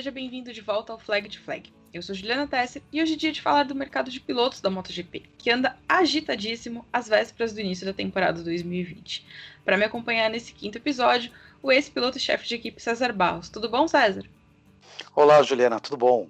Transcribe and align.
seja 0.00 0.10
bem-vindo 0.10 0.50
de 0.50 0.62
volta 0.62 0.94
ao 0.94 0.98
Flag 0.98 1.28
de 1.28 1.38
Flag. 1.38 1.70
Eu 1.92 2.00
sou 2.00 2.14
Juliana 2.14 2.46
Tesser 2.46 2.80
e 2.90 3.02
hoje 3.02 3.12
é 3.12 3.16
dia 3.16 3.32
de 3.32 3.42
falar 3.42 3.64
do 3.64 3.74
mercado 3.74 4.10
de 4.10 4.18
pilotos 4.18 4.58
da 4.62 4.70
MotoGP, 4.70 5.24
que 5.36 5.50
anda 5.50 5.76
agitadíssimo 5.86 6.86
às 6.90 7.06
vésperas 7.06 7.52
do 7.52 7.60
início 7.60 7.84
da 7.84 7.92
temporada 7.92 8.42
2020. 8.42 9.26
Para 9.62 9.76
me 9.76 9.84
acompanhar 9.84 10.30
nesse 10.30 10.54
quinto 10.54 10.78
episódio, 10.78 11.30
o 11.62 11.70
ex-piloto-chefe 11.70 12.48
de 12.48 12.54
equipe 12.54 12.80
César 12.80 13.12
Barros. 13.12 13.50
Tudo 13.50 13.68
bom, 13.68 13.86
César? 13.86 14.24
Olá, 15.14 15.42
Juliana, 15.42 15.78
tudo 15.78 15.98
bom? 15.98 16.28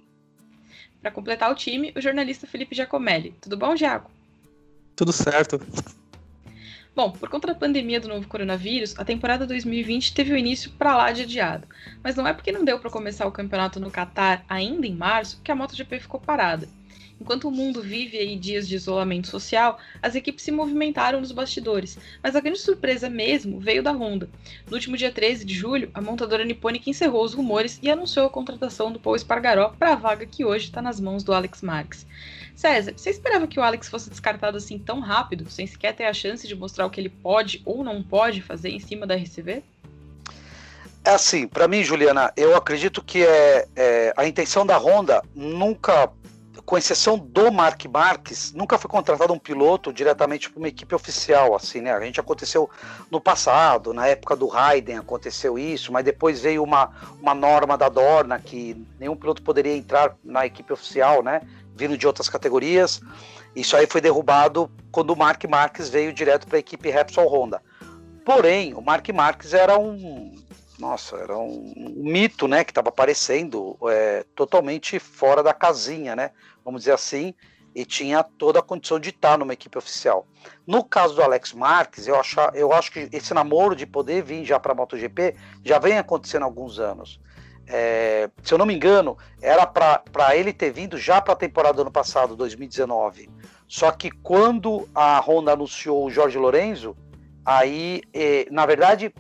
Para 1.01 1.13
completar 1.13 1.49
o 1.49 1.55
time, 1.55 1.93
o 1.97 2.01
jornalista 2.01 2.49
Felipe 2.49 2.75
Giacomelli. 2.75 3.37
Tudo 3.41 3.57
bom, 3.57 3.77
Giaco? 3.77 4.11
Tudo 4.97 5.13
certo. 5.13 5.61
Bom, 6.95 7.13
por 7.13 7.29
conta 7.29 7.47
da 7.47 7.55
pandemia 7.55 8.01
do 8.01 8.09
novo 8.09 8.27
coronavírus, 8.27 8.99
a 8.99 9.05
temporada 9.05 9.47
2020 9.47 10.13
teve 10.13 10.33
o 10.33 10.37
início 10.37 10.73
para 10.73 10.97
lá 10.97 11.13
de 11.13 11.23
adiado. 11.23 11.67
Mas 12.03 12.17
não 12.17 12.27
é 12.27 12.33
porque 12.33 12.51
não 12.51 12.65
deu 12.65 12.81
para 12.81 12.91
começar 12.91 13.27
o 13.27 13.33
campeonato 13.33 13.79
no 13.79 13.93
Catar 13.93 14.45
ainda 14.49 14.87
em 14.87 14.95
março 14.95 15.41
que 15.43 15.53
a 15.53 15.55
MotoGP 15.55 16.01
ficou 16.01 16.19
parada. 16.19 16.69
Enquanto 17.21 17.47
o 17.47 17.51
mundo 17.51 17.81
vive 17.81 18.19
aí 18.19 18.35
dias 18.35 18.67
de 18.67 18.75
isolamento 18.75 19.29
social, 19.29 19.79
as 20.03 20.15
equipes 20.15 20.43
se 20.43 20.51
movimentaram 20.51 21.21
nos 21.21 21.31
bastidores, 21.31 21.99
mas 22.23 22.35
a 22.35 22.41
grande 22.41 22.59
surpresa 22.59 23.11
mesmo 23.11 23.61
veio 23.61 23.83
da 23.83 23.93
Honda. 23.93 24.29
No 24.67 24.75
último 24.75 24.97
dia 24.97 25.13
13 25.13 25.45
de 25.45 25.55
julho, 25.55 25.91
a 25.93 26.01
montadora 26.01 26.45
nipônica 26.45 26.89
encerrou 26.89 27.23
os 27.23 27.35
rumores 27.35 27.79
e 27.83 27.91
anunciou 27.91 28.27
a 28.27 28.31
contratação 28.31 28.91
do 28.91 28.99
Paul 28.99 29.17
Espargaró 29.17 29.69
para 29.79 29.93
a 29.93 29.97
vaga 29.97 30.25
que 30.25 30.47
hoje 30.47 30.65
está 30.65 30.81
nas 30.81 30.99
mãos 30.99 31.23
do 31.23 31.35
Alex 31.35 31.61
Marques. 31.61 32.07
César, 32.55 32.93
você 32.97 33.11
esperava 33.11 33.47
que 33.47 33.59
o 33.59 33.63
Alex 33.63 33.89
fosse 33.89 34.11
descartado 34.11 34.57
assim 34.57 34.79
tão 34.79 35.01
rápido, 35.01 35.51
sem 35.51 35.67
sequer 35.67 35.95
ter 35.95 36.05
a 36.05 36.13
chance 36.13 36.47
de 36.47 36.55
mostrar 36.55 36.87
o 36.87 36.91
que 36.91 37.01
ele 37.01 37.09
pode 37.09 37.63
ou 37.65 37.83
não 37.83 38.03
pode 38.03 38.43
fazer 38.43 38.71
em 38.71 38.79
cima 38.79 39.07
da 39.07 39.15
RCV? 39.15 39.63
É 41.03 41.13
assim, 41.13 41.49
para 41.49 41.67
mim, 41.67 41.83
Juliana, 41.83 42.31
eu 42.37 42.55
acredito 42.55 43.03
que 43.03 43.25
é, 43.25 43.67
é, 43.75 44.13
a 44.17 44.27
intenção 44.27 44.67
da 44.67 44.77
Honda 44.77 45.23
nunca, 45.35 46.13
com 46.67 46.77
exceção 46.77 47.19
do 47.19 47.51
Mark 47.51 47.83
Marques, 47.87 48.53
nunca 48.53 48.77
foi 48.77 48.91
contratado 48.91 49.33
um 49.33 49.39
piloto 49.39 49.95
diretamente 49.95 50.51
para 50.51 50.59
uma 50.59 50.69
equipe 50.69 50.95
oficial, 50.95 51.57
assim, 51.57 51.81
né? 51.81 51.93
A 51.93 52.01
gente 52.01 52.21
aconteceu 52.21 52.69
no 53.11 53.19
passado, 53.19 53.95
na 53.95 54.07
época 54.09 54.37
do 54.37 54.47
Raiden 54.47 54.99
aconteceu 54.99 55.59
isso, 55.59 55.91
mas 55.91 56.05
depois 56.05 56.43
veio 56.43 56.63
uma, 56.63 56.91
uma 57.19 57.35
norma 57.35 57.79
da 57.79 57.89
Dorna 57.89 58.39
que 58.39 58.77
nenhum 58.99 59.17
piloto 59.17 59.43
poderia 59.43 59.75
entrar 59.75 60.15
na 60.23 60.45
equipe 60.45 60.71
oficial, 60.71 61.23
né? 61.23 61.41
Vindo 61.81 61.97
de 61.97 62.07
outras 62.07 62.29
categorias. 62.29 63.01
Isso 63.57 63.75
aí 63.75 63.87
foi 63.87 64.03
derrubado 64.03 64.71
quando 64.93 65.11
o 65.11 65.17
Mark 65.17 65.43
Marques 65.45 65.89
veio 65.89 66.13
direto 66.13 66.47
para 66.47 66.59
a 66.59 66.61
equipe 66.61 66.91
Repsol 66.91 67.27
Honda. 67.27 67.63
Porém, 68.23 68.75
o 68.75 68.83
Mark 68.83 69.09
Marques 69.09 69.55
era 69.55 69.79
um, 69.79 70.35
nossa, 70.79 71.17
era 71.17 71.39
um, 71.39 71.73
um 71.75 72.05
mito, 72.05 72.47
né, 72.47 72.63
que 72.65 72.71
estava 72.71 72.91
aparecendo 72.91 73.79
é, 73.89 74.27
totalmente 74.35 74.99
fora 74.99 75.43
da 75.43 75.55
casinha, 75.55 76.15
né, 76.15 76.33
vamos 76.63 76.83
dizer 76.83 76.93
assim, 76.93 77.35
e 77.75 77.85
tinha 77.85 78.23
toda 78.23 78.59
a 78.59 78.63
condição 78.63 79.01
de 79.01 79.09
estar 79.09 79.39
numa 79.39 79.55
equipe 79.55 79.79
oficial. 79.79 80.27
No 80.67 80.85
caso 80.85 81.15
do 81.15 81.23
Alex 81.23 81.55
Marques, 81.55 82.07
eu 82.07 82.21
acho, 82.21 82.39
eu 82.53 82.73
acho 82.75 82.93
que 82.93 83.09
esse 83.11 83.33
namoro 83.33 83.75
de 83.75 83.87
poder 83.87 84.23
vir 84.23 84.45
já 84.45 84.61
para 84.61 84.73
a 84.73 84.75
MotoGP 84.75 85.35
já 85.65 85.79
vem 85.79 85.97
acontecendo 85.97 86.43
há 86.43 86.47
alguns 86.47 86.79
anos. 86.79 87.19
É, 87.73 88.29
se 88.43 88.53
eu 88.53 88.59
não 88.59 88.67
me 88.67 88.75
engano, 88.75 89.17
era 89.41 89.65
para 89.65 90.37
ele 90.37 90.53
ter 90.53 90.73
vindo 90.73 90.99
já 90.99 91.21
para 91.21 91.35
a 91.35 91.37
temporada 91.37 91.75
do 91.75 91.83
ano 91.83 91.91
passado, 91.91 92.35
2019. 92.35 93.31
Só 93.69 93.93
que 93.93 94.11
quando 94.11 94.89
a 94.93 95.21
Honda 95.21 95.53
anunciou 95.53 96.05
o 96.05 96.11
Jorge 96.11 96.37
Lorenzo, 96.37 96.97
aí, 97.45 98.03
é, 98.13 98.47
na 98.51 98.67
verdade, 98.67 99.15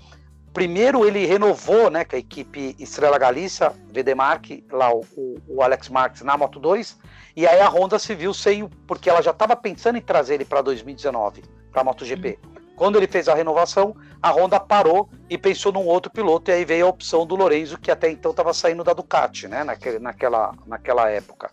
primeiro 0.52 1.06
ele 1.06 1.24
renovou 1.26 1.88
né, 1.88 2.04
com 2.04 2.16
a 2.16 2.18
equipe 2.18 2.74
Estrela 2.76 3.16
Galícia, 3.16 3.72
VDMark, 3.92 4.64
lá 4.72 4.92
o, 4.92 5.04
o, 5.46 5.62
Alex 5.62 5.88
Marques 5.88 6.22
na 6.22 6.36
Moto 6.36 6.58
2, 6.58 6.98
e 7.36 7.46
aí 7.46 7.60
a 7.60 7.68
Honda 7.68 7.98
se 8.00 8.12
viu 8.14 8.34
sem, 8.34 8.68
porque 8.86 9.08
ela 9.08 9.22
já 9.22 9.30
estava 9.30 9.54
pensando 9.54 9.96
em 9.96 10.02
trazer 10.02 10.34
ele 10.34 10.44
para 10.44 10.60
2019, 10.60 11.44
para 11.70 11.82
a 11.82 11.84
MotoGP. 11.84 12.38
Quando 12.80 12.96
ele 12.96 13.06
fez 13.06 13.28
a 13.28 13.34
renovação, 13.34 13.94
a 14.22 14.30
Honda 14.30 14.58
parou 14.58 15.10
e 15.28 15.36
pensou 15.36 15.70
num 15.70 15.84
outro 15.84 16.10
piloto, 16.10 16.50
e 16.50 16.54
aí 16.54 16.64
veio 16.64 16.86
a 16.86 16.88
opção 16.88 17.26
do 17.26 17.36
Lorenzo, 17.36 17.76
que 17.76 17.90
até 17.90 18.10
então 18.10 18.30
estava 18.30 18.54
saindo 18.54 18.82
da 18.82 18.94
Ducati, 18.94 19.46
né, 19.46 19.62
naquela, 20.00 20.54
naquela 20.66 21.10
época. 21.10 21.50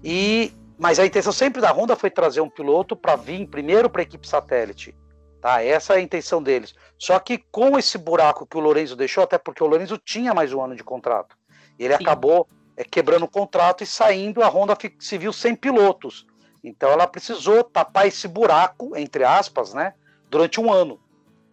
E, 0.00 0.52
mas 0.78 1.00
a 1.00 1.04
intenção 1.04 1.32
sempre 1.32 1.60
da 1.60 1.72
Honda 1.72 1.96
foi 1.96 2.08
trazer 2.08 2.40
um 2.40 2.48
piloto 2.48 2.94
para 2.94 3.16
vir 3.16 3.48
primeiro 3.48 3.90
para 3.90 4.02
a 4.02 4.04
equipe 4.04 4.28
satélite. 4.28 4.94
Tá? 5.40 5.60
Essa 5.60 5.94
é 5.94 5.96
a 5.96 6.00
intenção 6.00 6.40
deles. 6.40 6.72
Só 6.96 7.18
que 7.18 7.38
com 7.50 7.76
esse 7.76 7.98
buraco 7.98 8.46
que 8.46 8.56
o 8.56 8.60
Lorenzo 8.60 8.94
deixou, 8.94 9.24
até 9.24 9.38
porque 9.38 9.64
o 9.64 9.66
Lorenzo 9.66 9.98
tinha 9.98 10.32
mais 10.32 10.52
um 10.52 10.62
ano 10.62 10.76
de 10.76 10.84
contrato, 10.84 11.36
ele 11.80 11.96
Sim. 11.96 12.04
acabou 12.04 12.46
é, 12.76 12.84
quebrando 12.84 13.24
o 13.24 13.28
contrato 13.28 13.82
e 13.82 13.86
saindo, 13.88 14.40
a 14.40 14.48
Honda 14.48 14.78
se 15.00 15.18
viu 15.18 15.32
sem 15.32 15.56
pilotos. 15.56 16.24
Então 16.62 16.90
ela 16.90 17.08
precisou 17.08 17.64
tapar 17.64 18.06
esse 18.06 18.28
buraco, 18.28 18.96
entre 18.96 19.24
aspas, 19.24 19.74
né? 19.74 19.94
Durante 20.30 20.60
um 20.60 20.72
ano. 20.72 20.98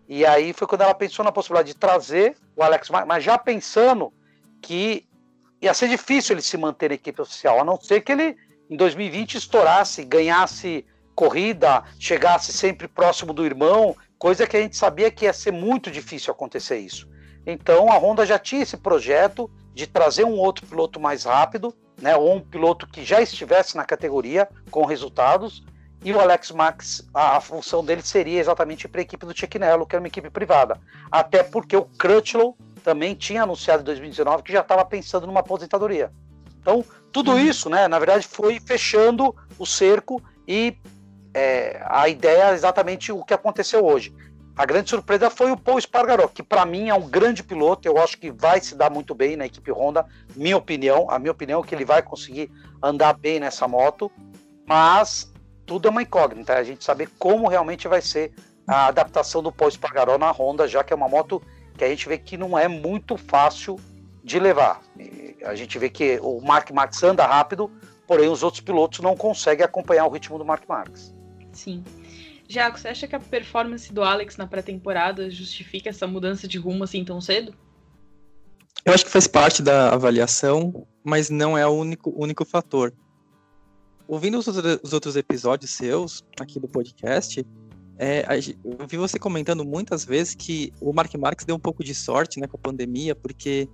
E 0.07 0.25
aí 0.25 0.53
foi 0.53 0.67
quando 0.67 0.81
ela 0.81 0.93
pensou 0.93 1.25
na 1.25 1.31
possibilidade 1.31 1.73
de 1.73 1.79
trazer 1.79 2.37
o 2.55 2.63
Alex 2.63 2.89
mas 2.89 3.23
já 3.23 3.37
pensando 3.37 4.13
que 4.61 5.05
ia 5.61 5.73
ser 5.73 5.89
difícil 5.89 6.35
ele 6.35 6.41
se 6.41 6.55
manter 6.55 6.89
na 6.89 6.95
equipe 6.95 7.21
oficial, 7.21 7.59
a 7.59 7.63
não 7.63 7.79
ser 7.79 8.01
que 8.01 8.11
ele 8.11 8.37
em 8.69 8.77
2020 8.77 9.35
estourasse, 9.35 10.05
ganhasse 10.05 10.85
corrida, 11.15 11.83
chegasse 11.99 12.53
sempre 12.53 12.87
próximo 12.87 13.33
do 13.33 13.45
irmão, 13.45 13.95
coisa 14.19 14.45
que 14.45 14.55
a 14.55 14.61
gente 14.61 14.77
sabia 14.77 15.09
que 15.09 15.25
ia 15.25 15.33
ser 15.33 15.51
muito 15.51 15.89
difícil 15.89 16.31
acontecer 16.31 16.77
isso. 16.77 17.09
Então 17.45 17.91
a 17.91 17.97
Honda 17.97 18.25
já 18.25 18.37
tinha 18.37 18.61
esse 18.61 18.77
projeto 18.77 19.49
de 19.73 19.87
trazer 19.87 20.25
um 20.25 20.37
outro 20.37 20.65
piloto 20.67 20.99
mais 20.99 21.23
rápido, 21.23 21.73
né, 21.99 22.15
ou 22.15 22.35
um 22.35 22.41
piloto 22.41 22.87
que 22.87 23.03
já 23.03 23.21
estivesse 23.21 23.75
na 23.75 23.83
categoria 23.83 24.47
com 24.69 24.85
resultados, 24.85 25.63
e 26.03 26.13
o 26.13 26.19
Alex 26.19 26.51
Max, 26.51 27.07
a, 27.13 27.37
a 27.37 27.41
função 27.41 27.83
dele 27.83 28.01
seria 28.01 28.39
exatamente 28.39 28.87
para 28.87 29.01
a 29.01 29.03
equipe 29.03 29.25
do 29.25 29.37
Chiquinello, 29.37 29.85
que 29.85 29.95
era 29.95 30.01
uma 30.01 30.07
equipe 30.07 30.29
privada. 30.29 30.79
Até 31.11 31.43
porque 31.43 31.75
o 31.75 31.85
Crutchlow 31.85 32.55
também 32.83 33.15
tinha 33.15 33.43
anunciado 33.43 33.81
em 33.81 33.85
2019 33.85 34.43
que 34.43 34.51
já 34.53 34.61
estava 34.61 34.85
pensando 34.85 35.27
numa 35.27 35.41
aposentadoria. 35.41 36.11
Então, 36.61 36.83
tudo 37.11 37.31
uhum. 37.31 37.39
isso, 37.39 37.69
né, 37.69 37.87
na 37.87 37.97
verdade, 37.99 38.27
foi 38.27 38.59
fechando 38.59 39.35
o 39.57 39.65
cerco 39.65 40.21
e 40.47 40.77
é, 41.33 41.81
a 41.85 42.07
ideia 42.07 42.51
é 42.51 42.53
exatamente 42.53 43.11
o 43.11 43.23
que 43.23 43.33
aconteceu 43.33 43.85
hoje. 43.85 44.13
A 44.55 44.65
grande 44.65 44.89
surpresa 44.89 45.29
foi 45.29 45.51
o 45.51 45.57
Paul 45.57 45.77
Espargaró, 45.77 46.27
que 46.27 46.41
para 46.41 46.65
mim 46.65 46.89
é 46.89 46.93
um 46.93 47.07
grande 47.07 47.43
piloto, 47.43 47.87
eu 47.87 47.97
acho 47.99 48.17
que 48.17 48.31
vai 48.31 48.59
se 48.59 48.73
dar 48.73 48.89
muito 48.89 49.13
bem 49.13 49.35
na 49.37 49.45
equipe 49.45 49.71
Honda, 49.71 50.05
minha 50.35 50.57
opinião, 50.57 51.11
a 51.11 51.19
minha 51.19 51.31
opinião 51.31 51.61
é 51.61 51.63
que 51.63 51.75
ele 51.75 51.85
vai 51.85 52.01
conseguir 52.01 52.49
andar 52.81 53.13
bem 53.13 53.39
nessa 53.39 53.67
moto, 53.67 54.11
mas 54.65 55.31
tudo 55.67 55.89
é 55.89 55.91
uma 55.91 56.01
incógnita, 56.01 56.53
a 56.53 56.63
gente 56.63 56.83
saber 56.83 57.09
como 57.19 57.47
realmente 57.47 57.87
vai 57.87 58.01
ser 58.01 58.31
a 58.65 58.87
adaptação 58.87 59.43
do 59.43 59.51
pós-Pagaró 59.51 60.17
na 60.17 60.31
Honda, 60.31 60.67
já 60.67 60.83
que 60.83 60.93
é 60.93 60.95
uma 60.95 61.09
moto 61.09 61.43
que 61.77 61.83
a 61.83 61.89
gente 61.89 62.07
vê 62.07 62.17
que 62.17 62.37
não 62.37 62.57
é 62.57 62.67
muito 62.67 63.17
fácil 63.17 63.77
de 64.23 64.39
levar. 64.39 64.81
E 64.97 65.35
a 65.43 65.53
gente 65.55 65.77
vê 65.77 65.89
que 65.89 66.19
o 66.21 66.41
Mark 66.41 66.71
Marques 66.71 67.03
anda 67.03 67.25
rápido, 67.25 67.69
porém 68.07 68.29
os 68.29 68.43
outros 68.43 68.61
pilotos 68.61 68.99
não 68.99 69.15
conseguem 69.15 69.63
acompanhar 69.63 70.05
o 70.05 70.09
ritmo 70.09 70.37
do 70.37 70.45
Mark 70.45 70.63
Marques. 70.67 71.13
Sim. 71.51 71.83
Jaco, 72.47 72.79
você 72.79 72.87
acha 72.87 73.07
que 73.07 73.15
a 73.15 73.19
performance 73.19 73.91
do 73.91 74.01
Alex 74.01 74.37
na 74.37 74.47
pré-temporada 74.47 75.29
justifica 75.29 75.89
essa 75.89 76.07
mudança 76.07 76.47
de 76.47 76.57
rumo 76.57 76.85
assim 76.85 77.03
tão 77.03 77.19
cedo? 77.19 77.53
Eu 78.85 78.93
acho 78.93 79.03
que 79.03 79.11
faz 79.11 79.27
parte 79.27 79.61
da 79.61 79.93
avaliação, 79.93 80.87
mas 81.03 81.29
não 81.29 81.57
é 81.57 81.67
o 81.67 81.71
único, 81.71 82.13
único 82.15 82.45
fator 82.45 82.93
ouvindo 84.07 84.37
os, 84.37 84.47
os 84.47 84.93
outros 84.93 85.15
episódios 85.15 85.71
seus 85.71 86.23
aqui 86.39 86.59
do 86.59 86.67
podcast, 86.67 87.45
é, 87.99 88.25
eu 88.63 88.87
vi 88.87 88.97
você 88.97 89.17
comentando 89.17 89.65
muitas 89.65 90.05
vezes 90.05 90.35
que 90.35 90.71
o 90.79 90.93
Mark 90.93 91.13
Marques 91.15 91.45
deu 91.45 91.55
um 91.55 91.59
pouco 91.59 91.83
de 91.83 91.95
sorte 91.95 92.39
né, 92.39 92.47
com 92.47 92.55
a 92.55 92.59
pandemia, 92.59 93.15
porque 93.15 93.67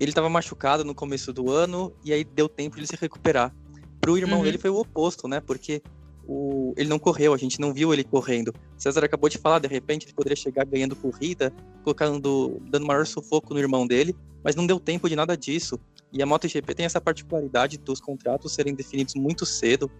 ele 0.00 0.10
estava 0.10 0.28
machucado 0.28 0.84
no 0.84 0.94
começo 0.94 1.32
do 1.32 1.50
ano 1.50 1.92
e 2.04 2.12
aí 2.12 2.24
deu 2.24 2.48
tempo 2.48 2.76
de 2.76 2.80
ele 2.80 2.86
se 2.88 2.96
recuperar. 2.96 3.54
Para 4.00 4.10
o 4.10 4.18
irmão 4.18 4.38
uhum. 4.38 4.44
dele 4.44 4.58
foi 4.58 4.70
o 4.70 4.78
oposto, 4.78 5.28
né? 5.28 5.40
Porque 5.40 5.82
o, 6.26 6.72
ele 6.76 6.88
não 6.88 6.98
correu, 6.98 7.34
a 7.34 7.36
gente 7.36 7.60
não 7.60 7.72
viu 7.72 7.92
ele 7.92 8.02
correndo. 8.02 8.52
César 8.78 9.04
acabou 9.04 9.28
de 9.28 9.36
falar, 9.36 9.58
de 9.58 9.68
repente 9.68 10.06
ele 10.06 10.14
poderia 10.14 10.36
chegar 10.36 10.64
ganhando 10.64 10.96
corrida, 10.96 11.52
colocando, 11.84 12.60
dando 12.70 12.86
maior 12.86 13.06
sufoco 13.06 13.52
no 13.52 13.60
irmão 13.60 13.86
dele, 13.86 14.16
mas 14.42 14.56
não 14.56 14.66
deu 14.66 14.80
tempo 14.80 15.08
de 15.08 15.14
nada 15.14 15.36
disso. 15.36 15.78
E 16.12 16.22
a 16.22 16.26
MotoGP 16.26 16.74
tem 16.74 16.86
essa 16.86 17.00
particularidade 17.00 17.78
dos 17.78 18.00
contratos 18.00 18.52
serem 18.52 18.74
definidos 18.74 19.14
muito 19.14 19.46
cedo. 19.46 19.90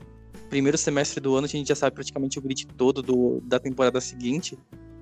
Primeiro 0.49 0.77
semestre 0.77 1.21
do 1.21 1.35
ano 1.37 1.47
a 1.47 1.49
gente 1.49 1.69
já 1.69 1.75
sabe 1.75 1.95
praticamente 1.95 2.39
o 2.39 2.43
grid 2.43 2.67
todo 2.67 3.03
do, 3.03 3.41
da 3.43 3.59
temporada 3.59 4.01
seguinte. 4.01 4.59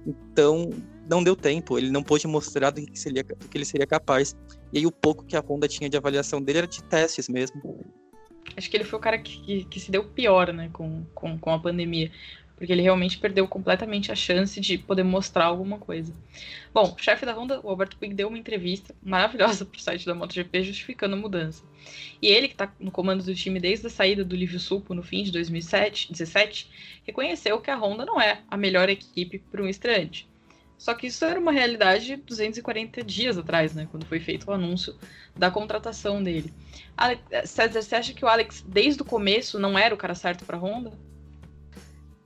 Então, 0.06 0.70
não 1.08 1.22
deu 1.22 1.34
tempo, 1.34 1.78
ele 1.78 1.90
não 1.90 2.02
pôde 2.02 2.26
mostrar 2.26 2.70
do 2.70 2.80
que, 2.80 2.98
seria, 2.98 3.22
do 3.22 3.48
que 3.48 3.56
ele 3.56 3.64
seria 3.64 3.86
capaz. 3.86 4.36
E 4.72 4.78
aí 4.78 4.86
o 4.86 4.92
pouco 4.92 5.24
que 5.24 5.36
a 5.36 5.40
Honda 5.40 5.68
tinha 5.68 5.88
de 5.88 5.96
avaliação 5.96 6.40
dele 6.40 6.58
era 6.58 6.66
de 6.66 6.82
testes 6.84 7.28
mesmo. 7.28 7.60
Acho 8.56 8.70
que 8.70 8.76
ele 8.76 8.84
foi 8.84 8.98
o 8.98 9.02
cara 9.02 9.18
que, 9.18 9.40
que, 9.40 9.64
que 9.64 9.80
se 9.80 9.90
deu 9.90 10.04
pior, 10.04 10.52
né, 10.52 10.70
com, 10.72 11.04
com, 11.14 11.38
com 11.38 11.50
a 11.50 11.58
pandemia. 11.58 12.10
Porque 12.58 12.72
ele 12.72 12.82
realmente 12.82 13.18
perdeu 13.18 13.46
completamente 13.46 14.10
a 14.10 14.16
chance 14.16 14.60
de 14.60 14.76
poder 14.76 15.04
mostrar 15.04 15.44
alguma 15.44 15.78
coisa. 15.78 16.12
Bom, 16.74 16.94
o 16.98 17.02
chefe 17.02 17.24
da 17.24 17.32
Honda, 17.32 17.60
o 17.62 17.70
Albert 17.70 17.96
Puig, 17.96 18.12
deu 18.12 18.28
uma 18.28 18.36
entrevista 18.36 18.94
maravilhosa 19.02 19.64
para 19.64 19.78
o 19.78 19.80
site 19.80 20.04
da 20.04 20.14
MotoGP 20.14 20.64
justificando 20.64 21.14
a 21.14 21.18
mudança. 21.18 21.62
E 22.20 22.26
ele, 22.26 22.48
que 22.48 22.54
está 22.54 22.72
no 22.80 22.90
comando 22.90 23.22
do 23.22 23.34
time 23.34 23.60
desde 23.60 23.86
a 23.86 23.90
saída 23.90 24.24
do 24.24 24.34
Livio 24.34 24.58
Sulpo 24.58 24.92
no 24.92 25.02
fim 25.02 25.22
de 25.22 25.30
2017, 25.30 26.68
reconheceu 27.06 27.60
que 27.60 27.70
a 27.70 27.78
Honda 27.78 28.04
não 28.04 28.20
é 28.20 28.42
a 28.50 28.56
melhor 28.56 28.88
equipe 28.88 29.38
para 29.38 29.62
um 29.62 29.68
estreante. 29.68 30.28
Só 30.76 30.94
que 30.94 31.08
isso 31.08 31.24
era 31.24 31.40
uma 31.40 31.50
realidade 31.50 32.16
240 32.16 33.02
dias 33.02 33.38
atrás, 33.38 33.74
né? 33.74 33.88
Quando 33.90 34.06
foi 34.06 34.20
feito 34.20 34.48
o 34.48 34.52
anúncio 34.52 34.94
da 35.36 35.50
contratação 35.50 36.22
dele. 36.22 36.52
César, 37.44 37.82
você 37.82 37.96
acha 37.96 38.14
que 38.14 38.24
o 38.24 38.28
Alex, 38.28 38.64
desde 38.66 39.02
o 39.02 39.04
começo, 39.04 39.58
não 39.58 39.76
era 39.76 39.94
o 39.94 39.98
cara 39.98 40.14
certo 40.14 40.44
para 40.44 40.56
a 40.56 40.60
Honda? 40.60 40.92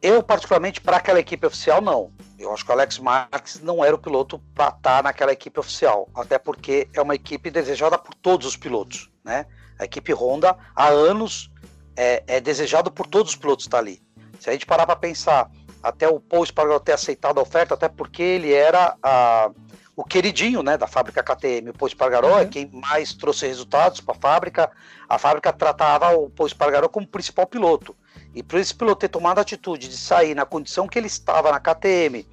Eu, 0.03 0.21
particularmente, 0.21 0.81
para 0.81 0.97
aquela 0.97 1.21
equipe 1.21 1.47
oficial, 1.47 1.81
não. 1.81 2.13
Eu 2.37 2.53
acho 2.53 2.65
que 2.65 2.71
o 2.71 2.75
Alex 2.75 2.99
Marques 2.99 3.61
não 3.61 3.85
era 3.85 3.95
o 3.95 3.99
piloto 3.99 4.41
para 4.53 4.67
estar 4.67 4.81
tá 4.81 5.03
naquela 5.03 5.33
equipe 5.33 5.61
oficial. 5.61 6.09
Até 6.13 6.39
porque 6.39 6.89
é 6.93 7.01
uma 7.01 7.15
equipe 7.15 7.49
desejada 7.53 7.97
por 7.97 8.13
todos 8.15 8.45
os 8.45 8.57
pilotos, 8.57 9.09
né? 9.25 9.47
A 9.79 9.85
equipe 9.85 10.13
Honda, 10.13 10.57
há 10.75 10.89
anos, 10.89 11.53
é, 11.97 12.25
é 12.27 12.41
desejado 12.41 12.91
por 12.91 13.07
todos 13.07 13.33
os 13.33 13.37
pilotos 13.37 13.67
estar 13.67 13.77
tá 13.77 13.83
ali. 13.83 14.03
Se 14.41 14.51
a 14.51 14.53
gente 14.53 14.67
parar 14.67 14.87
para 14.87 14.97
pensar 14.97 15.49
até 15.81 16.09
o 16.09 16.19
Paul 16.19 16.43
Espargaró 16.43 16.81
ter 16.81 16.93
aceitado 16.93 17.39
a 17.39 17.43
oferta, 17.43 17.75
até 17.75 17.89
porque 17.89 18.23
ele 18.23 18.53
era 18.53 18.97
a, 19.01 19.53
o 19.95 20.03
queridinho 20.03 20.65
né, 20.65 20.77
da 20.77 20.89
fábrica 20.89 21.23
KTM. 21.23 21.71
O 21.71 21.75
Paul 21.75 21.87
Espargaró 21.89 22.31
é 22.31 22.33
uhum. 22.33 22.39
é 22.41 22.47
quem 22.47 22.69
mais 22.73 23.15
trouxe 23.15 23.47
resultados 23.47 24.01
para 24.01 24.17
a 24.17 24.19
fábrica. 24.19 24.71
A 25.09 25.17
fábrica 25.17 25.53
tratava 25.53 26.11
o 26.17 26.29
Paul 26.29 26.49
Espargaró 26.49 26.89
como 26.89 27.07
principal 27.07 27.47
piloto. 27.47 27.95
E 28.35 28.43
por 28.43 28.59
esse 28.59 28.75
piloto 28.75 29.01
ter 29.01 29.09
tomado 29.09 29.39
a 29.39 29.43
atitude 29.43 29.89
de 29.89 29.97
sair 29.97 30.35
na 30.35 30.47
condição 30.47 30.89
que 30.89 30.99
ele 30.99 31.07
estava 31.07 31.53
na 31.53 31.61
KTM, 31.61 32.27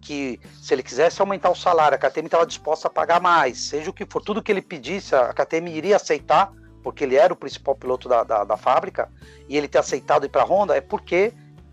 que 0.00 0.38
se 0.62 0.74
ele 0.74 0.82
quisesse 0.82 1.20
aumentar 1.20 1.50
o 1.50 1.54
salário, 1.54 1.96
a 1.96 1.98
KTM 1.98 2.26
estava 2.26 2.46
disposta 2.46 2.88
a 2.88 2.90
pagar 2.90 3.20
mais, 3.20 3.58
seja 3.58 3.90
o 3.90 3.92
que 3.92 4.06
for, 4.06 4.22
tudo 4.22 4.42
que 4.42 4.52
ele 4.52 4.62
pedisse, 4.62 5.14
a 5.14 5.32
KTM 5.32 5.70
iria 5.70 5.96
aceitar, 5.96 6.52
porque 6.82 7.02
ele 7.02 7.16
era 7.16 7.32
o 7.32 7.36
principal 7.36 7.74
piloto 7.74 8.08
da, 8.08 8.22
da, 8.22 8.44
da 8.44 8.56
fábrica, 8.56 9.10
e 9.48 9.56
ele 9.56 9.66
ter 9.66 9.78
aceitado 9.78 10.24
ir 10.24 10.28
para 10.28 10.42
a 10.42 10.44
Honda, 10.44 10.76
é 10.76 10.80
porque 10.80 11.32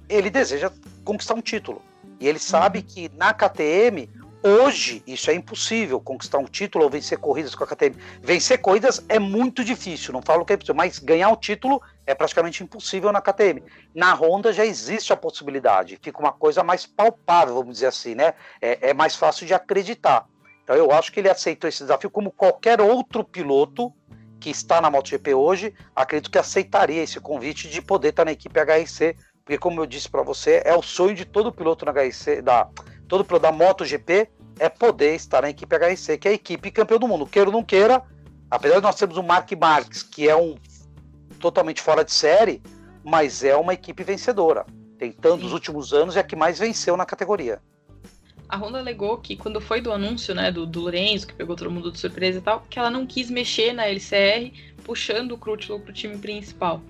ele 0.10 0.30
deseja 0.30 0.72
conquistar 1.04 1.36
um 1.36 1.42
título. 1.42 1.82
E 2.20 2.28
ele 2.28 2.40
sabe 2.40 2.82
que 2.82 3.12
na 3.16 3.34
KTM, 3.34 4.10
hoje, 4.44 5.04
isso 5.08 5.32
é 5.32 5.34
impossível, 5.34 6.00
conquistar 6.00 6.38
um 6.38 6.46
título 6.46 6.84
ou 6.84 6.90
vencer 6.90 7.18
corridas 7.18 7.56
com 7.56 7.64
a 7.64 7.68
KTM. 7.68 7.96
Vencer 8.22 8.60
corridas 8.62 9.04
é 9.08 9.18
muito 9.18 9.64
difícil, 9.64 10.14
não 10.14 10.22
falo 10.22 10.46
que 10.46 10.54
é 10.54 10.56
impossível, 10.56 10.76
mas 10.76 11.00
ganhar 11.00 11.30
o 11.30 11.38
título 11.38 11.82
é 12.06 12.14
praticamente 12.14 12.64
impossível 12.64 13.12
na 13.12 13.22
KTM. 13.22 13.64
Na 13.96 14.14
Honda 14.14 14.52
já 14.52 14.66
existe 14.66 15.14
a 15.14 15.18
possibilidade, 15.18 15.98
fica 16.02 16.20
uma 16.20 16.32
coisa 16.32 16.64
mais 16.64 16.86
palpável, 16.86 17.56
vamos 17.56 17.76
dizer 17.76 17.88
assim, 17.88 18.16
né? 18.16 18.34
É, 18.62 18.90
é 18.90 18.94
mais 18.94 19.16
fácil 19.16 19.48
de 19.48 19.54
acreditar. 19.54 20.28
Então 20.64 20.76
eu 20.76 20.92
acho 20.92 21.12
que 21.12 21.20
ele 21.20 21.30
aceitou 21.30 21.68
esse 21.68 21.84
desafio 21.84 22.10
como 22.10 22.32
qualquer 22.32 22.82
outro 22.82 23.24
piloto 23.24 23.94
que 24.40 24.50
está 24.50 24.82
na 24.82 24.92
MotoGP 24.92 25.34
hoje, 25.34 25.74
acredito 25.96 26.30
que 26.30 26.38
aceitaria 26.38 27.02
esse 27.02 27.20
convite 27.20 27.70
de 27.70 27.82
poder 27.82 28.10
estar 28.10 28.26
na 28.26 28.34
equipe 28.34 28.60
HRC 28.60 29.16
porque 29.44 29.58
como 29.58 29.82
eu 29.82 29.86
disse 29.86 30.10
para 30.10 30.24
você, 30.24 30.62
é 30.64 30.76
o 30.76 30.82
sonho 30.82 31.14
de 31.14 31.26
todo 31.26 31.52
piloto 31.52 31.86
na 31.86 31.92
HRC, 31.92 32.42
da 32.42 32.68
todo 33.08 33.26
piloto 33.26 33.44
da 33.44 33.52
MotoGP 33.52 34.30
é 34.60 34.70
poder 34.70 35.16
estar 35.16 35.42
na 35.42 35.50
equipe 35.50 35.76
HRC, 35.76 36.18
que 36.18 36.28
é 36.28 36.32
a 36.32 36.34
equipe 36.34 36.72
campeão 36.72 37.00
do 37.00 37.08
mundo. 37.08 37.26
Queira 37.26 37.50
ou 37.50 37.54
não 37.54 37.64
queira, 37.64 38.04
apesar 38.50 38.76
de 38.76 38.82
nós 38.82 38.96
termos 38.96 39.18
o 39.18 39.24
Mark 39.24 39.52
Marques, 39.60 40.04
que 40.04 40.28
é 40.28 40.36
um 40.36 40.56
totalmente 41.40 41.82
fora 41.82 42.04
de 42.04 42.12
série, 42.12 42.62
mas 43.04 43.44
é 43.44 43.56
uma 43.56 43.74
equipe 43.74 44.04
vencedora. 44.04 44.66
Tem 44.98 45.12
tantos 45.12 45.52
últimos 45.52 45.94
anos 45.94 46.16
e 46.16 46.18
é 46.18 46.22
a 46.22 46.24
que 46.24 46.36
mais 46.36 46.60
venceu 46.60 46.96
na 46.96 47.06
categoria. 47.06 47.62
A 48.48 48.58
Honda 48.58 48.78
alegou 48.78 49.18
que 49.18 49.36
quando 49.36 49.60
foi 49.60 49.82
do 49.82 49.92
anúncio, 49.92 50.36
né, 50.36 50.52
do, 50.52 50.66
do 50.66 50.82
Lourenço, 50.82 51.26
que 51.26 51.34
pegou 51.34 51.56
todo 51.56 51.72
mundo 51.72 51.92
de 51.92 52.00
surpresa 52.00 52.38
e 52.38 52.42
tal, 52.42 52.64
que 52.70 52.78
ela 52.78 52.90
não 52.90 53.06
quis 53.06 53.30
mexer 53.30 53.74
na 53.74 53.88
LCR, 53.88 54.54
puxando 54.84 55.32
o 55.32 55.38
Crutchlow 55.38 55.80
para 55.80 55.92
o 55.92 55.94
time 55.94 56.18
principal. 56.18 56.82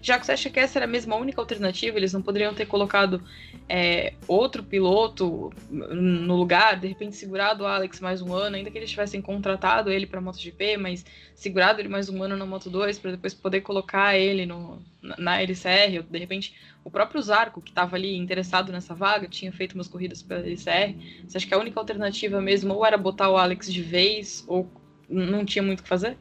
Já 0.00 0.18
que 0.18 0.26
você 0.26 0.32
acha 0.32 0.50
que 0.50 0.58
essa 0.58 0.78
era 0.78 0.84
a 0.86 0.88
mesma 0.88 1.14
única 1.16 1.40
alternativa, 1.40 1.96
eles 1.96 2.12
não 2.12 2.20
poderiam 2.20 2.52
ter 2.52 2.66
colocado 2.66 3.22
é, 3.68 4.14
outro 4.26 4.62
piloto 4.62 5.52
no 5.70 6.36
lugar, 6.36 6.80
de 6.80 6.88
repente 6.88 7.14
segurado 7.16 7.62
o 7.62 7.66
Alex 7.66 8.00
mais 8.00 8.20
um 8.20 8.32
ano, 8.32 8.56
ainda 8.56 8.70
que 8.70 8.78
eles 8.78 8.90
tivessem 8.90 9.22
contratado 9.22 9.90
ele 9.90 10.06
para 10.06 10.18
a 10.18 10.22
MotoGP, 10.22 10.76
mas 10.76 11.04
segurado 11.34 11.80
ele 11.80 11.88
mais 11.88 12.08
um 12.08 12.22
ano 12.22 12.36
na 12.36 12.44
Moto 12.44 12.68
2 12.68 12.98
para 12.98 13.12
depois 13.12 13.32
poder 13.32 13.60
colocar 13.60 14.16
ele 14.16 14.44
no, 14.44 14.82
na 15.00 15.40
LCR, 15.40 15.98
ou 15.98 16.02
de 16.02 16.18
repente 16.18 16.54
o 16.84 16.90
próprio 16.90 17.22
Zarco, 17.22 17.62
que 17.62 17.70
estava 17.70 17.94
ali 17.94 18.16
interessado 18.16 18.72
nessa 18.72 18.94
vaga, 18.94 19.28
tinha 19.28 19.52
feito 19.52 19.74
umas 19.74 19.86
corridas 19.86 20.20
pela 20.20 20.40
LCR. 20.40 20.96
Você 21.26 21.36
acha 21.36 21.46
que 21.46 21.54
a 21.54 21.58
única 21.58 21.78
alternativa 21.78 22.40
mesmo 22.40 22.74
ou 22.74 22.84
era 22.84 22.98
botar 22.98 23.30
o 23.30 23.36
Alex 23.36 23.72
de 23.72 23.82
vez, 23.82 24.44
ou 24.48 24.68
não 25.08 25.44
tinha 25.44 25.62
muito 25.62 25.80
o 25.80 25.82
que 25.82 25.88
fazer? 25.88 26.18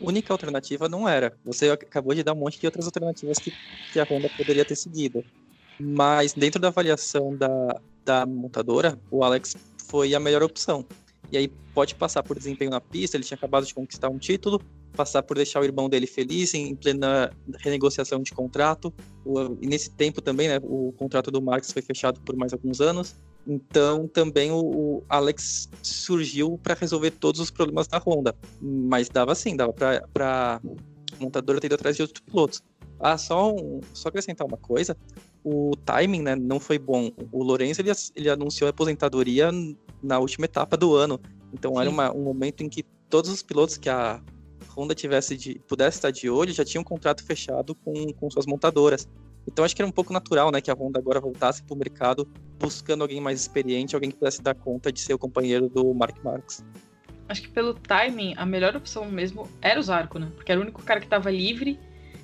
Única 0.00 0.32
alternativa 0.32 0.88
não 0.88 1.08
era. 1.08 1.36
Você 1.44 1.70
acabou 1.70 2.14
de 2.14 2.22
dar 2.22 2.32
um 2.32 2.36
monte 2.36 2.60
de 2.60 2.66
outras 2.66 2.86
alternativas 2.86 3.38
que, 3.38 3.52
que 3.92 4.00
a 4.00 4.04
Honda 4.04 4.28
poderia 4.36 4.64
ter 4.64 4.76
seguido. 4.76 5.24
Mas 5.78 6.32
dentro 6.32 6.60
da 6.60 6.68
avaliação 6.68 7.36
da, 7.36 7.80
da 8.04 8.26
montadora, 8.26 8.98
o 9.10 9.22
Alex 9.22 9.56
foi 9.88 10.14
a 10.14 10.20
melhor 10.20 10.42
opção. 10.42 10.84
E 11.30 11.36
aí 11.36 11.48
pode 11.74 11.94
passar 11.94 12.22
por 12.22 12.36
desempenho 12.36 12.70
na 12.70 12.80
pista, 12.80 13.16
ele 13.16 13.24
tinha 13.24 13.36
acabado 13.36 13.66
de 13.66 13.74
conquistar 13.74 14.08
um 14.08 14.18
título, 14.18 14.60
passar 14.96 15.22
por 15.22 15.36
deixar 15.36 15.60
o 15.60 15.64
irmão 15.64 15.88
dele 15.88 16.06
feliz 16.06 16.54
em 16.54 16.74
plena 16.74 17.30
renegociação 17.58 18.22
de 18.22 18.32
contrato. 18.32 18.92
e 19.60 19.66
nesse 19.66 19.90
tempo 19.90 20.20
também, 20.20 20.48
né, 20.48 20.58
o 20.62 20.92
contrato 20.96 21.30
do 21.30 21.40
Marx 21.40 21.70
foi 21.70 21.82
fechado 21.82 22.20
por 22.20 22.34
mais 22.36 22.52
alguns 22.52 22.80
anos. 22.80 23.14
Então 23.48 24.06
também 24.06 24.52
o, 24.52 24.58
o 24.58 25.04
Alex 25.08 25.70
surgiu 25.82 26.60
para 26.62 26.74
resolver 26.74 27.12
todos 27.12 27.40
os 27.40 27.50
problemas 27.50 27.88
da 27.88 27.98
Honda. 27.98 28.36
Mas 28.60 29.08
dava 29.08 29.34
sim, 29.34 29.56
dava 29.56 29.72
para 29.72 30.60
a 30.60 30.60
montadora 31.18 31.58
ter 31.58 31.68
ido 31.68 31.74
atrás 31.74 31.96
de 31.96 32.02
outros 32.02 32.20
pilotos. 32.20 32.62
Ah, 33.00 33.16
só, 33.16 33.54
um, 33.54 33.80
só 33.94 34.10
acrescentar 34.10 34.46
uma 34.46 34.58
coisa: 34.58 34.94
o 35.42 35.72
timing 35.84 36.22
né, 36.22 36.36
não 36.36 36.60
foi 36.60 36.78
bom. 36.78 37.10
O 37.32 37.42
Lourenço 37.42 37.80
ele, 37.80 37.90
ele 38.14 38.28
anunciou 38.28 38.66
a 38.66 38.70
aposentadoria 38.70 39.50
na 40.02 40.18
última 40.18 40.44
etapa 40.44 40.76
do 40.76 40.94
ano. 40.94 41.18
Então 41.52 41.72
sim. 41.74 41.80
era 41.80 41.88
uma, 41.88 42.14
um 42.14 42.22
momento 42.22 42.62
em 42.62 42.68
que 42.68 42.82
todos 43.08 43.30
os 43.30 43.42
pilotos 43.42 43.78
que 43.78 43.88
a 43.88 44.20
Honda 44.76 44.94
tivesse 44.94 45.36
de, 45.36 45.58
pudesse 45.66 45.96
estar 45.96 46.10
de 46.10 46.28
olho 46.28 46.52
já 46.52 46.64
tinham 46.64 46.82
um 46.82 46.84
contrato 46.84 47.24
fechado 47.24 47.74
com, 47.74 48.12
com 48.12 48.30
suas 48.30 48.44
montadoras. 48.44 49.08
Então 49.48 49.64
acho 49.64 49.74
que 49.74 49.80
era 49.80 49.88
um 49.88 49.92
pouco 49.92 50.12
natural, 50.12 50.52
né, 50.52 50.60
que 50.60 50.70
a 50.70 50.74
Honda 50.74 50.98
agora 50.98 51.20
voltasse 51.20 51.62
para 51.62 51.74
o 51.74 51.78
mercado 51.78 52.28
buscando 52.58 53.02
alguém 53.02 53.20
mais 53.20 53.40
experiente, 53.40 53.94
alguém 53.94 54.10
que 54.10 54.16
pudesse 54.16 54.42
dar 54.42 54.54
conta 54.54 54.92
de 54.92 55.00
ser 55.00 55.14
o 55.14 55.18
companheiro 55.18 55.68
do 55.68 55.94
Mark 55.94 56.16
Marques. 56.22 56.64
Acho 57.28 57.42
que 57.42 57.48
pelo 57.48 57.74
timing, 57.74 58.34
a 58.36 58.44
melhor 58.44 58.76
opção 58.76 59.10
mesmo 59.10 59.48
era 59.60 59.78
o 59.78 59.82
Zarco, 59.82 60.18
né? 60.18 60.30
Porque 60.34 60.50
era 60.50 60.60
o 60.60 60.62
único 60.62 60.82
cara 60.82 61.00
que 61.00 61.06
estava 61.06 61.30
livre, 61.30 61.78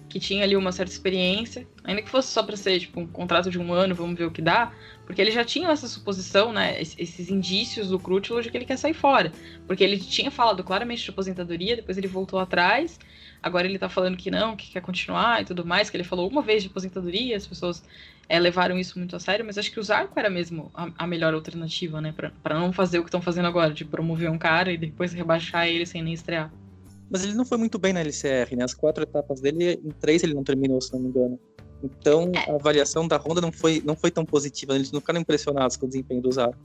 que 0.09 0.21
tinha 0.21 0.45
ali 0.45 0.55
uma 0.55 0.71
certa 0.71 0.93
experiência, 0.93 1.67
ainda 1.83 2.03
que 2.03 2.09
fosse 2.09 2.29
só 2.29 2.43
para 2.43 2.57
ser 2.57 2.79
tipo 2.79 3.01
um 3.01 3.07
contrato 3.07 3.51
de 3.51 3.59
um 3.59 3.73
ano, 3.73 3.95
vamos 3.95 4.17
ver 4.17 4.25
o 4.25 4.31
que 4.31 4.41
dá, 4.41 4.73
porque 5.05 5.21
ele 5.21 5.31
já 5.31 5.45
tinha 5.45 5.69
essa 5.71 5.89
suposição, 5.89 6.53
né, 6.53 6.81
esses 6.81 7.31
indícios 7.31 7.89
do 7.89 7.99
Crutchlow 7.99 8.41
de 8.41 8.51
que 8.51 8.57
ele 8.57 8.65
quer 8.65 8.77
sair 8.77 8.95
fora, 8.95 9.33
porque 9.67 9.83
ele 9.83 9.99
tinha 9.99 10.31
falado 10.31 10.63
claramente 10.63 11.03
de 11.03 11.11
aposentadoria, 11.11 11.77
depois 11.77 11.99
ele 11.99 12.07
voltou 12.07 12.39
atrás, 12.39 12.99
Agora 13.45 13.67
ele 13.67 13.79
tá 13.79 13.91
falando 13.91 14.17
que 14.17 14.31
não, 14.31 14.57
que 14.57 14.71
quer 14.71 14.81
continuar 14.81 15.43
e 15.43 15.45
tudo 15.45 15.67
mais, 15.67 15.91
que 15.91 15.97
ele 15.99 16.03
falou 16.03 16.27
uma 16.27 16.41
vez 16.41 16.63
de 16.63 16.71
aposentadoria, 16.71 17.37
as 17.37 17.47
pessoas 17.47 17.85
é, 18.27 18.41
levaram 18.41 18.79
isso 18.79 18.99
muito 18.99 19.15
a 19.15 19.21
sério, 19.21 19.45
mas 19.45 19.59
acho 19.59 19.71
que 19.71 19.79
o 19.79 19.83
Zarco 19.83 20.19
era 20.19 20.31
mesmo 20.31 20.71
a, 20.73 20.89
a 20.97 21.07
melhor 21.07 21.35
alternativa, 21.35 22.01
né? 22.01 22.15
para 22.43 22.59
não 22.59 22.73
fazer 22.73 23.01
o 23.01 23.03
que 23.03 23.09
estão 23.09 23.21
fazendo 23.21 23.47
agora, 23.47 23.75
de 23.75 23.85
promover 23.85 24.31
um 24.31 24.39
cara 24.39 24.73
e 24.73 24.79
depois 24.79 25.13
rebaixar 25.13 25.69
ele 25.69 25.85
sem 25.85 26.03
nem 26.03 26.15
estrear. 26.15 26.51
Mas 27.11 27.23
ele 27.23 27.35
não 27.35 27.45
foi 27.45 27.59
muito 27.59 27.79
bem 27.79 27.93
na 27.93 28.01
LCR, 28.01 28.57
né? 28.57 28.65
As 28.65 28.73
quatro 28.73 29.03
etapas 29.03 29.43
dele, 29.43 29.79
em 29.85 29.91
três 29.91 30.23
ele 30.23 30.33
não 30.33 30.43
terminou, 30.43 30.81
se 30.81 30.91
não 30.95 31.01
me 31.01 31.09
engano. 31.11 31.39
Então 31.83 32.33
é. 32.35 32.51
a 32.51 32.55
avaliação 32.55 33.07
da 33.07 33.19
Honda 33.19 33.43
não 33.43 33.53
foi, 33.53 33.83
não 33.85 33.95
foi 33.95 34.11
tão 34.11 34.25
positiva, 34.25 34.73
né? 34.73 34.79
eles 34.79 34.91
não 34.91 35.01
ficaram 35.01 35.21
impressionados 35.21 35.77
com 35.77 35.85
o 35.85 35.89
desempenho 35.89 36.23
do 36.23 36.33
Zarco. 36.33 36.59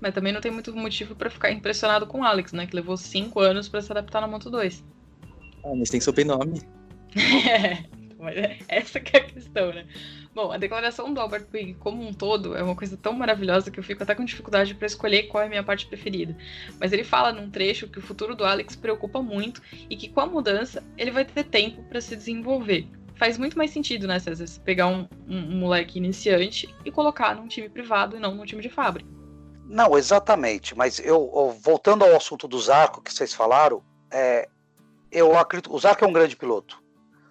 Mas 0.00 0.14
também 0.14 0.32
não 0.32 0.40
tem 0.40 0.52
muito 0.52 0.72
motivo 0.76 1.16
para 1.16 1.28
ficar 1.28 1.50
impressionado 1.50 2.06
com 2.06 2.20
o 2.20 2.24
Alex, 2.24 2.52
né? 2.52 2.68
Que 2.68 2.76
levou 2.76 2.96
cinco 2.96 3.40
anos 3.40 3.68
para 3.68 3.82
se 3.82 3.90
adaptar 3.90 4.20
na 4.20 4.28
Moto 4.28 4.48
2. 4.48 4.84
Ah, 5.64 5.74
mas 5.74 5.90
tem 5.90 6.00
sobrenome. 6.00 6.62
é, 7.16 7.84
mas 8.18 8.34
essa 8.68 9.00
que 9.00 9.16
é 9.16 9.20
a 9.20 9.24
questão, 9.24 9.72
né? 9.72 9.86
Bom, 10.32 10.52
a 10.52 10.58
declaração 10.58 11.12
do 11.12 11.20
Albert 11.20 11.46
Puig 11.46 11.74
como 11.74 12.06
um 12.06 12.12
todo 12.12 12.56
é 12.56 12.62
uma 12.62 12.76
coisa 12.76 12.96
tão 12.96 13.12
maravilhosa 13.12 13.70
que 13.70 13.80
eu 13.80 13.84
fico 13.84 14.02
até 14.02 14.14
com 14.14 14.24
dificuldade 14.24 14.74
para 14.74 14.86
escolher 14.86 15.24
qual 15.24 15.42
é 15.42 15.46
a 15.46 15.48
minha 15.48 15.64
parte 15.64 15.86
preferida. 15.86 16.36
Mas 16.78 16.92
ele 16.92 17.02
fala 17.02 17.32
num 17.32 17.50
trecho 17.50 17.88
que 17.88 17.98
o 17.98 18.02
futuro 18.02 18.36
do 18.36 18.44
Alex 18.44 18.76
preocupa 18.76 19.20
muito 19.20 19.60
e 19.88 19.96
que 19.96 20.08
com 20.08 20.20
a 20.20 20.26
mudança 20.26 20.84
ele 20.96 21.10
vai 21.10 21.24
ter 21.24 21.44
tempo 21.44 21.82
para 21.84 22.00
se 22.00 22.14
desenvolver. 22.14 22.86
Faz 23.16 23.36
muito 23.36 23.58
mais 23.58 23.70
sentido, 23.70 24.06
né, 24.06 24.18
César, 24.18 24.46
pegar 24.64 24.86
um, 24.86 25.06
um, 25.28 25.36
um 25.36 25.58
moleque 25.58 25.98
iniciante 25.98 26.72
e 26.84 26.90
colocar 26.90 27.34
num 27.34 27.48
time 27.48 27.68
privado 27.68 28.16
e 28.16 28.20
não 28.20 28.34
num 28.34 28.46
time 28.46 28.62
de 28.62 28.70
fábrica. 28.70 29.10
Não, 29.66 29.98
exatamente. 29.98 30.76
Mas 30.76 30.98
eu, 31.00 31.30
eu 31.34 31.56
voltando 31.62 32.04
ao 32.04 32.16
assunto 32.16 32.48
do 32.48 32.58
Zarco 32.58 33.02
que 33.02 33.12
vocês 33.12 33.34
falaram, 33.34 33.82
é, 34.10 34.48
eu 35.10 35.38
acredito. 35.38 35.74
O 35.74 35.78
Zarco 35.78 36.04
é 36.04 36.08
um 36.08 36.12
grande 36.12 36.36
piloto. 36.36 36.82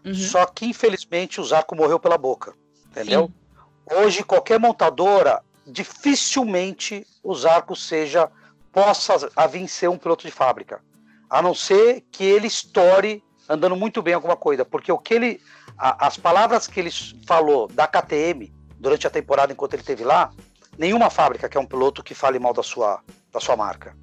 Uhum. 0.05 0.13
Só 0.13 0.45
que, 0.45 0.65
infelizmente, 0.65 1.41
o 1.41 1.43
Zarco 1.43 1.75
morreu 1.75 1.99
pela 1.99 2.17
boca. 2.17 2.53
Entendeu? 2.91 3.27
Sim. 3.27 3.95
Hoje, 3.97 4.23
qualquer 4.23 4.59
montadora, 4.59 5.41
dificilmente 5.65 7.05
o 7.23 7.33
Zarco 7.35 7.75
seja 7.75 8.29
possa 8.71 9.29
a 9.35 9.47
vencer 9.47 9.89
um 9.89 9.97
piloto 9.97 10.25
de 10.25 10.31
fábrica. 10.31 10.81
A 11.29 11.41
não 11.41 11.53
ser 11.53 12.05
que 12.11 12.23
ele 12.23 12.47
estoure 12.47 13.23
andando 13.47 13.75
muito 13.75 14.01
bem 14.01 14.13
alguma 14.13 14.35
coisa. 14.35 14.63
Porque 14.63 14.91
o 14.91 14.97
que 14.97 15.13
ele. 15.13 15.41
A, 15.77 16.07
as 16.07 16.17
palavras 16.17 16.67
que 16.67 16.79
ele 16.79 16.91
falou 17.25 17.67
da 17.67 17.87
KTM 17.87 18.53
durante 18.79 19.07
a 19.07 19.09
temporada 19.09 19.51
enquanto 19.51 19.73
ele 19.73 19.81
esteve 19.81 20.03
lá, 20.03 20.31
nenhuma 20.77 21.09
fábrica 21.09 21.49
quer 21.49 21.59
um 21.59 21.65
piloto 21.65 22.03
que 22.03 22.13
fale 22.13 22.39
mal 22.39 22.53
da 22.53 22.63
sua, 22.63 23.01
da 23.31 23.39
sua 23.39 23.55
marca. 23.55 23.95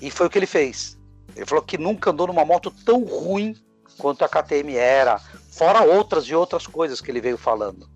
E 0.00 0.10
foi 0.10 0.26
o 0.26 0.30
que 0.30 0.38
ele 0.38 0.46
fez. 0.46 0.99
Ele 1.36 1.46
falou 1.46 1.64
que 1.64 1.78
nunca 1.78 2.10
andou 2.10 2.26
numa 2.26 2.44
moto 2.44 2.70
tão 2.84 3.04
ruim 3.04 3.56
quanto 3.98 4.24
a 4.24 4.28
KTM 4.28 4.76
era, 4.76 5.18
fora 5.50 5.82
outras 5.82 6.24
e 6.24 6.34
outras 6.34 6.66
coisas 6.66 7.00
que 7.00 7.10
ele 7.10 7.20
veio 7.20 7.36
falando. 7.36 7.88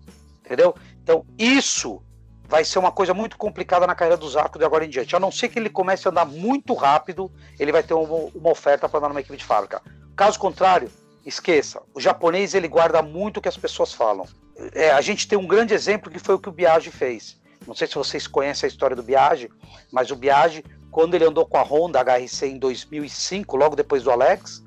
Entendeu? 0.45 0.75
Então, 1.01 1.25
isso 1.37 2.01
vai 2.47 2.63
ser 2.63 2.79
uma 2.79 2.91
coisa 2.91 3.13
muito 3.13 3.37
complicada 3.37 3.87
na 3.87 3.95
carreira 3.95 4.17
do 4.17 4.29
Zarco 4.29 4.59
de 4.59 4.65
agora 4.65 4.85
em 4.85 4.89
diante. 4.89 5.15
A 5.15 5.19
não 5.19 5.31
ser 5.31 5.49
que 5.49 5.57
ele 5.57 5.69
comece 5.69 6.07
a 6.07 6.11
andar 6.11 6.25
muito 6.25 6.73
rápido, 6.73 7.31
ele 7.59 7.71
vai 7.71 7.81
ter 7.81 7.93
uma, 7.93 8.29
uma 8.35 8.51
oferta 8.51 8.87
para 8.87 8.99
andar 8.99 9.09
numa 9.09 9.19
equipe 9.19 9.37
de 9.37 9.45
fábrica. 9.45 9.81
Caso 10.15 10.39
contrário, 10.39 10.91
esqueça. 11.25 11.81
O 11.93 11.99
japonês 11.99 12.53
ele 12.53 12.67
guarda 12.67 13.01
muito 13.01 13.37
o 13.37 13.41
que 13.41 13.49
as 13.49 13.57
pessoas 13.57 13.91
falam. 13.91 14.27
É, 14.73 14.91
a 14.91 15.01
gente 15.01 15.27
tem 15.27 15.37
um 15.37 15.47
grande 15.47 15.73
exemplo 15.73 16.11
que 16.11 16.19
foi 16.19 16.35
o 16.35 16.39
que 16.39 16.49
o 16.49 16.51
Biagi 16.51 16.91
fez. 16.91 17.37
Não 17.67 17.73
sei 17.73 17.87
se 17.87 17.95
vocês 17.95 18.27
conhecem 18.27 18.67
a 18.67 18.69
história 18.69 18.95
do 18.95 19.03
Biagi, 19.03 19.49
mas 19.91 20.11
o 20.11 20.15
Biagi, 20.15 20.63
quando 20.95 21.13
ele 21.13 21.25
andou 21.25 21.45
com 21.45 21.57
a 21.57 21.61
Honda 21.61 21.99
HRC 21.99 22.47
em 22.47 22.57
2005, 22.57 23.57
logo 23.57 23.75
depois 23.75 24.01
do 24.01 24.11
Alex, 24.11 24.63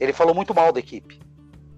ele 0.00 0.12
falou 0.12 0.34
muito 0.34 0.52
mal 0.52 0.72
da 0.72 0.80
equipe. 0.80 1.20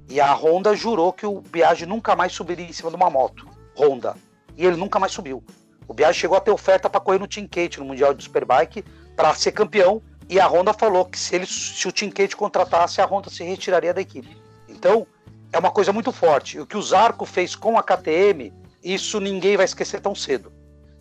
E 0.09 0.19
a 0.19 0.33
Honda 0.33 0.75
jurou 0.75 1.13
que 1.13 1.27
o 1.27 1.43
Biagi 1.43 1.85
nunca 1.85 2.17
mais 2.17 2.33
subiria 2.33 2.65
em 2.65 2.73
cima 2.73 2.89
de 2.89 2.97
uma 2.97 3.11
moto. 3.11 3.47
Honda. 3.77 4.17
E 4.57 4.65
ele 4.65 4.79
nunca 4.79 4.99
mais 4.99 5.13
subiu. 5.13 5.45
O 5.87 5.93
Biagi 5.93 6.19
chegou 6.19 6.35
a 6.35 6.41
ter 6.41 6.51
oferta 6.51 6.89
para 6.89 6.99
correr 6.99 7.19
no 7.19 7.29
Team 7.29 7.47
Kate, 7.47 7.79
no 7.79 7.85
Mundial 7.85 8.15
de 8.15 8.25
Superbike, 8.25 8.83
para 9.15 9.35
ser 9.35 9.53
campeão. 9.53 10.01
E 10.31 10.41
a 10.41 10.49
Honda 10.49 10.73
falou 10.73 11.05
que 11.05 11.19
se, 11.19 11.35
ele, 11.35 11.45
se 11.45 11.87
o 11.87 11.93
Team 11.93 12.11
Kate 12.11 12.35
contratasse, 12.35 13.03
a 13.03 13.05
Honda 13.05 13.29
se 13.29 13.45
retiraria 13.45 13.93
da 13.93 14.01
equipe. 14.01 14.35
Então, 14.67 15.07
é 15.53 15.59
uma 15.59 15.71
coisa 15.71 15.93
muito 15.93 16.11
forte. 16.11 16.59
O 16.59 16.67
que 16.67 16.79
o 16.79 16.83
Zarco 16.83 17.27
fez 17.27 17.55
com 17.55 17.77
a 17.77 17.83
KTM, 17.83 18.51
isso 18.83 19.21
ninguém 19.21 19.59
vai 19.59 19.67
esquecer 19.67 20.01
tão 20.01 20.15
cedo. 20.15 20.51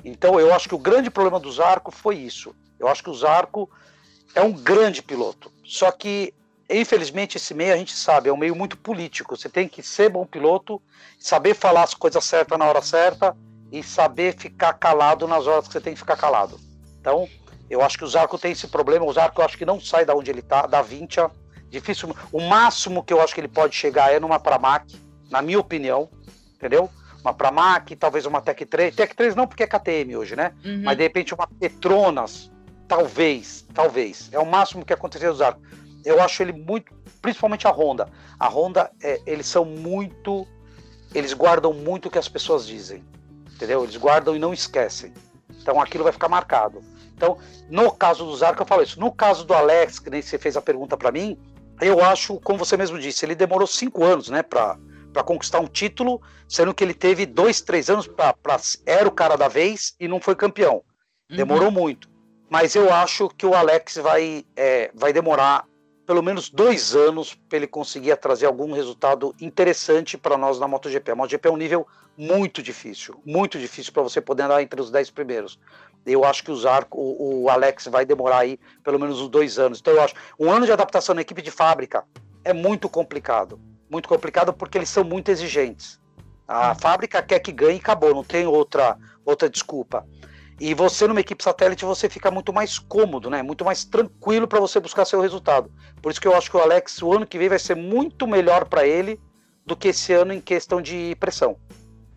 Então, 0.04 0.38
eu 0.38 0.54
acho 0.54 0.68
que 0.68 0.76
o 0.76 0.80
grande 0.80 1.10
problema 1.10 1.40
do 1.40 1.50
Zarco 1.50 1.92
foi 1.92 2.18
isso. 2.18 2.54
Eu 2.80 2.88
acho 2.88 3.04
que 3.04 3.10
o 3.10 3.14
Zarco 3.14 3.70
é 4.34 4.42
um 4.42 4.52
grande 4.52 5.02
piloto. 5.02 5.52
Só 5.64 5.92
que 5.92 6.34
infelizmente, 6.70 7.38
esse 7.38 7.54
meio 7.54 7.74
a 7.74 7.78
gente 7.78 7.94
sabe, 7.94 8.30
é 8.30 8.34
um 8.34 8.38
meio 8.38 8.56
muito 8.56 8.78
político. 8.78 9.36
Você 9.36 9.50
tem 9.50 9.68
que 9.68 9.82
ser 9.82 10.10
bom 10.10 10.26
piloto, 10.26 10.82
saber 11.18 11.56
falar 11.56 11.84
as 11.84 11.94
coisas 11.94 12.24
certas 12.24 12.58
na 12.60 12.66
hora 12.66 12.82
certa 12.82 13.36
e 13.72 13.82
saber 13.82 14.36
ficar 14.38 14.74
calado 14.74 15.28
nas 15.28 15.48
horas 15.48 15.68
que 15.68 15.74
você 15.74 15.82
tem 15.82 15.94
que 15.94 16.00
ficar 16.00 16.16
calado. 16.16 16.60
Então, 17.00 17.28
eu 17.70 17.82
acho 17.82 17.98
que 17.98 18.04
o 18.04 18.08
Zarco 18.08 18.38
tem 18.38 18.52
esse 18.52 18.68
problema. 18.68 19.06
O 19.06 19.14
Zarco 19.14 19.42
eu 19.42 19.46
acho 19.46 19.58
que 19.58 19.66
não 19.66 19.80
sai 19.80 20.06
da 20.06 20.16
onde 20.16 20.30
ele 20.30 20.42
está, 20.42 20.66
da 20.66 20.82
20. 20.82 21.20
Difícil. 21.70 22.16
O 22.32 22.42
máximo 22.42 23.04
que 23.04 23.14
eu 23.14 23.22
acho 23.22 23.34
que 23.34 23.42
ele 23.42 23.48
pode 23.48 23.76
chegar 23.76 24.12
é 24.12 24.20
numa 24.20 24.40
Pramac, 24.40 25.00
na 25.30 25.42
minha 25.42 25.60
opinião, 25.60 26.10
entendeu? 26.56 26.90
Uma 27.22 27.34
Pramac, 27.34 27.96
talvez 27.96 28.26
uma 28.26 28.42
Tech 28.42 28.66
3. 28.66 28.96
Tech 28.96 29.16
3 29.16 29.36
não 29.36 29.48
porque 29.48 29.64
é 29.64 29.68
KTM 29.68 30.16
hoje, 30.16 30.36
né? 30.36 30.54
Uhum. 30.64 30.82
Mas 30.84 30.98
de 30.98 31.04
repente 31.04 31.34
uma 31.34 31.48
Petronas, 31.48 32.52
talvez, 32.90 33.66
talvez. 33.74 34.28
É 34.34 34.40
o 34.40 34.46
máximo 34.46 34.84
que 34.84 34.92
aconteceria 34.92 35.32
Zarco 35.32 35.62
eu 36.04 36.22
acho 36.22 36.42
ele 36.42 36.54
muito, 36.54 36.94
principalmente 37.22 37.68
a 37.68 37.72
Honda. 37.72 38.10
A 38.40 38.48
Honda, 38.48 38.92
é, 39.02 39.22
eles 39.26 39.46
são 39.46 39.66
muito, 39.66 40.48
eles 41.14 41.34
guardam 41.34 41.74
muito 41.74 42.08
o 42.08 42.12
que 42.12 42.18
as 42.18 42.28
pessoas 42.28 42.66
dizem, 42.66 43.04
entendeu? 43.54 43.84
Eles 43.84 43.98
guardam 43.98 44.36
e 44.36 44.40
não 44.40 44.54
esquecem. 44.54 45.14
Então 45.62 45.80
aquilo 45.80 46.04
vai 46.04 46.14
ficar 46.14 46.30
marcado. 46.30 46.82
Então, 47.16 47.38
no 47.70 47.92
caso 47.92 48.26
do 48.26 48.36
Zarco, 48.36 48.62
eu 48.62 48.66
falo 48.66 48.82
isso. 48.82 49.00
No 49.00 49.12
caso 49.12 49.46
do 49.46 49.54
Alex, 49.54 50.00
que 50.00 50.10
nem 50.10 50.22
você 50.22 50.38
fez 50.38 50.56
a 50.56 50.62
pergunta 50.62 50.96
para 50.96 51.12
mim, 51.12 51.38
eu 51.82 52.04
acho, 52.04 52.40
como 52.40 52.60
você 52.60 52.78
mesmo 52.78 52.98
disse, 52.98 53.26
ele 53.26 53.36
demorou 53.36 53.68
cinco 53.68 54.04
anos, 54.04 54.30
né, 54.30 54.42
para 54.42 54.78
para 55.12 55.24
conquistar 55.24 55.60
um 55.60 55.66
título, 55.66 56.22
sendo 56.48 56.72
que 56.72 56.84
ele 56.84 56.94
teve 56.94 57.26
dois, 57.26 57.62
três 57.62 57.90
anos 57.90 58.06
para 58.06 58.36
era 58.86 59.08
o 59.08 59.12
cara 59.12 59.36
da 59.36 59.48
vez 59.48 59.96
e 60.00 60.08
não 60.08 60.22
foi 60.22 60.36
campeão. 60.36 60.84
Demorou 61.28 61.70
uhum. 61.70 61.74
muito. 61.74 62.08
Mas 62.50 62.76
eu 62.76 62.92
acho 62.92 63.30
que 63.30 63.46
o 63.46 63.54
Alex 63.54 63.98
vai, 63.98 64.46
é, 64.56 64.92
vai 64.94 65.14
demorar 65.14 65.66
pelo 66.06 66.24
menos 66.24 66.50
dois 66.50 66.96
anos 66.96 67.36
para 67.36 67.58
ele 67.58 67.68
conseguir 67.68 68.18
trazer 68.18 68.48
algum 68.48 68.72
resultado 68.72 69.36
interessante 69.40 70.18
para 70.18 70.36
nós 70.36 70.60
na 70.60 70.68
MotoGP. 70.68 71.12
A 71.12 71.16
MotoGP 71.16 71.48
é 71.48 71.52
um 71.52 71.58
nível 71.58 71.86
muito 72.18 72.64
difícil, 72.64 73.22
muito 73.24 73.60
difícil 73.60 73.94
para 73.94 74.02
você 74.02 74.20
poder 74.20 74.44
andar 74.44 74.62
entre 74.64 74.82
os 74.82 74.90
dez 74.90 75.12
primeiros. 75.12 75.60
Eu 76.04 76.26
acho 76.26 76.44
que 76.44 76.56
Zarco, 76.56 77.00
o, 77.00 77.44
o 77.44 77.50
Alex 77.50 77.86
vai 77.86 78.06
demorar 78.06 78.40
aí 78.40 78.60
pelo 78.84 79.00
menos 79.00 79.22
uns 79.22 79.30
dois 79.30 79.60
anos. 79.60 79.80
Então 79.80 79.94
eu 79.94 80.02
acho 80.02 80.16
um 80.40 80.50
ano 80.50 80.66
de 80.66 80.72
adaptação 80.72 81.14
na 81.14 81.22
equipe 81.22 81.44
de 81.44 81.52
fábrica 81.52 82.04
é 82.44 82.54
muito 82.54 82.90
complicado, 82.90 83.60
muito 83.88 84.10
complicado 84.10 84.52
porque 84.52 84.80
eles 84.80 84.90
são 84.90 85.04
muito 85.04 85.30
exigentes. 85.30 86.00
A 86.48 86.74
fábrica 86.74 87.22
quer 87.22 87.38
que 87.40 87.52
ganhe 87.52 87.78
e 87.78 87.80
acabou, 87.80 88.16
não 88.16 88.24
tem 88.24 88.48
outra 88.48 88.98
outra 89.24 89.48
desculpa. 89.48 90.08
E 90.60 90.74
você 90.74 91.08
numa 91.08 91.22
equipe 91.22 91.44
satélite 91.44 91.86
você 91.86 92.10
fica 92.10 92.30
muito 92.30 92.52
mais 92.52 92.78
cômodo, 92.78 93.30
né? 93.30 93.42
Muito 93.42 93.64
mais 93.64 93.86
tranquilo 93.86 94.48
para 94.48 94.60
você 94.60 94.80
buscar 94.80 95.06
seu 95.06 95.22
resultado. 95.22 95.72
Por 96.02 96.12
isso 96.12 96.20
que 96.20 96.28
eu 96.28 96.36
acho 96.36 96.52
que 96.52 96.58
o 96.58 96.60
Alex 96.60 97.02
o 97.02 97.14
ano 97.14 97.26
que 97.26 97.38
vem 97.38 97.48
vai 97.48 97.60
ser 97.60 97.76
muito 97.76 98.28
melhor 98.28 98.66
para 98.66 98.86
ele 98.86 99.20
do 99.66 99.76
que 99.76 99.90
esse 99.90 100.12
ano 100.12 100.34
em 100.34 100.42
questão 100.42 100.82
de 100.82 101.16
pressão. 101.20 101.58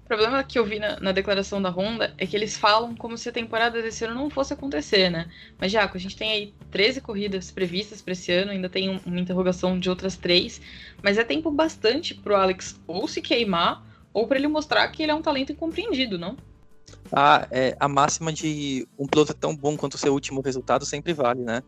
O 0.04 0.08
problema 0.08 0.42
que 0.42 0.58
eu 0.58 0.64
vi 0.64 0.78
na, 0.78 0.98
na, 1.00 1.12
declaração 1.12 1.62
da 1.62 1.70
Honda 1.70 2.12
é 2.18 2.26
que 2.26 2.36
eles 2.36 2.56
falam 2.56 2.94
como 2.94 3.16
se 3.16 3.28
a 3.28 3.32
temporada 3.32 3.80
desse 3.80 4.04
ano 4.04 4.14
não 4.14 4.28
fosse 4.28 4.52
acontecer, 4.52 5.08
né? 5.08 5.30
Mas, 5.58 5.72
Jaco, 5.72 5.96
a 5.96 6.00
gente 6.00 6.16
tem 6.16 6.32
aí 6.32 6.54
13 6.70 7.00
corridas 7.00 7.50
previstas 7.50 8.02
para 8.02 8.12
esse 8.12 8.30
ano, 8.30 8.50
ainda 8.50 8.68
tem 8.68 8.90
um, 8.90 9.00
uma 9.06 9.20
interrogação 9.20 9.78
de 9.78 9.88
outras 9.88 10.16
três, 10.16 10.60
mas 11.02 11.16
é 11.16 11.24
tempo 11.24 11.50
bastante 11.50 12.14
pro 12.14 12.34
Alex 12.34 12.78
ou 12.86 13.08
se 13.08 13.22
queimar 13.22 13.86
ou 14.12 14.26
para 14.26 14.36
ele 14.38 14.48
mostrar 14.48 14.86
que 14.88 15.02
ele 15.02 15.12
é 15.12 15.14
um 15.14 15.22
talento 15.22 15.52
incompreendido, 15.52 16.18
não? 16.18 16.36
A, 17.12 17.46
é, 17.50 17.76
a 17.78 17.88
máxima 17.88 18.32
de 18.32 18.86
um 18.98 19.06
piloto 19.06 19.34
tão 19.34 19.54
bom 19.54 19.76
quanto 19.76 19.94
o 19.94 19.98
seu 19.98 20.12
último 20.12 20.40
resultado 20.40 20.84
sempre 20.84 21.12
vale, 21.12 21.42
né? 21.42 21.62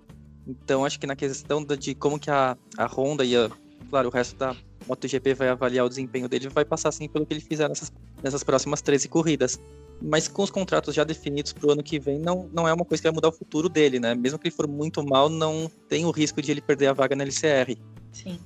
Então 0.46 0.84
acho 0.84 0.98
que 0.98 1.06
na 1.06 1.16
questão 1.16 1.64
de 1.64 1.94
como 1.94 2.18
que 2.18 2.30
a, 2.30 2.56
a 2.76 2.86
Honda 2.86 3.24
e 3.24 3.36
a, 3.36 3.50
claro, 3.90 4.08
o 4.08 4.12
resto 4.12 4.36
da 4.36 4.54
MotoGP 4.86 5.34
vai 5.34 5.48
avaliar 5.48 5.84
o 5.84 5.88
desempenho 5.88 6.28
dele, 6.28 6.48
vai 6.48 6.64
passar 6.64 6.90
assim 6.90 7.08
pelo 7.08 7.24
que 7.24 7.32
ele 7.32 7.40
fizer 7.40 7.68
nessas, 7.68 7.92
nessas 8.22 8.42
próximas 8.42 8.82
13 8.82 9.08
corridas. 9.08 9.58
Mas 10.02 10.28
com 10.28 10.42
os 10.42 10.50
contratos 10.50 10.94
já 10.94 11.04
definidos 11.04 11.52
para 11.52 11.68
o 11.68 11.72
ano 11.72 11.82
que 11.82 11.98
vem, 11.98 12.18
não, 12.18 12.48
não 12.52 12.68
é 12.68 12.74
uma 12.74 12.84
coisa 12.84 13.00
que 13.00 13.08
vai 13.08 13.14
mudar 13.14 13.28
o 13.28 13.32
futuro 13.32 13.68
dele, 13.68 13.98
né? 13.98 14.14
Mesmo 14.14 14.38
que 14.38 14.48
ele 14.48 14.54
for 14.54 14.66
muito 14.66 15.02
mal, 15.04 15.28
não 15.28 15.70
tem 15.88 16.04
o 16.04 16.10
risco 16.10 16.42
de 16.42 16.50
ele 16.50 16.60
perder 16.60 16.88
a 16.88 16.92
vaga 16.92 17.14
na 17.14 17.24
LCR. 17.24 17.78
Sim. 18.12 18.38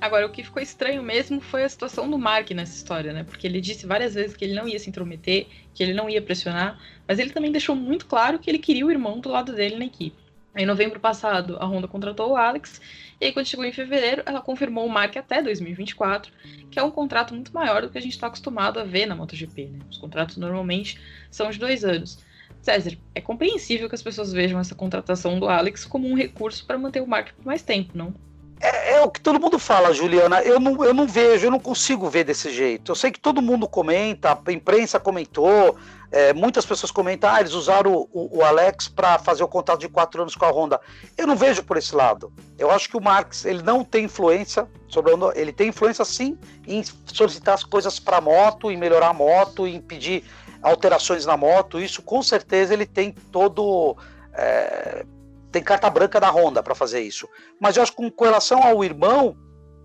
Agora, 0.00 0.26
o 0.26 0.30
que 0.30 0.44
ficou 0.44 0.62
estranho 0.62 1.02
mesmo 1.02 1.40
foi 1.40 1.64
a 1.64 1.68
situação 1.68 2.08
do 2.08 2.16
Mark 2.16 2.50
nessa 2.52 2.76
história, 2.76 3.12
né? 3.12 3.24
Porque 3.24 3.46
ele 3.46 3.60
disse 3.60 3.84
várias 3.84 4.14
vezes 4.14 4.36
que 4.36 4.44
ele 4.44 4.54
não 4.54 4.68
ia 4.68 4.78
se 4.78 4.88
intrometer, 4.88 5.46
que 5.74 5.82
ele 5.82 5.92
não 5.92 6.08
ia 6.08 6.22
pressionar, 6.22 6.78
mas 7.06 7.18
ele 7.18 7.30
também 7.30 7.50
deixou 7.50 7.74
muito 7.74 8.06
claro 8.06 8.38
que 8.38 8.48
ele 8.48 8.58
queria 8.58 8.86
o 8.86 8.90
irmão 8.92 9.18
do 9.18 9.28
lado 9.28 9.52
dele 9.52 9.76
na 9.76 9.86
equipe. 9.86 10.16
Em 10.56 10.64
novembro 10.64 11.00
passado, 11.00 11.56
a 11.60 11.66
Honda 11.66 11.88
contratou 11.88 12.30
o 12.30 12.36
Alex, 12.36 12.80
e 13.20 13.26
aí 13.26 13.32
quando 13.32 13.46
chegou 13.46 13.64
em 13.64 13.72
fevereiro, 13.72 14.22
ela 14.24 14.40
confirmou 14.40 14.86
o 14.86 14.88
Mark 14.88 15.16
até 15.16 15.42
2024, 15.42 16.32
que 16.70 16.78
é 16.78 16.82
um 16.82 16.90
contrato 16.92 17.34
muito 17.34 17.52
maior 17.52 17.82
do 17.82 17.90
que 17.90 17.98
a 17.98 18.00
gente 18.00 18.12
está 18.12 18.28
acostumado 18.28 18.78
a 18.78 18.84
ver 18.84 19.06
na 19.06 19.16
MotoGP. 19.16 19.66
Né? 19.66 19.78
Os 19.90 19.98
contratos 19.98 20.36
normalmente 20.36 21.00
são 21.28 21.50
de 21.50 21.58
dois 21.58 21.84
anos. 21.84 22.18
César, 22.62 22.96
é 23.14 23.20
compreensível 23.20 23.88
que 23.88 23.94
as 23.94 24.02
pessoas 24.02 24.32
vejam 24.32 24.58
essa 24.60 24.74
contratação 24.74 25.38
do 25.38 25.48
Alex 25.48 25.84
como 25.84 26.08
um 26.08 26.14
recurso 26.14 26.64
para 26.66 26.78
manter 26.78 27.02
o 27.02 27.06
Mark 27.06 27.32
por 27.34 27.46
mais 27.46 27.62
tempo, 27.62 27.96
não? 27.96 28.14
É, 28.60 28.94
é, 28.94 29.00
o 29.02 29.10
que 29.10 29.20
todo 29.20 29.40
mundo 29.40 29.58
fala, 29.58 29.92
Juliana. 29.92 30.42
Eu 30.42 30.58
não, 30.58 30.84
eu 30.84 30.92
não 30.92 31.06
vejo, 31.06 31.46
eu 31.46 31.50
não 31.50 31.60
consigo 31.60 32.08
ver 32.08 32.24
desse 32.24 32.50
jeito. 32.50 32.90
Eu 32.90 32.96
sei 32.96 33.10
que 33.10 33.20
todo 33.20 33.40
mundo 33.40 33.68
comenta, 33.68 34.36
a 34.44 34.52
imprensa 34.52 34.98
comentou, 34.98 35.76
é, 36.10 36.32
muitas 36.32 36.64
pessoas 36.64 36.90
comentam, 36.90 37.30
ah, 37.30 37.40
eles 37.40 37.52
usaram 37.52 38.08
o, 38.12 38.38
o, 38.38 38.42
Alex 38.42 38.88
para 38.88 39.18
fazer 39.18 39.44
o 39.44 39.48
contrato 39.48 39.80
de 39.80 39.88
quatro 39.88 40.22
anos 40.22 40.34
com 40.34 40.44
a 40.44 40.50
Honda. 40.50 40.80
Eu 41.16 41.26
não 41.26 41.36
vejo 41.36 41.62
por 41.62 41.76
esse 41.76 41.94
lado. 41.94 42.32
Eu 42.58 42.70
acho 42.70 42.88
que 42.88 42.96
o 42.96 43.00
Marx 43.00 43.44
ele 43.44 43.62
não 43.62 43.84
tem 43.84 44.06
influência 44.06 44.66
sobre 44.88 45.12
a 45.12 45.14
Honda. 45.14 45.32
Ele 45.36 45.52
tem 45.52 45.68
influência 45.68 46.04
sim 46.04 46.38
em 46.66 46.82
solicitar 47.06 47.54
as 47.54 47.62
coisas 47.62 48.00
para 48.00 48.16
a 48.16 48.20
moto, 48.20 48.70
em 48.70 48.76
melhorar 48.76 49.08
a 49.08 49.14
moto, 49.14 49.66
em 49.66 49.80
pedir 49.80 50.24
alterações 50.62 51.26
na 51.26 51.36
moto. 51.36 51.78
Isso 51.78 52.02
com 52.02 52.22
certeza 52.22 52.72
ele 52.72 52.86
tem 52.86 53.12
todo. 53.12 53.96
É, 54.32 55.04
tem 55.50 55.62
carta 55.62 55.88
branca 55.88 56.20
da 56.20 56.30
Honda 56.30 56.62
para 56.62 56.74
fazer 56.74 57.00
isso. 57.00 57.28
Mas 57.60 57.76
eu 57.76 57.82
acho 57.82 57.94
que 57.94 58.10
com 58.10 58.24
relação 58.24 58.62
ao 58.62 58.84
irmão, 58.84 59.36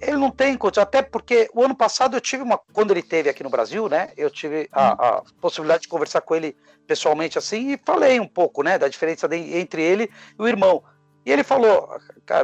ele 0.02 0.18
não 0.18 0.30
tem 0.30 0.58
até 0.78 1.02
porque 1.02 1.50
o 1.54 1.64
ano 1.64 1.76
passado 1.76 2.16
eu 2.16 2.22
tive 2.22 2.44
uma. 2.44 2.60
Quando 2.72 2.92
ele 2.92 3.02
teve 3.02 3.30
aqui 3.30 3.44
no 3.44 3.50
Brasil, 3.50 3.88
né? 3.88 4.12
Eu 4.18 4.30
tive 4.30 4.68
a, 4.72 4.90
uhum. 4.90 4.96
a 5.00 5.24
possibilidade 5.40 5.84
de 5.84 5.88
conversar 5.88 6.22
com 6.22 6.36
ele 6.36 6.56
pessoalmente 6.86 7.38
assim 7.38 7.74
e 7.74 7.80
falei 7.86 8.20
um 8.20 8.28
pouco, 8.28 8.64
né? 8.64 8.78
Da 8.78 8.88
diferença 8.88 9.28
de, 9.28 9.38
entre 9.58 9.82
ele 9.82 10.12
e 10.38 10.42
o 10.42 10.48
irmão. 10.48 10.84
E 11.26 11.32
ele 11.32 11.44
falou: 11.44 11.90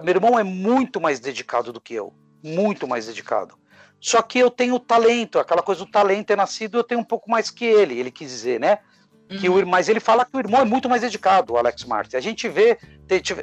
meu 0.03 0.15
irmão 0.15 0.39
é 0.39 0.43
muito 0.43 1.01
mais 1.01 1.19
dedicado 1.19 1.73
do 1.73 1.81
que 1.81 1.93
eu. 1.93 2.13
Muito 2.41 2.87
mais 2.87 3.07
dedicado. 3.07 3.57
Só 3.99 4.21
que 4.21 4.39
eu 4.39 4.49
tenho 4.49 4.79
talento, 4.79 5.39
aquela 5.39 5.61
coisa 5.61 5.83
do 5.83 5.91
talento 5.91 6.31
é 6.31 6.35
nascido, 6.35 6.77
eu 6.77 6.83
tenho 6.85 7.01
um 7.01 7.05
pouco 7.05 7.29
mais 7.29 7.51
que 7.51 7.65
ele, 7.65 7.99
ele 7.99 8.09
quis 8.09 8.29
dizer, 8.29 8.57
né? 8.57 8.79
Que 9.37 9.47
o, 9.47 9.67
mas 9.67 9.87
ele 9.87 9.99
fala 9.99 10.25
que 10.25 10.35
o 10.35 10.39
irmão 10.39 10.61
é 10.61 10.65
muito 10.65 10.89
mais 10.89 11.03
dedicado, 11.03 11.53
o 11.53 11.57
Alex 11.57 11.85
Martin. 11.85 12.17
A 12.17 12.19
gente 12.19 12.49
vê, 12.49 12.79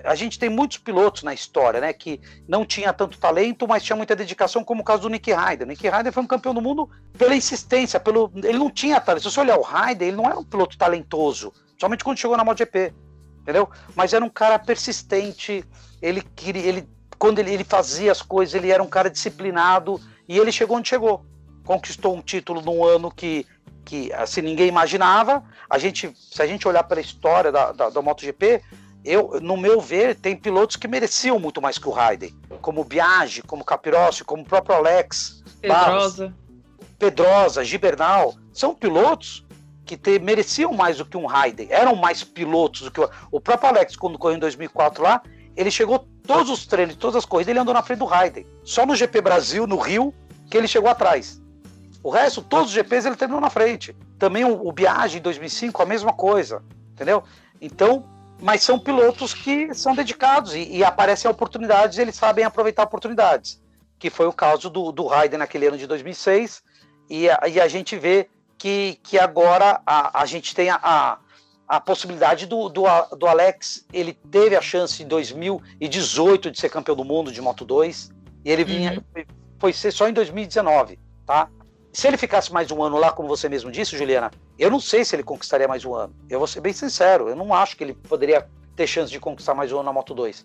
a 0.02 0.14
gente 0.16 0.37
tem 0.37 0.49
muitos 0.49 0.78
pilotos 0.78 1.23
na 1.23 1.33
história, 1.33 1.81
né? 1.81 1.93
Que 1.93 2.21
não 2.49 2.64
tinha 2.66 2.93
tanto 2.93 3.19
talento, 3.19 3.69
mas 3.69 3.85
tinha 3.85 3.95
muita 3.95 4.16
dedicação, 4.16 4.64
como 4.64 4.81
o 4.81 4.85
caso 4.85 5.02
do 5.02 5.09
Nick 5.09 5.33
Ryder. 5.33 5.64
Nick 5.64 5.88
Ryder 5.88 6.12
foi 6.12 6.25
um 6.25 6.26
campeão 6.26 6.52
do 6.52 6.61
mundo 6.61 6.90
pela 7.16 7.37
insistência, 7.37 8.00
pelo, 8.00 8.33
ele 8.35 8.59
não 8.59 8.69
tinha 8.69 9.00
talento. 9.00 9.23
Se 9.23 9.31
você 9.31 9.40
olhar 9.40 9.59
o 9.59 9.62
Ryder, 9.62 10.09
ele 10.09 10.16
não 10.16 10.26
era 10.26 10.37
um 10.37 10.45
piloto 10.45 10.76
talentoso, 10.76 11.52
somente 11.78 12.02
quando 12.02 12.19
chegou 12.19 12.37
na 12.37 12.45
MotoGP, 12.45 12.93
entendeu? 13.43 13.71
Mas 13.95 14.12
era 14.12 14.25
um 14.25 14.28
cara 14.28 14.59
persistente, 14.59 15.64
ele 16.02 16.21
queria, 16.21 16.62
ele, 16.62 16.88
quando 17.16 17.38
ele, 17.38 17.55
ele 17.55 17.64
fazia 17.64 18.11
as 18.11 18.21
coisas, 18.21 18.57
ele 18.57 18.73
era 18.73 18.83
um 18.83 18.88
cara 18.88 19.09
disciplinado, 19.09 20.00
e 20.28 20.37
ele 20.37 20.50
chegou 20.50 20.76
onde 20.76 20.88
chegou. 20.88 21.25
Conquistou 21.64 22.16
um 22.16 22.23
título 22.23 22.61
num 22.61 22.85
ano 22.85 23.11
que 23.11 23.47
que 23.87 24.12
assim 24.12 24.43
ninguém 24.43 24.66
imaginava. 24.66 25.43
A 25.71 25.78
gente, 25.78 26.12
se 26.14 26.43
a 26.43 26.47
gente 26.47 26.69
olhar 26.69 26.83
para 26.83 26.99
a 26.99 27.00
história 27.00 27.50
da, 27.50 27.73
da, 27.73 27.88
da, 27.88 28.02
MotoGP, 28.02 28.61
eu, 29.05 29.38
no 29.40 29.57
meu 29.57 29.81
ver, 29.81 30.16
tem 30.16 30.37
pilotos 30.37 30.75
que 30.75 30.88
mereciam 30.88 31.38
muito 31.38 31.62
mais 31.62 31.78
que 31.78 31.88
o 31.88 31.93
Raiden, 31.93 32.35
como 32.61 32.85
Biagi, 32.85 33.40
como 33.43 33.64
Capirossi, 33.64 34.25
como 34.25 34.43
o 34.43 34.45
próprio 34.45 34.76
Alex, 34.76 35.45
Pedrosa, 35.61 36.25
Barros, 36.25 36.35
Pedrosa, 36.99 37.64
Gibernal, 37.64 38.35
são 38.52 38.75
pilotos 38.75 39.47
que 39.85 39.97
te, 39.97 40.19
mereciam 40.19 40.73
mais 40.73 40.99
do 40.99 41.07
que 41.07 41.16
um 41.16 41.25
Raiden, 41.25 41.69
eram 41.71 41.95
mais 41.95 42.25
pilotos 42.25 42.83
do 42.83 42.90
que 42.90 43.00
o, 43.00 43.09
o 43.31 43.40
próprio 43.40 43.71
Alex 43.71 43.95
quando 43.95 44.19
correu 44.19 44.37
em 44.37 44.40
2004 44.40 45.05
lá, 45.05 45.23
ele 45.57 45.71
chegou 45.71 46.09
todos 46.26 46.50
os 46.50 46.66
treinos, 46.66 46.97
todas 46.97 47.16
as 47.16 47.25
corridas, 47.25 47.50
ele 47.50 47.61
andou 47.61 47.73
na 47.73 47.83
frente 47.83 48.00
do 48.00 48.05
Raiden. 48.05 48.45
Só 48.64 48.85
no 48.85 48.97
GP 48.97 49.21
Brasil, 49.21 49.66
no 49.66 49.78
Rio, 49.78 50.12
que 50.50 50.57
ele 50.57 50.66
chegou 50.66 50.90
atrás. 50.90 51.40
O 52.06 52.10
resto, 52.10 52.40
todos 52.40 52.68
os 52.68 52.72
GPs 52.72 53.04
ele 53.04 53.16
terminou 53.16 53.40
na 53.40 53.50
frente. 53.50 53.92
Também 54.16 54.44
o, 54.44 54.64
o 54.64 54.70
Biagi 54.70 55.18
em 55.18 55.20
2005, 55.20 55.82
a 55.82 55.84
mesma 55.84 56.12
coisa, 56.12 56.62
entendeu? 56.92 57.25
Então, 57.60 58.04
mas 58.40 58.62
são 58.62 58.78
pilotos 58.78 59.34
que 59.34 59.75
são 59.75 59.92
dedicados 59.92 60.54
e, 60.54 60.76
e 60.76 60.84
aparecem 60.84 61.28
oportunidades 61.28 61.98
e 61.98 62.02
eles 62.02 62.14
sabem 62.14 62.44
aproveitar 62.44 62.84
oportunidades, 62.84 63.60
que 63.98 64.08
foi 64.08 64.25
o 64.28 64.32
caso 64.32 64.70
do, 64.70 64.92
do 64.92 65.04
Raiden 65.04 65.40
naquele 65.40 65.66
ano 65.66 65.76
de 65.76 65.84
2006 65.84 66.62
e 67.10 67.28
a, 67.28 67.40
e 67.48 67.60
a 67.60 67.66
gente 67.66 67.98
vê 67.98 68.28
que, 68.56 69.00
que 69.02 69.18
agora 69.18 69.80
a, 69.84 70.22
a 70.22 70.26
gente 70.26 70.54
tem 70.54 70.70
a, 70.70 70.78
a, 70.80 71.18
a 71.66 71.80
possibilidade 71.80 72.46
do, 72.46 72.68
do, 72.68 72.84
do, 73.18 73.26
Alex, 73.26 73.84
ele 73.92 74.12
teve 74.12 74.54
a 74.54 74.62
chance 74.62 75.02
em 75.02 75.08
2018 75.08 76.52
de 76.52 76.60
ser 76.60 76.68
campeão 76.68 76.94
do 76.94 77.04
mundo 77.04 77.32
de 77.32 77.42
Moto 77.42 77.64
2 77.64 78.12
e 78.44 78.52
ele 78.52 78.62
vinha, 78.62 78.92
uhum. 78.92 79.04
foi, 79.12 79.26
foi 79.58 79.72
ser 79.72 79.90
só 79.90 80.08
em 80.08 80.12
2019, 80.12 81.00
tá? 81.26 81.48
Se 81.97 82.07
ele 82.07 82.19
ficasse 82.19 82.53
mais 82.53 82.71
um 82.71 82.83
ano 82.83 82.99
lá, 82.99 83.11
como 83.11 83.26
você 83.26 83.49
mesmo 83.49 83.73
disse, 83.73 83.97
Juliana, 83.97 84.31
eu 84.59 84.71
não 84.71 84.79
sei 84.79 85.03
se 85.03 85.17
ele 85.17 85.23
conquistaria 85.23 85.67
mais 85.67 85.83
um 85.83 85.95
ano. 85.95 86.15
Eu 86.29 86.38
vou 86.38 86.47
ser 86.47 86.61
bem 86.61 86.71
sincero, 86.71 87.26
eu 87.26 87.35
não 87.35 87.55
acho 87.55 87.75
que 87.75 87.83
ele 87.83 87.95
poderia 87.95 88.47
ter 88.76 88.87
chance 88.87 89.11
de 89.11 89.19
conquistar 89.19 89.55
mais 89.55 89.73
um 89.73 89.76
ano 89.76 89.85
na 89.85 89.95
Moto 89.95 90.15
2. 90.15 90.45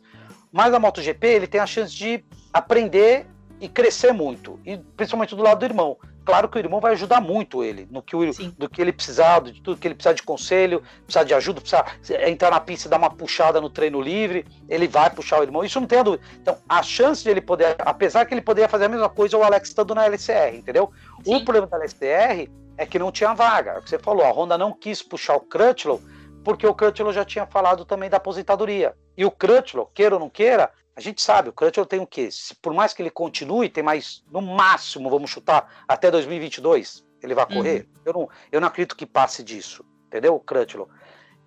Mas 0.50 0.72
na 0.72 0.80
MotoGP 0.80 1.28
ele 1.28 1.48
tem 1.48 1.60
a 1.60 1.66
chance 1.66 1.94
de 1.94 2.24
aprender 2.54 3.28
e 3.60 3.68
crescer 3.68 4.14
muito, 4.14 4.62
e 4.66 4.78
principalmente 4.78 5.36
do 5.36 5.44
lado 5.44 5.60
do 5.60 5.66
irmão. 5.66 5.98
Claro 6.24 6.48
que 6.48 6.58
o 6.58 6.60
irmão 6.60 6.80
vai 6.80 6.94
ajudar 6.94 7.20
muito 7.20 7.64
ele 7.64 7.88
no 7.90 8.02
que, 8.02 8.16
o, 8.16 8.22
do 8.58 8.70
que 8.70 8.82
ele 8.82 8.94
precisar, 8.94 9.42
de 9.42 9.60
tudo 9.62 9.80
que 9.80 9.88
ele 9.88 9.96
precisar 9.96 10.14
de 10.14 10.22
conselho, 10.22 10.84
precisar 11.04 11.24
de 11.24 11.34
ajuda, 11.34 11.62
precisar 11.62 11.98
entrar 12.28 12.52
na 12.52 12.60
pista 12.60 12.88
e 12.88 12.92
dar 12.92 12.98
uma 12.98 13.10
puxada 13.10 13.60
no 13.60 13.70
treino 13.70 14.00
livre, 14.00 14.46
ele 14.70 14.88
vai 14.88 15.10
puxar 15.10 15.40
o 15.40 15.44
irmão. 15.44 15.64
Isso 15.64 15.80
não 15.80 15.88
tem 15.88 16.04
dúvida. 16.04 16.24
Então, 16.40 16.58
a 16.70 16.84
chance 16.84 17.24
de 17.24 17.30
ele 17.30 17.42
poder, 17.42 17.76
apesar 17.80 18.26
que 18.26 18.34
ele 18.34 18.42
poderia 18.42 18.70
fazer 18.70 18.86
a 18.86 18.90
mesma 18.90 19.10
coisa, 19.10 19.38
o 19.38 19.44
Alex 19.44 19.70
estando 19.70 19.96
na 19.96 20.06
LCR, 20.06 20.56
entendeu? 20.56 20.92
Sim. 21.24 21.36
O 21.36 21.44
problema 21.44 21.68
da 21.68 21.78
LCR 21.78 22.50
é 22.78 22.86
que 22.86 23.00
não 23.00 23.12
tinha 23.12 23.34
vaga. 23.34 23.72
É 23.72 23.80
o 23.80 23.82
que 23.82 23.90
você 23.90 24.00
falou, 24.00 24.24
a 24.24 24.32
Honda 24.32 24.58
não 24.58 24.74
quis 24.74 25.02
puxar 25.02 25.36
o 25.36 25.42
Crutchlow 25.42 26.00
porque 26.44 26.66
o 26.66 26.74
Crutchlow 26.74 27.14
já 27.14 27.24
tinha 27.24 27.46
falado 27.46 27.86
também 27.86 28.10
da 28.10 28.18
aposentadoria. 28.18 28.96
E 29.16 29.26
o 29.26 29.32
Crutchlow, 29.32 29.90
queira 29.94 30.16
ou 30.16 30.20
não 30.20 30.30
queira, 30.30 30.72
a 30.96 31.00
gente 31.00 31.22
sabe, 31.22 31.50
o 31.50 31.54
Crutchlow 31.54 31.86
tem 31.86 32.00
o 32.00 32.08
quê? 32.08 32.30
Se, 32.30 32.54
por 32.56 32.74
mais 32.74 32.94
que 32.94 33.02
ele 33.02 33.10
continue, 33.10 33.70
tem 33.70 33.84
mais, 33.84 34.24
no 34.32 34.42
máximo, 34.42 35.10
vamos 35.10 35.30
chutar, 35.30 35.84
até 35.88 36.12
2022, 36.12 37.06
ele 37.22 37.34
vai 37.34 37.46
correr. 37.46 37.82
Uhum. 37.82 38.02
Eu, 38.06 38.14
não, 38.14 38.30
eu 38.52 38.62
não 38.62 38.68
acredito 38.68 38.96
que 38.96 39.06
passe 39.06 39.44
disso, 39.44 39.86
entendeu? 40.08 40.40
Crutchlow. 40.40 40.90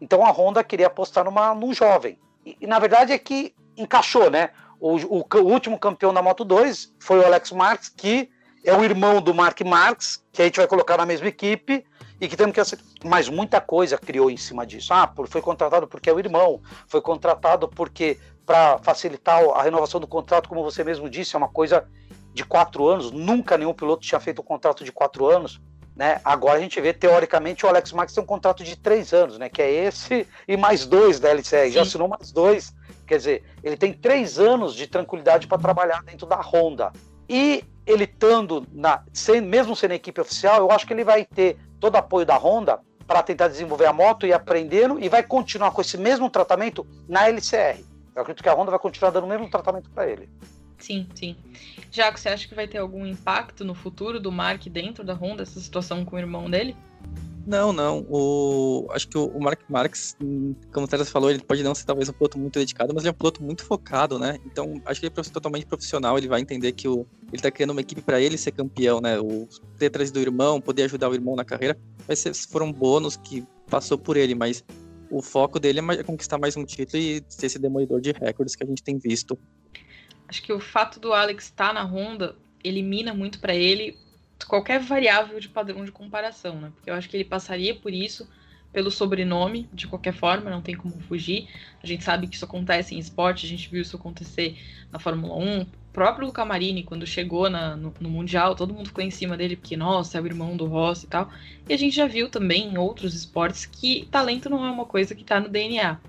Então 0.00 0.24
a 0.24 0.30
Honda 0.30 0.64
queria 0.64 0.87
apostar 0.87 1.24
numa, 1.24 1.54
num 1.54 1.72
jovem. 1.72 2.18
E, 2.44 2.57
e 2.61 2.66
na 2.66 2.78
verdade 2.78 3.12
é 3.12 3.18
que 3.18 3.54
encaixou, 3.76 4.30
né? 4.30 4.50
O, 4.80 4.96
o, 4.96 5.18
o, 5.20 5.38
último 5.38 5.78
campeão 5.78 6.12
da 6.12 6.22
Moto 6.22 6.44
2 6.44 6.94
foi 6.98 7.18
o 7.18 7.24
Alex 7.24 7.52
Marques, 7.52 7.88
que 7.88 8.30
é 8.64 8.74
o 8.74 8.83
irmão 8.83 9.20
do 9.20 9.35
Mark 9.35 9.61
Marques, 9.61 10.24
que 10.33 10.40
a 10.40 10.44
gente 10.46 10.57
vai 10.57 10.66
colocar 10.66 10.96
na 10.96 11.05
mesma 11.05 11.29
equipe 11.29 11.85
e 12.20 12.27
que 12.27 12.37
temos 12.37 12.55
que 12.55 12.61
aceitar. 12.61 12.85
Mas 13.05 13.29
muita 13.29 13.61
coisa 13.61 13.98
criou 13.98 14.31
em 14.31 14.37
cima 14.37 14.66
disso. 14.66 14.92
Ah, 14.94 15.12
foi 15.29 15.42
contratado 15.42 15.87
porque 15.87 16.09
é 16.09 16.12
o 16.12 16.18
irmão, 16.18 16.61
foi 16.88 17.03
contratado 17.03 17.68
porque 17.68 18.18
para 18.46 18.79
facilitar 18.79 19.42
a 19.50 19.62
renovação 19.62 20.00
do 20.00 20.07
contrato, 20.07 20.48
como 20.48 20.62
você 20.62 20.83
mesmo 20.83 21.09
disse, 21.09 21.37
é 21.37 21.38
uma 21.38 21.48
coisa 21.48 21.87
de 22.33 22.44
quatro 22.44 22.88
anos. 22.88 23.11
Nunca 23.11 23.59
nenhum 23.59 23.74
piloto 23.74 24.03
tinha 24.03 24.20
feito 24.20 24.40
um 24.40 24.44
contrato 24.44 24.83
de 24.83 24.90
quatro 24.90 25.27
anos. 25.27 25.61
Né? 25.94 26.20
Agora 26.24 26.59
a 26.59 26.61
gente 26.61 26.81
vê, 26.81 26.92
teoricamente, 26.92 27.64
o 27.64 27.68
Alex 27.68 27.92
Marques 27.92 28.14
tem 28.14 28.24
um 28.24 28.27
contrato 28.27 28.64
de 28.64 28.77
três 28.77 29.12
anos, 29.12 29.38
né? 29.38 29.48
que 29.48 29.62
é 29.62 29.70
esse 29.70 30.27
e 30.48 30.57
mais 30.57 30.87
dois 30.87 31.20
da 31.20 31.29
LCR. 31.31 31.66
Sim. 31.66 31.70
Já 31.70 31.83
assinou 31.83 32.09
mais 32.09 32.33
dois. 32.33 32.74
Quer 33.07 33.18
dizer, 33.18 33.44
ele 33.62 33.77
tem 33.77 33.92
três 33.92 34.38
anos 34.38 34.74
de 34.74 34.87
tranquilidade 34.87 35.46
para 35.46 35.59
trabalhar 35.59 36.03
dentro 36.03 36.27
da 36.27 36.40
Honda. 36.40 36.92
E 37.29 37.64
ele 37.87 38.05
estando, 38.05 38.66
na, 38.73 39.03
sem, 39.12 39.40
mesmo 39.40 39.77
sendo 39.77 39.92
equipe 39.92 40.20
oficial, 40.20 40.59
eu 40.59 40.70
acho 40.70 40.87
que 40.87 40.92
ele 40.92 41.05
vai 41.05 41.25
ter 41.25 41.59
todo 41.79 41.97
apoio 41.97 42.25
da 42.25 42.37
Honda 42.37 42.81
para 43.07 43.23
tentar 43.23 43.49
desenvolver 43.49 43.87
a 43.87 43.92
moto 43.92 44.27
e 44.27 44.33
aprendendo 44.33 44.99
e 44.99 45.09
vai 45.09 45.23
continuar 45.23 45.70
com 45.70 45.81
esse 45.81 45.99
mesmo 45.99 46.31
tratamento 46.31 46.87
na 47.09 47.29
LCR. 47.29 47.85
Eu 48.14 48.23
acredito 48.23 48.42
que 48.42 48.49
a 48.49 48.55
Honda 48.55 48.70
vai 48.70 48.81
continuar 48.81 49.11
dando 49.11 49.25
o 49.25 49.29
mesmo 49.29 49.49
tratamento 49.51 49.90
para 49.90 50.09
ele. 50.09 50.29
Sim, 50.79 51.07
sim. 51.14 51.37
Jaco, 51.90 52.18
você 52.18 52.29
acha 52.29 52.49
que 52.49 52.55
vai 52.55 52.66
ter 52.66 52.79
algum 52.79 53.07
impacto 53.07 53.64
no 53.64 53.75
futuro 53.75 54.18
do 54.18 54.33
Mark 54.33 54.66
dentro 54.66 55.05
da 55.05 55.14
Honda, 55.14 55.42
essa 55.42 55.61
situação 55.61 56.05
com 56.05 56.16
o 56.16 56.18
irmão 56.18 56.51
dele? 56.51 56.77
Não, 57.46 57.72
não. 57.72 58.07
O, 58.09 58.88
acho 58.90 59.07
que 59.09 59.18
o, 59.18 59.38
Mark 59.38 59.61
Marx, 59.68 60.16
como 60.72 60.87
o 60.87 60.88
Teres 60.88 61.11
falou, 61.11 61.30
ele 61.30 61.40
pode 61.42 61.62
não 61.62 61.74
ser 61.74 61.85
talvez 61.85 62.09
um 62.09 62.12
piloto 62.12 62.38
muito 62.38 62.59
dedicado, 62.59 62.94
mas 62.94 63.02
ele 63.02 63.11
é 63.11 63.12
um 63.12 63.14
piloto 63.14 63.42
muito 63.42 63.64
focado, 63.64 64.18
né? 64.18 64.38
Então, 64.46 64.80
acho 64.87 65.00
que 65.00 65.07
ele 65.07 65.14
é 65.14 65.22
totalmente 65.22 65.66
profissional, 65.66 66.16
ele 66.16 66.28
vai 66.28 66.40
entender 66.40 66.72
que 66.72 66.88
o, 66.88 67.07
ele 67.33 67.42
tá 67.42 67.50
criando 67.50 67.70
uma 67.70 67.80
equipe 67.80 68.00
para 68.00 68.20
ele 68.20 68.38
ser 68.38 68.52
campeão, 68.52 69.00
né? 69.00 69.20
O 69.20 69.46
ter 69.78 69.90
trazido 69.90 70.18
o 70.18 70.22
irmão, 70.22 70.61
poder 70.61 70.85
ajudar 70.85 71.11
o 71.11 71.14
irmão 71.14 71.37
na 71.37 71.44
carreira, 71.44 71.78
vai 72.07 72.16
ser, 72.16 72.35
foram 72.35 72.72
bônus 72.72 73.16
que 73.16 73.44
passou 73.68 73.98
por 73.98 74.16
ele, 74.16 74.35
mas 74.35 74.64
o 75.11 75.20
foco 75.20 75.61
dele 75.61 75.80
é 75.80 76.02
conquistar 76.02 76.38
mais 76.38 76.57
um 76.57 76.64
título 76.64 77.02
e 77.02 77.22
ser 77.28 77.46
esse 77.46 77.59
demolidor 77.59 78.00
de 78.00 78.12
recordes 78.12 78.57
que 78.57 78.64
a 78.64 78.66
gente 78.66 78.83
tem 78.83 78.98
visto. 78.98 79.38
Acho 80.26 80.42
que 80.42 80.52
o 80.52 80.61
fato 80.61 80.98
do 80.98 81.12
Alex 81.12 81.44
estar 81.44 81.68
tá 81.68 81.72
na 81.74 81.85
Honda 81.85 82.37
elimina 82.62 83.12
muito 83.12 83.38
para 83.38 83.54
ele 83.54 83.98
qualquer 84.46 84.80
variável 84.80 85.38
de 85.40 85.48
padrão 85.48 85.85
de 85.85 85.92
comparação, 85.92 86.61
né? 86.61 86.72
Porque 86.74 86.90
eu 86.90 86.94
acho 86.94 87.09
que 87.09 87.16
ele 87.16 87.24
passaria 87.24 87.74
por 87.74 87.92
isso 87.92 88.28
pelo 88.74 88.90
sobrenome, 88.90 89.68
de 89.72 89.87
qualquer 89.87 90.12
forma, 90.12 90.50
não 90.50 90.61
tem 90.61 90.74
como 90.74 90.98
fugir. 91.02 91.48
A 91.80 91.87
gente 91.87 92.02
sabe 92.02 92.26
que 92.26 92.35
isso 92.35 92.44
acontece 92.44 92.94
em 92.94 92.98
esporte, 92.98 93.46
a 93.46 93.48
gente 93.48 93.70
viu 93.70 93.80
isso 93.80 93.96
acontecer 93.96 94.59
na 94.90 94.98
Fórmula 94.98 95.37
1. 95.37 95.62
O 95.62 95.66
próprio 95.92 96.26
Luca 96.26 96.44
Marini, 96.44 96.83
quando 96.83 97.07
chegou 97.07 97.48
na, 97.48 97.76
no, 97.76 97.94
no, 98.00 98.11
Mundial, 98.11 98.57
todo 98.57 98.74
mundo 98.74 98.88
ficou 98.88 99.04
em 99.04 99.12
cima 99.12 99.37
dele, 99.37 99.54
porque, 99.54 99.76
nossa, 99.76 100.18
é 100.18 100.20
o 100.20 100.26
irmão 100.26 100.57
do 100.57 100.66
Ross 100.66 101.04
e 101.04 101.07
tal. 101.07 101.30
E 101.68 101.72
a 101.72 101.76
gente 101.78 101.94
já 101.94 102.09
viu 102.09 102.28
também 102.28 102.66
em 102.66 102.76
outros 102.76 103.14
esportes 103.14 103.64
que 103.64 104.09
talento 104.11 104.50
não 104.50 104.66
é 104.66 104.70
uma 104.70 104.85
coisa 104.85 105.14
que 105.14 105.22
tá 105.22 105.38
no 105.38 105.48
DNA. 105.48 106.00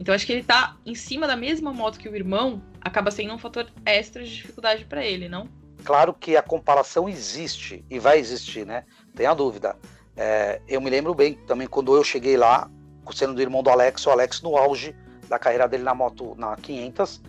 Então 0.00 0.14
acho 0.14 0.24
que 0.24 0.32
ele 0.32 0.44
tá 0.44 0.76
em 0.86 0.94
cima 0.94 1.26
da 1.26 1.36
mesma 1.36 1.74
moto 1.74 1.98
que 1.98 2.08
o 2.08 2.16
irmão, 2.16 2.62
acaba 2.80 3.10
sendo 3.10 3.34
um 3.34 3.38
fator 3.38 3.70
extra 3.84 4.24
de 4.24 4.34
dificuldade 4.34 4.86
para 4.86 5.04
ele, 5.04 5.28
não? 5.28 5.46
Claro 5.88 6.12
que 6.12 6.36
a 6.36 6.42
comparação 6.42 7.08
existe 7.08 7.82
e 7.88 7.98
vai 7.98 8.18
existir, 8.18 8.66
né? 8.66 8.84
Tem 9.16 9.24
a 9.24 9.32
dúvida. 9.32 9.74
É, 10.14 10.60
eu 10.68 10.82
me 10.82 10.90
lembro 10.90 11.14
bem 11.14 11.32
também 11.46 11.66
quando 11.66 11.96
eu 11.96 12.04
cheguei 12.04 12.36
lá, 12.36 12.70
sendo 13.14 13.32
do 13.32 13.40
irmão 13.40 13.62
do 13.62 13.70
Alex, 13.70 14.06
o 14.06 14.10
Alex 14.10 14.42
no 14.42 14.54
auge 14.54 14.94
da 15.30 15.38
carreira 15.38 15.66
dele 15.66 15.84
na 15.84 15.94
moto 15.94 16.34
na 16.36 16.54
500, 16.56 17.22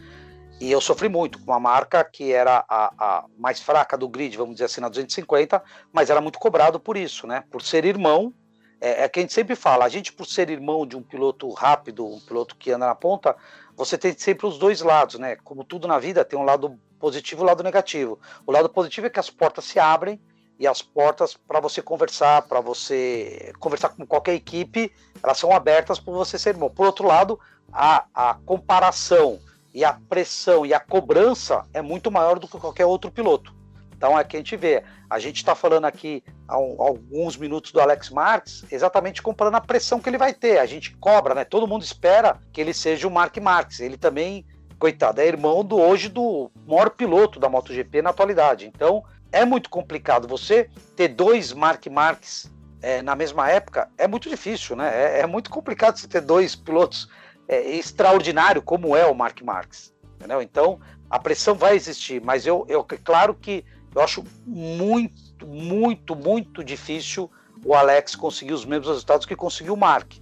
e 0.59 0.69
eu 0.69 0.81
sofri 0.81 1.07
muito 1.07 1.39
com 1.39 1.45
uma 1.49 1.57
marca 1.57 2.03
que 2.03 2.33
era 2.33 2.65
a, 2.67 2.91
a, 2.99 3.25
mais 3.37 3.61
fraca 3.61 3.97
do 3.97 4.09
grid, 4.09 4.35
vamos 4.35 4.55
dizer 4.55 4.65
assim, 4.65 4.81
na 4.81 4.89
250, 4.89 5.63
mas 5.93 6.09
era 6.09 6.19
muito 6.19 6.37
cobrado 6.37 6.81
por 6.81 6.97
isso, 6.97 7.25
né? 7.25 7.45
Por 7.49 7.61
ser 7.61 7.85
irmão, 7.85 8.33
é, 8.81 9.05
é 9.05 9.07
que 9.07 9.19
a 9.19 9.21
gente 9.21 9.33
sempre 9.33 9.55
fala, 9.55 9.85
a 9.85 9.89
gente 9.89 10.11
por 10.11 10.25
ser 10.25 10.49
irmão 10.49 10.85
de 10.85 10.97
um 10.97 11.01
piloto 11.01 11.49
rápido, 11.51 12.05
um 12.05 12.19
piloto 12.19 12.57
que 12.57 12.71
anda 12.71 12.87
na 12.87 12.95
ponta, 12.95 13.37
você 13.79 13.97
tem 13.97 14.13
sempre 14.17 14.45
os 14.45 14.57
dois 14.57 14.81
lados, 14.81 15.17
né? 15.17 15.37
Como 15.37 15.63
tudo 15.63 15.87
na 15.87 15.97
vida, 15.97 16.25
tem 16.25 16.37
um 16.37 16.43
lado 16.43 16.77
positivo 16.99 17.41
e 17.41 17.43
um 17.45 17.47
lado 17.47 17.63
negativo. 17.63 18.19
O 18.45 18.51
lado 18.51 18.67
positivo 18.67 19.07
é 19.07 19.09
que 19.09 19.21
as 19.21 19.29
portas 19.29 19.63
se 19.63 19.79
abrem 19.79 20.19
e 20.59 20.67
as 20.67 20.81
portas 20.81 21.37
para 21.47 21.61
você 21.61 21.81
conversar, 21.81 22.41
para 22.41 22.59
você 22.59 23.53
conversar 23.57 23.87
com 23.87 24.05
qualquer 24.05 24.33
equipe, 24.33 24.91
elas 25.23 25.37
são 25.37 25.53
abertas 25.53 25.97
por 25.97 26.11
você 26.11 26.37
ser 26.37 26.49
irmão. 26.49 26.69
Por 26.69 26.87
outro 26.87 27.07
lado, 27.07 27.39
a, 27.71 28.03
a 28.13 28.33
comparação 28.45 29.39
e 29.73 29.85
a 29.85 29.93
pressão 29.93 30.65
e 30.65 30.73
a 30.73 30.79
cobrança 30.81 31.65
é 31.73 31.81
muito 31.81 32.11
maior 32.11 32.37
do 32.37 32.49
que 32.49 32.59
qualquer 32.59 32.85
outro 32.85 33.09
piloto. 33.09 33.55
Então 33.99 34.17
é 34.17 34.23
que 34.23 34.37
a 34.37 34.39
gente 34.39 34.55
vê. 34.55 34.81
A 35.09 35.19
gente 35.19 35.35
está 35.35 35.53
falando 35.53 35.83
aqui 35.83 36.23
há, 36.47 36.57
um, 36.57 36.81
alguns 36.81 37.35
minutos 37.35 37.73
do 37.73 37.81
Alex 37.81 38.09
Marques, 38.09 38.63
exatamente 38.71 39.21
comparando 39.21 39.57
a 39.57 39.61
pressão 39.61 39.99
que 39.99 40.09
ele 40.09 40.17
vai 40.17 40.33
ter. 40.33 40.57
A 40.57 40.65
gente 40.65 40.95
cobra, 40.95 41.35
né? 41.35 41.43
Todo 41.43 41.67
mundo 41.67 41.83
espera 41.83 42.39
que 42.53 42.61
ele 42.61 42.73
seja 42.73 43.09
o 43.09 43.11
Mark 43.11 43.35
Marques. 43.39 43.81
Ele 43.81 43.97
também, 43.97 44.45
coitado, 44.79 45.19
é 45.19 45.27
irmão 45.27 45.65
do 45.65 45.77
hoje 45.77 46.07
do 46.07 46.49
maior 46.65 46.91
piloto 46.91 47.41
da 47.41 47.49
MotoGP 47.49 48.01
na 48.01 48.11
atualidade. 48.11 48.65
Então 48.65 49.03
é 49.33 49.43
muito 49.43 49.69
complicado 49.69 50.29
você 50.29 50.69
ter 50.95 51.09
dois 51.09 51.51
Mark 51.51 51.85
Marques 51.87 52.49
é, 52.81 53.01
na 53.01 53.17
mesma 53.17 53.49
época. 53.49 53.89
É 53.97 54.07
muito 54.07 54.29
difícil, 54.29 54.77
né? 54.77 54.91
É, 54.95 55.19
é 55.19 55.27
muito 55.27 55.49
complicado 55.49 55.97
você 55.97 56.07
ter 56.07 56.21
dois 56.21 56.55
pilotos 56.55 57.09
é, 57.49 57.69
extraordinário 57.71 58.61
como 58.61 58.95
é 58.95 59.05
o 59.05 59.13
Mark 59.13 59.41
Marques. 59.41 59.93
Entendeu? 60.15 60.41
Então, 60.41 60.79
a 61.09 61.19
pressão 61.19 61.55
vai 61.55 61.75
existir, 61.75 62.21
mas 62.21 62.45
eu, 62.45 62.65
eu 62.69 62.85
claro 63.03 63.33
que 63.33 63.65
eu 63.93 64.01
acho 64.01 64.23
muito, 64.45 65.45
muito, 65.45 66.15
muito 66.15 66.63
difícil 66.63 67.29
o 67.63 67.73
Alex 67.73 68.15
conseguir 68.15 68.53
os 68.53 68.65
mesmos 68.65 68.87
resultados 68.87 69.25
que 69.25 69.35
conseguiu 69.35 69.73
o 69.73 69.77
Mark. 69.77 70.13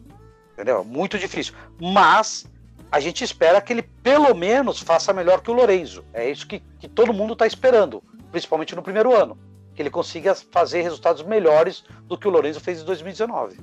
Entendeu? 0.53 0.83
Muito 0.83 1.19
difícil. 1.19 1.53
Mas 1.79 2.49
a 2.91 2.99
gente 2.99 3.23
espera 3.23 3.61
que 3.61 3.73
ele 3.73 3.83
pelo 3.83 4.33
menos 4.33 4.79
faça 4.79 5.13
melhor 5.13 5.41
que 5.41 5.51
o 5.51 5.53
Lorenzo. 5.53 6.03
É 6.13 6.29
isso 6.29 6.47
que, 6.47 6.61
que 6.79 6.87
todo 6.87 7.13
mundo 7.13 7.33
está 7.33 7.45
esperando, 7.45 8.01
principalmente 8.31 8.75
no 8.75 8.81
primeiro 8.81 9.15
ano. 9.15 9.37
Que 9.75 9.81
ele 9.81 9.89
consiga 9.89 10.33
fazer 10.33 10.81
resultados 10.81 11.21
melhores 11.23 11.83
do 12.07 12.17
que 12.17 12.27
o 12.27 12.31
Lorenzo 12.31 12.59
fez 12.59 12.81
em 12.81 12.85
2019. 12.85 13.57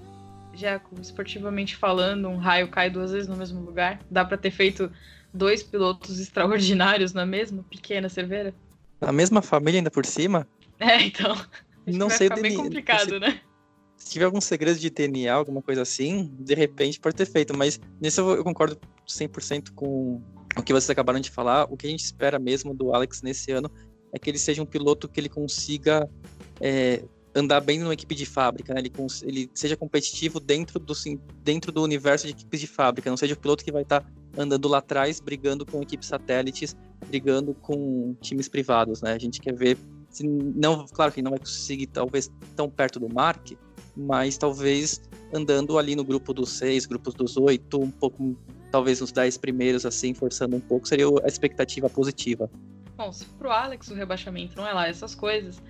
Jaco, 0.52 0.94
esportivamente 1.00 1.74
falando, 1.74 2.28
um 2.28 2.36
raio 2.36 2.68
cai 2.68 2.88
duas 2.88 3.10
vezes 3.10 3.26
no 3.26 3.36
mesmo 3.36 3.60
lugar? 3.60 3.98
Dá 4.08 4.24
para 4.24 4.38
ter 4.38 4.52
feito 4.52 4.92
dois 5.32 5.64
pilotos 5.64 6.20
extraordinários 6.20 7.12
na 7.12 7.26
mesma 7.26 7.64
pequena 7.64 8.08
cerveira? 8.08 8.54
Na 9.04 9.12
mesma 9.12 9.42
família 9.42 9.80
ainda 9.80 9.90
por 9.90 10.06
cima? 10.06 10.46
É, 10.78 11.02
então. 11.02 11.36
Não 11.86 12.08
sei 12.08 12.28
ficar 12.28 12.40
bem 12.40 12.56
complicado, 12.56 13.10
se, 13.10 13.18
né? 13.18 13.40
Se 13.96 14.10
tiver 14.10 14.24
algum 14.24 14.40
segredo 14.40 14.78
de 14.78 14.90
DNA, 14.90 15.32
alguma 15.32 15.62
coisa 15.62 15.82
assim, 15.82 16.30
de 16.38 16.54
repente 16.54 16.98
pode 16.98 17.14
ter 17.16 17.26
feito, 17.26 17.56
mas 17.56 17.80
nisso 18.00 18.20
eu, 18.20 18.36
eu 18.36 18.44
concordo 18.44 18.78
100% 19.06 19.72
com 19.74 20.22
o 20.56 20.62
que 20.62 20.72
vocês 20.72 20.90
acabaram 20.90 21.20
de 21.20 21.30
falar. 21.30 21.64
O 21.70 21.76
que 21.76 21.86
a 21.86 21.90
gente 21.90 22.04
espera 22.04 22.38
mesmo 22.38 22.74
do 22.74 22.94
Alex 22.94 23.22
nesse 23.22 23.52
ano 23.52 23.70
é 24.12 24.18
que 24.18 24.30
ele 24.30 24.38
seja 24.38 24.62
um 24.62 24.66
piloto 24.66 25.08
que 25.08 25.20
ele 25.20 25.28
consiga 25.28 26.08
é, 26.60 27.02
andar 27.34 27.60
bem 27.60 27.78
numa 27.78 27.92
equipe 27.92 28.14
de 28.14 28.24
fábrica, 28.24 28.72
né? 28.72 28.80
ele, 28.80 28.92
ele 29.22 29.50
seja 29.52 29.76
competitivo 29.76 30.38
dentro 30.38 30.78
do, 30.78 30.94
dentro 31.42 31.72
do 31.72 31.82
universo 31.82 32.26
de 32.26 32.32
equipes 32.32 32.60
de 32.60 32.66
fábrica, 32.66 33.10
não 33.10 33.16
seja 33.16 33.34
o 33.34 33.36
piloto 33.36 33.64
que 33.64 33.72
vai 33.72 33.82
estar 33.82 34.00
tá 34.00 34.06
andando 34.38 34.68
lá 34.68 34.78
atrás, 34.78 35.20
brigando 35.20 35.66
com 35.66 35.82
equipes 35.82 36.08
satélites, 36.08 36.76
brigando 37.08 37.54
com 37.54 38.14
times 38.20 38.48
privados, 38.48 39.02
né? 39.02 39.12
A 39.12 39.18
gente 39.18 39.40
quer 39.40 39.54
ver, 39.54 39.76
se 40.10 40.24
não, 40.26 40.86
claro 40.86 41.12
que 41.12 41.22
não 41.22 41.32
vai 41.32 41.40
conseguir 41.40 41.88
talvez 41.88 42.30
tão 42.54 42.70
perto 42.70 43.00
do 43.00 43.12
Mark, 43.12 43.52
mas 43.96 44.36
talvez 44.36 45.00
andando 45.32 45.78
ali 45.78 45.96
no 45.96 46.04
grupo 46.04 46.32
dos 46.32 46.50
seis, 46.50 46.86
grupos 46.86 47.14
dos 47.14 47.36
oito, 47.36 47.80
um 47.80 47.90
pouco, 47.90 48.36
talvez 48.70 49.00
nos 49.00 49.12
dez 49.12 49.36
primeiros, 49.36 49.84
assim, 49.84 50.14
forçando 50.14 50.56
um 50.56 50.60
pouco, 50.60 50.86
seria 50.86 51.06
a 51.22 51.26
expectativa 51.26 51.88
positiva. 51.88 52.50
Bom, 52.96 53.12
se 53.12 53.24
pro 53.24 53.50
Alex 53.50 53.90
o 53.90 53.94
rebaixamento 53.94 54.56
não 54.56 54.66
é 54.66 54.72
lá 54.72 54.88
essas 54.88 55.14
coisas, 55.14 55.60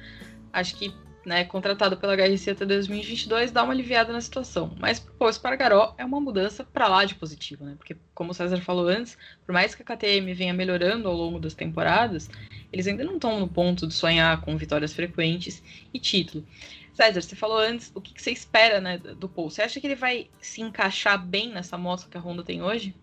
acho 0.52 0.76
que 0.76 0.92
né, 1.24 1.44
contratado 1.44 1.96
pela 1.96 2.14
HRC 2.14 2.50
até 2.50 2.66
2022, 2.66 3.50
dá 3.50 3.62
uma 3.62 3.72
aliviada 3.72 4.12
na 4.12 4.20
situação. 4.20 4.74
Mas 4.78 5.00
pro 5.00 5.14
Paul 5.14 5.30
Espargaró 5.30 5.94
é 5.96 6.04
uma 6.04 6.20
mudança 6.20 6.64
para 6.64 6.88
lá 6.88 7.04
de 7.04 7.14
positivo, 7.14 7.64
né? 7.64 7.74
Porque, 7.76 7.96
como 8.14 8.30
o 8.30 8.34
César 8.34 8.60
falou 8.60 8.88
antes, 8.88 9.16
por 9.44 9.52
mais 9.52 9.74
que 9.74 9.82
a 9.82 9.84
KTM 9.84 10.32
venha 10.34 10.52
melhorando 10.52 11.08
ao 11.08 11.14
longo 11.14 11.38
das 11.38 11.54
temporadas, 11.54 12.28
eles 12.72 12.86
ainda 12.86 13.04
não 13.04 13.14
estão 13.14 13.40
no 13.40 13.48
ponto 13.48 13.86
de 13.86 13.94
sonhar 13.94 14.40
com 14.42 14.56
vitórias 14.56 14.92
frequentes 14.92 15.62
e 15.92 15.98
título. 15.98 16.44
César, 16.92 17.20
você 17.20 17.34
falou 17.34 17.58
antes, 17.58 17.90
o 17.94 18.00
que, 18.00 18.14
que 18.14 18.22
você 18.22 18.30
espera 18.30 18.80
né, 18.80 18.98
do 18.98 19.28
Paul? 19.28 19.50
Você 19.50 19.62
acha 19.62 19.80
que 19.80 19.86
ele 19.86 19.96
vai 19.96 20.28
se 20.40 20.60
encaixar 20.60 21.24
bem 21.24 21.50
nessa 21.50 21.76
moto 21.76 22.08
que 22.08 22.16
a 22.16 22.20
Honda 22.20 22.44
tem 22.44 22.62
hoje? 22.62 22.94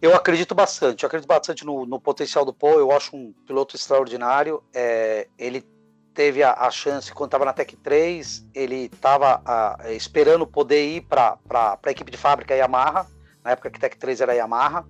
Eu 0.00 0.14
acredito 0.14 0.54
bastante, 0.54 1.02
eu 1.02 1.08
acredito 1.08 1.28
bastante 1.28 1.64
no, 1.64 1.84
no 1.84 2.00
potencial 2.00 2.44
do 2.44 2.52
Paul, 2.52 2.78
eu 2.78 2.92
acho 2.92 3.16
um 3.16 3.32
piloto 3.46 3.74
extraordinário. 3.74 4.62
É, 4.72 5.28
ele 5.36 5.64
teve 6.18 6.42
a, 6.42 6.52
a 6.52 6.68
chance 6.68 7.12
quando 7.12 7.28
estava 7.28 7.44
na 7.44 7.52
Tech 7.52 7.76
3, 7.76 8.48
ele 8.52 8.90
estava 8.92 9.40
esperando 9.90 10.44
poder 10.44 10.96
ir 10.96 11.02
para 11.02 11.38
a 11.48 11.90
equipe 11.92 12.10
de 12.10 12.16
fábrica 12.16 12.56
Yamaha, 12.56 13.06
na 13.44 13.52
época 13.52 13.70
que 13.70 13.78
Tech 13.78 13.96
3 13.96 14.22
era 14.22 14.34
Yamaha, 14.34 14.84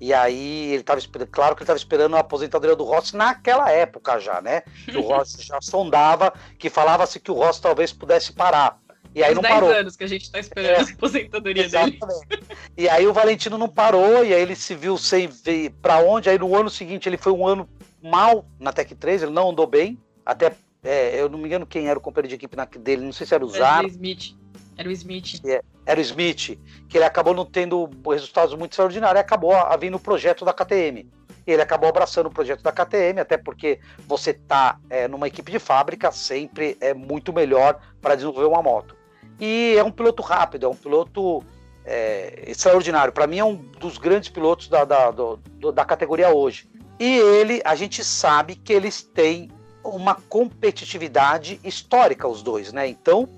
e 0.00 0.14
aí 0.14 0.70
ele 0.70 0.80
estava 0.80 0.98
claro 1.30 1.54
que 1.54 1.60
ele 1.60 1.64
estava 1.64 1.76
esperando 1.76 2.16
a 2.16 2.20
aposentadoria 2.20 2.74
do 2.74 2.84
Rossi 2.84 3.14
naquela 3.14 3.70
época 3.70 4.18
já, 4.18 4.40
né? 4.40 4.62
Que 4.86 4.96
o 4.96 5.02
Rossi 5.06 5.42
já 5.42 5.58
sondava, 5.60 6.32
que 6.58 6.70
falava-se 6.70 7.20
que 7.20 7.30
o 7.30 7.34
Rossi 7.34 7.60
talvez 7.60 7.92
pudesse 7.92 8.32
parar. 8.32 8.80
E 9.14 9.22
aí 9.22 9.32
Os 9.32 9.36
não 9.36 9.42
10 9.42 9.54
parou. 9.54 9.70
anos 9.70 9.96
que 9.96 10.04
a 10.04 10.08
gente 10.08 10.22
está 10.22 10.38
esperando 10.38 10.70
é, 10.70 10.80
a 10.80 10.94
aposentadoria 10.94 11.62
exatamente. 11.62 12.26
dele. 12.26 12.46
E 12.78 12.88
aí 12.88 13.06
o 13.06 13.12
Valentino 13.12 13.58
não 13.58 13.68
parou, 13.68 14.24
e 14.24 14.32
aí 14.32 14.40
ele 14.40 14.56
se 14.56 14.74
viu 14.74 14.96
sem 14.96 15.26
ver 15.28 15.74
para 15.82 15.98
onde. 15.98 16.30
Aí 16.30 16.38
no 16.38 16.56
ano 16.56 16.70
seguinte 16.70 17.06
ele 17.06 17.18
foi 17.18 17.32
um 17.32 17.46
ano 17.46 17.68
mal 18.02 18.46
na 18.58 18.72
Tech 18.72 18.94
3, 18.94 19.24
ele 19.24 19.32
não 19.32 19.50
andou 19.50 19.66
bem, 19.66 20.00
até 20.24 20.54
é, 20.82 21.20
eu 21.20 21.28
não 21.28 21.38
me 21.38 21.46
engano 21.46 21.66
quem 21.66 21.88
era 21.88 21.98
o 21.98 22.02
companheiro 22.02 22.28
de 22.28 22.34
equipe 22.34 22.56
na, 22.56 22.64
dele, 22.64 23.02
não 23.02 23.12
sei 23.12 23.26
se 23.26 23.34
era 23.34 23.44
o 23.44 23.48
Zara. 23.48 23.86
Smith. 23.86 24.36
Era 24.76 24.88
o 24.88 24.92
Smith. 24.92 25.40
É, 25.44 25.62
era 25.84 26.00
o 26.00 26.02
Smith, 26.02 26.58
que 26.88 26.96
ele 26.96 27.04
acabou 27.04 27.34
não 27.34 27.44
tendo 27.44 27.88
resultados 28.08 28.54
muito 28.54 28.72
extraordinários 28.72 29.18
e 29.18 29.20
acabou 29.20 29.52
vindo 29.78 29.96
o 29.96 30.00
projeto 30.00 30.44
da 30.44 30.52
KTM. 30.52 31.08
Ele 31.46 31.62
acabou 31.62 31.88
abraçando 31.88 32.26
o 32.26 32.30
projeto 32.30 32.62
da 32.62 32.70
KTM, 32.70 33.20
até 33.20 33.36
porque 33.36 33.80
você 34.06 34.32
tá 34.32 34.78
é, 34.88 35.08
numa 35.08 35.26
equipe 35.26 35.50
de 35.50 35.58
fábrica 35.58 36.12
sempre 36.12 36.76
é 36.80 36.94
muito 36.94 37.32
melhor 37.32 37.80
para 38.00 38.14
desenvolver 38.14 38.46
uma 38.46 38.62
moto. 38.62 38.96
E 39.38 39.74
é 39.76 39.82
um 39.82 39.90
piloto 39.90 40.22
rápido, 40.22 40.66
é 40.66 40.68
um 40.68 40.76
piloto 40.76 41.42
é, 41.84 42.44
extraordinário. 42.46 43.12
Para 43.12 43.26
mim 43.26 43.38
é 43.38 43.44
um 43.44 43.56
dos 43.56 43.98
grandes 43.98 44.28
pilotos 44.28 44.68
da, 44.68 44.84
da, 44.84 45.10
do, 45.10 45.38
da 45.72 45.84
categoria 45.84 46.28
hoje. 46.30 46.70
E 46.98 47.18
ele, 47.18 47.62
a 47.64 47.74
gente 47.74 48.04
sabe 48.04 48.54
que 48.54 48.72
eles 48.72 49.02
têm 49.02 49.50
uma 49.84 50.14
competitividade 50.14 51.60
histórica 51.64 52.28
os 52.28 52.42
dois, 52.42 52.72
né? 52.72 52.86
Então, 52.88 53.28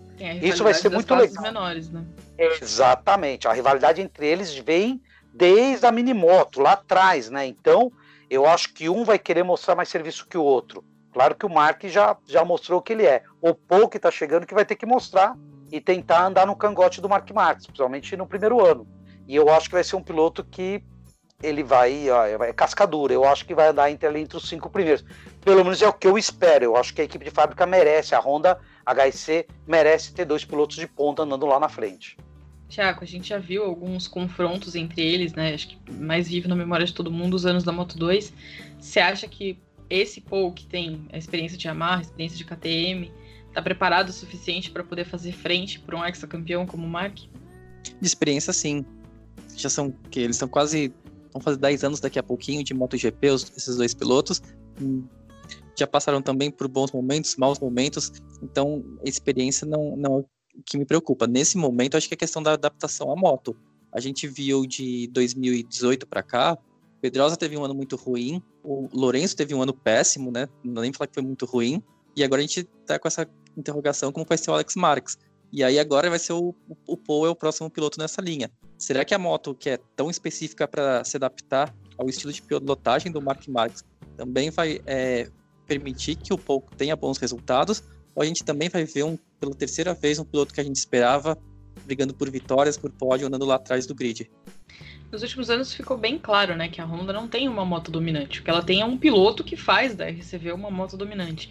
isso 0.41 0.63
vai 0.63 0.75
ser 0.75 0.89
muito 0.91 1.15
legal. 1.15 1.43
Menores, 1.43 1.91
né? 1.91 2.05
Exatamente. 2.39 3.49
A 3.49 3.53
rivalidade 3.53 4.01
entre 4.01 4.27
eles 4.27 4.57
vem 4.57 5.01
desde 5.33 5.87
a 5.87 5.93
Minimoto, 5.93 6.61
lá 6.61 6.73
atrás, 6.73 7.31
né? 7.31 7.47
Então, 7.47 7.91
eu 8.29 8.47
acho 8.47 8.73
que 8.73 8.89
um 8.89 9.05
vai 9.05 9.19
querer 9.19 9.43
mostrar 9.43 9.75
mais 9.75 9.89
serviço 9.89 10.27
que 10.27 10.37
o 10.37 10.43
outro. 10.43 10.85
Claro 11.13 11.35
que 11.35 11.45
o 11.45 11.51
Mark 11.51 11.85
já, 11.85 12.17
já 12.27 12.45
mostrou 12.45 12.79
o 12.79 12.83
que 12.83 12.93
ele 12.93 13.05
é. 13.05 13.23
O 13.41 13.55
Paul 13.55 13.89
que 13.89 13.99
tá 13.99 14.11
chegando 14.11 14.47
que 14.47 14.55
vai 14.55 14.65
ter 14.65 14.77
que 14.77 14.87
mostrar 14.87 15.37
e 15.71 15.81
tentar 15.81 16.27
andar 16.27 16.47
no 16.47 16.57
cangote 16.57 17.01
do 17.01 17.09
Mark 17.09 17.31
Marques, 17.31 17.67
principalmente 17.67 18.17
no 18.17 18.27
primeiro 18.27 18.65
ano. 18.65 18.87
E 19.27 19.37
eu 19.37 19.49
acho 19.51 19.69
que 19.69 19.75
vai 19.75 19.85
ser 19.85 19.97
um 19.97 20.03
piloto 20.03 20.43
que 20.45 20.83
ele 21.43 21.63
vai, 21.63 22.09
ó, 22.11 22.25
é 22.25 22.53
cascadura. 22.53 23.13
Eu 23.13 23.25
acho 23.25 23.45
que 23.45 23.55
vai 23.55 23.69
andar 23.69 23.91
entre, 23.91 24.19
entre 24.19 24.37
os 24.37 24.49
cinco 24.49 24.71
primeiros. 24.71 25.05
Pelo 25.45 25.65
menos 25.65 25.83
é 25.83 25.89
o 25.89 25.93
que 25.93 26.07
eu 26.07 26.17
espero. 26.17 26.65
Eu 26.65 26.77
acho 26.77 26.95
que 26.95 27.01
a 27.01 27.05
equipe 27.05 27.25
de 27.25 27.31
fábrica 27.31 27.67
merece. 27.67 28.15
A 28.15 28.21
Honda 28.21 28.59
HC 28.87 29.47
merece 29.67 30.13
ter 30.13 30.25
dois 30.25 30.45
pilotos 30.45 30.77
de 30.77 30.87
ponta 30.87 31.23
andando 31.23 31.47
lá 31.47 31.59
na 31.59 31.69
frente. 31.69 32.17
Tiago, 32.69 33.01
a 33.03 33.07
gente 33.07 33.29
já 33.29 33.39
viu 33.39 33.65
alguns 33.65 34.09
confrontos 34.09 34.75
entre 34.75 35.03
eles, 35.03 35.35
né? 35.35 35.53
Acho 35.53 35.69
que 35.69 35.93
mais 35.93 36.29
vivo 36.29 36.49
na 36.49 36.57
memória 36.57 36.87
de 36.87 36.95
todo 36.95 37.11
mundo 37.11 37.35
os 37.35 37.45
anos 37.45 37.65
da 37.65 37.73
Moto 37.73 37.99
2. 37.99 38.33
Você 38.81 39.01
acha 39.01 39.29
que 39.29 39.59
esse 39.91 40.21
Paul, 40.23 40.53
que 40.53 40.65
tem 40.65 41.07
a 41.13 41.19
experiência 41.19 41.59
de 41.59 41.67
Yamaha, 41.67 41.99
a 41.99 42.01
experiência 42.01 42.39
de 42.39 42.45
KTM, 42.45 43.13
está 43.49 43.61
preparado 43.61 44.09
o 44.09 44.13
suficiente 44.13 44.71
para 44.71 44.83
poder 44.83 45.05
fazer 45.05 45.33
frente 45.33 45.79
para 45.79 45.97
um 45.97 46.05
ex-campeão 46.05 46.65
como 46.65 46.87
o 46.87 46.89
Mark? 46.89 47.17
De 47.17 48.07
experiência, 48.07 48.53
sim. 48.55 48.87
Já 49.55 49.69
são 49.69 49.93
que 50.11 50.21
eles 50.21 50.37
estão 50.37 50.49
quase 50.49 50.95
vão 51.31 51.43
fazer 51.43 51.59
10 51.59 51.85
anos 51.85 52.01
daqui 52.01 52.19
a 52.19 52.23
pouquinho 52.23 52.63
de 52.65 52.73
MotoGP, 52.73 53.31
os, 53.31 53.53
esses 53.57 53.77
dois 53.77 53.93
pilotos. 53.93 54.41
Já 55.77 55.87
passaram 55.87 56.21
também 56.21 56.51
por 56.51 56.69
bons 56.69 56.93
momentos, 56.93 57.37
maus 57.37 57.59
momentos, 57.59 58.13
então 58.43 58.85
experiência 59.05 59.67
não, 59.67 59.97
não 59.97 60.17
é 60.17 60.19
o 60.21 60.27
que 60.67 60.77
me 60.77 60.85
preocupa. 60.85 61.27
Nesse 61.27 61.57
momento, 61.57 61.97
acho 61.97 62.09
que 62.09 62.15
é 62.15 62.17
questão 62.17 62.43
da 62.43 62.53
adaptação 62.53 63.11
à 63.11 63.17
moto. 63.17 63.57
A 63.91 64.01
gente 64.01 64.27
viu 64.27 64.67
de 64.67 65.09
2018 65.09 66.07
para 66.07 66.23
cá, 66.23 66.59
Pedrosa 67.01 67.37
teve 67.37 67.57
um 67.57 67.65
ano 67.65 67.75
muito 67.75 67.97
ruim, 67.97 68.43
o 68.63 68.89
Lourenço 68.93 69.37
teve 69.37 69.55
um 69.55 69.61
ano 69.63 69.75
péssimo, 69.75 70.31
né? 70.31 70.49
Não 70.63 70.83
nem 70.83 70.93
falar 70.93 71.09
que 71.09 71.15
foi 71.15 71.23
muito 71.23 71.45
ruim. 71.45 71.83
E 72.15 72.23
agora 72.23 72.41
a 72.41 72.47
gente 72.47 72.65
tá 72.87 72.99
com 72.99 73.09
essa 73.09 73.27
interrogação 73.57 74.13
como 74.13 74.25
vai 74.25 74.39
ser 74.39 74.51
o 74.51 74.55
Alex 74.55 74.77
Marques. 74.77 75.19
E 75.53 75.65
aí 75.65 75.79
agora 75.79 76.09
vai 76.09 76.19
ser 76.19 76.33
o, 76.33 76.55
o 76.87 76.97
Paul 76.97 77.27
é 77.27 77.31
o 77.31 77.35
próximo 77.35 77.69
piloto 77.69 77.99
nessa 77.99 78.23
linha. 78.23 78.51
Será 78.79 79.05
que 79.05 79.15
a 79.15 79.19
moto 79.19 79.55
que 79.55 79.69
é 79.69 79.79
tão 79.97 80.11
específica 80.11 80.67
para 80.67 81.05
se 81.05 81.17
adaptar 81.17 81.75
ao 81.99 82.09
estilo 82.09 82.33
de 82.33 82.41
pilotagem 82.41 83.13
do 83.13 83.21
Mark 83.21 83.47
Marques 83.49 83.85
também 84.17 84.51
vai 84.51 84.81
é, 84.87 85.29
permitir 85.67 86.17
que 86.17 86.33
o 86.33 86.39
Paul 86.39 86.65
tenha 86.77 86.97
bons 86.97 87.19
resultados? 87.19 87.83
Ou 88.15 88.23
a 88.23 88.27
gente 88.27 88.45
também 88.45 88.69
vai 88.69 88.85
ver 88.85 89.05
um, 89.05 89.17
pela 89.41 89.55
terceira 89.55 89.95
vez 89.95 90.19
um 90.19 90.25
piloto 90.25 90.53
que 90.53 90.61
a 90.61 90.65
gente 90.65 90.77
esperava 90.77 91.39
brigando 91.85 92.15
por 92.15 92.31
vitórias, 92.31 92.77
por 92.77 92.91
pódio, 92.91 93.27
andando 93.27 93.45
lá 93.45 93.57
atrás 93.57 93.87
do 93.87 93.95
grid? 93.95 94.31
Nos 95.11 95.23
últimos 95.23 95.51
anos 95.51 95.75
ficou 95.75 95.99
bem 95.99 96.19
claro, 96.19 96.57
né, 96.57 96.69
que 96.69 96.81
a 96.81 96.87
Honda 96.87 97.13
não 97.13 97.29
tem 97.29 97.49
uma 97.49 97.65
moto 97.65 97.91
dominante. 97.91 98.41
O 98.41 98.43
que 98.43 98.49
ela 98.49 98.63
tem 98.63 98.81
é 98.81 98.85
um 98.85 98.97
piloto 98.97 99.45
que 99.45 99.57
faz 99.57 99.95
da 99.95 100.09
RCV 100.09 100.53
uma 100.53 100.71
moto 100.71 100.97
dominante. 100.97 101.51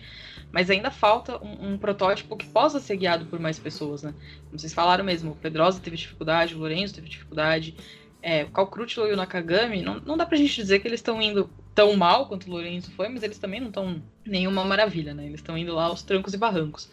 mas 0.51 0.69
ainda 0.69 0.91
falta 0.91 1.37
um, 1.43 1.73
um, 1.73 1.77
protótipo 1.77 2.35
que 2.35 2.45
possa 2.45 2.79
ser 2.79 2.97
guiado 2.97 3.25
por 3.25 3.39
mais 3.39 3.57
pessoas, 3.57 4.03
né? 4.03 4.13
Como 4.45 4.59
vocês 4.59 4.73
falaram 4.73 5.03
mesmo, 5.03 5.31
o 5.31 5.35
Pedrosa 5.35 5.79
teve 5.79 5.95
dificuldade, 5.95 6.55
o 6.55 6.57
Lourenço 6.57 6.93
teve 6.93 7.07
dificuldade, 7.07 7.75
é, 8.21 8.45
Calcrutilo 8.45 9.07
e 9.07 9.13
o 9.13 9.17
Nakagami, 9.17 9.81
não, 9.81 9.99
não 9.99 10.17
dá 10.17 10.25
pra 10.25 10.37
gente 10.37 10.55
dizer 10.55 10.79
que 10.79 10.87
eles 10.87 10.99
estão 10.99 11.21
indo 11.21 11.49
tão 11.73 11.95
mal 11.95 12.27
quanto 12.27 12.47
o 12.47 12.51
Lourenço 12.51 12.91
foi, 12.91 13.09
mas 13.09 13.23
eles 13.23 13.37
também 13.37 13.59
não 13.59 13.69
estão 13.69 14.01
nenhuma 14.25 14.63
maravilha, 14.63 15.13
né? 15.13 15.25
Eles 15.25 15.39
estão 15.39 15.57
indo 15.57 15.73
lá 15.73 15.85
aos 15.85 16.03
trancos 16.03 16.33
e 16.33 16.37
barrancos. 16.37 16.89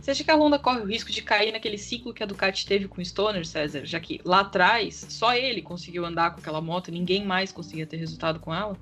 Você 0.00 0.10
acha 0.10 0.24
que 0.24 0.30
a 0.30 0.36
Honda 0.36 0.58
corre 0.58 0.80
o 0.80 0.86
risco 0.86 1.10
de 1.10 1.22
cair 1.22 1.52
naquele 1.52 1.78
ciclo 1.78 2.12
que 2.12 2.22
a 2.22 2.26
Ducati 2.26 2.66
teve 2.66 2.88
com 2.88 3.00
o 3.00 3.04
Stoner, 3.04 3.46
César? 3.46 3.84
Já 3.84 4.00
que 4.00 4.20
lá 4.24 4.40
atrás, 4.40 5.06
só 5.08 5.34
ele 5.34 5.62
conseguiu 5.62 6.04
andar 6.04 6.32
com 6.32 6.40
aquela 6.40 6.60
moto, 6.60 6.90
ninguém 6.90 7.24
mais 7.24 7.52
conseguia 7.52 7.86
ter 7.86 7.98
resultado 7.98 8.40
com 8.40 8.54
ela? 8.54 8.76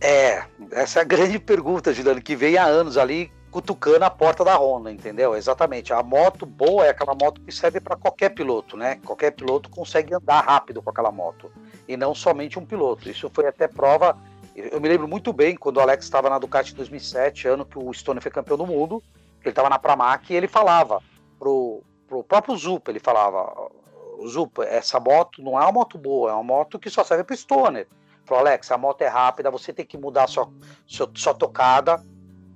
É, 0.00 0.44
essa 0.70 1.00
é 1.00 1.02
a 1.02 1.04
grande 1.04 1.38
pergunta, 1.38 1.92
Juliano, 1.92 2.20
que 2.20 2.36
vem 2.36 2.56
há 2.56 2.64
anos 2.64 2.96
ali 2.96 3.32
cutucando 3.54 4.04
a 4.04 4.10
porta 4.10 4.44
da 4.44 4.56
Honda, 4.56 4.90
entendeu? 4.90 5.36
Exatamente. 5.36 5.92
A 5.92 6.02
moto 6.02 6.44
boa 6.44 6.86
é 6.86 6.88
aquela 6.88 7.14
moto 7.14 7.40
que 7.40 7.52
serve 7.52 7.78
para 7.78 7.94
qualquer 7.94 8.30
piloto, 8.30 8.76
né? 8.76 8.96
Qualquer 9.04 9.30
piloto 9.30 9.70
consegue 9.70 10.12
andar 10.12 10.40
rápido 10.40 10.82
com 10.82 10.90
aquela 10.90 11.12
moto 11.12 11.52
e 11.86 11.96
não 11.96 12.16
somente 12.16 12.58
um 12.58 12.66
piloto. 12.66 13.08
Isso 13.08 13.30
foi 13.32 13.46
até 13.46 13.68
prova. 13.68 14.18
Eu 14.56 14.80
me 14.80 14.88
lembro 14.88 15.06
muito 15.06 15.32
bem 15.32 15.54
quando 15.54 15.76
o 15.76 15.80
Alex 15.80 16.04
estava 16.04 16.28
na 16.28 16.40
Ducati 16.40 16.72
em 16.72 16.74
2007, 16.74 17.46
ano 17.46 17.64
que 17.64 17.78
o 17.78 17.94
Stone 17.94 18.20
foi 18.20 18.28
campeão 18.28 18.56
do 18.56 18.66
mundo. 18.66 19.00
Ele 19.40 19.50
estava 19.50 19.70
na 19.70 19.78
Pramac 19.78 20.32
e 20.32 20.36
ele 20.36 20.48
falava 20.48 21.00
pro, 21.38 21.80
pro 22.08 22.24
próprio 22.24 22.56
Zupa, 22.56 22.90
ele 22.90 22.98
falava, 22.98 23.70
Zupa, 24.26 24.64
essa 24.64 24.98
moto 24.98 25.40
não 25.40 25.52
é 25.52 25.62
uma 25.62 25.70
moto 25.70 25.96
boa, 25.96 26.32
é 26.32 26.34
uma 26.34 26.42
moto 26.42 26.76
que 26.76 26.90
só 26.90 27.04
serve 27.04 27.22
para 27.22 27.36
Stoner. 27.36 27.86
Falou, 28.24 28.40
Alex, 28.40 28.68
a 28.72 28.78
moto 28.78 29.02
é 29.02 29.06
rápida, 29.06 29.48
você 29.48 29.72
tem 29.72 29.86
que 29.86 29.96
mudar 29.96 30.26
sua, 30.26 30.50
sua, 30.86 31.08
sua 31.14 31.34
tocada, 31.34 32.02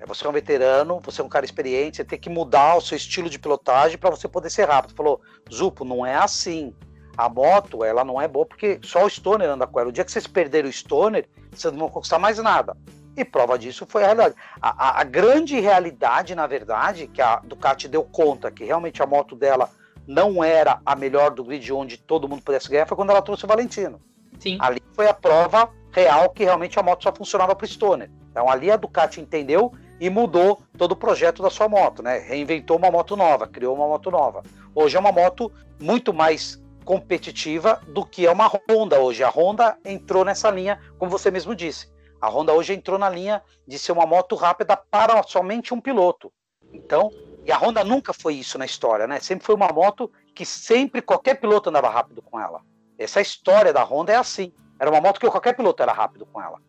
você 0.06 0.26
é 0.26 0.28
um 0.28 0.32
veterano, 0.32 1.00
você 1.00 1.20
é 1.20 1.24
um 1.24 1.28
cara 1.28 1.44
experiente, 1.44 1.96
você 1.98 2.04
tem 2.04 2.18
que 2.18 2.30
mudar 2.30 2.76
o 2.76 2.80
seu 2.80 2.96
estilo 2.96 3.28
de 3.28 3.38
pilotagem 3.38 3.98
para 3.98 4.11
você 4.11 4.28
poder 4.28 4.50
ser 4.50 4.68
rápido. 4.68 4.94
Falou, 4.94 5.20
Zupo, 5.52 5.84
não 5.84 6.06
é 6.06 6.14
assim. 6.14 6.74
A 7.16 7.28
moto, 7.28 7.82
ela 7.82 8.04
não 8.04 8.20
é 8.20 8.28
boa 8.28 8.46
porque 8.46 8.78
só 8.82 9.04
o 9.04 9.11
Stoner 9.11 9.48
anda 9.48 9.66
com 9.66 9.80
ela. 9.80 9.88
O 9.88 9.92
dia 9.92 10.04
que 10.04 10.12
vocês 10.12 10.26
perderem 10.26 10.70
o 10.70 10.72
Stoner, 10.72 11.28
vocês 11.50 11.72
não 11.72 11.80
vão 11.80 11.88
conquistar 11.88 12.18
mais 12.18 12.38
nada. 12.38 12.76
E 13.16 13.24
prova 13.24 13.58
disso 13.58 13.84
foi 13.88 14.04
a 14.04 14.06
realidade. 14.06 14.37
A, 14.62 14.68
a, 14.88 15.00
a, 15.00 15.04
grande 15.04 15.58
realidade, 15.58 16.37
na 16.37 16.46
verdade, 16.46 17.08
que 17.08 17.20
a 17.20 17.40
Ducati 17.40 17.88
deu 17.88 18.04
conta 18.04 18.52
que 18.52 18.64
realmente 18.64 19.02
a 19.02 19.06
moto 19.06 19.34
dela 19.34 19.68
não 20.06 20.44
era 20.44 20.80
a 20.87 20.94
melhor 20.94 21.32
do 21.32 21.42
grid 21.42 21.72
onde 21.72 21.98
todo 21.98 22.28
mundo 22.28 22.42
pudesse 22.42 22.70
ganhar, 22.70 22.87
foi 22.87 22.96
quando 22.96 23.11
ela 23.11 23.20
trouxe 23.20 23.44
o 23.44 23.48
Valentino. 23.48 24.00
Sim. 24.38 24.56
Ali 24.61 24.80
foi 24.94 25.08
a 25.08 25.12
prova 25.12 25.68
real 25.90 26.30
que 26.30 26.44
realmente 26.44 26.78
a 26.78 26.82
moto 26.82 27.02
só 27.02 27.12
funcionava 27.12 27.56
para 27.56 27.64
o 27.64 27.68
Stoner. 27.68 28.08
Então 28.30 28.48
ali 28.48 28.70
a 28.70 28.76
Ducati 28.76 29.20
entendeu 29.20 29.72
e 30.00 30.08
mudou 30.08 30.62
todo 30.76 30.92
o 30.92 30.96
projeto 30.96 31.42
da 31.42 31.50
sua 31.50 31.68
moto, 31.68 32.02
né? 32.02 32.18
Reinventou 32.18 32.76
uma 32.76 32.90
moto 32.90 33.16
nova, 33.16 33.46
criou 33.46 33.74
uma 33.74 33.87
moto 33.87 34.11
nova. 34.11 34.42
Hoje 34.74 34.96
é 34.96 35.00
uma 35.00 35.12
moto 35.12 35.52
muito 35.80 36.12
mais 36.12 36.62
competitiva 36.84 37.82
do 37.88 38.04
que 38.04 38.26
é 38.26 38.30
uma 38.30 38.50
Honda 38.70 38.98
hoje. 39.00 39.22
A 39.22 39.28
Honda 39.28 39.76
entrou 39.84 40.24
nessa 40.24 40.50
linha, 40.50 40.80
como 40.98 41.11
você 41.11 41.30
mesmo 41.30 41.54
disse. 41.54 41.90
A 42.20 42.28
Honda 42.28 42.52
hoje 42.52 42.72
entrou 42.72 42.98
na 42.98 43.08
linha 43.08 43.42
de 43.66 43.78
ser 43.78 43.92
uma 43.92 44.06
moto 44.06 44.34
rápida 44.34 44.76
para 44.76 45.22
somente 45.22 45.74
um 45.74 45.80
piloto. 45.80 46.32
Então, 46.72 47.11
e 47.44 47.52
a 47.52 47.58
Honda 47.58 47.84
nunca 47.84 48.12
foi 48.12 48.34
isso 48.34 48.58
na 48.58 48.64
história, 48.64 49.06
né? 49.06 49.20
Sempre 49.20 49.44
foi 49.44 49.54
uma 49.54 49.68
moto 49.68 50.11
que 50.34 50.44
sempre 50.44 51.00
qualquer 51.02 51.34
piloto 51.34 51.68
andava 51.68 51.88
rápido 51.88 52.22
com 52.22 52.38
ela. 52.40 52.62
Essa 52.98 53.20
história 53.20 53.72
da 53.72 53.84
Honda 53.84 54.12
é 54.12 54.16
assim. 54.16 54.52
Era 54.78 54.90
uma 54.90 55.00
moto 55.00 55.20
que 55.20 55.28
qualquer 55.28 55.54
piloto 55.54 55.82
era 55.82 55.92
rápido 55.92 56.26
com 56.26 56.40
ela. 56.40 56.61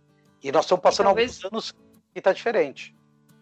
E 0.44 0.52
nós 0.52 0.66
estamos 0.66 0.82
passando 0.82 1.08
talvez... 1.08 1.44
alguns 1.44 1.46
anos 1.46 1.76
e 2.16 2.20
está 2.20 2.32
diferente. 2.32 2.96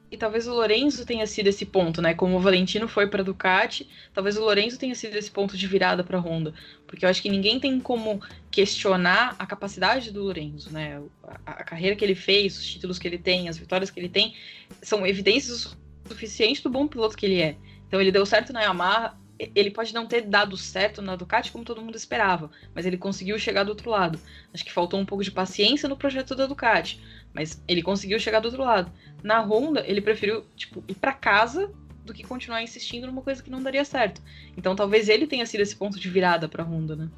E 0.09 0.15
talvez 0.15 0.47
o 0.47 0.53
Lorenzo 0.53 1.05
tenha 1.05 1.27
sido 1.27 1.47
esse 1.47 1.65
ponto, 1.65 2.01
né? 2.01 2.13
Como 2.13 2.37
o 2.37 2.39
Valentino 2.39 2.87
foi 2.87 3.07
para 3.07 3.23
Ducati, 3.23 3.89
talvez 4.13 4.37
o 4.37 4.41
Lorenzo 4.41 4.79
tenha 4.79 4.95
sido 4.95 5.15
esse 5.17 5.29
ponto 5.29 5.57
de 5.57 5.67
virada 5.67 6.01
para 6.03 6.17
Honda, 6.17 6.53
porque 6.85 7.03
eu 7.03 7.09
acho 7.09 7.21
que 7.21 7.29
ninguém 7.29 7.59
tem 7.59 7.77
como 7.79 8.21
questionar 8.49 9.35
a 9.37 9.45
capacidade 9.45 10.11
do 10.11 10.23
Lorenzo, 10.23 10.71
né? 10.71 11.01
A, 11.45 11.51
a, 11.51 11.63
carreira 11.63 11.95
que 11.95 12.05
ele 12.05 12.15
fez, 12.15 12.57
os 12.57 12.65
títulos 12.65 12.97
que 12.97 13.07
ele 13.07 13.17
tem, 13.17 13.49
as 13.49 13.57
vitórias 13.57 13.91
que 13.91 13.99
ele 13.99 14.07
tem, 14.07 14.33
são 14.81 15.05
evidências 15.05 15.75
suficientes 16.07 16.61
do 16.61 16.69
bom 16.69 16.87
piloto 16.87 17.17
que 17.17 17.25
ele 17.25 17.41
é. 17.41 17.57
Então 17.87 17.99
ele 17.99 18.11
deu 18.11 18.25
certo 18.25 18.53
na 18.53 18.61
Yamaha, 18.61 19.17
ele 19.39 19.69
pode 19.69 19.93
não 19.93 20.05
ter 20.07 20.21
dado 20.21 20.57
certo 20.57 21.01
na 21.01 21.15
Ducati 21.15 21.51
como 21.51 21.63
todo 21.63 21.81
mundo 21.81 21.95
esperava, 21.95 22.49
mas 22.73 22.85
ele 22.85 22.97
conseguiu 22.97 23.37
chegar 23.37 23.63
do 23.63 23.69
outro 23.69 23.89
lado. 23.89 24.19
Acho 24.53 24.65
que 24.65 24.71
faltou 24.71 24.99
um 24.99 25.05
pouco 25.05 25.23
de 25.23 25.31
paciência 25.31 25.87
no 25.87 25.97
projeto 25.97 26.35
da 26.35 26.45
Ducati, 26.45 26.99
mas 27.37 27.61
ele 27.67 27.83
conseguiu 27.83 28.19
chegar 28.19 28.39
do 28.39 28.45
outro 28.45 28.63
lado. 28.63 28.91
Na 29.21 29.39
Honda, 29.41 29.83
ele 29.85 30.01
preferiu, 30.01 30.43
tipo, 30.55 30.83
ir 30.87 30.95
para 30.95 31.13
casa 31.13 31.71
do 32.03 32.11
que 32.11 32.23
continuar 32.23 32.63
insistindo 32.63 33.05
numa 33.05 33.21
coisa 33.21 33.43
que 33.43 33.51
não 33.51 33.61
daria 33.61 33.85
certo. 33.85 34.19
Então 34.57 34.75
talvez 34.75 35.07
ele 35.07 35.27
tenha 35.27 35.45
sido 35.45 35.61
esse 35.61 35.75
ponto 35.75 35.99
de 35.99 36.09
virada 36.09 36.49
para 36.49 36.63
a 36.63 36.65
Honda, 36.65 36.95
né? 36.95 37.09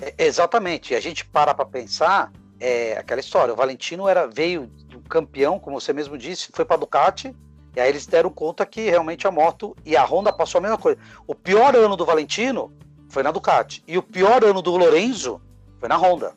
É, 0.00 0.14
exatamente. 0.26 0.94
A 0.94 1.00
gente 1.00 1.24
para 1.24 1.52
para 1.52 1.64
pensar, 1.64 2.32
é 2.60 2.96
aquela 2.96 3.18
história. 3.18 3.52
O 3.52 3.56
Valentino 3.56 4.06
era 4.06 4.28
veio 4.28 4.68
do 4.88 5.00
campeão, 5.00 5.58
como 5.58 5.80
você 5.80 5.92
mesmo 5.92 6.16
disse, 6.16 6.52
foi 6.52 6.64
para 6.64 6.76
Ducati. 6.76 7.34
E 7.74 7.80
aí 7.80 7.88
eles 7.88 8.06
deram 8.06 8.30
conta 8.30 8.64
que 8.64 8.88
realmente 8.88 9.26
a 9.26 9.32
moto 9.32 9.76
e 9.84 9.96
a 9.96 10.04
Honda 10.04 10.32
passou 10.32 10.60
a 10.60 10.62
mesma 10.62 10.78
coisa. 10.78 11.00
O 11.26 11.34
pior 11.34 11.74
ano 11.74 11.96
do 11.96 12.06
Valentino 12.06 12.72
foi 13.08 13.24
na 13.24 13.32
Ducati 13.32 13.82
e 13.88 13.98
o 13.98 14.02
pior 14.04 14.44
ano 14.44 14.62
do 14.62 14.76
Lorenzo 14.76 15.40
foi 15.80 15.88
na 15.88 15.96
Honda. 15.96 16.32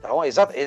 Então, 0.00 0.22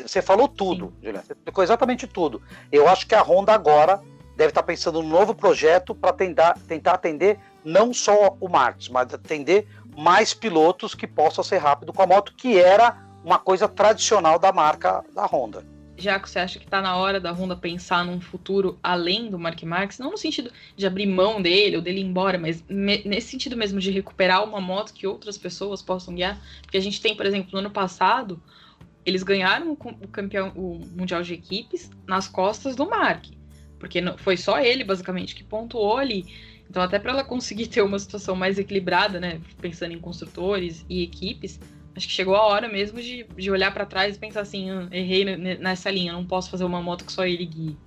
você 0.06 0.22
falou 0.22 0.48
tudo, 0.48 0.94
Juliana. 1.02 1.26
Você 1.26 1.34
explicou 1.34 1.64
exatamente 1.64 2.06
tudo. 2.06 2.42
Eu 2.72 2.88
acho 2.88 3.08
que 3.08 3.16
a 3.16 3.22
Honda 3.22 3.52
agora 3.52 4.00
deve 4.38 4.50
estar 4.50 4.64
pensando 4.64 5.02
num 5.02 5.10
novo 5.10 5.34
projeto 5.34 5.94
para 5.94 6.14
tentar, 6.14 6.58
tentar 6.68 6.94
atender 6.94 7.40
não 7.66 7.94
só 7.94 8.38
o 8.40 8.48
Marcos, 8.48 8.90
mas 8.90 9.14
atender 9.14 9.68
mais 9.98 10.34
pilotos 10.34 10.94
que 10.94 11.08
possam 11.08 11.44
ser 11.44 11.58
rápido 11.58 11.92
com 11.92 12.02
a 12.02 12.08
moto, 12.08 12.34
que 12.36 12.60
era 12.60 12.98
uma 13.24 13.40
coisa 13.40 13.68
tradicional 13.68 14.38
da 14.38 14.52
marca 14.52 15.04
da 15.14 15.26
Honda. 15.26 15.66
Já 15.96 16.20
que 16.20 16.30
você 16.30 16.40
acha 16.40 16.60
que 16.60 16.66
está 16.66 16.82
na 16.82 16.98
hora 16.98 17.20
da 17.20 17.32
Honda 17.32 17.56
pensar 17.56 18.04
num 18.04 18.20
futuro 18.20 18.78
além 18.82 19.30
do 19.30 19.38
Mark 19.38 19.62
Marques, 19.64 20.00
não 20.00 20.12
no 20.12 20.18
sentido 20.18 20.52
de 20.76 20.88
abrir 20.88 21.06
mão 21.06 21.42
dele 21.42 21.76
ou 21.76 21.82
dele 21.82 22.02
ir 22.02 22.04
embora, 22.04 22.38
mas 22.38 22.64
nesse 22.68 23.28
sentido 23.28 23.56
mesmo 23.56 23.80
de 23.80 23.92
recuperar 23.92 24.44
uma 24.44 24.60
moto 24.60 24.94
que 24.94 25.06
outras 25.06 25.38
pessoas 25.38 25.82
possam 25.82 26.16
guiar. 26.16 26.40
Porque 26.64 26.78
a 26.78 26.82
gente 26.82 27.00
tem, 27.00 27.16
por 27.16 27.26
exemplo, 27.26 27.50
no 27.54 27.60
ano 27.60 27.70
passado, 27.70 28.42
eles 29.06 29.24
ganharam 29.24 29.72
o, 29.72 30.08
campeão, 30.08 30.52
o 30.56 30.80
Mundial 30.96 31.22
de 31.22 31.34
Equipes 31.34 31.90
nas 32.08 32.28
costas 32.28 32.76
do 32.76 32.90
Mark. 32.90 33.26
Porque 33.80 34.02
foi 34.18 34.38
só 34.38 34.60
ele, 34.60 34.84
basicamente, 34.84 35.36
que 35.36 35.44
pontuou 35.44 35.98
ali. 35.98 36.26
Então, 36.70 36.82
até 36.82 36.98
para 36.98 37.12
ela 37.12 37.24
conseguir 37.24 37.68
ter 37.68 37.82
uma 37.82 38.00
situação 38.00 38.36
mais 38.36 38.58
equilibrada, 38.58 39.20
né? 39.20 39.42
Pensando 39.62 39.94
em 39.94 40.00
construtores 40.00 40.86
e 40.90 41.04
equipes, 41.04 41.60
acho 41.96 42.08
que 42.08 42.14
chegou 42.14 42.36
a 42.36 42.44
hora 42.44 42.68
mesmo 42.68 43.02
de, 43.02 43.26
de 43.36 43.52
olhar 43.52 43.74
para 43.74 43.86
trás 43.86 44.16
e 44.16 44.20
pensar 44.20 44.42
assim: 44.42 44.70
ah, 44.70 44.88
errei 44.92 45.26
nessa 45.58 45.92
linha, 45.92 46.14
não 46.14 46.26
posso 46.26 46.50
fazer 46.50 46.64
uma 46.64 46.82
moto 46.82 47.06
que 47.06 47.12
só 47.12 47.26
ele 47.26 47.46
guie. 47.46 47.78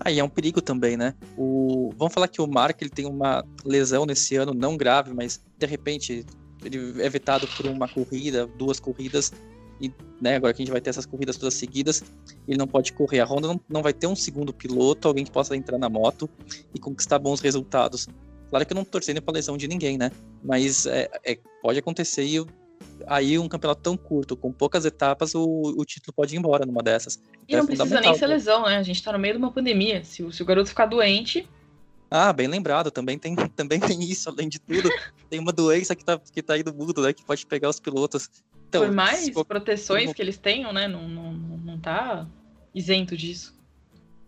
Aí 0.00 0.18
ah, 0.18 0.20
é 0.20 0.24
um 0.24 0.28
perigo 0.28 0.60
também, 0.60 0.96
né? 0.96 1.14
O... 1.36 1.92
Vamos 1.96 2.12
falar 2.12 2.28
que 2.28 2.40
o 2.40 2.46
Mark 2.46 2.80
ele 2.80 2.90
tem 2.90 3.06
uma 3.06 3.44
lesão 3.64 4.04
nesse 4.04 4.36
ano, 4.36 4.52
não 4.52 4.76
grave, 4.76 5.14
mas 5.14 5.40
de 5.58 5.66
repente 5.66 6.26
ele 6.64 7.00
é 7.02 7.08
vetado 7.08 7.46
por 7.46 7.66
uma 7.66 7.86
corrida, 7.86 8.46
duas 8.46 8.80
corridas, 8.80 9.32
e 9.80 9.92
né, 10.20 10.36
agora 10.36 10.52
que 10.52 10.62
a 10.62 10.64
gente 10.64 10.72
vai 10.72 10.80
ter 10.80 10.90
essas 10.90 11.06
corridas 11.06 11.36
todas 11.36 11.54
seguidas, 11.54 12.02
ele 12.48 12.56
não 12.56 12.66
pode 12.66 12.92
correr. 12.92 13.20
A 13.20 13.24
Honda 13.24 13.48
não, 13.48 13.60
não 13.68 13.82
vai 13.82 13.92
ter 13.92 14.06
um 14.06 14.16
segundo 14.16 14.52
piloto, 14.52 15.08
alguém 15.08 15.24
que 15.24 15.30
possa 15.30 15.56
entrar 15.56 15.78
na 15.78 15.88
moto 15.88 16.28
e 16.74 16.78
conquistar 16.78 17.18
bons 17.18 17.40
resultados. 17.40 18.08
Claro 18.48 18.64
que 18.64 18.72
eu 18.72 18.76
não 18.76 18.84
tô 18.84 18.92
torcendo 18.92 19.20
para 19.20 19.34
lesão 19.34 19.56
de 19.56 19.68
ninguém, 19.68 19.98
né? 19.98 20.10
Mas 20.42 20.86
é, 20.86 21.10
é, 21.24 21.38
pode 21.60 21.78
acontecer 21.78 22.24
e 22.24 22.46
aí 23.06 23.38
um 23.38 23.48
campeonato 23.48 23.82
tão 23.82 23.96
curto, 23.96 24.36
com 24.36 24.52
poucas 24.52 24.84
etapas, 24.84 25.34
o, 25.34 25.44
o 25.76 25.84
título 25.84 26.14
pode 26.14 26.34
ir 26.34 26.38
embora 26.38 26.64
numa 26.64 26.82
dessas. 26.82 27.16
E 27.48 27.54
então, 27.54 27.58
não 27.58 27.64
é 27.64 27.76
precisa 27.76 28.00
nem 28.00 28.14
ser 28.14 28.26
lesão, 28.26 28.64
né? 28.64 28.76
A 28.76 28.82
gente 28.82 29.02
tá 29.02 29.12
no 29.12 29.18
meio 29.18 29.34
de 29.34 29.38
uma 29.38 29.52
pandemia. 29.52 30.04
Se, 30.04 30.22
o, 30.22 30.32
se 30.32 30.42
o 30.42 30.46
garoto 30.46 30.68
ficar 30.68 30.86
doente, 30.86 31.48
ah, 32.10 32.32
bem 32.32 32.46
lembrado, 32.46 32.90
também 32.90 33.18
tem, 33.18 33.34
também 33.56 33.80
tem 33.80 34.02
isso, 34.02 34.28
além 34.28 34.48
de 34.48 34.58
tudo, 34.58 34.88
tem 35.28 35.40
uma 35.40 35.52
doença 35.52 35.94
que 35.94 36.04
tá, 36.04 36.18
que 36.18 36.42
tá 36.42 36.54
aí 36.54 36.62
do 36.62 36.74
mundo, 36.74 37.02
né, 37.02 37.12
que 37.12 37.24
pode 37.24 37.44
pegar 37.46 37.68
os 37.68 37.80
pilotos. 37.80 38.30
Então, 38.76 38.88
Por 38.88 38.94
mais 38.94 39.28
for... 39.30 39.44
proteções 39.44 40.12
que 40.12 40.22
eles 40.22 40.38
tenham, 40.38 40.72
né? 40.72 40.86
Não, 40.88 41.08
não, 41.08 41.32
não 41.32 41.78
tá 41.78 42.26
isento 42.74 43.16
disso. 43.16 43.54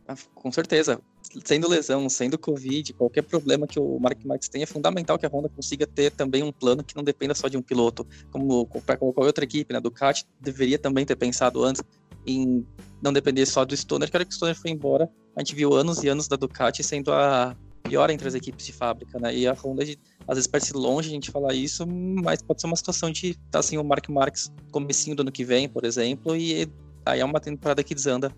Ah, 0.06 0.14
com 0.34 0.50
certeza. 0.50 1.00
Sendo 1.44 1.68
lesão, 1.68 2.08
sendo 2.08 2.38
Covid, 2.38 2.94
qualquer 2.94 3.22
problema 3.22 3.66
que 3.66 3.78
o 3.78 3.98
Mark 3.98 4.24
Marques 4.24 4.48
tenha, 4.48 4.62
é 4.62 4.66
fundamental 4.66 5.18
que 5.18 5.26
a 5.26 5.28
Honda 5.28 5.50
consiga 5.50 5.86
ter 5.86 6.10
também 6.10 6.42
um 6.42 6.50
plano 6.50 6.82
que 6.82 6.96
não 6.96 7.04
dependa 7.04 7.34
só 7.34 7.48
de 7.48 7.58
um 7.58 7.62
piloto. 7.62 8.06
Como 8.30 8.66
para 8.86 8.96
qualquer 8.96 9.20
outra 9.20 9.44
equipe, 9.44 9.72
né? 9.72 9.80
Ducati 9.80 10.24
deveria 10.40 10.78
também 10.78 11.04
ter 11.04 11.16
pensado 11.16 11.62
antes 11.62 11.82
em 12.26 12.66
não 13.02 13.12
depender 13.12 13.44
só 13.46 13.64
do 13.64 13.76
Stoner, 13.76 14.10
que 14.10 14.16
era 14.16 14.24
que 14.24 14.30
o 14.30 14.34
Stoner 14.34 14.54
foi 14.54 14.70
embora, 14.70 15.10
a 15.36 15.40
gente 15.40 15.54
viu 15.54 15.74
anos 15.74 16.02
e 16.02 16.08
anos 16.08 16.26
da 16.26 16.36
Ducati 16.36 16.82
sendo 16.82 17.12
a 17.12 17.56
pior 17.82 18.10
entre 18.10 18.28
as 18.28 18.34
equipes 18.34 18.66
de 18.66 18.72
fábrica, 18.72 19.18
né? 19.18 19.34
E 19.34 19.46
a 19.46 19.52
Honda 19.52 19.82
às 20.26 20.36
vezes 20.36 20.46
parece 20.46 20.72
longe 20.72 21.08
a 21.08 21.12
gente 21.12 21.30
falar 21.30 21.54
isso, 21.54 21.86
mas 21.86 22.42
pode 22.42 22.60
ser 22.60 22.66
uma 22.66 22.76
situação 22.76 23.10
de 23.10 23.30
estar 23.30 23.42
tá, 23.50 23.58
assim 23.58 23.78
o 23.78 23.84
Mark 23.84 24.08
Marques 24.08 24.52
comecinho 24.70 25.16
do 25.16 25.20
ano 25.20 25.32
que 25.32 25.44
vem, 25.44 25.68
por 25.68 25.84
exemplo, 25.84 26.36
e 26.36 26.68
aí 27.04 27.20
é 27.20 27.24
uma 27.24 27.40
temporada 27.40 27.82
que 27.82 27.94
desanda. 27.94 28.32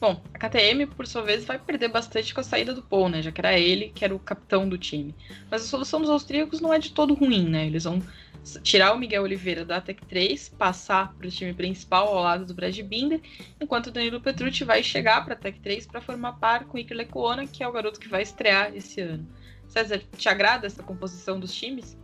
Bom, 0.00 0.20
a 0.34 0.38
KTM, 0.38 0.86
por 0.86 1.06
sua 1.06 1.22
vez, 1.22 1.44
vai 1.44 1.58
perder 1.58 1.88
bastante 1.88 2.34
com 2.34 2.40
a 2.40 2.42
saída 2.42 2.74
do 2.74 2.82
Paul, 2.82 3.08
né? 3.08 3.22
Já 3.22 3.30
que 3.30 3.40
era 3.40 3.56
ele 3.58 3.92
que 3.94 4.04
era 4.04 4.14
o 4.14 4.18
capitão 4.18 4.68
do 4.68 4.76
time. 4.76 5.14
Mas 5.50 5.62
a 5.62 5.66
solução 5.66 6.00
dos 6.00 6.10
austríacos 6.10 6.60
não 6.60 6.72
é 6.72 6.78
de 6.78 6.90
todo 6.90 7.14
ruim, 7.14 7.48
né? 7.48 7.66
Eles 7.66 7.84
vão 7.84 8.02
tirar 8.62 8.92
o 8.92 8.98
Miguel 8.98 9.22
Oliveira 9.22 9.64
da 9.64 9.80
Tech 9.80 10.04
3, 10.06 10.48
passar 10.50 11.14
para 11.14 11.26
o 11.26 11.30
time 11.30 11.54
principal 11.54 12.08
ao 12.08 12.22
lado 12.22 12.44
do 12.44 12.54
Brad 12.54 12.76
Binder, 12.80 13.20
enquanto 13.60 13.88
o 13.88 13.90
Danilo 13.90 14.20
Petrucci 14.20 14.64
vai 14.64 14.82
chegar 14.82 15.24
para 15.24 15.34
a 15.34 15.36
Tech 15.36 15.58
3 15.60 15.86
para 15.86 16.00
formar 16.00 16.32
par 16.34 16.64
com 16.64 16.76
o 16.76 16.80
Iker 16.80 16.96
Lecuona, 16.96 17.46
que 17.46 17.62
é 17.62 17.68
o 17.68 17.72
garoto 17.72 18.00
que 18.00 18.08
vai 18.08 18.22
estrear 18.22 18.74
esse 18.74 19.00
ano. 19.00 19.26
César, 19.68 20.02
te 20.16 20.28
agrada 20.28 20.66
essa 20.66 20.82
composição 20.82 21.40
dos 21.40 21.54
times? 21.54 21.96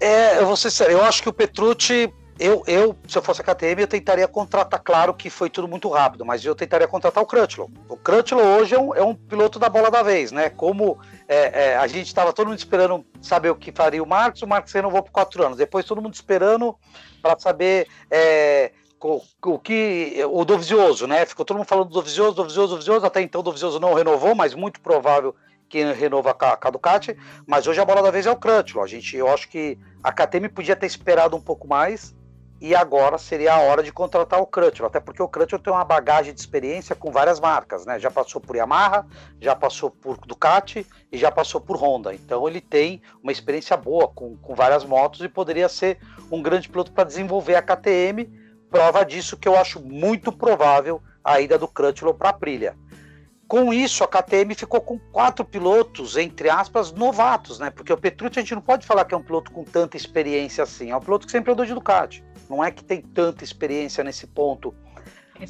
É, 0.00 0.38
eu 0.38 0.46
vou 0.46 0.56
ser 0.56 0.70
sério, 0.70 0.98
eu 0.98 1.02
acho 1.02 1.22
que 1.22 1.28
o 1.28 1.32
Petrucci 1.32 2.12
eu, 2.38 2.62
eu, 2.66 2.96
se 3.08 3.18
eu 3.18 3.22
fosse 3.22 3.40
a 3.40 3.44
KTM, 3.44 3.82
eu 3.82 3.88
tentaria 3.88 4.28
contratar, 4.28 4.80
claro 4.80 5.12
que 5.12 5.28
foi 5.28 5.50
tudo 5.50 5.66
muito 5.66 5.88
rápido, 5.88 6.24
mas 6.24 6.44
eu 6.44 6.54
tentaria 6.54 6.86
contratar 6.86 7.22
o 7.22 7.26
Crutchlow. 7.26 7.68
O 7.88 7.96
Crutchlow 7.96 8.44
hoje 8.58 8.76
é 8.76 8.78
um, 8.78 8.94
é 8.94 9.02
um, 9.02 9.14
piloto 9.14 9.58
da 9.58 9.68
bola 9.68 9.90
da 9.90 10.04
vez, 10.04 10.30
né? 10.30 10.48
Como 10.48 10.98
é, 11.26 11.70
é, 11.70 11.76
a 11.76 11.86
gente 11.88 12.06
estava 12.06 12.32
todo 12.32 12.46
mundo 12.46 12.58
esperando 12.58 13.04
saber 13.20 13.50
o 13.50 13.56
que 13.56 13.72
faria 13.72 14.02
o 14.02 14.06
Marcos, 14.06 14.42
o 14.42 14.46
Marcos 14.46 14.72
renovou 14.72 15.02
por 15.02 15.10
quatro 15.10 15.44
anos. 15.44 15.58
Depois 15.58 15.84
todo 15.84 16.00
mundo 16.00 16.14
esperando 16.14 16.76
para 17.20 17.36
saber 17.40 17.88
é, 18.08 18.70
o, 19.02 19.20
o, 19.44 19.58
que 19.58 20.24
o 20.30 20.44
Dovizioso, 20.44 21.08
né? 21.08 21.26
Ficou 21.26 21.44
todo 21.44 21.56
mundo 21.56 21.66
falando 21.66 21.88
do 21.88 21.94
Dovizioso, 21.94 22.36
Dovizioso, 22.36 22.74
Dovizioso. 22.74 23.04
Até 23.04 23.20
então 23.20 23.40
o 23.40 23.44
Dovizioso 23.44 23.80
não 23.80 23.94
renovou, 23.94 24.36
mas 24.36 24.54
muito 24.54 24.80
provável 24.80 25.34
que 25.68 25.84
renova 25.92 26.30
a, 26.30 26.56
com 26.56 26.68
a 26.68 26.70
Ducati. 26.70 27.16
Mas 27.46 27.66
hoje 27.66 27.80
a 27.80 27.84
bola 27.84 28.00
da 28.00 28.12
vez 28.12 28.26
é 28.26 28.30
o 28.30 28.36
Crutchlow. 28.36 28.84
A 28.84 28.86
gente, 28.86 29.16
eu 29.16 29.28
acho 29.28 29.48
que 29.48 29.76
a 30.04 30.12
KTM 30.12 30.48
podia 30.48 30.76
ter 30.76 30.86
esperado 30.86 31.36
um 31.36 31.40
pouco 31.40 31.66
mais 31.66 32.16
e 32.60 32.74
agora 32.74 33.18
seria 33.18 33.54
a 33.54 33.60
hora 33.60 33.82
de 33.82 33.92
contratar 33.92 34.40
o 34.40 34.46
Crutchlow, 34.46 34.88
até 34.88 34.98
porque 34.98 35.22
o 35.22 35.28
Crutchlow 35.28 35.60
tem 35.60 35.72
uma 35.72 35.84
bagagem 35.84 36.34
de 36.34 36.40
experiência 36.40 36.96
com 36.96 37.10
várias 37.10 37.38
marcas, 37.38 37.86
né? 37.86 37.98
Já 37.98 38.10
passou 38.10 38.40
por 38.40 38.56
Yamaha, 38.56 39.06
já 39.40 39.54
passou 39.54 39.90
por 39.90 40.18
Ducati 40.18 40.84
e 41.12 41.16
já 41.16 41.30
passou 41.30 41.60
por 41.60 41.76
Honda. 41.76 42.12
Então 42.12 42.48
ele 42.48 42.60
tem 42.60 43.00
uma 43.22 43.30
experiência 43.30 43.76
boa 43.76 44.08
com, 44.08 44.36
com 44.36 44.54
várias 44.54 44.84
motos 44.84 45.20
e 45.20 45.28
poderia 45.28 45.68
ser 45.68 45.98
um 46.30 46.42
grande 46.42 46.68
piloto 46.68 46.92
para 46.92 47.04
desenvolver 47.04 47.54
a 47.54 47.62
KTM. 47.62 48.28
Prova 48.70 49.04
disso 49.04 49.36
que 49.36 49.48
eu 49.48 49.56
acho 49.56 49.80
muito 49.80 50.32
provável 50.32 51.00
a 51.22 51.40
ida 51.40 51.56
do 51.58 51.68
Crutchlow 51.68 52.14
para 52.14 52.30
a 52.30 52.32
Aprilia. 52.32 52.76
Com 53.48 53.72
isso, 53.72 54.04
a 54.04 54.06
KTM 54.06 54.54
ficou 54.54 54.78
com 54.78 54.98
quatro 54.98 55.42
pilotos, 55.42 56.18
entre 56.18 56.50
aspas, 56.50 56.92
novatos, 56.92 57.58
né? 57.58 57.70
Porque 57.70 57.90
o 57.90 57.96
Petrucci 57.96 58.38
a 58.38 58.42
gente 58.42 58.54
não 58.54 58.60
pode 58.60 58.86
falar 58.86 59.06
que 59.06 59.14
é 59.14 59.16
um 59.16 59.22
piloto 59.22 59.50
com 59.50 59.64
tanta 59.64 59.96
experiência 59.96 60.62
assim. 60.62 60.90
É 60.90 60.96
um 60.96 61.00
piloto 61.00 61.24
que 61.24 61.32
sempre 61.32 61.52
andou 61.52 61.64
de 61.64 61.72
Ducati. 61.72 62.22
Não 62.48 62.64
é 62.64 62.70
que 62.70 62.82
tem 62.82 63.02
tanta 63.02 63.44
experiência 63.44 64.02
nesse 64.02 64.26
ponto. 64.26 64.74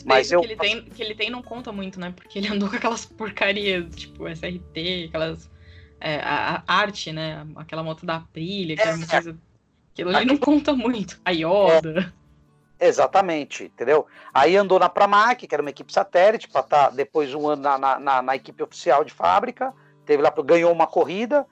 mas 0.04 0.32
eu... 0.32 0.40
que, 0.40 0.46
ele 0.46 0.56
tem, 0.56 0.82
que 0.82 1.02
ele 1.02 1.14
tem 1.14 1.30
não 1.30 1.42
conta 1.42 1.70
muito, 1.70 2.00
né? 2.00 2.12
Porque 2.14 2.38
ele 2.38 2.48
andou 2.52 2.68
com 2.68 2.76
aquelas 2.76 3.04
porcarias, 3.04 3.94
tipo 3.94 4.28
SRT, 4.28 5.06
aquelas. 5.08 5.50
É, 6.00 6.20
a, 6.20 6.62
a, 6.66 6.74
arte, 6.74 7.12
né? 7.12 7.46
Aquela 7.56 7.82
moto 7.82 8.06
da 8.06 8.16
Aprilia, 8.16 8.76
que 8.76 8.82
é, 8.82 8.86
era 8.86 8.96
uma 8.96 9.06
coisa. 9.06 9.38
Aquilo 9.92 10.16
ali 10.16 10.26
não 10.26 10.36
conta 10.36 10.72
muito. 10.74 11.20
A 11.24 11.30
Yoda. 11.32 12.14
É, 12.78 12.86
exatamente, 12.86 13.64
entendeu? 13.64 14.06
Aí 14.32 14.56
andou 14.56 14.78
na 14.78 14.88
Pramac, 14.88 15.44
que 15.44 15.52
era 15.52 15.62
uma 15.62 15.70
equipe 15.70 15.92
satélite, 15.92 16.48
para 16.48 16.60
estar 16.60 16.84
tá 16.84 16.90
depois 16.90 17.34
um 17.34 17.48
ano 17.48 17.62
na, 17.62 17.98
na, 17.98 18.22
na, 18.22 18.36
equipe 18.36 18.62
oficial 18.62 19.04
de 19.04 19.12
fábrica. 19.12 19.74
Teve 20.06 20.22
lá, 20.22 20.32
ganhou 20.44 20.72
uma 20.72 20.86
corrida, 20.86 21.44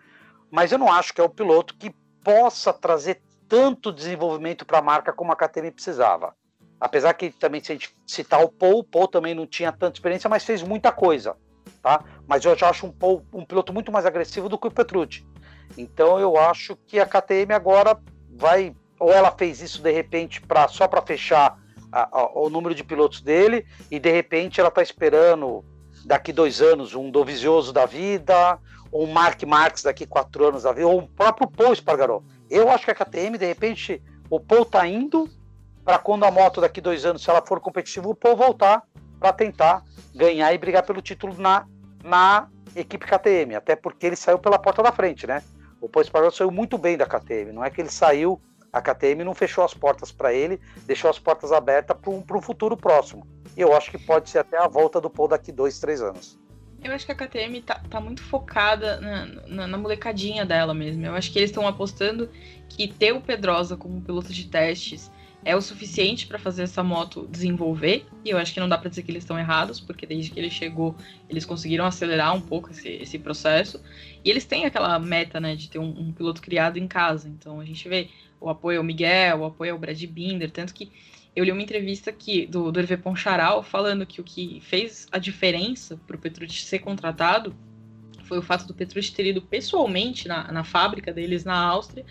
mas 0.51 0.71
eu 0.71 0.79
não 0.79 0.93
acho 0.93 1.13
que 1.13 1.21
é 1.21 1.25
o 1.25 1.29
piloto 1.29 1.75
que 1.75 1.93
possa 2.23 2.73
trazer 2.73 3.21
tanto 3.49 3.93
desenvolvimento 3.93 4.65
para 4.65 4.79
a 4.79 4.83
marca 4.83 5.13
como 5.13 5.33
a 5.33 5.37
KTM 5.37 5.71
precisava. 5.71 6.35
Apesar 6.81 7.15
que 7.15 7.31
também, 7.31 7.63
se 7.63 7.73
a 7.73 7.75
gente 7.75 7.97
citar 8.07 8.43
o 8.45 8.49
Paul, 8.49 8.81
o 8.81 8.85
Paul 8.85 9.09
também 9.09 9.35
não 9.35 9.47
tinha 9.47 9.73
tanta 9.73 9.97
experiência, 9.97 10.29
mas 10.29 10.45
fez 10.45 10.63
muita 10.63 10.93
coisa. 10.93 11.37
Tá? 11.83 12.05
Mas 12.27 12.45
eu 12.45 12.57
já 12.57 12.69
acho 12.69 12.87
um, 12.87 12.93
Paul, 12.93 13.25
um 13.33 13.45
piloto 13.45 13.73
muito 13.73 13.91
mais 13.91 14.05
agressivo 14.05 14.49
do 14.49 14.59
que 14.59 14.67
o 14.67 14.71
Petrucci. 14.71 15.27
Então 15.77 16.19
eu 16.19 16.37
acho 16.37 16.77
que 16.87 17.01
a 17.01 17.07
KTM 17.07 17.53
agora 17.53 17.99
vai. 18.31 18.75
Ou 18.99 19.13
ela 19.13 19.31
fez 19.31 19.61
isso 19.61 19.83
de 19.83 19.91
repente 19.91 20.41
pra, 20.41 20.69
só 20.69 20.89
para 20.89 21.03
fechar 21.03 21.59
a, 21.93 22.09
a, 22.11 22.39
o 22.39 22.49
número 22.49 22.75
de 22.75 22.83
pilotos 22.83 23.21
dele, 23.21 23.67
e 23.91 23.99
de 23.99 24.11
repente 24.11 24.59
ela 24.59 24.71
está 24.71 24.83
esperando 24.83 25.65
daqui 26.05 26.33
dois 26.33 26.63
anos 26.63 26.95
um 26.95 27.11
Dovizioso 27.11 27.73
da 27.73 27.85
vida, 27.85 28.59
ou 28.91 29.05
um 29.05 29.13
Mark 29.13 29.43
Marques 29.45 29.83
daqui 29.83 30.07
quatro 30.07 30.47
anos 30.47 30.63
da 30.63 30.73
vida, 30.73 30.87
ou 30.87 31.01
o 31.01 31.09
próprio 31.09 31.49
Paul 31.49 31.73
Espargaró 31.73 32.23
eu 32.51 32.71
acho 32.71 32.85
que 32.85 32.91
a 32.91 32.95
KTM, 32.95 33.39
de 33.39 33.47
repente, 33.47 34.03
o 34.31 34.41
Paul 34.41 34.65
tá 34.65 34.87
indo 34.87 35.29
para 35.85 35.99
quando 35.99 36.25
a 36.25 36.31
moto 36.31 36.61
daqui 36.61 36.81
dois 36.81 37.05
anos, 37.05 37.23
se 37.23 37.31
ela 37.31 37.41
for 37.41 37.61
competitiva, 37.61 38.09
o 38.09 38.15
Paul 38.15 38.37
voltar 38.37 38.83
para 39.21 39.33
tentar 39.33 39.85
ganhar 40.15 40.53
e 40.53 40.59
brigar 40.59 40.85
pelo 40.85 41.01
título 41.01 41.35
na, 41.39 41.67
na 42.03 42.49
equipe 42.75 43.07
KTM, 43.07 43.55
até 43.55 43.77
porque 43.77 44.07
ele 44.07 44.17
saiu 44.17 44.39
pela 44.39 44.59
porta 44.59 44.83
da 44.83 44.93
frente, 44.93 45.27
né? 45.27 45.43
O 45.81 45.89
Paul 45.89 46.03
Espargaro 46.03 46.35
saiu 46.35 46.51
muito 46.51 46.77
bem 46.77 46.97
da 46.97 47.07
KTM, 47.07 47.53
não 47.53 47.65
é 47.65 47.71
que 47.71 47.81
ele 47.81 47.91
saiu, 47.91 48.41
a 48.73 48.81
KTM 48.83 49.25
não 49.25 49.35
fechou 49.35 49.65
as 49.65 49.75
portas 49.75 50.11
para 50.11 50.33
ele, 50.33 50.61
deixou 50.87 51.09
as 51.09 51.19
portas 51.19 51.53
abertas 51.53 51.97
para 51.97 52.11
um, 52.11 52.23
um 52.29 52.43
futuro 52.43 52.77
próximo. 52.77 53.27
E 53.57 53.61
eu 53.61 53.75
acho 53.75 53.91
que 53.91 53.99
pode 53.99 54.29
ser 54.29 54.41
até 54.41 54.59
a 54.59 54.69
volta 54.69 55.01
do 55.01 55.09
Paul 55.09 55.29
daqui 55.29 55.51
dois, 55.53 55.79
três 55.79 56.03
anos. 56.03 56.39
Eu 56.87 56.95
acho 56.95 57.05
que 57.05 57.13
a 57.13 57.15
KTM 57.15 57.63
tá, 57.63 57.81
tá 57.91 58.01
muito 58.01 58.23
focada 58.23 59.01
na, 59.01 59.27
na, 59.47 59.67
na, 59.67 59.79
molecadinha 59.79 60.45
dela 60.45 60.73
mesmo. 60.73 61.05
Eu 61.05 61.15
acho 61.15 61.33
que 61.33 61.39
eles 61.39 61.51
estão 61.51 61.67
apostando 61.67 62.31
que 62.69 62.87
ter 62.87 63.13
o 63.13 63.21
Pedrosa 63.21 63.77
como 63.77 64.01
piloto 64.01 64.33
de 64.33 64.47
testes 64.47 65.11
é 65.45 65.55
o 65.55 65.61
suficiente 65.61 66.27
para 66.27 66.39
fazer 66.39 66.63
essa 66.63 66.83
moto 66.83 67.29
desenvolver. 67.31 68.07
E 68.25 68.31
eu 68.31 68.39
acho 68.39 68.55
que 68.55 68.61
não 68.61 68.69
dá 68.69 68.79
para 68.79 68.89
dizer 68.89 69.03
que 69.03 69.11
eles 69.11 69.23
estão 69.23 69.39
errados, 69.39 69.81
porque 69.81 70.07
desde 70.07 70.31
que 70.31 70.39
ele 70.39 70.51
chegou, 70.51 70.97
eles 71.29 71.45
conseguiram 71.45 71.85
acelerar 71.85 72.35
um 72.35 72.41
pouco 72.41 72.71
esse, 72.71 72.89
esse 72.89 73.19
processo. 73.19 73.81
E 74.25 74.31
eles 74.31 74.45
têm 74.45 74.65
aquela 74.65 74.99
meta, 74.99 75.41
né, 75.41 75.55
de 75.55 75.69
ter 75.69 75.79
um, 75.79 75.89
um 75.89 76.13
piloto 76.13 76.41
criado 76.41 76.79
em 76.79 76.87
casa. 76.87 77.29
Então 77.29 77.61
a 77.61 77.65
gente 77.65 77.89
vê 77.89 78.09
o 78.41 78.49
apoio 78.49 78.79
ao 78.79 78.85
Miguel, 78.85 79.39
o 79.39 79.45
apoio 79.45 79.73
ao 79.73 79.79
Brad 79.79 80.01
Binder, 80.05 80.51
tanto 80.51 80.75
que 80.75 80.91
eu 81.37 81.45
li 81.45 81.53
uma 81.53 81.63
entrevista 81.63 82.09
aqui 82.09 82.47
do, 82.47 82.73
do 82.73 82.81
Hervé 82.81 82.97
Poncharal 82.97 83.63
falando 83.63 84.07
que 84.07 84.23
o 84.23 84.25
que 84.25 84.59
fez 84.63 85.07
a 85.13 85.19
diferença 85.19 86.01
para 86.07 86.17
o 86.17 86.19
Petrucci 86.19 86.65
ser 86.65 86.79
contratado 86.79 87.55
foi 88.25 88.39
o 88.39 88.43
fato 88.43 88.67
do 88.67 88.75
Petrucci 88.75 89.15
ter 89.15 89.27
ido 89.27 89.43
pessoalmente 89.43 90.27
na, 90.27 90.51
na 90.51 90.65
fábrica 90.65 91.13
deles 91.13 91.45
na 91.45 91.57
Áustria 91.57 92.05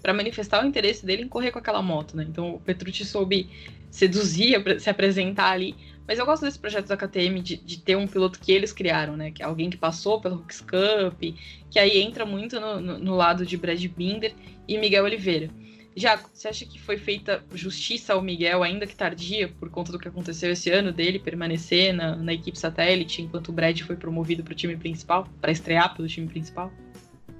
para 0.00 0.14
manifestar 0.14 0.64
o 0.64 0.66
interesse 0.66 1.04
dele 1.04 1.24
em 1.24 1.28
correr 1.28 1.50
com 1.50 1.58
aquela 1.58 1.82
moto, 1.82 2.16
né? 2.16 2.24
Então 2.26 2.54
o 2.54 2.60
Petrucci 2.60 3.04
soube 3.04 3.50
seduzir, 3.90 4.80
se 4.80 4.88
apresentar 4.88 5.50
ali. 5.50 5.74
Mas 6.06 6.18
eu 6.18 6.24
gosto 6.24 6.44
desse 6.44 6.58
projeto 6.58 6.86
da 6.86 6.96
KTM 6.96 7.40
de, 7.42 7.56
de, 7.56 7.80
ter 7.80 7.96
um 7.96 8.06
piloto 8.06 8.38
que 8.38 8.52
eles 8.52 8.72
criaram, 8.72 9.16
né? 9.16 9.32
Que 9.32 9.42
é 9.42 9.44
alguém 9.44 9.68
que 9.68 9.76
passou 9.76 10.20
pelo 10.20 10.36
Hooks 10.36 10.60
Cup, 10.60 11.20
que 11.68 11.78
aí 11.78 12.00
entra 12.00 12.24
muito 12.24 12.58
no, 12.60 12.80
no, 12.80 12.98
no 12.98 13.14
lado 13.14 13.44
de 13.44 13.56
Brad 13.56 13.84
Binder 13.84 14.32
e 14.66 14.78
Miguel 14.78 15.04
Oliveira. 15.04 15.50
Jaco, 15.98 16.30
você 16.32 16.48
acha 16.48 16.64
que 16.64 16.80
foi 16.80 16.96
feita 16.96 17.44
justiça 17.52 18.12
ao 18.12 18.22
Miguel, 18.22 18.62
ainda 18.62 18.86
que 18.86 18.94
tardia, 18.94 19.48
por 19.48 19.68
conta 19.70 19.90
do 19.90 19.98
que 19.98 20.08
aconteceu 20.08 20.52
esse 20.52 20.70
ano, 20.70 20.92
dele 20.92 21.18
permanecer 21.18 21.92
na, 21.92 22.14
na 22.16 22.32
equipe 22.32 22.58
satélite, 22.58 23.22
enquanto 23.22 23.48
o 23.48 23.52
Brad 23.52 23.80
foi 23.80 23.96
promovido 23.96 24.44
para 24.44 24.52
o 24.52 24.56
time 24.56 24.76
principal, 24.76 25.26
para 25.40 25.50
estrear 25.50 25.94
pelo 25.96 26.06
time 26.06 26.28
principal? 26.28 26.72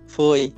Foi. 0.07 0.53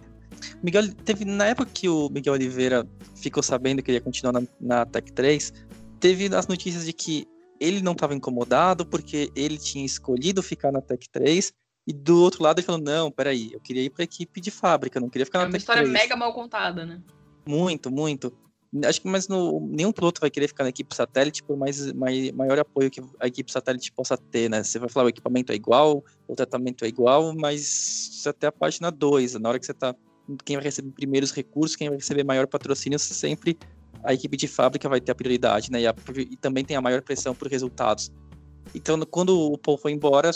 Miguel 0.62 0.92
teve 0.94 1.24
na 1.24 1.46
época 1.46 1.70
que 1.72 1.88
o 1.88 2.08
Miguel 2.08 2.34
Oliveira 2.34 2.86
ficou 3.14 3.42
sabendo 3.42 3.82
que 3.82 3.90
ele 3.90 3.98
ia 3.98 4.02
continuar 4.02 4.32
na, 4.32 4.42
na 4.60 4.86
Tech 4.86 5.12
3, 5.12 5.52
teve 5.98 6.34
as 6.34 6.46
notícias 6.46 6.86
de 6.86 6.92
que 6.92 7.26
ele 7.60 7.82
não 7.82 7.92
estava 7.92 8.14
incomodado 8.14 8.86
porque 8.86 9.30
ele 9.36 9.58
tinha 9.58 9.84
escolhido 9.84 10.42
ficar 10.42 10.72
na 10.72 10.80
Tech 10.80 11.06
3 11.10 11.52
e 11.86 11.92
do 11.92 12.22
outro 12.22 12.42
lado 12.42 12.58
ele 12.58 12.66
falou: 12.66 12.80
"Não, 12.80 13.10
peraí, 13.10 13.52
eu 13.52 13.60
queria 13.60 13.82
ir 13.82 13.90
para 13.90 14.02
a 14.02 14.04
equipe 14.04 14.40
de 14.40 14.50
fábrica, 14.50 14.98
não 14.98 15.10
queria 15.10 15.26
ficar 15.26 15.40
é 15.40 15.44
na 15.44 15.50
Tech 15.50 15.64
3". 15.64 15.78
É 15.78 15.82
uma 15.82 15.84
história 15.84 16.02
mega 16.02 16.16
mal 16.16 16.32
contada, 16.32 16.86
né? 16.86 17.02
Muito, 17.46 17.90
muito. 17.90 18.32
Acho 18.84 19.02
que 19.02 19.08
mas 19.08 19.26
no, 19.26 19.66
nenhum 19.66 19.90
piloto 19.90 20.20
vai 20.20 20.30
querer 20.30 20.46
ficar 20.46 20.62
na 20.62 20.70
equipe 20.70 20.94
satélite 20.94 21.42
por 21.42 21.56
mais, 21.56 21.92
mais 21.92 22.30
maior 22.30 22.58
apoio 22.60 22.88
que 22.88 23.02
a 23.18 23.26
equipe 23.26 23.50
satélite 23.50 23.90
possa 23.90 24.16
ter, 24.16 24.48
né? 24.48 24.62
Você 24.62 24.78
vai 24.78 24.88
falar 24.88 25.06
o 25.06 25.08
equipamento 25.08 25.50
é 25.50 25.56
igual, 25.56 26.04
o 26.28 26.36
tratamento 26.36 26.84
é 26.84 26.88
igual, 26.88 27.34
mas 27.34 28.22
até 28.26 28.46
a 28.46 28.52
página 28.52 28.90
2, 28.90 29.34
na 29.34 29.48
hora 29.48 29.58
que 29.58 29.66
você 29.66 29.74
tá. 29.74 29.94
Quem 30.44 30.54
vai 30.54 30.64
receber 30.64 30.92
primeiros 30.92 31.32
recursos, 31.32 31.74
quem 31.74 31.88
vai 31.88 31.98
receber 31.98 32.22
maior 32.22 32.46
patrocínio, 32.46 32.98
sempre 33.00 33.58
a 34.04 34.14
equipe 34.14 34.36
de 34.36 34.46
fábrica 34.46 34.88
vai 34.88 35.00
ter 35.00 35.10
a 35.10 35.14
prioridade, 35.14 35.72
né? 35.72 35.80
E, 35.80 35.86
a, 35.88 35.94
e 36.16 36.36
também 36.36 36.64
tem 36.64 36.76
a 36.76 36.80
maior 36.80 37.02
pressão 37.02 37.34
por 37.34 37.48
resultados. 37.48 38.12
Então, 38.74 39.00
quando 39.00 39.36
o 39.36 39.58
Paul 39.58 39.78
foi 39.78 39.92
embora, 39.92 40.30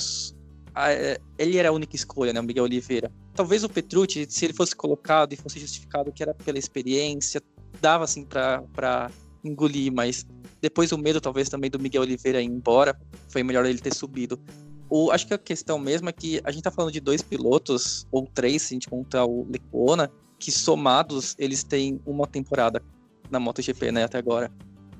é, 0.76 1.18
ele 1.38 1.56
era 1.56 1.68
a 1.68 1.72
única 1.72 1.94
escolha, 1.94 2.32
né, 2.32 2.40
o 2.40 2.44
Miguel 2.44 2.64
Oliveira. 2.64 3.12
Talvez 3.34 3.64
o 3.64 3.68
Petrucci, 3.68 4.26
se 4.28 4.44
ele 4.44 4.54
fosse 4.54 4.74
colocado 4.74 5.32
e 5.32 5.36
fosse 5.36 5.58
justificado 5.58 6.12
que 6.12 6.22
era 6.22 6.32
pela 6.34 6.58
experiência, 6.58 7.42
dava 7.80 8.04
assim 8.04 8.24
para 8.24 9.10
engolir, 9.42 9.92
mas 9.92 10.26
depois 10.60 10.92
o 10.92 10.98
medo 10.98 11.20
talvez 11.20 11.48
também 11.48 11.70
do 11.70 11.78
Miguel 11.78 12.02
Oliveira 12.02 12.40
ir 12.40 12.46
embora, 12.46 12.98
foi 13.28 13.42
melhor 13.42 13.66
ele 13.66 13.80
ter 13.80 13.94
subido. 13.94 14.40
O, 14.88 15.10
acho 15.10 15.26
que 15.26 15.34
a 15.34 15.38
questão 15.38 15.78
mesmo 15.78 16.08
é 16.08 16.12
que 16.12 16.40
a 16.44 16.50
gente 16.50 16.62
tá 16.62 16.70
falando 16.70 16.92
de 16.92 17.00
dois 17.00 17.22
pilotos, 17.22 18.06
ou 18.12 18.26
três, 18.26 18.62
se 18.62 18.74
a 18.74 18.76
gente 18.76 18.88
contar 18.88 19.24
o 19.24 19.46
Lecona, 19.50 20.10
que 20.38 20.52
somados 20.52 21.34
eles 21.38 21.64
têm 21.64 22.00
uma 22.06 22.26
temporada 22.26 22.82
na 23.30 23.40
MotoGP, 23.40 23.90
né, 23.90 24.04
até 24.04 24.18
agora. 24.18 24.50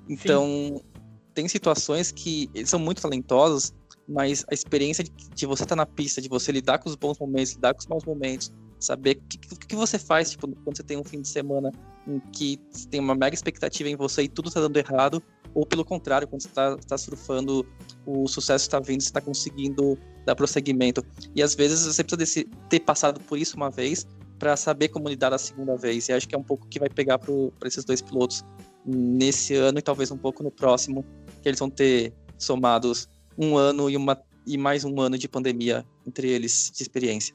Então, 0.09 0.75
Sim 0.77 0.95
tem 1.35 1.49
situações 1.49 2.13
que 2.13 2.49
eles 2.55 2.71
são 2.71 2.79
muito 2.79 3.03
talentosos, 3.03 3.75
mas 4.09 4.45
a 4.51 4.55
experiência 4.55 5.05
de, 5.05 5.11
de 5.35 5.47
você 5.47 5.63
estar 5.63 5.75
tá 5.75 5.77
na 5.77 5.87
pista, 5.87 6.21
de 6.21 6.29
você 6.29 6.53
lidar 6.53 6.79
com 6.79 6.89
os 6.89 6.95
bons 6.95 7.19
momentos, 7.19 7.53
lidar 7.53 7.75
com 7.75 7.81
os 7.81 7.87
maus 7.87 8.05
momentos, 8.05 8.53
saber 8.79 9.17
o 9.17 9.29
que, 9.29 9.39
que, 9.39 9.77
você 9.77 9.99
faz 9.99 10.31
tipo, 10.31 10.49
quando 10.63 10.77
você 10.77 10.83
tem 10.83 10.99
um 10.99 11.05
fim 11.05 11.21
de 11.21 11.29
semana 11.29 11.73
em 12.07 12.21
que 12.33 12.59
tem 12.91 13.01
uma 13.01 13.15
mega 13.15 13.35
expectativa 13.35 13.89
em 13.89 13.97
você 13.97 14.23
e 14.23 14.29
tudo 14.29 14.49
está 14.49 14.61
dando 14.61 14.77
errado, 14.77 15.23
ou 15.55 15.65
pelo 15.65 15.85
contrário, 15.85 16.27
quando 16.27 16.43
você 16.43 16.49
está 16.49 16.77
tá 16.77 16.99
surfando, 16.99 17.67
o 18.05 18.27
sucesso 18.27 18.65
está 18.65 18.81
vindo, 18.81 19.01
você 19.01 19.09
está 19.09 19.21
conseguindo 19.21 19.97
dar 20.27 20.35
prosseguimento. 20.35 21.05
E 21.35 21.43
às 21.43 21.55
vezes 21.55 21.87
você 21.87 22.03
precisa 22.03 22.17
desse, 22.17 22.45
ter 22.69 22.81
passado 22.81 23.21
por 23.21 23.39
isso 23.39 23.57
uma 23.57 23.71
vez 23.71 24.07
para 24.39 24.57
saber 24.57 24.89
como 24.89 25.09
lidar 25.09 25.33
a 25.33 25.39
segunda 25.39 25.77
vez. 25.77 26.09
E 26.09 26.13
acho 26.13 26.29
que 26.29 26.35
é 26.35 26.39
um 26.39 26.43
pouco 26.43 26.67
que 26.67 26.81
vai 26.81 26.89
pegar 26.89 27.19
para 27.19 27.69
esses 27.69 27.85
dois 27.85 28.03
pilotos 28.03 28.45
nesse 28.85 29.55
ano 29.55 29.79
e 29.79 29.83
talvez 29.83 30.11
um 30.11 30.19
pouco 30.19 30.43
no 30.43 30.51
próximo, 30.51 31.05
que 31.41 31.49
eles 31.49 31.59
vão 31.59 31.71
ter 31.71 32.13
somados 32.37 33.09
um 33.37 33.57
ano 33.57 33.91
e, 33.91 33.97
uma, 33.97 34.21
e 34.47 34.57
mais 34.57 34.85
um 34.85 35.01
ano 35.01 35.19
de 35.19 35.29
pandemia 35.29 35.85
entre 36.07 36.29
eles 36.29 36.71
de 36.75 36.83
experiência. 36.83 37.35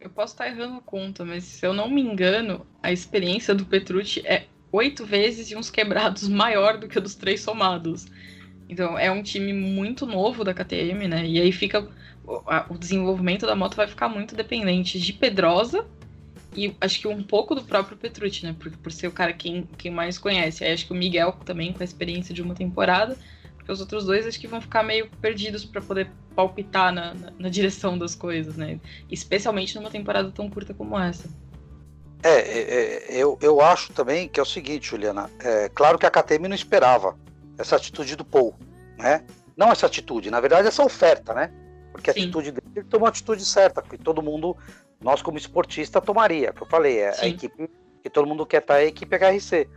Eu 0.00 0.08
posso 0.08 0.32
estar 0.34 0.48
errando 0.48 0.78
a 0.78 0.80
conta, 0.80 1.24
mas 1.24 1.44
se 1.44 1.66
eu 1.66 1.74
não 1.74 1.90
me 1.90 2.00
engano, 2.00 2.66
a 2.82 2.90
experiência 2.90 3.54
do 3.54 3.66
Petrucci 3.66 4.26
é 4.26 4.46
oito 4.72 5.04
vezes 5.04 5.50
e 5.50 5.56
uns 5.56 5.70
quebrados 5.70 6.26
maior 6.28 6.78
do 6.78 6.88
que 6.88 6.98
a 6.98 7.00
dos 7.00 7.14
três 7.14 7.40
somados. 7.40 8.06
Então 8.68 8.98
é 8.98 9.10
um 9.10 9.22
time 9.22 9.52
muito 9.52 10.06
novo 10.06 10.44
da 10.44 10.54
KTM, 10.54 11.08
né? 11.08 11.26
E 11.26 11.40
aí 11.40 11.52
fica. 11.52 11.86
O 12.68 12.78
desenvolvimento 12.78 13.44
da 13.44 13.56
moto 13.56 13.74
vai 13.74 13.88
ficar 13.88 14.08
muito 14.08 14.36
dependente 14.36 15.00
de 15.00 15.12
Pedrosa 15.12 15.84
e 16.56 16.74
acho 16.80 17.00
que 17.00 17.08
um 17.08 17.22
pouco 17.22 17.54
do 17.54 17.62
próprio 17.62 17.96
Petrucci, 17.96 18.44
né? 18.44 18.54
Por, 18.58 18.70
por 18.70 18.92
ser 18.92 19.08
o 19.08 19.12
cara 19.12 19.32
quem, 19.32 19.68
quem 19.76 19.90
mais 19.90 20.16
conhece. 20.18 20.64
Aí 20.64 20.72
acho 20.72 20.86
que 20.86 20.92
o 20.92 20.96
Miguel 20.96 21.32
também, 21.44 21.72
com 21.72 21.82
a 21.82 21.84
experiência 21.84 22.34
de 22.34 22.40
uma 22.40 22.54
temporada. 22.54 23.16
Porque 23.70 23.74
os 23.74 23.80
outros 23.80 24.04
dois 24.04 24.26
acho 24.26 24.40
que 24.40 24.48
vão 24.48 24.60
ficar 24.60 24.82
meio 24.82 25.08
perdidos 25.20 25.64
para 25.64 25.80
poder 25.80 26.10
palpitar 26.34 26.92
na, 26.92 27.14
na, 27.14 27.32
na 27.38 27.48
direção 27.48 27.96
das 27.96 28.16
coisas, 28.16 28.56
né? 28.56 28.80
Especialmente 29.08 29.76
numa 29.76 29.90
temporada 29.90 30.28
tão 30.32 30.50
curta 30.50 30.74
como 30.74 30.98
essa. 30.98 31.28
É, 32.22 32.30
é, 32.30 32.60
é, 32.62 33.16
eu, 33.16 33.38
eu 33.40 33.60
acho 33.60 33.92
também 33.92 34.28
que 34.28 34.40
é 34.40 34.42
o 34.42 34.46
seguinte, 34.46 34.88
Juliana. 34.88 35.30
É, 35.38 35.68
claro 35.68 35.98
que 35.98 36.04
a 36.04 36.10
KTM 36.10 36.48
não 36.48 36.54
esperava 36.54 37.16
essa 37.56 37.76
atitude 37.76 38.16
do 38.16 38.24
Paul, 38.24 38.56
né? 38.98 39.24
Não 39.56 39.70
essa 39.70 39.86
atitude, 39.86 40.32
na 40.32 40.40
verdade, 40.40 40.66
essa 40.66 40.84
oferta, 40.84 41.32
né? 41.32 41.52
Porque 41.92 42.10
a 42.10 42.12
Sim. 42.12 42.22
atitude 42.22 42.50
dele 42.50 42.66
ele 42.74 42.86
tomou 42.86 43.06
a 43.06 43.10
atitude 43.10 43.44
certa, 43.44 43.80
que 43.82 43.96
todo 43.96 44.20
mundo, 44.20 44.56
nós 45.00 45.22
como 45.22 45.38
esportista, 45.38 46.00
tomaria. 46.00 46.52
Que 46.52 46.62
eu 46.62 46.66
falei, 46.66 46.98
é 46.98 47.12
Sim. 47.12 47.26
a 47.26 47.28
equipe 47.28 47.70
que 48.02 48.10
todo 48.10 48.26
mundo 48.26 48.44
quer 48.44 48.62
estar 48.62 48.80
é 48.80 48.84
a 48.84 48.86
equipe 48.86 49.16
HRC. 49.16 49.68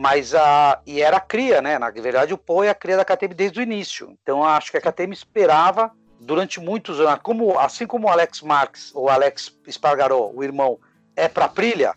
Mas 0.00 0.34
a. 0.34 0.80
E 0.86 1.02
era 1.02 1.18
a 1.18 1.20
cria, 1.20 1.60
né? 1.60 1.78
Na 1.78 1.90
verdade, 1.90 2.32
o 2.32 2.38
Paul 2.38 2.64
é 2.64 2.70
a 2.70 2.74
cria 2.74 2.96
da 2.96 3.04
KTM 3.04 3.34
desde 3.34 3.60
o 3.60 3.62
início. 3.62 4.16
Então 4.22 4.42
acho 4.42 4.70
que 4.70 4.78
a 4.78 4.80
KTM 4.80 5.12
esperava 5.12 5.92
durante 6.18 6.58
muitos 6.58 6.98
anos, 6.98 7.20
como, 7.22 7.58
assim 7.58 7.86
como 7.86 8.06
o 8.06 8.10
Alex 8.10 8.40
Marques, 8.40 8.94
ou 8.94 9.10
Alex 9.10 9.54
Spargaró, 9.70 10.30
o 10.34 10.42
irmão, 10.42 10.78
é 11.14 11.28
para 11.28 11.48
Prilha, 11.48 11.92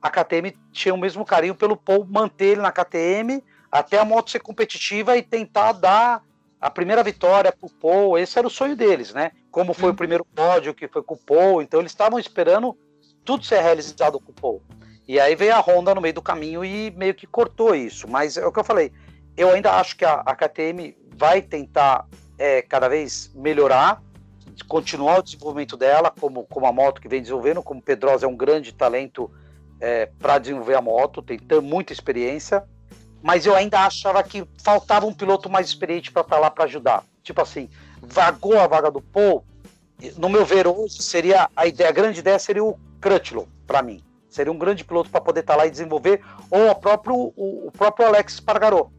a 0.00 0.08
KTM 0.08 0.56
tinha 0.70 0.94
o 0.94 0.98
mesmo 0.98 1.24
carinho 1.24 1.52
pelo 1.52 1.76
Paul 1.76 2.06
manter 2.08 2.52
ele 2.52 2.60
na 2.60 2.70
KTM 2.70 3.42
até 3.72 3.98
a 3.98 4.04
moto 4.04 4.30
ser 4.30 4.38
competitiva 4.38 5.16
e 5.16 5.22
tentar 5.22 5.72
dar 5.72 6.22
a 6.60 6.70
primeira 6.70 7.02
vitória 7.02 7.50
pro 7.50 7.68
Paul. 7.68 8.16
Esse 8.16 8.38
era 8.38 8.46
o 8.46 8.50
sonho 8.50 8.76
deles, 8.76 9.12
né? 9.12 9.32
Como 9.50 9.74
foi 9.74 9.90
hum. 9.90 9.94
o 9.94 9.96
primeiro 9.96 10.24
pódio 10.24 10.72
que 10.72 10.86
foi 10.86 11.02
com 11.02 11.14
o 11.14 11.18
Paul, 11.18 11.60
então 11.60 11.80
eles 11.80 11.90
estavam 11.90 12.20
esperando 12.20 12.78
tudo 13.24 13.44
ser 13.44 13.60
realizado 13.62 14.20
com 14.20 14.30
o 14.30 14.34
Paul. 14.34 14.62
E 15.08 15.18
aí 15.18 15.34
veio 15.34 15.54
a 15.54 15.60
Honda 15.60 15.94
no 15.94 16.00
meio 16.00 16.14
do 16.14 16.22
caminho 16.22 16.64
e 16.64 16.90
meio 16.90 17.14
que 17.14 17.26
cortou 17.26 17.74
isso. 17.74 18.06
Mas 18.06 18.36
é 18.36 18.46
o 18.46 18.52
que 18.52 18.60
eu 18.60 18.64
falei. 18.64 18.92
Eu 19.36 19.50
ainda 19.50 19.72
acho 19.72 19.96
que 19.96 20.04
a, 20.04 20.22
a 20.26 20.36
KTM 20.36 20.94
vai 21.16 21.40
tentar 21.40 22.06
é, 22.38 22.62
cada 22.62 22.88
vez 22.88 23.32
melhorar 23.34 24.02
continuar 24.66 25.20
o 25.20 25.22
desenvolvimento 25.22 25.76
dela, 25.76 26.12
como, 26.18 26.44
como 26.44 26.66
a 26.66 26.72
moto 26.72 27.00
que 27.00 27.08
vem 27.08 27.20
desenvolvendo, 27.20 27.62
como 27.62 27.80
Pedrosa 27.80 28.26
é 28.26 28.28
um 28.28 28.36
grande 28.36 28.72
talento 28.72 29.30
é, 29.80 30.06
para 30.18 30.38
desenvolver 30.38 30.74
a 30.74 30.82
moto, 30.82 31.22
tem 31.22 31.38
muita 31.62 31.92
experiência, 31.92 32.64
mas 33.22 33.46
eu 33.46 33.54
ainda 33.54 33.80
achava 33.80 34.22
que 34.22 34.44
faltava 34.62 35.06
um 35.06 35.14
piloto 35.14 35.48
mais 35.48 35.68
experiente 35.68 36.10
para 36.10 36.22
estar 36.22 36.38
lá 36.38 36.50
para 36.50 36.64
ajudar. 36.64 37.04
Tipo 37.22 37.42
assim, 37.42 37.68
vagou 38.00 38.58
a 38.58 38.66
vaga 38.66 38.90
do 38.90 39.00
Paul, 39.00 39.44
no 40.16 40.28
meu 40.28 40.44
ver 40.44 40.66
hoje 40.66 41.02
seria 41.02 41.48
a 41.54 41.66
ideia, 41.66 41.90
a 41.90 41.92
grande 41.92 42.20
ideia 42.20 42.38
seria 42.38 42.64
o 42.64 42.78
Crutchlow 43.00 43.48
para 43.66 43.82
mim. 43.82 44.02
Seria 44.28 44.52
um 44.52 44.58
grande 44.58 44.84
piloto 44.84 45.10
para 45.10 45.20
poder 45.20 45.40
estar 45.40 45.54
tá 45.54 45.58
lá 45.58 45.66
e 45.66 45.70
desenvolver, 45.70 46.22
ou 46.50 46.70
o 46.70 46.74
próprio, 46.74 47.14
o, 47.14 47.68
o 47.68 47.72
próprio 47.72 48.06
Alex 48.06 48.34
Spargaró, 48.34 48.90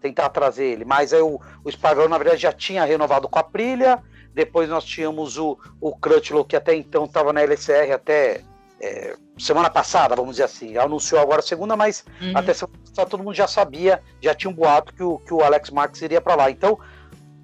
tentar 0.00 0.28
trazer 0.28 0.64
ele. 0.64 0.84
Mas 0.84 1.12
aí 1.12 1.20
o, 1.20 1.40
o 1.64 1.70
Spargaró, 1.70 2.08
na 2.08 2.18
verdade, 2.18 2.42
já 2.42 2.52
tinha 2.52 2.84
renovado 2.84 3.28
com 3.28 3.38
a 3.38 3.42
Prilha, 3.42 4.02
depois 4.32 4.68
nós 4.68 4.84
tínhamos 4.84 5.36
o, 5.36 5.58
o 5.80 5.96
Crutchlow, 5.96 6.44
que 6.44 6.56
até 6.56 6.74
então 6.74 7.04
estava 7.04 7.32
na 7.32 7.42
LCR 7.42 7.92
até 7.92 8.42
é, 8.80 9.16
semana 9.36 9.68
passada, 9.68 10.14
vamos 10.14 10.32
dizer 10.32 10.44
assim. 10.44 10.76
Anunciou 10.76 11.20
agora 11.20 11.40
a 11.40 11.42
segunda, 11.42 11.76
mas 11.76 12.04
uhum. 12.20 12.32
até 12.34 12.54
semana 12.54 12.78
passada 12.88 13.10
todo 13.10 13.22
mundo 13.22 13.34
já 13.34 13.48
sabia, 13.48 14.00
já 14.22 14.34
tinha 14.34 14.50
um 14.50 14.54
boato 14.54 14.94
que 14.94 15.02
o, 15.02 15.18
que 15.18 15.34
o 15.34 15.42
Alex 15.42 15.70
Marques 15.70 16.00
iria 16.02 16.20
para 16.20 16.34
lá. 16.34 16.50
Então, 16.50 16.78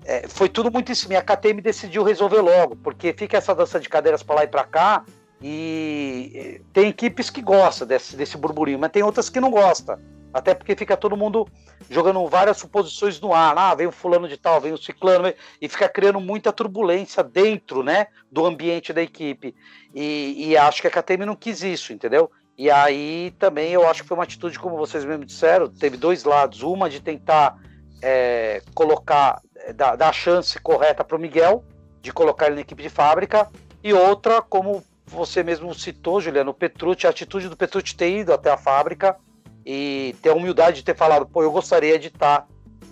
é, 0.04 0.28
foi 0.28 0.48
tudo 0.48 0.70
muito 0.70 0.92
em 0.92 0.94
cima. 0.94 1.14
E 1.14 1.16
a 1.16 1.22
KTM 1.22 1.60
decidiu 1.60 2.02
resolver 2.02 2.40
logo, 2.40 2.76
porque 2.76 3.12
fica 3.12 3.38
essa 3.38 3.54
dança 3.54 3.80
de 3.80 3.88
cadeiras 3.88 4.22
para 4.22 4.36
lá 4.36 4.44
e 4.44 4.48
para 4.48 4.64
cá. 4.64 5.04
E 5.46 6.62
tem 6.72 6.88
equipes 6.88 7.28
que 7.28 7.42
gostam 7.42 7.86
desse, 7.86 8.16
desse 8.16 8.34
burburinho, 8.38 8.78
mas 8.78 8.90
tem 8.90 9.02
outras 9.02 9.28
que 9.28 9.38
não 9.38 9.50
gostam. 9.50 9.98
Até 10.32 10.54
porque 10.54 10.74
fica 10.74 10.96
todo 10.96 11.18
mundo 11.18 11.46
jogando 11.90 12.26
várias 12.26 12.56
suposições 12.56 13.20
no 13.20 13.34
ar. 13.34 13.54
Ah, 13.58 13.74
vem 13.74 13.86
o 13.86 13.92
fulano 13.92 14.26
de 14.26 14.38
tal, 14.38 14.58
vem 14.58 14.72
o 14.72 14.78
ciclano, 14.78 15.30
e 15.60 15.68
fica 15.68 15.86
criando 15.86 16.18
muita 16.18 16.50
turbulência 16.50 17.22
dentro 17.22 17.82
né, 17.82 18.06
do 18.32 18.46
ambiente 18.46 18.90
da 18.90 19.02
equipe. 19.02 19.54
E, 19.94 20.48
e 20.48 20.56
acho 20.56 20.80
que 20.80 20.88
a 20.88 20.90
KTM 20.90 21.26
não 21.26 21.36
quis 21.36 21.62
isso, 21.62 21.92
entendeu? 21.92 22.30
E 22.56 22.70
aí 22.70 23.34
também 23.38 23.70
eu 23.70 23.86
acho 23.86 24.00
que 24.00 24.08
foi 24.08 24.16
uma 24.16 24.24
atitude, 24.24 24.58
como 24.58 24.78
vocês 24.78 25.04
mesmos 25.04 25.26
disseram, 25.26 25.68
teve 25.68 25.98
dois 25.98 26.24
lados. 26.24 26.62
Uma 26.62 26.88
de 26.88 27.00
tentar 27.00 27.58
é, 28.00 28.62
colocar, 28.74 29.42
é, 29.56 29.74
dar 29.74 30.00
a 30.00 30.12
chance 30.12 30.58
correta 30.58 31.04
para 31.04 31.18
o 31.18 31.20
Miguel, 31.20 31.62
de 32.00 32.14
colocar 32.14 32.46
ele 32.46 32.54
na 32.54 32.60
equipe 32.62 32.82
de 32.82 32.88
fábrica, 32.88 33.46
e 33.82 33.92
outra, 33.92 34.40
como 34.40 34.82
você 35.06 35.42
mesmo 35.42 35.74
citou, 35.74 36.20
Juliano, 36.20 36.50
o 36.50 36.54
Petrucci, 36.54 37.06
a 37.06 37.10
atitude 37.10 37.48
do 37.48 37.56
Petrucci 37.56 37.94
ter 37.94 38.20
ido 38.20 38.32
até 38.32 38.50
a 38.50 38.56
fábrica 38.56 39.16
e 39.64 40.14
ter 40.22 40.30
a 40.30 40.34
humildade 40.34 40.78
de 40.78 40.84
ter 40.84 40.96
falado, 40.96 41.26
pô, 41.26 41.42
eu 41.42 41.50
gostaria 41.50 41.98
de 41.98 42.08
estar 42.08 42.46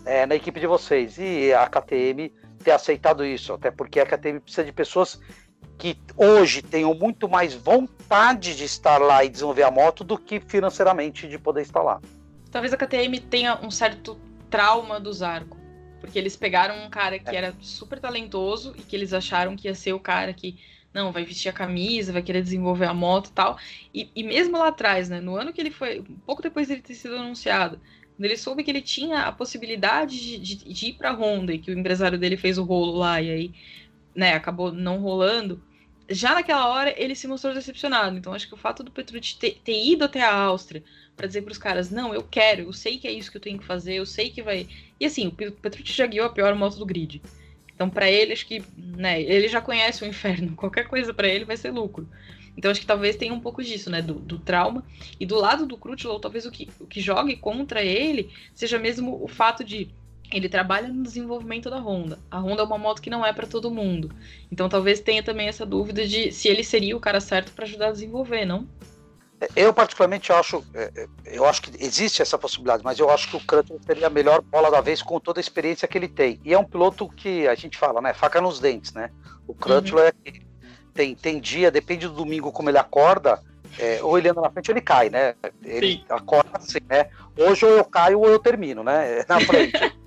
é, 0.05 0.27
na 0.27 0.35
equipe 0.35 0.61
de 0.61 0.67
vocês. 0.67 1.17
E 1.19 1.53
a 1.53 1.67
KTM 1.67 2.33
ter 2.63 2.71
aceitado 2.71 3.25
isso, 3.25 3.53
até 3.53 3.71
porque 3.71 4.01
a 4.01 4.07
KTM 4.07 4.41
precisa 4.41 4.65
de 4.65 4.73
pessoas 4.73 5.21
que 5.79 5.99
hoje 6.17 6.63
tenham 6.63 6.95
muito 6.95 7.29
mais 7.29 7.55
vontade 7.55 8.55
de 8.55 8.65
estar 8.65 8.99
lá 8.99 9.25
e 9.25 9.29
desenvolver 9.29 9.65
a 9.65 9.71
moto 9.71 10.05
do 10.05 10.17
que 10.17 10.39
financeiramente 10.39 11.29
de 11.29 11.39
poder 11.39 11.63
estar 11.63 11.83
lá. 11.83 12.01
Talvez 12.51 12.73
a 12.73 12.77
KTM 12.77 13.19
tenha 13.21 13.59
um 13.63 13.71
certo 13.71 14.21
trauma 14.49 15.01
do 15.01 15.13
Zarco, 15.13 15.57
porque 15.99 16.19
eles 16.19 16.37
pegaram 16.37 16.85
um 16.85 16.91
cara 16.91 17.19
que 17.19 17.35
é. 17.35 17.37
era 17.37 17.55
super 17.61 17.99
talentoso 17.99 18.75
e 18.77 18.83
que 18.83 18.95
eles 18.95 19.13
acharam 19.13 19.57
que 19.57 19.67
ia 19.67 19.75
ser 19.75 19.93
o 19.93 19.99
cara 19.99 20.33
que 20.33 20.59
não, 20.95 21.13
vai 21.13 21.25
vestir 21.25 21.49
a 21.49 21.53
camisa, 21.53 22.13
vai 22.13 22.23
querer 22.23 22.43
desenvolver 22.43 22.87
a 22.87 22.95
moto 22.95 23.29
e 23.29 23.33
tal. 23.33 23.59
E, 23.95 24.11
e 24.15 24.23
mesmo 24.23 24.59
lá 24.59 24.69
atrás, 24.69 25.09
né, 25.09 25.21
no 25.21 25.37
ano 25.37 25.53
que 25.53 25.61
ele 25.61 25.71
foi, 25.71 26.05
pouco 26.27 26.43
depois 26.43 26.69
dele 26.69 26.83
ter 26.83 26.95
sido 26.95 27.17
anunciado, 27.17 27.81
quando 28.17 28.25
ele 28.27 28.37
soube 28.37 28.63
que 28.63 28.71
ele 28.71 28.83
tinha 28.83 29.23
a 29.23 29.33
possibilidade 29.33 30.21
de, 30.21 30.39
de, 30.39 30.57
de 30.73 30.87
ir 30.87 30.93
para 30.95 31.13
Honda 31.13 31.53
e 31.53 31.59
que 31.59 31.71
o 31.71 31.79
empresário 31.79 32.19
dele 32.19 32.37
fez 32.37 32.59
o 32.59 32.65
rolo 32.65 32.93
lá 32.93 33.21
e 33.21 33.31
aí, 33.31 33.55
né, 34.15 34.35
acabou 34.35 34.71
não 34.71 34.99
rolando, 34.99 35.63
já 36.09 36.35
naquela 36.35 36.69
hora 36.69 36.95
ele 36.97 37.15
se 37.15 37.27
mostrou 37.27 37.55
decepcionado. 37.55 38.17
Então 38.17 38.33
acho 38.33 38.47
que 38.47 38.55
o 38.55 38.59
fato 38.59 38.83
do 38.83 38.91
Petrucci 38.91 39.39
ter, 39.39 39.61
ter 39.65 39.85
ido 39.85 40.05
até 40.05 40.23
a 40.23 40.35
Áustria 40.35 40.83
para 41.17 41.27
dizer 41.27 41.43
para 41.43 41.53
os 41.53 41.59
caras, 41.59 41.91
não, 41.91 42.15
eu 42.15 42.23
quero, 42.23 42.63
eu 42.63 42.73
sei 42.73 42.99
que 42.99 43.07
é 43.07 43.13
isso 43.13 43.31
que 43.31 43.37
eu 43.37 43.41
tenho 43.41 43.59
que 43.59 43.65
fazer, 43.65 43.95
eu 43.95 44.07
sei 44.07 44.31
que 44.31 44.43
vai. 44.43 44.69
E 45.01 45.07
assim, 45.07 45.27
o 45.27 45.33
Petrucci 45.33 45.93
já 45.93 46.07
guiou 46.07 46.27
a 46.27 46.31
pior 46.31 46.55
moto 46.55 46.77
do 46.77 46.87
grid. 46.87 47.23
Então, 47.75 47.89
para 47.89 48.11
ele, 48.11 48.33
acho 48.33 48.47
que, 48.47 48.63
né, 48.77 49.21
ele 49.21 49.49
já 49.49 49.61
conhece 49.61 50.05
o 50.05 50.07
inferno. 50.07 50.55
Qualquer 50.57 50.87
coisa 50.87 51.13
para 51.13 51.29
ele 51.29 51.45
vai 51.45 51.57
ser 51.57 51.71
lucro. 51.71 52.09
Então, 52.57 52.71
acho 52.71 52.81
que 52.81 52.87
talvez 52.87 53.17
tenha 53.17 53.33
um 53.33 53.41
pouco 53.41 53.63
disso, 53.63 53.91
né, 53.91 54.03
do, 54.03 54.15
do 54.15 54.39
trauma. 54.39 54.85
E 55.19 55.25
do 55.25 55.37
lado 55.37 55.67
do 55.67 55.77
Crutchlow, 55.77 56.21
talvez 56.21 56.45
o 56.47 56.51
que, 56.51 56.69
o 56.79 56.87
que 56.87 57.01
jogue 57.01 57.37
contra 57.37 57.83
ele 57.83 58.31
seja 58.55 58.79
mesmo 58.79 59.23
o 59.23 59.29
fato 59.29 59.65
de 59.65 59.91
ele 60.33 60.49
trabalha 60.49 60.89
no 60.89 61.03
desenvolvimento 61.03 61.69
da 61.69 61.79
Honda. 61.79 62.19
A 62.31 62.39
Honda 62.39 62.63
é 62.63 62.65
uma 62.65 62.79
moto 62.79 63.03
que 63.03 63.11
não 63.11 63.25
é 63.25 63.33
para 63.33 63.47
todo 63.47 63.71
mundo. 63.71 64.11
Então, 64.51 64.69
talvez 64.69 65.01
tenha 65.01 65.23
também 65.23 65.49
essa 65.49 65.67
dúvida 65.67 66.07
de 66.07 66.33
se 66.33 66.49
ele 66.49 66.65
seria 66.65 66.97
o 66.97 67.01
cara 67.01 67.21
certo 67.21 67.53
para 67.53 67.65
ajudar 67.65 67.89
a 67.89 67.93
desenvolver, 67.93 68.45
não? 68.47 68.67
Eu 69.57 69.73
particularmente 69.73 70.33
acho, 70.33 70.65
é, 70.75 70.93
é, 70.95 71.07
eu 71.25 71.45
acho 71.45 71.63
que 71.63 71.85
existe 71.85 72.23
essa 72.23 72.39
possibilidade, 72.39 72.85
mas 72.85 72.99
eu 72.99 73.11
acho 73.11 73.29
que 73.29 73.37
o 73.37 73.41
Crutchlow 73.41 73.81
teria 73.81 74.07
a 74.07 74.11
melhor 74.11 74.41
bola 74.43 74.71
da 74.71 74.81
vez 74.81 75.03
com 75.03 75.19
toda 75.19 75.41
a 75.41 75.43
experiência 75.43 75.89
que 75.89 75.97
ele 75.97 76.09
tem. 76.09 76.41
E 76.45 76.53
é 76.53 76.59
um 76.59 76.65
piloto 76.65 77.09
que 77.09 77.49
a 77.49 77.55
gente 77.55 77.79
fala, 77.79 78.01
né, 78.01 78.13
faca 78.13 78.41
nos 78.41 78.61
dentes, 78.61 78.93
né? 78.93 79.11
O 79.47 79.55
Crutchlow 79.55 80.03
uhum. 80.03 80.09
é 80.09 80.13
tem 80.95 81.15
tem 81.15 81.41
dia, 81.41 81.71
depende 81.71 82.07
do 82.07 82.15
domingo 82.15 82.53
como 82.53 82.69
ele 82.69 82.79
acorda, 82.79 83.43
é, 83.79 84.03
ou 84.03 84.19
ele 84.19 84.29
anda 84.29 84.41
na 84.41 84.51
frente 84.51 84.71
ou 84.71 84.75
ele 84.75 84.83
cai, 84.83 85.09
né? 85.09 85.35
Ele 85.65 85.93
Sim. 85.93 86.05
acorda 86.09 86.51
assim, 86.55 86.81
né? 86.89 87.09
Hoje 87.37 87.65
ou 87.65 87.73
eu 87.73 87.85
caio 87.85 88.21
ou 88.21 88.29
eu 88.29 88.39
termino, 88.39 88.85
né? 88.85 89.25
Na 89.29 89.41
frente. 89.41 89.73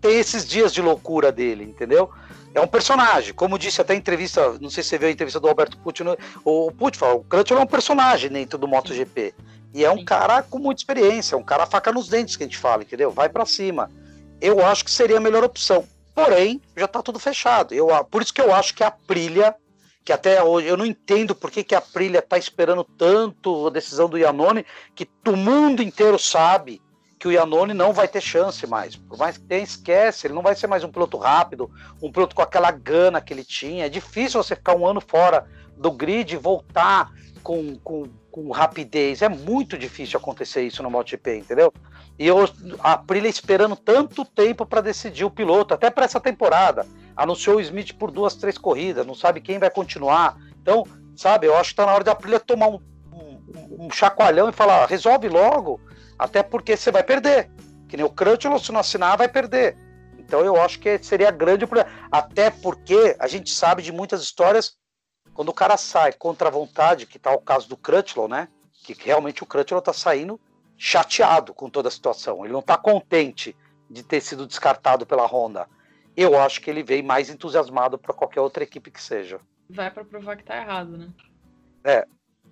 tem 0.00 0.18
esses 0.18 0.46
dias 0.46 0.72
de 0.72 0.82
loucura 0.82 1.32
dele, 1.32 1.64
entendeu? 1.64 2.10
É 2.54 2.60
um 2.60 2.68
personagem, 2.68 3.34
como 3.34 3.58
disse 3.58 3.80
até 3.80 3.94
em 3.94 3.98
entrevista, 3.98 4.56
não 4.60 4.70
sei 4.70 4.84
se 4.84 4.90
você 4.90 4.98
viu 4.98 5.08
a 5.08 5.10
entrevista 5.10 5.40
do 5.40 5.48
Alberto 5.48 5.76
Pucci, 5.78 6.04
o 6.44 6.70
Pucci 6.70 6.98
falou, 6.98 7.16
o 7.16 7.24
Crutchlow 7.24 7.60
é 7.60 7.64
um 7.64 7.66
personagem 7.66 8.30
dentro 8.30 8.56
do 8.56 8.68
MotoGP. 8.68 9.34
E 9.74 9.84
é 9.84 9.90
um 9.90 10.04
cara 10.04 10.40
com 10.40 10.60
muita 10.60 10.80
experiência, 10.80 11.34
é 11.34 11.38
um 11.38 11.42
cara 11.42 11.66
faca 11.66 11.90
nos 11.90 12.08
dentes 12.08 12.36
que 12.36 12.44
a 12.44 12.46
gente 12.46 12.56
fala, 12.56 12.84
entendeu? 12.84 13.10
Vai 13.10 13.28
para 13.28 13.44
cima. 13.44 13.90
Eu 14.40 14.64
acho 14.64 14.84
que 14.84 14.90
seria 14.90 15.16
a 15.16 15.20
melhor 15.20 15.42
opção. 15.42 15.84
Porém, 16.14 16.62
já 16.76 16.86
tá 16.86 17.02
tudo 17.02 17.18
fechado. 17.18 17.74
Eu, 17.74 17.88
por 18.04 18.22
isso 18.22 18.32
que 18.32 18.40
eu 18.40 18.54
acho 18.54 18.72
que 18.72 18.84
a 18.84 18.90
Prilha, 18.92 19.52
que 20.04 20.12
até 20.12 20.40
hoje 20.40 20.68
eu 20.68 20.76
não 20.76 20.86
entendo 20.86 21.34
por 21.34 21.50
que, 21.50 21.64
que 21.64 21.74
a 21.74 21.80
Prilha 21.80 22.22
tá 22.22 22.38
esperando 22.38 22.84
tanto 22.84 23.66
a 23.66 23.70
decisão 23.70 24.08
do 24.08 24.16
Iannone, 24.16 24.64
que 24.94 25.08
o 25.26 25.36
mundo 25.36 25.82
inteiro 25.82 26.20
sabe 26.20 26.80
que 27.24 27.28
o 27.28 27.32
Iannone 27.32 27.72
não 27.72 27.94
vai 27.94 28.06
ter 28.06 28.20
chance 28.20 28.66
mais. 28.66 28.96
Por 28.96 29.16
mais 29.16 29.38
que 29.38 29.44
tenha, 29.44 29.64
esquece, 29.64 30.26
ele 30.26 30.34
não 30.34 30.42
vai 30.42 30.54
ser 30.54 30.66
mais 30.66 30.84
um 30.84 30.92
piloto 30.92 31.16
rápido, 31.16 31.70
um 32.02 32.12
piloto 32.12 32.36
com 32.36 32.42
aquela 32.42 32.70
gana 32.70 33.18
que 33.18 33.32
ele 33.32 33.42
tinha. 33.42 33.86
É 33.86 33.88
difícil 33.88 34.42
você 34.42 34.54
ficar 34.54 34.76
um 34.76 34.86
ano 34.86 35.00
fora 35.00 35.48
do 35.74 35.90
grid 35.90 36.34
e 36.34 36.36
voltar 36.36 37.10
com, 37.42 37.76
com, 37.76 38.02
com 38.30 38.50
rapidez. 38.50 39.22
É 39.22 39.28
muito 39.30 39.78
difícil 39.78 40.18
acontecer 40.18 40.64
isso 40.64 40.82
no 40.82 40.90
MotoGP, 40.90 41.38
entendeu? 41.38 41.72
E 42.18 42.26
eu, 42.26 42.46
a 42.80 42.92
Aprilia 42.92 43.30
esperando 43.30 43.74
tanto 43.74 44.22
tempo 44.26 44.66
para 44.66 44.82
decidir 44.82 45.24
o 45.24 45.30
piloto, 45.30 45.72
até 45.72 45.88
para 45.88 46.04
essa 46.04 46.20
temporada. 46.20 46.86
Anunciou 47.16 47.56
o 47.56 47.60
Smith 47.62 47.94
por 47.94 48.10
duas, 48.10 48.34
três 48.34 48.58
corridas, 48.58 49.06
não 49.06 49.14
sabe 49.14 49.40
quem 49.40 49.58
vai 49.58 49.70
continuar. 49.70 50.36
Então, 50.60 50.86
sabe, 51.16 51.46
eu 51.46 51.54
acho 51.56 51.70
que 51.70 51.72
está 51.72 51.86
na 51.86 51.94
hora 51.94 52.04
da 52.04 52.12
Aprilia 52.12 52.38
tomar 52.38 52.68
um, 52.68 52.80
um, 53.10 53.86
um 53.86 53.90
chacoalhão 53.90 54.50
e 54.50 54.52
falar: 54.52 54.84
resolve 54.84 55.26
logo 55.26 55.80
até 56.18 56.42
porque 56.42 56.76
você 56.76 56.90
vai 56.90 57.02
perder. 57.02 57.50
Que 57.88 57.96
nem 57.96 58.04
o 58.04 58.10
Crutchlow, 58.10 58.58
se 58.58 58.72
não 58.72 58.80
assinar, 58.80 59.16
vai 59.16 59.28
perder. 59.28 59.76
Então 60.18 60.40
eu 60.40 60.60
acho 60.60 60.78
que 60.80 60.98
seria 60.98 61.30
grande 61.30 61.66
problema. 61.66 61.90
Até 62.10 62.50
porque 62.50 63.16
a 63.18 63.26
gente 63.28 63.50
sabe 63.50 63.82
de 63.82 63.92
muitas 63.92 64.22
histórias 64.22 64.76
quando 65.32 65.48
o 65.48 65.54
cara 65.54 65.76
sai 65.76 66.12
contra 66.12 66.48
a 66.48 66.50
vontade, 66.50 67.06
que 67.06 67.18
tá 67.18 67.32
o 67.32 67.40
caso 67.40 67.68
do 67.68 67.76
Crutchlow, 67.76 68.28
né? 68.28 68.48
Que 68.72 68.94
realmente 68.94 69.42
o 69.42 69.46
Crutchlow 69.46 69.82
tá 69.82 69.92
saindo 69.92 70.40
chateado 70.76 71.52
com 71.52 71.68
toda 71.68 71.88
a 71.88 71.92
situação. 71.92 72.44
Ele 72.44 72.52
não 72.52 72.62
tá 72.62 72.76
contente 72.76 73.56
de 73.90 74.02
ter 74.02 74.20
sido 74.20 74.46
descartado 74.46 75.04
pela 75.04 75.26
Honda. 75.26 75.68
Eu 76.16 76.40
acho 76.40 76.60
que 76.60 76.70
ele 76.70 76.82
veio 76.82 77.04
mais 77.04 77.28
entusiasmado 77.28 77.98
para 77.98 78.14
qualquer 78.14 78.40
outra 78.40 78.62
equipe 78.62 78.90
que 78.90 79.02
seja. 79.02 79.40
Vai 79.68 79.90
para 79.90 80.04
provar 80.04 80.36
que 80.36 80.44
tá 80.44 80.56
errado, 80.56 80.96
né? 80.96 81.08
É, 81.82 82.06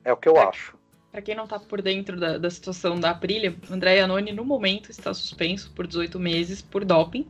é 0.04 0.12
o 0.12 0.16
que 0.16 0.28
eu 0.28 0.36
é. 0.36 0.44
acho. 0.44 0.76
Para 1.12 1.20
quem 1.20 1.34
não 1.34 1.44
está 1.44 1.60
por 1.60 1.82
dentro 1.82 2.18
da, 2.18 2.38
da, 2.38 2.48
situação 2.48 2.98
da 2.98 3.10
Aprilia, 3.10 3.54
André 3.70 3.98
Iannone 3.98 4.32
no 4.32 4.46
momento 4.46 4.90
está 4.90 5.12
suspenso 5.12 5.70
por 5.72 5.86
18 5.86 6.18
meses 6.18 6.62
por 6.62 6.86
doping. 6.86 7.26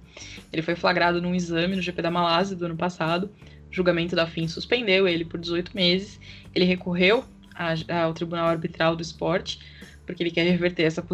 Ele 0.53 0.63
foi 0.63 0.77
flagrado 0.77 1.21
num 1.21 1.35
exame 1.35 1.75
no 1.75 1.83
GP 1.83 2.01
da 2.01 2.09
Malásia 2.09 2.55
do 2.55 2.65
ano 2.65 2.77
passado. 2.77 3.29
O 3.69 3.75
julgamento 3.75 4.15
da 4.15 4.25
FIM 4.25 4.47
suspendeu 4.47 5.09
ele 5.09 5.25
por 5.25 5.41
18 5.41 5.75
meses. 5.75 6.21
Ele 6.55 6.65
recorreu 6.65 7.25
a, 7.57 7.75
ao 8.05 8.15
Tribunal 8.15 8.47
Arbitral 8.47 8.95
do 8.95 9.03
Esporte 9.03 9.59
porque 10.07 10.23
ele 10.23 10.31
quer 10.31 10.43
reverter 10.43 10.85
essa 10.85 11.05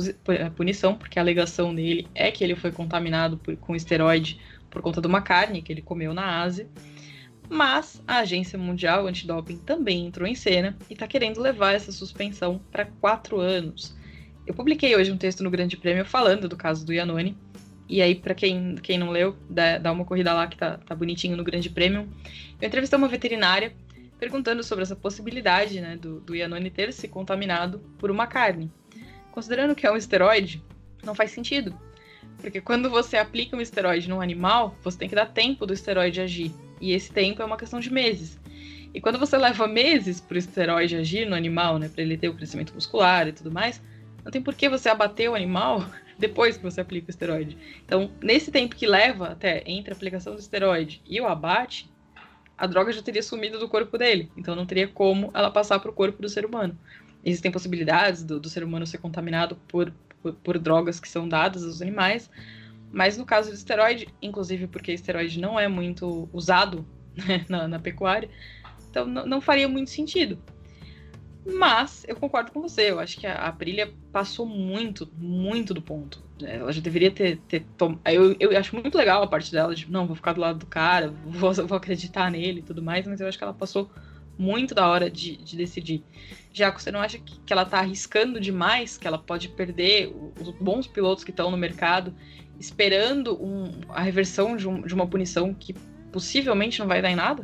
punição, 0.54 0.94
porque 0.94 1.18
a 1.18 1.22
alegação 1.22 1.74
dele 1.74 2.06
é 2.14 2.30
que 2.30 2.44
ele 2.44 2.54
foi 2.54 2.70
contaminado 2.70 3.38
por, 3.38 3.56
com 3.56 3.74
esteroide 3.74 4.40
por 4.68 4.82
conta 4.82 5.00
de 5.00 5.06
uma 5.06 5.22
carne 5.22 5.62
que 5.62 5.72
ele 5.72 5.80
comeu 5.80 6.12
na 6.12 6.42
Ásia. 6.42 6.66
Mas 7.48 8.02
a 8.06 8.18
Agência 8.18 8.58
Mundial 8.58 9.06
Antidoping 9.06 9.58
também 9.58 10.06
entrou 10.06 10.28
em 10.28 10.34
cena 10.34 10.76
e 10.88 10.92
está 10.92 11.06
querendo 11.06 11.40
levar 11.40 11.72
essa 11.72 11.90
suspensão 11.90 12.60
para 12.70 12.84
quatro 13.00 13.40
anos. 13.40 13.96
Eu 14.46 14.54
publiquei 14.54 14.94
hoje 14.94 15.10
um 15.10 15.16
texto 15.16 15.42
no 15.42 15.50
Grande 15.50 15.76
Prêmio 15.76 16.04
falando 16.04 16.48
do 16.48 16.56
caso 16.56 16.84
do 16.84 16.92
Iannone. 16.92 17.36
E 17.88 18.02
aí, 18.02 18.14
para 18.14 18.34
quem, 18.34 18.74
quem 18.76 18.98
não 18.98 19.10
leu, 19.10 19.34
dá, 19.48 19.78
dá, 19.78 19.92
uma 19.92 20.04
corrida 20.04 20.32
lá 20.34 20.46
que 20.46 20.58
tá, 20.58 20.76
tá 20.76 20.94
bonitinho 20.94 21.36
no 21.36 21.44
Grande 21.44 21.70
Prêmio. 21.70 22.06
Eu 22.60 22.68
entrevistei 22.68 22.98
uma 22.98 23.08
veterinária 23.08 23.72
perguntando 24.18 24.62
sobre 24.62 24.82
essa 24.82 24.96
possibilidade 24.96 25.80
né, 25.80 25.96
do, 25.96 26.20
do 26.20 26.34
Iannone 26.34 26.70
ter 26.70 26.92
se 26.92 27.08
contaminado 27.08 27.78
por 27.98 28.10
uma 28.10 28.26
carne. 28.26 28.70
Considerando 29.30 29.74
que 29.74 29.86
é 29.86 29.92
um 29.92 29.96
esteroide, 29.96 30.62
não 31.02 31.14
faz 31.14 31.30
sentido. 31.30 31.78
Porque 32.38 32.60
quando 32.60 32.90
você 32.90 33.16
aplica 33.16 33.56
um 33.56 33.60
esteroide 33.60 34.08
num 34.08 34.20
animal, 34.20 34.76
você 34.82 34.98
tem 34.98 35.08
que 35.08 35.14
dar 35.14 35.26
tempo 35.26 35.64
do 35.64 35.72
esteroide 35.72 36.20
agir. 36.20 36.52
E 36.80 36.92
esse 36.92 37.12
tempo 37.12 37.42
é 37.42 37.44
uma 37.44 37.56
questão 37.56 37.80
de 37.80 37.92
meses. 37.92 38.38
E 38.92 39.00
quando 39.00 39.18
você 39.18 39.36
leva 39.36 39.66
meses 39.66 40.20
para 40.20 40.36
o 40.36 40.38
esteroide 40.38 40.96
agir 40.96 41.26
no 41.26 41.34
animal, 41.34 41.78
né, 41.78 41.88
para 41.88 42.02
ele 42.02 42.16
ter 42.16 42.28
o 42.28 42.34
crescimento 42.34 42.74
muscular 42.74 43.28
e 43.28 43.32
tudo 43.32 43.50
mais, 43.50 43.82
não 44.24 44.32
tem 44.32 44.42
por 44.42 44.54
que 44.54 44.68
você 44.68 44.88
abater 44.88 45.30
o 45.30 45.34
animal 45.34 45.84
depois 46.18 46.56
que 46.56 46.62
você 46.62 46.80
aplica 46.80 47.08
o 47.08 47.10
esteroide. 47.10 47.56
Então, 47.84 48.10
nesse 48.22 48.50
tempo 48.50 48.74
que 48.74 48.86
leva 48.86 49.28
até 49.28 49.62
entre 49.66 49.92
a 49.92 49.96
aplicação 49.96 50.34
do 50.34 50.40
esteroide 50.40 51.02
e 51.06 51.20
o 51.20 51.26
abate, 51.26 51.88
a 52.56 52.66
droga 52.66 52.92
já 52.92 53.02
teria 53.02 53.22
sumido 53.22 53.58
do 53.58 53.68
corpo 53.68 53.96
dele. 53.96 54.30
Então, 54.36 54.56
não 54.56 54.66
teria 54.66 54.88
como 54.88 55.30
ela 55.32 55.50
passar 55.50 55.78
para 55.78 55.90
o 55.90 55.94
corpo 55.94 56.20
do 56.20 56.28
ser 56.28 56.44
humano. 56.44 56.76
Existem 57.24 57.52
possibilidades 57.52 58.22
do, 58.22 58.40
do 58.40 58.48
ser 58.48 58.64
humano 58.64 58.86
ser 58.86 58.98
contaminado 58.98 59.56
por, 59.68 59.92
por, 60.22 60.32
por 60.34 60.58
drogas 60.58 60.98
que 60.98 61.08
são 61.08 61.28
dadas 61.28 61.64
aos 61.64 61.82
animais, 61.82 62.30
mas 62.92 63.16
no 63.16 63.24
caso 63.24 63.50
do 63.50 63.54
esteroide, 63.54 64.08
inclusive 64.20 64.66
porque 64.66 64.92
esteroide 64.92 65.40
não 65.40 65.58
é 65.58 65.68
muito 65.68 66.28
usado 66.32 66.86
né, 67.16 67.44
na, 67.48 67.68
na, 67.68 67.78
pecuária, 67.78 68.28
então 68.90 69.06
não 69.06 69.40
faria 69.40 69.68
muito 69.68 69.90
sentido. 69.90 70.38
Mas 71.46 72.04
eu 72.06 72.16
concordo 72.16 72.52
com 72.52 72.60
você, 72.60 72.90
eu 72.90 73.00
acho 73.00 73.18
que 73.18 73.26
a, 73.26 73.34
a 73.34 73.48
Aprilia 73.48 73.90
passou 74.12 74.44
muito, 74.44 75.10
muito 75.16 75.72
do 75.72 75.80
ponto. 75.80 76.22
Ela 76.42 76.70
já 76.72 76.80
deveria 76.80 77.10
ter. 77.10 77.38
ter 77.48 77.64
eu, 78.04 78.36
eu 78.38 78.58
acho 78.58 78.74
muito 78.76 78.96
legal 78.96 79.22
a 79.22 79.26
parte 79.26 79.50
dela 79.50 79.74
de 79.74 79.90
não, 79.90 80.06
vou 80.06 80.14
ficar 80.14 80.34
do 80.34 80.40
lado 80.40 80.58
do 80.58 80.66
cara, 80.66 81.10
vou, 81.24 81.52
vou 81.52 81.76
acreditar 81.76 82.30
nele 82.30 82.60
e 82.60 82.62
tudo 82.62 82.82
mais, 82.82 83.06
mas 83.06 83.20
eu 83.20 83.26
acho 83.26 83.38
que 83.38 83.44
ela 83.44 83.54
passou 83.54 83.90
muito 84.38 84.74
da 84.74 84.86
hora 84.86 85.10
de, 85.10 85.36
de 85.36 85.56
decidir. 85.56 86.04
Já 86.52 86.70
que 86.70 86.82
você 86.82 86.92
não 86.92 87.00
acha 87.00 87.18
que, 87.18 87.40
que 87.40 87.52
ela 87.52 87.64
tá 87.64 87.78
arriscando 87.78 88.40
demais, 88.40 88.96
que 88.96 89.06
ela 89.06 89.18
pode 89.18 89.48
perder 89.48 90.14
os 90.40 90.50
bons 90.50 90.86
pilotos 90.86 91.24
que 91.24 91.30
estão 91.30 91.50
no 91.50 91.56
mercado 91.56 92.14
esperando 92.58 93.40
um, 93.42 93.70
a 93.88 94.02
reversão 94.02 94.56
de, 94.56 94.68
um, 94.68 94.82
de, 94.82 94.94
uma 94.94 95.06
punição 95.06 95.54
que 95.54 95.74
possivelmente 96.12 96.78
não 96.78 96.86
vai 96.86 97.00
dar 97.00 97.10
em 97.10 97.16
nada? 97.16 97.42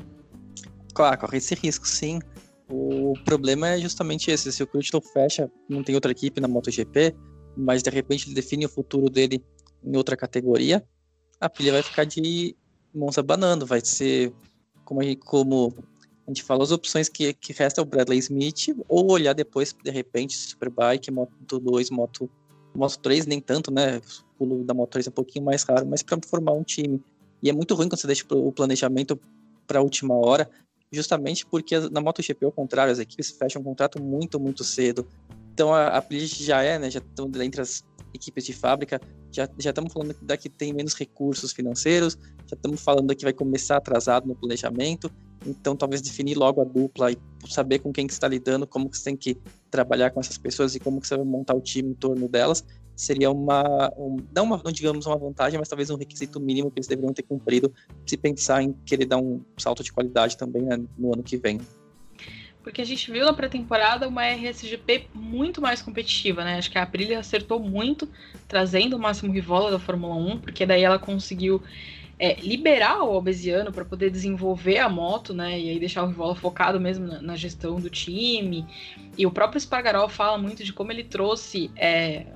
Claro, 0.94 1.18
corre 1.18 1.38
esse 1.38 1.54
risco, 1.54 1.86
sim. 1.86 2.20
O 2.68 3.14
problema 3.24 3.68
é 3.68 3.78
justamente 3.78 4.30
esse: 4.30 4.50
se 4.52 4.62
o 4.62 4.66
Crutchlow 4.66 5.02
fecha, 5.02 5.50
não 5.68 5.82
tem 5.82 5.94
outra 5.94 6.12
equipe 6.12 6.40
na 6.40 6.48
MotoGP, 6.48 7.14
mas 7.56 7.82
de 7.82 7.90
repente 7.90 8.26
ele 8.26 8.34
define 8.34 8.66
o 8.66 8.68
futuro 8.68 9.10
dele 9.10 9.42
em 9.82 9.96
outra 9.96 10.16
categoria, 10.16 10.82
a 11.40 11.48
pilha 11.48 11.72
vai 11.72 11.82
ficar 11.82 12.04
de 12.04 12.56
mãos 12.94 13.18
abanando, 13.18 13.66
vai 13.66 13.80
ser 13.84 14.32
como 14.84 15.00
a 15.00 15.04
gente, 15.04 15.20
como 15.20 15.74
a 16.26 16.30
gente 16.30 16.42
fala, 16.42 16.62
as 16.62 16.70
opções 16.70 17.08
que, 17.08 17.34
que 17.34 17.52
resta 17.52 17.80
é 17.80 17.82
o 17.82 17.84
Bradley 17.84 18.18
Smith, 18.18 18.74
ou 18.88 19.10
olhar 19.10 19.34
depois, 19.34 19.74
de 19.84 19.90
repente, 19.90 20.36
Superbike, 20.36 21.10
Moto 21.10 21.60
2, 21.60 21.90
Moto, 21.90 22.30
Moto 22.74 22.98
3, 22.98 23.26
nem 23.26 23.40
tanto, 23.40 23.70
né? 23.70 24.00
Pulo 24.38 24.64
da 24.64 24.74
Moto 24.74 24.90
3 24.90 25.06
é 25.06 25.10
um 25.10 25.12
pouquinho 25.12 25.44
mais 25.44 25.62
raro, 25.62 25.86
mas 25.86 26.02
para 26.02 26.18
formar 26.26 26.52
um 26.52 26.62
time. 26.62 27.02
E 27.42 27.50
é 27.50 27.52
muito 27.52 27.74
ruim 27.74 27.88
quando 27.88 28.00
você 28.00 28.06
deixa 28.06 28.24
o 28.30 28.52
planejamento 28.52 29.18
para 29.66 29.78
a 29.78 29.82
última 29.82 30.14
hora, 30.14 30.48
justamente 30.92 31.44
porque 31.46 31.78
na 31.90 32.00
MotoGP, 32.00 32.44
ao 32.44 32.52
contrário, 32.52 32.92
as 32.92 32.98
equipes 32.98 33.30
fecham 33.30 33.60
um 33.60 33.64
contrato 33.64 34.02
muito, 34.02 34.38
muito 34.38 34.64
cedo. 34.64 35.06
Então 35.52 35.72
a, 35.72 35.98
a 35.98 36.04
já 36.10 36.62
é, 36.62 36.78
né, 36.78 36.90
já 36.90 36.98
estão 36.98 37.30
entre 37.42 37.60
as 37.60 37.84
equipes 38.14 38.44
de 38.44 38.52
fábrica, 38.52 39.00
já, 39.30 39.48
estamos 39.58 39.92
falando 39.92 40.14
da 40.22 40.36
que 40.36 40.48
tem 40.48 40.72
menos 40.72 40.94
recursos 40.94 41.52
financeiros, 41.52 42.16
já 42.46 42.54
estamos 42.54 42.80
falando 42.80 43.14
que 43.14 43.24
vai 43.24 43.32
começar 43.32 43.76
atrasado 43.76 44.26
no 44.26 44.36
planejamento, 44.36 45.10
então 45.44 45.76
talvez 45.76 46.00
definir 46.00 46.36
logo 46.36 46.60
a 46.60 46.64
dupla 46.64 47.10
e 47.10 47.18
saber 47.48 47.80
com 47.80 47.92
quem 47.92 48.06
que 48.06 48.12
está 48.12 48.28
lidando, 48.28 48.66
como 48.66 48.88
que 48.88 48.96
você 48.96 49.04
tem 49.04 49.16
que 49.16 49.36
trabalhar 49.70 50.10
com 50.10 50.20
essas 50.20 50.38
pessoas 50.38 50.74
e 50.74 50.80
como 50.80 51.00
que 51.00 51.08
você 51.08 51.16
vai 51.16 51.26
montar 51.26 51.54
o 51.54 51.60
time 51.60 51.90
em 51.90 51.94
torno 51.94 52.28
delas, 52.28 52.64
seria 52.96 53.30
uma, 53.30 53.92
um, 53.96 54.16
não, 54.34 54.44
uma, 54.44 54.60
não 54.64 54.72
digamos 54.72 55.06
uma 55.06 55.16
vantagem, 55.16 55.58
mas 55.58 55.68
talvez 55.68 55.90
um 55.90 55.96
requisito 55.96 56.40
mínimo 56.40 56.70
que 56.70 56.78
eles 56.78 56.86
deveriam 56.86 57.12
ter 57.12 57.22
cumprido 57.22 57.72
se 58.06 58.16
pensar 58.16 58.62
em 58.62 58.72
querer 58.84 59.06
dar 59.06 59.18
um 59.18 59.40
salto 59.58 59.82
de 59.82 59.92
qualidade 59.92 60.36
também 60.36 60.62
né, 60.62 60.78
no 60.96 61.12
ano 61.12 61.22
que 61.22 61.36
vem. 61.36 61.60
Porque 62.62 62.80
a 62.80 62.84
gente 62.84 63.12
viu 63.12 63.26
na 63.26 63.32
pré-temporada 63.34 64.08
uma 64.08 64.24
RSGP 64.26 65.08
muito 65.12 65.60
mais 65.60 65.82
competitiva, 65.82 66.42
né? 66.42 66.56
Acho 66.56 66.70
que 66.70 66.78
a 66.78 66.82
Aprilia 66.82 67.18
acertou 67.18 67.60
muito, 67.60 68.08
trazendo 68.48 68.96
o 68.96 68.98
Máximo 68.98 69.30
Rivola 69.30 69.70
da 69.70 69.78
Fórmula 69.78 70.14
1, 70.14 70.38
porque 70.38 70.64
daí 70.64 70.82
ela 70.82 70.98
conseguiu 70.98 71.62
é, 72.18 72.34
liberar 72.40 73.02
o 73.02 73.10
Albesiano 73.10 73.70
para 73.70 73.84
poder 73.84 74.10
desenvolver 74.10 74.78
a 74.78 74.88
moto, 74.88 75.34
né? 75.34 75.60
E 75.60 75.68
aí 75.68 75.78
deixar 75.78 76.04
o 76.04 76.06
Rivola 76.06 76.34
focado 76.34 76.80
mesmo 76.80 77.06
na, 77.06 77.20
na, 77.20 77.36
gestão 77.36 77.78
do 77.78 77.90
time. 77.90 78.64
E 79.18 79.26
o 79.26 79.30
próprio 79.30 79.60
Spargaró 79.60 80.08
fala 80.08 80.38
muito 80.38 80.64
de 80.64 80.72
como 80.72 80.90
ele 80.90 81.04
trouxe 81.04 81.70
é, 81.76 82.26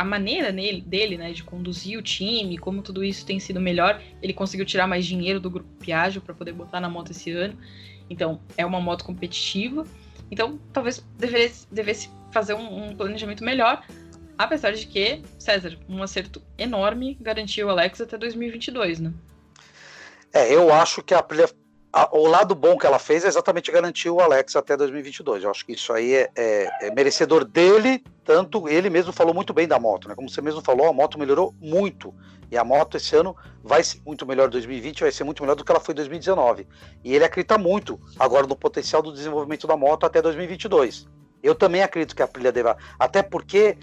a 0.00 0.04
maneira 0.04 0.52
nele, 0.52 0.80
dele, 0.80 1.16
né, 1.16 1.32
de 1.32 1.42
conduzir 1.42 1.98
o 1.98 2.02
time, 2.02 2.56
como 2.56 2.82
tudo 2.82 3.02
isso 3.04 3.26
tem 3.26 3.40
sido 3.40 3.60
melhor, 3.60 4.00
ele 4.22 4.32
conseguiu 4.32 4.64
tirar 4.64 4.86
mais 4.86 5.04
dinheiro 5.04 5.40
do 5.40 5.50
grupo 5.50 5.68
Piaggio 5.80 6.20
para 6.20 6.34
poder 6.34 6.52
botar 6.52 6.80
na 6.80 6.88
moto 6.88 7.10
esse 7.10 7.30
ano. 7.30 7.58
Então, 8.08 8.40
é 8.56 8.64
uma 8.64 8.80
moto 8.80 9.04
competitiva. 9.04 9.84
Então, 10.30 10.58
talvez 10.72 11.04
devesse, 11.18 11.66
devesse 11.70 12.10
fazer 12.30 12.54
um, 12.54 12.90
um 12.90 12.96
planejamento 12.96 13.44
melhor 13.44 13.82
Apesar 14.38 14.70
de 14.70 14.86
que, 14.86 15.20
César, 15.36 15.76
um 15.88 16.00
acerto 16.00 16.40
enorme 16.56 17.18
garantiu 17.20 17.66
o 17.66 17.70
Alex 17.70 18.00
até 18.00 18.16
2022, 18.16 19.00
né? 19.00 19.12
É, 20.32 20.54
eu 20.54 20.72
acho 20.72 21.02
que 21.02 21.12
a 21.12 21.20
o 22.12 22.26
lado 22.26 22.54
bom 22.54 22.76
que 22.76 22.86
ela 22.86 22.98
fez 22.98 23.24
é 23.24 23.28
exatamente 23.28 23.72
garantir 23.72 24.10
o 24.10 24.20
Alex 24.20 24.54
até 24.56 24.76
2022. 24.76 25.44
Eu 25.44 25.50
acho 25.50 25.64
que 25.64 25.72
isso 25.72 25.92
aí 25.92 26.14
é, 26.14 26.30
é, 26.36 26.86
é, 26.86 26.94
merecedor 26.94 27.44
dele, 27.44 28.04
tanto 28.24 28.68
ele 28.68 28.90
mesmo 28.90 29.12
falou 29.12 29.34
muito 29.34 29.54
bem 29.54 29.66
da 29.66 29.78
moto, 29.78 30.08
né? 30.08 30.14
Como 30.14 30.28
você 30.28 30.42
mesmo 30.42 30.60
falou, 30.60 30.86
a 30.86 30.92
moto 30.92 31.18
melhorou 31.18 31.54
muito. 31.60 32.14
E 32.50 32.56
a 32.56 32.64
moto 32.64 32.96
esse 32.96 33.14
ano 33.14 33.36
vai 33.62 33.82
ser 33.82 34.00
muito 34.06 34.26
melhor 34.26 34.48
2020, 34.48 35.00
vai 35.00 35.12
ser 35.12 35.24
muito 35.24 35.42
melhor 35.42 35.54
do 35.54 35.64
que 35.64 35.70
ela 35.70 35.80
foi 35.80 35.92
em 35.92 35.96
2019. 35.96 36.66
E 37.04 37.14
ele 37.14 37.24
acredita 37.24 37.58
muito 37.58 38.00
agora 38.18 38.46
no 38.46 38.56
potencial 38.56 39.02
do 39.02 39.12
desenvolvimento 39.12 39.66
da 39.66 39.76
moto 39.76 40.04
até 40.04 40.20
2022. 40.22 41.06
Eu 41.42 41.54
também 41.54 41.82
acredito 41.82 42.16
que 42.16 42.22
a 42.22 42.24
Aprilia 42.24 42.50
deva, 42.50 42.76
até 42.98 43.22
porque 43.22 43.76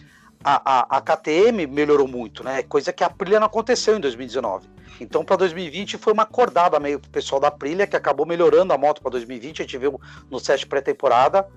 a, 0.48 0.62
a, 0.64 0.98
a 0.98 1.02
KTM 1.02 1.66
melhorou 1.66 2.08
muito, 2.08 2.44
né? 2.44 2.62
Coisa 2.62 2.94
que 2.94 3.04
a 3.04 3.08
Aprilia 3.08 3.40
não 3.40 3.48
aconteceu 3.48 3.98
em 3.98 4.00
2019. 4.00 4.70
Então, 5.02 5.26
para 5.26 5.38
2020 5.38 5.98
foi 5.98 6.14
uma 6.14 6.22
acordada 6.22 6.80
meio 6.80 7.00
pessoal 7.00 7.42
da 7.42 7.48
Aprilia, 7.48 7.88
que 7.88 7.96
acabou 7.96 8.28
melhorando 8.28 8.72
a 8.72 8.78
moto 8.78 9.02
para 9.02 9.10
2020. 9.10 9.62
A 9.62 9.66
gente 9.66 9.78
viu 9.80 10.00
no 10.30 10.40
set 10.40 10.68
pré-temporada. 10.68 11.48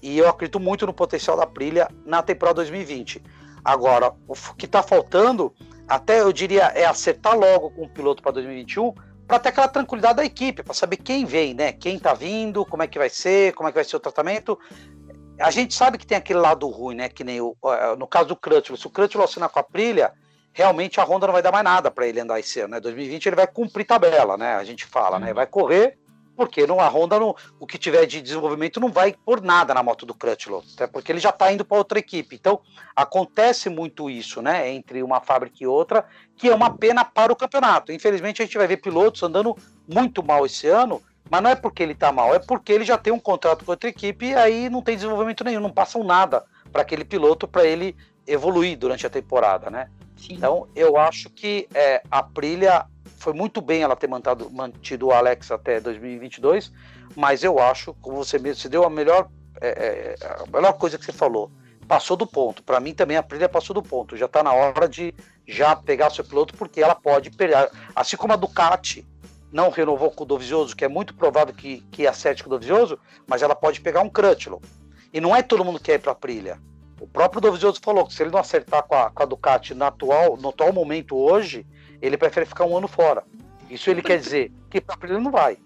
E 0.00 0.16
eu 0.16 0.28
acredito 0.28 0.60
muito 0.60 0.86
no 0.86 0.92
potencial 0.92 1.36
da 1.36 1.42
Aprilia 1.42 1.88
na 2.04 2.22
temporada 2.22 2.56
2020. 2.56 3.20
Agora, 3.64 4.12
o 4.28 4.34
que 4.56 4.66
está 4.66 4.80
faltando, 4.80 5.52
até 5.88 6.20
eu 6.20 6.32
diria, 6.32 6.66
é 6.66 6.86
acertar 6.86 7.36
logo 7.36 7.70
com 7.72 7.82
o 7.82 7.88
piloto 7.88 8.22
para 8.22 8.30
2021, 8.30 8.94
para 9.26 9.40
ter 9.40 9.48
aquela 9.48 9.66
tranquilidade 9.66 10.18
da 10.18 10.24
equipe, 10.24 10.62
para 10.62 10.72
saber 10.72 10.98
quem 10.98 11.24
vem, 11.24 11.52
né? 11.52 11.72
Quem 11.72 11.96
está 11.96 12.14
vindo, 12.14 12.64
como 12.64 12.84
é 12.84 12.86
que 12.86 12.96
vai 12.96 13.10
ser, 13.10 13.54
como 13.54 13.68
é 13.68 13.72
que 13.72 13.76
vai 13.76 13.84
ser 13.84 13.96
o 13.96 14.00
tratamento. 14.00 14.56
A 15.38 15.50
gente 15.50 15.74
sabe 15.74 15.98
que 15.98 16.06
tem 16.06 16.16
aquele 16.16 16.38
lado 16.38 16.66
ruim, 16.68 16.94
né? 16.94 17.08
Que 17.08 17.22
nem 17.22 17.40
o, 17.40 17.56
no 17.98 18.06
caso 18.06 18.28
do 18.28 18.36
Crutchlow. 18.36 18.76
Se 18.76 18.86
o 18.86 18.90
Crutchlow 18.90 19.24
assinar 19.24 19.48
com 19.48 19.58
a 19.58 19.62
Aprilia, 19.62 20.12
realmente 20.52 20.98
a 20.98 21.04
Honda 21.04 21.26
não 21.26 21.34
vai 21.34 21.42
dar 21.42 21.52
mais 21.52 21.64
nada 21.64 21.90
para 21.90 22.06
ele 22.06 22.20
andar 22.20 22.40
esse 22.40 22.60
ano, 22.60 22.70
né? 22.70 22.80
2020 22.80 23.26
ele 23.26 23.36
vai 23.36 23.46
cumprir 23.46 23.84
tabela, 23.84 24.38
né? 24.38 24.54
A 24.54 24.64
gente 24.64 24.86
fala, 24.86 25.18
né? 25.18 25.28
Uhum. 25.28 25.34
Vai 25.34 25.46
correr, 25.46 25.98
porque 26.34 26.66
não, 26.66 26.80
a 26.80 26.88
Honda, 26.88 27.20
não, 27.20 27.36
o 27.60 27.66
que 27.66 27.76
tiver 27.76 28.06
de 28.06 28.22
desenvolvimento, 28.22 28.80
não 28.80 28.90
vai 28.90 29.14
por 29.24 29.42
nada 29.42 29.74
na 29.74 29.82
moto 29.82 30.06
do 30.06 30.14
Crutchlow, 30.14 30.64
até 30.74 30.86
porque 30.86 31.12
ele 31.12 31.18
já 31.18 31.28
está 31.28 31.52
indo 31.52 31.64
para 31.64 31.76
outra 31.76 31.98
equipe. 31.98 32.34
Então, 32.36 32.60
acontece 32.94 33.68
muito 33.68 34.08
isso, 34.08 34.40
né? 34.40 34.70
Entre 34.70 35.02
uma 35.02 35.20
fábrica 35.20 35.56
e 35.60 35.66
outra, 35.66 36.06
que 36.36 36.48
é 36.48 36.54
uma 36.54 36.74
pena 36.74 37.04
para 37.04 37.32
o 37.32 37.36
campeonato. 37.36 37.92
Infelizmente, 37.92 38.40
a 38.40 38.46
gente 38.46 38.56
vai 38.56 38.66
ver 38.66 38.78
pilotos 38.78 39.22
andando 39.22 39.54
muito 39.86 40.22
mal 40.22 40.46
esse 40.46 40.66
ano, 40.68 41.02
mas 41.30 41.42
não 41.42 41.50
é 41.50 41.54
porque 41.54 41.82
ele 41.82 41.92
está 41.92 42.12
mal, 42.12 42.34
é 42.34 42.38
porque 42.38 42.72
ele 42.72 42.84
já 42.84 42.96
tem 42.96 43.12
um 43.12 43.18
contrato 43.18 43.64
com 43.64 43.72
outra 43.72 43.88
equipe 43.88 44.26
e 44.26 44.34
aí 44.34 44.70
não 44.70 44.82
tem 44.82 44.94
desenvolvimento 44.94 45.42
nenhum, 45.44 45.60
não 45.60 45.72
passam 45.72 46.04
nada 46.04 46.44
para 46.72 46.82
aquele 46.82 47.04
piloto 47.04 47.48
para 47.48 47.64
ele 47.64 47.96
evoluir 48.26 48.76
durante 48.76 49.06
a 49.06 49.10
temporada, 49.10 49.70
né? 49.70 49.88
Sim. 50.16 50.34
Então, 50.34 50.68
eu 50.74 50.96
acho 50.96 51.30
que 51.30 51.68
é, 51.74 52.02
a 52.10 52.22
Prilha 52.22 52.86
foi 53.18 53.32
muito 53.32 53.60
bem 53.60 53.82
ela 53.82 53.96
ter 53.96 54.08
mantado, 54.08 54.50
mantido 54.50 55.06
o 55.06 55.12
Alex 55.12 55.50
até 55.50 55.80
2022, 55.80 56.72
mas 57.14 57.42
eu 57.42 57.58
acho, 57.58 57.94
como 57.94 58.16
você 58.16 58.38
mesmo 58.38 58.60
se 58.60 58.68
deu 58.68 58.84
a 58.84 58.90
melhor, 58.90 59.28
é, 59.60 59.68
é, 59.68 60.26
a 60.42 60.56
melhor 60.56 60.72
coisa 60.74 60.98
que 60.98 61.04
você 61.04 61.12
falou, 61.12 61.50
passou 61.86 62.16
do 62.16 62.26
ponto. 62.26 62.62
Para 62.62 62.80
mim 62.80 62.94
também 62.94 63.16
a 63.16 63.22
Prilha 63.22 63.48
passou 63.48 63.74
do 63.74 63.82
ponto. 63.82 64.16
Já 64.16 64.26
está 64.26 64.42
na 64.42 64.52
hora 64.52 64.88
de 64.88 65.14
já 65.46 65.76
pegar 65.76 66.10
seu 66.10 66.24
piloto, 66.24 66.54
porque 66.56 66.82
ela 66.82 66.94
pode 66.94 67.30
pegar, 67.30 67.70
assim 67.94 68.16
como 68.16 68.32
a 68.32 68.36
Ducati 68.36 69.06
não 69.56 69.70
renovou 69.70 70.10
com 70.10 70.22
o 70.22 70.26
Dovizioso, 70.26 70.76
que 70.76 70.84
é 70.84 70.88
muito 70.88 71.14
provável 71.14 71.54
que, 71.54 71.82
que 71.90 72.06
acerte 72.06 72.44
com 72.44 72.50
o 72.50 72.52
Dovizioso, 72.52 72.98
mas 73.26 73.40
ela 73.40 73.56
pode 73.56 73.80
pegar 73.80 74.02
um 74.02 74.08
Crutchlow. 74.10 74.60
E 75.14 75.18
não 75.18 75.34
é 75.34 75.42
todo 75.42 75.64
mundo 75.64 75.78
que 75.78 75.86
quer 75.86 75.94
ir 75.94 76.00
para 76.00 76.12
a 76.12 76.14
Prilha. 76.14 76.60
O 77.00 77.06
próprio 77.06 77.40
Dovizioso 77.40 77.80
falou 77.82 78.06
que 78.06 78.12
se 78.12 78.22
ele 78.22 78.30
não 78.30 78.38
acertar 78.38 78.82
com 78.82 78.94
a, 78.94 79.10
com 79.10 79.22
a 79.22 79.26
Ducati 79.26 79.74
no 79.74 79.86
atual, 79.86 80.36
no 80.36 80.50
atual 80.50 80.74
momento 80.74 81.16
hoje, 81.16 81.66
ele 82.02 82.18
prefere 82.18 82.44
ficar 82.44 82.66
um 82.66 82.76
ano 82.76 82.86
fora. 82.86 83.24
Isso 83.70 83.90
ele 83.90 84.02
quer 84.02 84.18
dizer 84.18 84.52
que 84.70 84.78
para 84.78 85.08
ele 85.08 85.20
não 85.20 85.30
vai. 85.30 85.56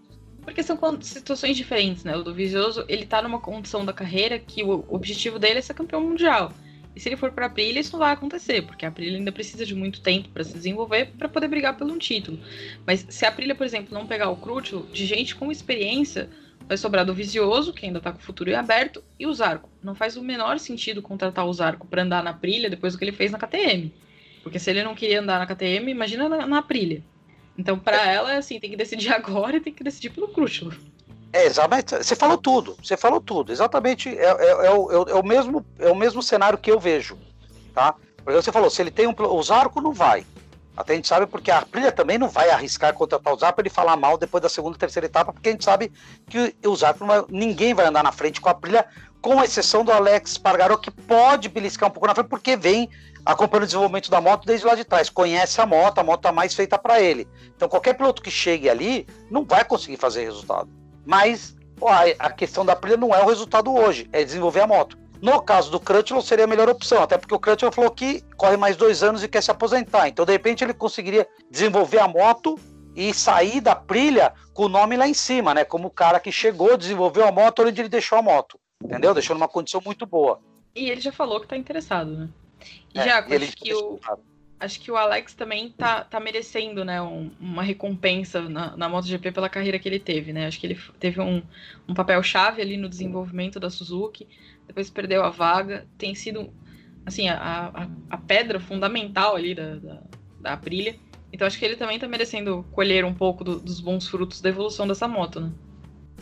Porque 0.42 0.62
são 0.62 0.78
situações 1.02 1.56
diferentes, 1.56 2.04
né? 2.04 2.16
O 2.16 2.22
Dovizioso, 2.22 2.84
ele 2.88 3.04
tá 3.04 3.20
numa 3.20 3.40
condição 3.40 3.84
da 3.84 3.92
carreira 3.92 4.38
que 4.38 4.62
o 4.62 4.84
objetivo 4.88 5.36
dele 5.36 5.58
é 5.58 5.62
ser 5.62 5.74
campeão 5.74 6.00
mundial. 6.00 6.52
E 7.00 7.02
se 7.02 7.08
ele 7.08 7.16
for 7.16 7.32
para 7.32 7.46
a 7.46 7.48
Aprilia, 7.48 7.80
isso 7.80 7.92
não 7.92 8.00
vai 8.00 8.12
acontecer, 8.12 8.60
porque 8.60 8.84
a 8.84 8.90
Aprilia 8.90 9.16
ainda 9.16 9.32
precisa 9.32 9.64
de 9.64 9.74
muito 9.74 10.02
tempo 10.02 10.28
para 10.28 10.44
se 10.44 10.52
desenvolver 10.52 11.06
para 11.16 11.30
poder 11.30 11.48
brigar 11.48 11.74
pelo 11.74 11.94
um 11.94 11.96
título. 11.96 12.38
Mas 12.86 13.06
se 13.08 13.24
a 13.24 13.30
Aprilia, 13.30 13.54
por 13.54 13.64
exemplo, 13.64 13.94
não 13.94 14.06
pegar 14.06 14.28
o 14.28 14.36
Crutchlow, 14.36 14.84
de 14.92 15.06
gente 15.06 15.34
com 15.34 15.50
experiência, 15.50 16.28
vai 16.68 16.76
sobrar 16.76 17.06
do 17.06 17.14
Visioso, 17.14 17.72
que 17.72 17.86
ainda 17.86 17.96
está 17.96 18.12
com 18.12 18.18
o 18.18 18.22
futuro 18.22 18.54
aberto, 18.54 19.02
e 19.18 19.26
o 19.26 19.32
Zarco. 19.32 19.70
Não 19.82 19.94
faz 19.94 20.18
o 20.18 20.22
menor 20.22 20.58
sentido 20.58 21.00
contratar 21.00 21.46
o 21.46 21.52
Zarco 21.54 21.86
para 21.86 22.02
andar 22.02 22.22
na 22.22 22.34
Prilha 22.34 22.68
depois 22.68 22.92
do 22.92 22.98
que 22.98 23.04
ele 23.06 23.12
fez 23.12 23.30
na 23.30 23.38
KTM. 23.38 23.90
Porque 24.42 24.58
se 24.58 24.68
ele 24.68 24.82
não 24.82 24.94
queria 24.94 25.22
andar 25.22 25.38
na 25.38 25.46
KTM, 25.46 25.90
imagina 25.90 26.28
na, 26.28 26.46
na 26.46 26.60
Prilha. 26.60 27.02
Então, 27.56 27.78
para 27.78 28.12
ela, 28.12 28.34
assim, 28.34 28.60
tem 28.60 28.68
que 28.68 28.76
decidir 28.76 29.08
agora 29.16 29.56
e 29.56 29.60
tem 29.60 29.72
que 29.72 29.82
decidir 29.82 30.10
pelo 30.10 30.28
Crutchlow. 30.28 30.74
É, 31.32 31.46
exatamente. 31.46 31.96
Você 31.96 32.16
falou 32.16 32.36
tudo. 32.36 32.76
Você 32.82 32.96
falou 32.96 33.20
tudo. 33.20 33.52
Exatamente. 33.52 34.08
É, 34.08 34.24
é, 34.24 34.66
é, 34.66 34.70
o, 34.70 35.08
é, 35.08 35.14
o, 35.14 35.24
mesmo, 35.24 35.64
é 35.78 35.90
o 35.90 35.94
mesmo 35.94 36.22
cenário 36.22 36.58
que 36.58 36.70
eu 36.70 36.78
vejo. 36.78 37.16
Tá? 37.74 37.94
Porque 38.16 38.40
você 38.40 38.52
falou, 38.52 38.68
se 38.68 38.82
ele 38.82 38.90
tem 38.90 39.06
um. 39.06 39.14
O 39.16 39.42
Zarco 39.42 39.80
não 39.80 39.92
vai. 39.92 40.26
Até 40.76 40.94
a 40.94 40.96
gente 40.96 41.08
sabe 41.08 41.26
porque 41.26 41.50
a 41.50 41.58
Aprilia 41.58 41.92
também 41.92 42.16
não 42.16 42.28
vai 42.28 42.48
arriscar 42.48 42.94
contratar 42.94 43.34
o 43.34 43.36
para 43.36 43.54
ele 43.58 43.68
falar 43.68 43.96
mal 43.96 44.16
depois 44.16 44.42
da 44.42 44.48
segunda 44.48 44.78
terceira 44.78 45.06
etapa, 45.06 45.32
porque 45.32 45.48
a 45.50 45.52
gente 45.52 45.64
sabe 45.64 45.92
que 46.26 46.54
o 46.64 46.74
Zap 46.74 46.98
vai, 47.00 47.22
ninguém 47.28 47.74
vai 47.74 47.86
andar 47.86 48.02
na 48.02 48.12
frente 48.12 48.40
com 48.40 48.48
a 48.48 48.52
Aprilia, 48.52 48.86
com 49.20 49.42
exceção 49.42 49.84
do 49.84 49.92
Alex 49.92 50.38
Pargaro, 50.38 50.78
que 50.78 50.90
pode 50.90 51.48
beliscar 51.50 51.88
um 51.88 51.92
pouco 51.92 52.06
na 52.06 52.14
frente, 52.14 52.28
porque 52.28 52.56
vem 52.56 52.88
acompanhando 53.26 53.64
o 53.64 53.66
desenvolvimento 53.66 54.10
da 54.10 54.20
moto 54.20 54.46
desde 54.46 54.66
lá 54.66 54.74
de 54.74 54.84
trás, 54.84 55.10
conhece 55.10 55.60
a 55.60 55.66
moto, 55.66 55.98
a 55.98 56.04
moto 56.04 56.20
está 56.20 56.32
mais 56.32 56.54
feita 56.54 56.78
para 56.78 56.98
ele. 57.00 57.28
Então 57.54 57.68
qualquer 57.68 57.94
piloto 57.94 58.22
que 58.22 58.30
chegue 58.30 58.70
ali 58.70 59.06
não 59.30 59.44
vai 59.44 59.64
conseguir 59.64 59.98
fazer 59.98 60.24
resultado. 60.24 60.79
Mas 61.04 61.56
a 62.18 62.30
questão 62.30 62.64
da 62.64 62.74
Aprilia 62.74 62.96
não 62.96 63.14
é 63.14 63.22
o 63.22 63.26
resultado 63.26 63.72
hoje, 63.74 64.08
é 64.12 64.22
desenvolver 64.22 64.60
a 64.60 64.66
moto. 64.66 64.98
No 65.20 65.40
caso 65.42 65.70
do 65.70 65.78
Crutchlow, 65.78 66.22
seria 66.22 66.44
a 66.44 66.48
melhor 66.48 66.68
opção, 66.68 67.02
até 67.02 67.18
porque 67.18 67.34
o 67.34 67.38
Crutchlow 67.38 67.72
falou 67.72 67.90
que 67.90 68.22
corre 68.36 68.56
mais 68.56 68.76
dois 68.76 69.02
anos 69.02 69.22
e 69.22 69.28
quer 69.28 69.42
se 69.42 69.50
aposentar. 69.50 70.08
Então, 70.08 70.24
de 70.24 70.32
repente, 70.32 70.64
ele 70.64 70.72
conseguiria 70.72 71.28
desenvolver 71.50 71.98
a 71.98 72.08
moto 72.08 72.58
e 72.96 73.12
sair 73.12 73.60
da 73.60 73.76
Prilha 73.76 74.32
com 74.54 74.64
o 74.64 74.68
nome 74.68 74.96
lá 74.96 75.06
em 75.06 75.14
cima, 75.14 75.52
né? 75.52 75.64
Como 75.64 75.88
o 75.88 75.90
cara 75.90 76.18
que 76.18 76.32
chegou, 76.32 76.76
desenvolveu 76.76 77.26
a 77.26 77.32
moto, 77.32 77.62
onde 77.62 77.80
ele 77.80 77.88
deixou 77.88 78.18
a 78.18 78.22
moto. 78.22 78.58
Entendeu? 78.82 79.12
Deixou 79.12 79.36
numa 79.36 79.48
condição 79.48 79.82
muito 79.84 80.06
boa. 80.06 80.40
E 80.74 80.88
ele 80.88 81.00
já 81.00 81.12
falou 81.12 81.40
que 81.40 81.46
tá 81.46 81.56
interessado, 81.56 82.10
né? 82.10 82.28
E 82.94 82.98
é, 82.98 83.04
já, 83.04 83.18
acho 83.18 83.56
que 83.56 83.74
o, 83.74 83.98
acho 84.60 84.78
que 84.78 84.92
o 84.92 84.96
Alex 84.96 85.34
também 85.34 85.70
tá, 85.70 86.04
tá 86.04 86.20
merecendo, 86.20 86.84
né, 86.84 87.00
um, 87.00 87.30
uma 87.40 87.62
recompensa 87.62 88.42
na, 88.42 88.76
na 88.76 88.88
MotoGP 88.88 89.32
pela 89.32 89.48
carreira 89.48 89.78
que 89.78 89.88
ele 89.88 89.98
teve, 89.98 90.32
né? 90.32 90.46
Acho 90.46 90.60
que 90.60 90.66
ele 90.66 90.78
teve 90.98 91.20
um, 91.20 91.42
um 91.88 91.94
papel 91.94 92.22
chave 92.22 92.60
ali 92.60 92.76
no 92.76 92.88
desenvolvimento 92.88 93.58
da 93.58 93.70
Suzuki 93.70 94.28
depois 94.70 94.88
perdeu 94.88 95.24
a 95.24 95.30
vaga, 95.30 95.84
tem 95.98 96.14
sido 96.14 96.48
assim 97.04 97.28
a, 97.28 97.72
a, 97.74 97.88
a 98.08 98.16
pedra 98.16 98.60
fundamental 98.60 99.34
ali 99.34 99.54
da, 99.54 99.74
da, 99.76 100.02
da 100.40 100.52
Aprilia. 100.52 100.94
Então 101.32 101.46
acho 101.46 101.58
que 101.58 101.64
ele 101.64 101.76
também 101.76 101.96
está 101.96 102.06
merecendo 102.06 102.64
colher 102.70 103.04
um 103.04 103.12
pouco 103.12 103.42
do, 103.42 103.58
dos 103.58 103.80
bons 103.80 104.06
frutos 104.06 104.40
da 104.40 104.48
evolução 104.48 104.86
dessa 104.86 105.08
moto, 105.08 105.40
né? 105.40 105.50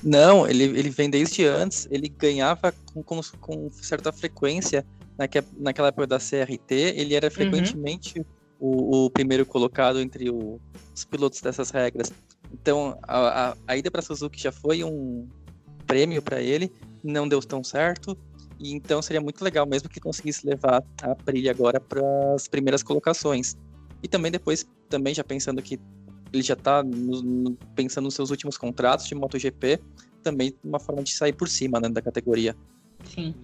Não, 0.03 0.49
ele, 0.49 0.63
ele 0.63 0.91
vem 0.91 1.11
desde 1.11 1.45
antes, 1.45 1.89
ele 1.91 2.09
ganhava 2.09 2.73
com, 2.95 3.03
com, 3.03 3.21
com 3.41 3.71
certa 3.71 4.13
frequência 4.13 4.87
naque, 5.19 5.43
naquela 5.59 5.89
época 5.89 6.07
da 6.07 6.19
CRT, 6.19 6.75
ele 6.97 7.15
era 7.15 7.31
frequentemente 7.31 8.21
uhum. 8.21 8.25
o, 8.61 9.05
o, 9.07 9.11
primeiro 9.11 9.45
colocado 9.45 10.01
entre 10.01 10.31
o, 10.31 10.61
os 10.95 11.05
pilotos 11.05 11.41
dessas 11.41 11.71
regras. 11.71 12.13
Então 12.53 12.99
a, 13.03 13.51
a, 13.51 13.57
a 13.67 13.77
ida 13.77 13.91
para 13.91 14.01
Suzuki 14.01 14.41
já 14.41 14.53
foi 14.53 14.85
um 14.85 15.29
prêmio 15.87 16.23
para 16.23 16.41
ele, 16.41 16.73
não 17.03 17.29
deu 17.29 17.41
tão 17.41 17.65
certo. 17.65 18.17
E 18.61 18.73
então 18.73 19.01
seria 19.03 19.21
muito 19.21 19.43
legal 19.43 19.67
mesmo 19.67 19.89
que 19.89 20.01
conseguisse 20.01 20.47
levar 20.47 20.83
a 21.03 21.13
Aprilia 21.13 21.51
agora 21.51 21.81
para 21.81 22.03
as 22.35 22.49
primeiras 22.49 22.83
colocações. 22.83 23.57
E 24.03 24.09
também 24.09 24.31
depois, 24.31 24.67
também 24.89 25.15
já 25.15 25.25
pensando 25.25 25.61
que 25.61 25.79
ele 26.33 26.43
já 26.43 26.55
está 26.55 26.85
pensando 27.75 28.05
nos 28.05 28.15
seus 28.15 28.31
últimos 28.31 28.57
contratos 28.57 29.07
de 29.07 29.15
MotoGP, 29.15 29.81
também 30.23 30.55
uma 30.63 30.79
forma 30.79 31.03
de 31.03 31.13
sair 31.13 31.33
por 31.33 31.49
cima 31.49 31.81
né, 31.81 31.89
da 31.89 32.03
categoria. 32.03 32.55
Sim. 33.05 33.35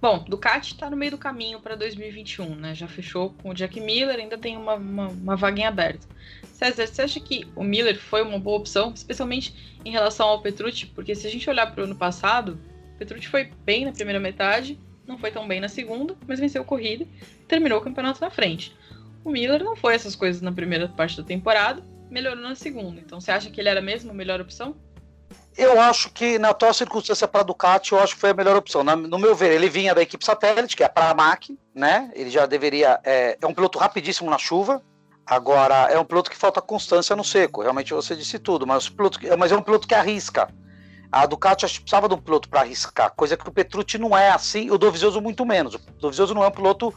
Bom, 0.00 0.24
Ducati 0.26 0.72
está 0.72 0.88
no 0.88 0.96
meio 0.96 1.10
do 1.10 1.18
caminho 1.18 1.60
para 1.60 1.74
2021, 1.74 2.54
né? 2.54 2.74
Já 2.74 2.88
fechou 2.88 3.34
com 3.42 3.50
o 3.50 3.54
Jack 3.54 3.78
Miller, 3.78 4.18
ainda 4.18 4.38
tem 4.38 4.56
uma, 4.56 4.74
uma, 4.74 5.08
uma 5.08 5.36
vaga 5.36 5.60
em 5.60 5.66
aberto. 5.66 6.08
César, 6.54 6.86
você 6.86 7.02
acha 7.02 7.20
que 7.20 7.46
o 7.54 7.62
Miller 7.62 7.98
foi 7.98 8.22
uma 8.22 8.38
boa 8.38 8.58
opção, 8.58 8.92
especialmente 8.94 9.78
em 9.84 9.90
relação 9.90 10.26
ao 10.26 10.40
Petrucci? 10.40 10.86
Porque 10.86 11.14
se 11.14 11.26
a 11.26 11.30
gente 11.30 11.50
olhar 11.50 11.66
para 11.66 11.82
o 11.82 11.84
ano 11.84 11.94
passado, 11.94 12.58
Petrucci 12.98 13.28
foi 13.28 13.50
bem 13.62 13.84
na 13.84 13.92
primeira 13.92 14.18
metade, 14.18 14.80
não 15.06 15.18
foi 15.18 15.30
tão 15.30 15.46
bem 15.46 15.60
na 15.60 15.68
segunda, 15.68 16.16
mas 16.26 16.40
venceu 16.40 16.62
a 16.62 16.64
corrida 16.64 17.04
e 17.04 17.44
terminou 17.44 17.78
o 17.78 17.82
campeonato 17.82 18.22
na 18.22 18.30
frente. 18.30 18.74
O 19.22 19.30
Miller 19.30 19.62
não 19.62 19.76
foi 19.76 19.94
essas 19.94 20.16
coisas 20.16 20.40
na 20.40 20.50
primeira 20.50 20.88
parte 20.88 21.18
da 21.18 21.22
temporada, 21.22 21.82
melhorou 22.10 22.42
na 22.42 22.54
segunda. 22.54 23.00
Então 23.00 23.20
você 23.20 23.30
acha 23.30 23.50
que 23.50 23.60
ele 23.60 23.68
era 23.68 23.82
mesmo 23.82 24.10
a 24.10 24.14
melhor 24.14 24.40
opção? 24.40 24.74
Eu 25.56 25.80
acho 25.80 26.10
que 26.10 26.38
na 26.38 26.50
atual 26.50 26.72
circunstância 26.72 27.26
para 27.26 27.40
a 27.40 27.44
Ducati, 27.44 27.92
eu 27.92 28.00
acho 28.00 28.14
que 28.14 28.20
foi 28.20 28.30
a 28.30 28.34
melhor 28.34 28.56
opção. 28.56 28.82
no 28.84 29.18
meu 29.18 29.34
ver, 29.34 29.52
ele 29.52 29.68
vinha 29.68 29.94
da 29.94 30.02
equipe 30.02 30.24
satélite, 30.24 30.76
que 30.76 30.82
é 30.82 30.86
a 30.86 30.88
Pramac, 30.88 31.58
né? 31.74 32.10
Ele 32.14 32.30
já 32.30 32.46
deveria. 32.46 33.00
É, 33.04 33.36
é 33.40 33.46
um 33.46 33.54
piloto 33.54 33.78
rapidíssimo 33.78 34.30
na 34.30 34.38
chuva. 34.38 34.82
Agora, 35.26 35.88
é 35.90 35.98
um 35.98 36.04
piloto 36.04 36.30
que 36.30 36.36
falta 36.36 36.60
constância 36.60 37.14
no 37.14 37.22
seco. 37.22 37.62
Realmente 37.62 37.92
você 37.92 38.16
disse 38.16 38.38
tudo, 38.38 38.66
mas, 38.66 38.88
piloto, 38.88 39.18
mas 39.38 39.52
é 39.52 39.56
um 39.56 39.62
piloto 39.62 39.86
que 39.86 39.94
arrisca. 39.94 40.48
A 41.12 41.26
Ducati 41.26 41.66
precisava 41.66 42.08
de 42.08 42.14
um 42.14 42.18
piloto 42.18 42.48
para 42.48 42.60
arriscar, 42.60 43.12
coisa 43.16 43.36
que 43.36 43.48
o 43.48 43.52
Petrucci 43.52 43.98
não 43.98 44.16
é 44.16 44.30
assim, 44.30 44.70
o 44.70 44.78
Dovizioso 44.78 45.20
muito 45.20 45.44
menos. 45.44 45.74
O 45.74 45.78
Dovizioso 46.00 46.34
não 46.34 46.44
é 46.44 46.48
um 46.48 46.52
piloto 46.52 46.94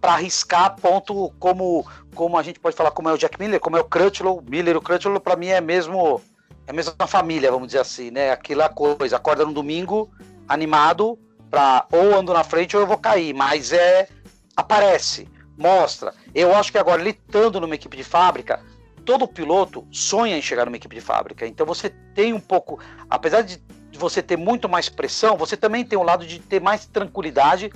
para 0.00 0.12
arriscar 0.12 0.76
ponto 0.76 1.32
como 1.38 1.86
como 2.14 2.36
a 2.36 2.42
gente 2.42 2.60
pode 2.60 2.76
falar 2.76 2.90
como 2.90 3.08
é 3.08 3.12
o 3.12 3.16
Jack 3.16 3.40
Miller, 3.40 3.58
como 3.58 3.76
é 3.76 3.80
o 3.80 3.84
Crutchlow, 3.84 4.44
Miller, 4.46 4.76
o 4.76 4.82
Crutchlow 4.82 5.18
para 5.18 5.34
mim 5.34 5.46
é 5.46 5.62
mesmo 5.62 6.20
é 6.66 6.70
a 6.70 6.74
mesma 6.74 7.06
família, 7.06 7.50
vamos 7.50 7.68
dizer 7.68 7.80
assim, 7.80 8.10
né? 8.10 8.30
Aquela 8.30 8.68
coisa, 8.68 9.16
acorda 9.16 9.44
no 9.44 9.52
domingo 9.52 10.10
animado 10.48 11.18
para 11.50 11.86
ou 11.92 12.14
ando 12.14 12.32
na 12.32 12.44
frente 12.44 12.76
ou 12.76 12.82
eu 12.82 12.86
vou 12.86 12.98
cair, 12.98 13.34
mas 13.34 13.72
é 13.72 14.08
aparece, 14.56 15.28
mostra. 15.56 16.14
Eu 16.34 16.54
acho 16.54 16.72
que 16.72 16.78
agora 16.78 17.00
ele 17.00 17.10
estando 17.10 17.60
numa 17.60 17.74
equipe 17.74 17.96
de 17.96 18.04
fábrica, 18.04 18.60
todo 19.04 19.28
piloto 19.28 19.86
sonha 19.90 20.36
em 20.36 20.42
chegar 20.42 20.64
numa 20.64 20.76
equipe 20.76 20.94
de 20.94 21.00
fábrica. 21.00 21.46
Então 21.46 21.66
você 21.66 21.90
tem 22.14 22.32
um 22.32 22.40
pouco, 22.40 22.78
apesar 23.08 23.42
de 23.42 23.60
você 23.98 24.22
ter 24.22 24.36
muito 24.36 24.68
mais 24.68 24.88
pressão, 24.88 25.36
você 25.36 25.56
também 25.56 25.84
tem 25.84 25.98
um 25.98 26.02
lado 26.02 26.26
de 26.26 26.38
ter 26.40 26.60
mais 26.60 26.86
tranquilidade 26.86 27.72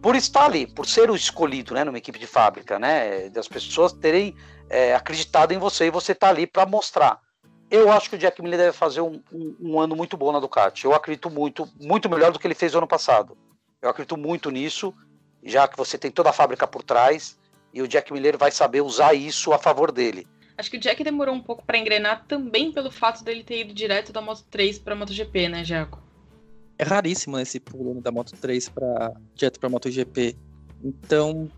por 0.00 0.14
estar 0.14 0.44
ali, 0.44 0.66
por 0.66 0.86
ser 0.86 1.10
o 1.10 1.16
escolhido, 1.16 1.74
né, 1.74 1.82
numa 1.82 1.98
equipe 1.98 2.18
de 2.18 2.26
fábrica, 2.26 2.78
né, 2.78 3.28
das 3.30 3.48
pessoas 3.48 3.92
terem 3.92 4.36
é, 4.70 4.94
acreditado 4.94 5.52
em 5.52 5.58
você 5.58 5.86
e 5.86 5.90
você 5.90 6.14
tá 6.14 6.28
ali 6.28 6.46
para 6.46 6.66
mostrar. 6.66 7.20
Eu 7.70 7.90
acho 7.90 8.08
que 8.08 8.16
o 8.16 8.18
Jack 8.18 8.40
Miller 8.40 8.58
deve 8.58 8.72
fazer 8.72 9.00
um, 9.00 9.20
um, 9.32 9.56
um, 9.60 9.80
ano 9.80 9.96
muito 9.96 10.16
bom 10.16 10.30
na 10.30 10.38
Ducati. 10.38 10.84
Eu 10.84 10.94
acredito 10.94 11.28
muito, 11.28 11.68
muito 11.80 12.08
melhor 12.08 12.32
do 12.32 12.38
que 12.38 12.46
ele 12.46 12.54
fez 12.54 12.72
no 12.72 12.78
ano 12.78 12.86
passado. 12.86 13.36
Eu 13.82 13.90
acredito 13.90 14.16
muito 14.16 14.50
nisso, 14.50 14.94
já 15.42 15.66
que 15.66 15.76
você 15.76 15.98
tem 15.98 16.10
toda 16.10 16.30
a 16.30 16.32
fábrica 16.32 16.66
por 16.66 16.82
trás 16.82 17.36
e 17.72 17.82
o 17.82 17.88
Jack 17.88 18.12
Miller 18.12 18.38
vai 18.38 18.50
saber 18.50 18.80
usar 18.80 19.14
isso 19.14 19.52
a 19.52 19.58
favor 19.58 19.90
dele. 19.90 20.26
Acho 20.56 20.70
que 20.70 20.76
o 20.76 20.80
Jack 20.80 21.04
demorou 21.04 21.34
um 21.34 21.42
pouco 21.42 21.64
para 21.64 21.76
engrenar 21.76 22.24
também 22.26 22.72
pelo 22.72 22.90
fato 22.90 23.22
dele 23.22 23.44
ter 23.44 23.60
ido 23.60 23.74
direto 23.74 24.12
da 24.12 24.22
Moto 24.22 24.44
3 24.50 24.78
para 24.78 24.96
MotoGP, 24.96 25.48
né, 25.48 25.64
Jaco? 25.64 26.02
É 26.78 26.84
raríssimo 26.84 27.38
esse 27.38 27.60
pulo 27.60 27.94
né, 27.94 28.00
da 28.00 28.10
Moto 28.10 28.32
3 28.36 28.68
para 28.70 29.12
direto 29.34 29.60
para 29.60 29.68
MotoGP. 29.68 30.36
Então, 30.82 31.50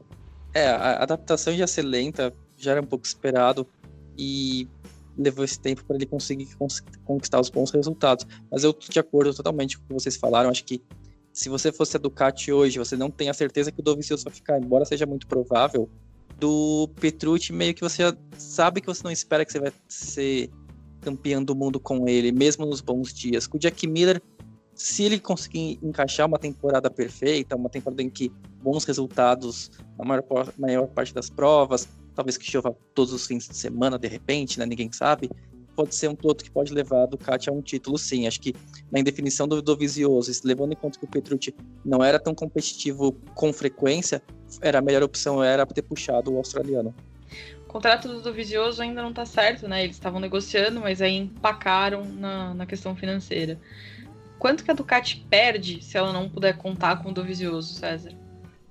é, 0.52 0.66
a 0.68 1.02
adaptação 1.02 1.52
ia 1.52 1.66
ser 1.66 1.82
lenta, 1.82 2.34
já 2.56 2.72
era 2.72 2.80
um 2.80 2.86
pouco 2.86 3.06
esperado 3.06 3.66
e 4.16 4.66
levou 5.18 5.44
esse 5.44 5.58
tempo 5.58 5.84
para 5.84 5.96
ele 5.96 6.06
conseguir 6.06 6.48
conquistar 7.04 7.40
os 7.40 7.50
bons 7.50 7.70
resultados. 7.70 8.26
Mas 8.50 8.64
eu 8.64 8.72
tô 8.72 8.86
de 8.88 8.98
acordo 8.98 9.34
totalmente 9.34 9.76
com 9.76 9.84
o 9.84 9.86
que 9.88 9.94
vocês 9.94 10.16
falaram. 10.16 10.48
Acho 10.48 10.64
que 10.64 10.82
se 11.32 11.48
você 11.48 11.70
fosse 11.70 11.96
a 11.96 12.00
Ducati 12.00 12.52
hoje, 12.52 12.78
você 12.78 12.96
não 12.96 13.10
tem 13.10 13.28
a 13.28 13.34
certeza 13.34 13.70
que 13.70 13.80
o 13.80 13.82
Dovizioso 13.82 14.24
vai 14.24 14.32
ficar, 14.32 14.58
embora 14.58 14.84
seja 14.84 15.06
muito 15.06 15.26
provável, 15.26 15.88
do 16.38 16.88
Petrucci, 17.00 17.52
meio 17.52 17.74
que 17.74 17.80
você 17.82 18.02
sabe 18.36 18.80
que 18.80 18.86
você 18.86 19.02
não 19.02 19.10
espera 19.10 19.44
que 19.44 19.52
você 19.52 19.58
vai 19.58 19.72
ser 19.88 20.50
campeão 21.00 21.42
do 21.42 21.54
mundo 21.54 21.80
com 21.80 22.08
ele, 22.08 22.32
mesmo 22.32 22.64
nos 22.64 22.80
bons 22.80 23.12
dias. 23.12 23.46
Com 23.46 23.56
o 23.56 23.60
Jack 23.60 23.86
Miller, 23.86 24.22
se 24.74 25.02
ele 25.02 25.18
conseguir 25.18 25.78
encaixar 25.82 26.26
uma 26.26 26.38
temporada 26.38 26.88
perfeita, 26.88 27.56
uma 27.56 27.68
temporada 27.68 28.02
em 28.02 28.08
que 28.10 28.32
bons 28.62 28.84
resultados 28.84 29.70
na 29.98 30.04
maior, 30.04 30.52
maior 30.56 30.86
parte 30.86 31.12
das 31.12 31.28
provas, 31.28 31.88
talvez 32.18 32.36
que 32.36 32.44
chova 32.44 32.76
todos 32.94 33.12
os 33.12 33.28
fins 33.28 33.46
de 33.46 33.56
semana 33.56 33.96
de 33.96 34.08
repente, 34.08 34.58
né, 34.58 34.66
ninguém 34.66 34.90
sabe, 34.90 35.30
pode 35.76 35.94
ser 35.94 36.08
um 36.08 36.16
piloto 36.16 36.42
que 36.42 36.50
pode 36.50 36.74
levar 36.74 37.04
a 37.04 37.06
Ducati 37.06 37.48
a 37.48 37.52
um 37.52 37.62
título, 37.62 37.96
sim. 37.96 38.26
Acho 38.26 38.40
que 38.40 38.56
na 38.90 38.98
indefinição 38.98 39.46
do, 39.46 39.62
do 39.62 39.76
Vizioso, 39.76 40.32
levando 40.44 40.72
em 40.72 40.74
conta 40.74 40.98
que 40.98 41.04
o 41.04 41.08
Petrucci 41.08 41.54
não 41.84 42.02
era 42.02 42.18
tão 42.18 42.34
competitivo 42.34 43.12
com 43.36 43.52
frequência, 43.52 44.20
era 44.60 44.80
a 44.80 44.82
melhor 44.82 45.04
opção 45.04 45.44
era 45.44 45.64
ter 45.64 45.82
puxado 45.82 46.32
o 46.32 46.38
australiano. 46.38 46.92
O 47.64 47.68
contrato 47.68 48.08
do 48.08 48.20
Dovizioso 48.20 48.82
ainda 48.82 49.00
não 49.00 49.10
está 49.10 49.24
certo, 49.24 49.68
né? 49.68 49.84
Eles 49.84 49.94
estavam 49.94 50.18
negociando, 50.18 50.80
mas 50.80 51.00
aí 51.00 51.18
empacaram 51.18 52.04
na, 52.04 52.52
na 52.52 52.66
questão 52.66 52.96
financeira. 52.96 53.60
Quanto 54.40 54.64
que 54.64 54.72
a 54.72 54.74
Ducati 54.74 55.24
perde 55.30 55.84
se 55.84 55.96
ela 55.96 56.12
não 56.12 56.28
puder 56.28 56.58
contar 56.58 57.00
com 57.00 57.10
o 57.10 57.14
Dovizioso, 57.14 57.74
César? 57.74 58.10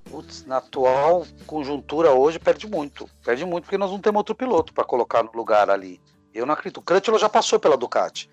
Putz, 0.09 0.45
na 0.45 0.57
atual 0.57 1.25
conjuntura 1.45 2.11
hoje 2.11 2.39
perde 2.39 2.67
muito. 2.67 3.09
Perde 3.23 3.45
muito 3.45 3.65
porque 3.65 3.77
nós 3.77 3.91
não 3.91 3.99
temos 3.99 4.19
outro 4.19 4.35
piloto 4.35 4.73
para 4.73 4.83
colocar 4.83 5.23
no 5.23 5.31
lugar 5.33 5.69
ali. 5.69 6.01
Eu 6.33 6.45
não 6.45 6.53
acredito. 6.53 6.77
O 6.77 6.81
Crutchlow 6.81 7.19
já 7.19 7.29
passou 7.29 7.59
pela 7.59 7.77
Ducati. 7.77 8.29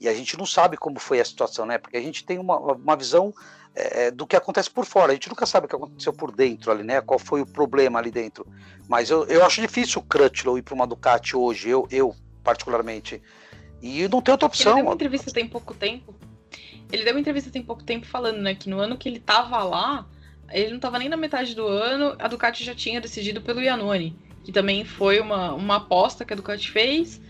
E 0.00 0.08
a 0.08 0.14
gente 0.14 0.38
não 0.38 0.46
sabe 0.46 0.76
como 0.76 1.00
foi 1.00 1.20
a 1.20 1.24
situação, 1.24 1.66
né? 1.66 1.76
Porque 1.76 1.96
a 1.96 2.00
gente 2.00 2.24
tem 2.24 2.38
uma, 2.38 2.56
uma 2.56 2.96
visão 2.96 3.34
é, 3.74 4.06
é, 4.06 4.10
do 4.10 4.26
que 4.26 4.36
acontece 4.36 4.70
por 4.70 4.84
fora. 4.84 5.10
A 5.10 5.14
gente 5.14 5.28
nunca 5.28 5.44
sabe 5.44 5.66
o 5.66 5.68
que 5.68 5.74
aconteceu 5.74 6.12
por 6.12 6.30
dentro 6.30 6.70
ali, 6.70 6.84
né? 6.84 7.00
Qual 7.00 7.18
foi 7.18 7.40
o 7.40 7.46
problema 7.46 7.98
ali 7.98 8.10
dentro. 8.10 8.46
Mas 8.88 9.10
eu, 9.10 9.24
eu 9.26 9.44
acho 9.44 9.60
difícil 9.60 10.00
o 10.00 10.04
Crutchlow 10.04 10.56
ir 10.56 10.62
para 10.62 10.74
uma 10.74 10.86
Ducati 10.86 11.36
hoje, 11.36 11.68
eu, 11.68 11.86
eu 11.90 12.14
particularmente. 12.44 13.20
E 13.82 14.06
não 14.08 14.22
tem 14.22 14.32
outra 14.32 14.46
opção. 14.46 14.72
Ele 14.72 14.82
deu 14.82 14.88
uma 14.88 14.94
entrevista 14.94 15.32
tem 15.32 15.48
pouco 15.48 15.74
tempo. 15.74 16.14
Ele 16.90 17.04
deu 17.04 17.12
uma 17.12 17.20
entrevista 17.20 17.50
tem 17.50 17.62
pouco 17.62 17.82
tempo 17.82 18.06
falando, 18.06 18.38
né, 18.38 18.54
que 18.54 18.70
no 18.70 18.78
ano 18.78 18.96
que 18.96 19.08
ele 19.08 19.20
tava 19.20 19.62
lá, 19.62 20.06
ele 20.50 20.72
não 20.72 20.80
tava 20.80 20.98
nem 20.98 21.08
na 21.08 21.16
metade 21.16 21.54
do 21.54 21.66
ano, 21.66 22.16
a 22.18 22.28
Ducati 22.28 22.64
já 22.64 22.74
tinha 22.74 23.00
decidido 23.00 23.40
pelo 23.40 23.60
Iannone, 23.60 24.16
que 24.44 24.52
também 24.52 24.84
foi 24.84 25.20
uma, 25.20 25.52
uma 25.54 25.76
aposta 25.76 26.24
que 26.24 26.32
a 26.32 26.36
Ducati 26.36 26.70
fez 26.70 27.20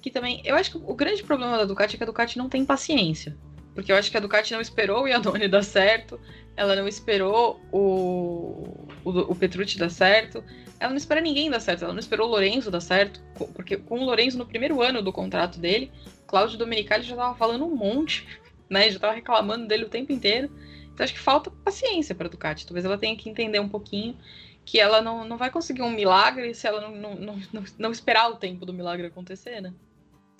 que 0.00 0.10
também. 0.10 0.40
Eu 0.44 0.56
acho 0.56 0.72
que 0.72 0.76
o 0.78 0.94
grande 0.94 1.22
problema 1.22 1.58
da 1.58 1.64
Ducati 1.64 1.94
é 1.94 1.98
que 1.98 2.04
a 2.04 2.06
Ducati 2.06 2.38
não 2.38 2.48
tem 2.48 2.64
paciência. 2.64 3.36
Porque 3.74 3.92
eu 3.92 3.96
acho 3.96 4.10
que 4.10 4.16
a 4.16 4.20
Ducati 4.20 4.52
não 4.52 4.60
esperou 4.60 5.04
o 5.04 5.08
Iannone 5.08 5.46
dar 5.46 5.62
certo, 5.62 6.18
ela 6.56 6.74
não 6.74 6.88
esperou 6.88 7.60
o, 7.70 8.86
o, 9.04 9.10
o 9.10 9.34
Petrucci 9.36 9.78
dar 9.78 9.90
certo, 9.90 10.42
ela 10.80 10.90
não 10.90 10.96
espera 10.96 11.20
ninguém 11.20 11.48
dar 11.48 11.60
certo, 11.60 11.84
ela 11.84 11.92
não 11.92 12.00
esperou 12.00 12.26
o 12.26 12.30
Lorenzo 12.30 12.70
dar 12.70 12.80
certo, 12.80 13.22
porque 13.54 13.76
com 13.76 14.00
o 14.00 14.04
Lorenzo 14.04 14.36
no 14.36 14.46
primeiro 14.46 14.82
ano 14.82 15.00
do 15.00 15.12
contrato 15.12 15.60
dele, 15.60 15.92
Cláudio 16.26 16.58
Domenicali 16.58 17.04
já 17.04 17.14
tava 17.14 17.36
falando 17.36 17.64
um 17.64 17.74
monte, 17.74 18.26
né? 18.68 18.90
Já 18.90 18.98
tava 18.98 19.14
reclamando 19.14 19.66
dele 19.66 19.84
o 19.84 19.88
tempo 19.88 20.12
inteiro. 20.12 20.50
Então 20.98 21.04
acho 21.04 21.14
que 21.14 21.20
falta 21.20 21.48
paciência 21.64 22.12
para 22.12 22.26
a 22.26 22.30
Ducati. 22.30 22.66
Talvez 22.66 22.84
ela 22.84 22.98
tenha 22.98 23.16
que 23.16 23.30
entender 23.30 23.60
um 23.60 23.68
pouquinho 23.68 24.18
que 24.64 24.80
ela 24.80 25.00
não, 25.00 25.24
não 25.24 25.36
vai 25.38 25.48
conseguir 25.48 25.82
um 25.82 25.90
milagre 25.90 26.52
se 26.54 26.66
ela 26.66 26.80
não, 26.80 27.14
não, 27.14 27.40
não, 27.52 27.64
não 27.78 27.92
esperar 27.92 28.28
o 28.28 28.34
tempo 28.34 28.66
do 28.66 28.72
milagre 28.72 29.06
acontecer, 29.06 29.60
né? 29.60 29.72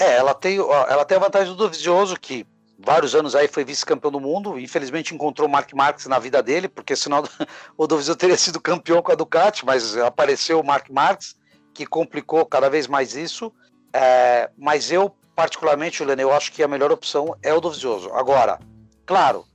É, 0.00 0.16
ela 0.16 0.34
tem, 0.34 0.58
ela 0.58 1.04
tem 1.04 1.16
a 1.16 1.20
vantagem 1.20 1.52
do 1.52 1.56
Dovizioso, 1.56 2.18
que 2.18 2.44
vários 2.76 3.14
anos 3.14 3.36
aí 3.36 3.46
foi 3.46 3.64
vice-campeão 3.64 4.10
do 4.10 4.18
mundo, 4.18 4.58
infelizmente 4.58 5.14
encontrou 5.14 5.46
o 5.46 5.50
Mark 5.50 5.72
Marques 5.72 6.06
na 6.06 6.18
vida 6.18 6.42
dele, 6.42 6.66
porque 6.68 6.96
senão 6.96 7.22
o 7.78 7.86
Dovizioso 7.86 8.18
teria 8.18 8.36
sido 8.36 8.60
campeão 8.60 9.00
com 9.00 9.12
a 9.12 9.14
Ducati, 9.14 9.64
mas 9.64 9.96
apareceu 9.96 10.58
o 10.58 10.66
Mark 10.66 10.90
Marques, 10.90 11.36
que 11.72 11.86
complicou 11.86 12.44
cada 12.44 12.68
vez 12.68 12.88
mais 12.88 13.14
isso. 13.14 13.52
É, 13.92 14.50
mas 14.58 14.90
eu, 14.90 15.14
particularmente, 15.36 15.98
Juliana, 15.98 16.22
eu 16.22 16.32
acho 16.32 16.50
que 16.50 16.64
a 16.64 16.68
melhor 16.68 16.90
opção 16.90 17.36
é 17.44 17.54
o 17.54 17.60
Dovizioso. 17.60 18.10
Agora, 18.12 18.58
claro, 19.06 19.47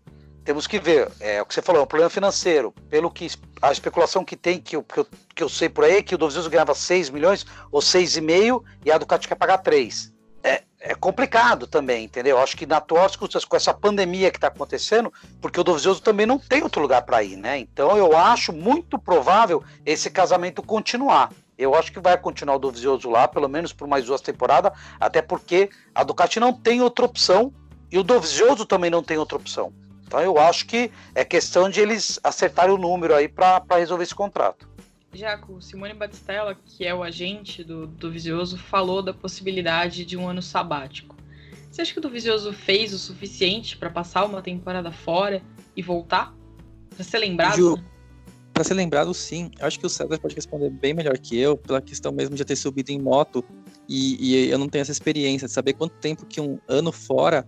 temos 0.44 0.68
que 0.68 0.80
ver, 0.80 1.12
é 1.20 1.42
o 1.42 1.46
que 1.46 1.54
você 1.54 1.62
falou, 1.62 1.82
é 1.82 1.84
um 1.84 1.88
problema 1.88 2.10
financeiro. 2.10 2.74
Pelo 2.90 3.10
que 3.10 3.28
a 3.62 3.72
especulação 3.72 4.26
que 4.26 4.36
tem, 4.36 4.60
que 4.60 4.76
eu, 4.76 4.84
que 4.84 5.00
eu, 5.00 5.08
que 5.36 5.44
eu 5.44 5.50
sei 5.50 5.70
por 5.70 5.84
aí, 5.84 5.98
é 5.98 6.04
que 6.04 6.16
o 6.16 6.18
Dovizioso 6.18 6.50
ganhava 6.50 6.74
6 6.74 7.10
milhões 7.10 7.46
ou 7.72 7.82
6,5 7.82 8.64
e 8.86 8.92
a 8.92 8.98
Ducati 8.98 9.28
quer 9.28 9.36
pagar 9.36 9.60
3 9.60 10.14
é, 10.44 10.62
é 10.80 10.94
complicado 10.94 11.66
também, 11.66 12.04
entendeu? 12.04 12.38
Acho 12.38 12.58
que 12.58 12.66
na 12.66 12.78
atual 12.78 13.10
com 13.18 13.56
essa 13.56 13.74
pandemia 13.74 14.30
que 14.30 14.38
está 14.38 14.48
acontecendo, 14.48 15.12
porque 15.42 15.60
o 15.60 15.64
Dovizioso 15.64 16.02
também 16.02 16.26
não 16.26 16.38
tem 16.38 16.62
outro 16.62 16.82
lugar 16.82 17.04
para 17.04 17.24
ir, 17.24 17.38
né? 17.38 17.58
Então 17.58 17.96
eu 17.98 18.16
acho 18.16 18.52
muito 18.52 19.00
provável 19.00 19.64
esse 19.86 20.12
casamento 20.12 20.62
continuar. 20.62 21.32
Eu 21.58 21.74
acho 21.74 21.92
que 21.92 22.00
vai 22.00 22.18
continuar 22.18 22.58
o 22.58 22.60
Dovizioso 22.60 23.10
lá, 23.10 23.28
pelo 23.28 23.48
menos 23.48 23.72
por 23.72 23.88
mais 23.88 24.06
duas 24.06 24.20
temporadas, 24.20 24.74
até 25.00 25.22
porque 25.22 25.70
a 25.96 26.04
Ducati 26.04 26.40
não 26.40 26.52
tem 26.52 26.82
outra 26.82 27.06
opção 27.06 27.54
e 27.90 27.98
o 27.98 28.04
Dovizioso 28.04 28.66
também 28.66 28.90
não 28.90 29.04
tem 29.04 29.18
outra 29.18 29.38
opção. 29.38 29.72
Então 30.14 30.22
eu 30.22 30.38
acho 30.38 30.68
que 30.68 30.92
é 31.16 31.26
questão 31.26 31.68
de 31.68 31.80
eles 31.80 32.20
acertarem 32.24 32.72
o 32.72 32.78
número 32.78 33.16
aí 33.16 33.28
para 33.28 33.64
resolver 33.72 34.04
esse 34.04 34.14
contrato. 34.14 34.70
Jaco, 35.12 35.60
Simone 35.60 35.96
Batistella, 35.96 36.56
que 36.64 36.86
é 36.86 36.94
o 36.94 37.02
agente 37.02 37.64
do, 37.64 37.88
do 37.88 38.12
Visioso, 38.12 38.56
falou 38.56 39.02
da 39.02 39.12
possibilidade 39.12 40.06
de 40.06 40.16
um 40.16 40.28
ano 40.28 40.40
sabático. 40.40 41.16
Você 41.72 41.82
acha 41.82 42.00
que 42.00 42.06
o 42.06 42.10
Visioso 42.12 42.54
fez 42.54 42.94
o 42.94 43.00
suficiente 43.00 43.76
para 43.76 43.90
passar 43.90 44.26
uma 44.26 44.44
temporada 44.44 44.92
fora 44.92 45.42
e 45.76 45.82
voltar? 45.82 46.32
Para 46.96 47.04
ser 47.04 47.18
lembrado? 47.18 47.56
Ju, 47.56 47.76
né? 47.78 47.84
Para 48.54 48.64
ser 48.64 48.76
lembrado, 48.76 49.12
sim. 49.16 49.50
Eu 49.60 49.66
acho 49.66 49.80
que 49.80 49.86
o 49.88 49.90
César 49.90 50.20
pode 50.20 50.36
responder 50.36 50.70
bem 50.70 50.94
melhor 50.94 51.18
que 51.18 51.40
eu, 51.40 51.58
pela 51.58 51.82
questão 51.82 52.12
mesmo 52.12 52.36
de 52.36 52.46
ter 52.46 52.56
subido 52.56 52.92
em 52.92 53.02
moto 53.02 53.44
e, 53.90 54.46
e 54.46 54.50
eu 54.52 54.60
não 54.60 54.70
tenho 54.70 54.84
essa 54.84 54.92
experiência 54.92 55.48
de 55.48 55.54
saber 55.54 55.74
quanto 55.74 55.96
tempo 55.96 56.24
que 56.24 56.40
um 56.40 56.60
ano 56.68 56.92
fora 56.92 57.48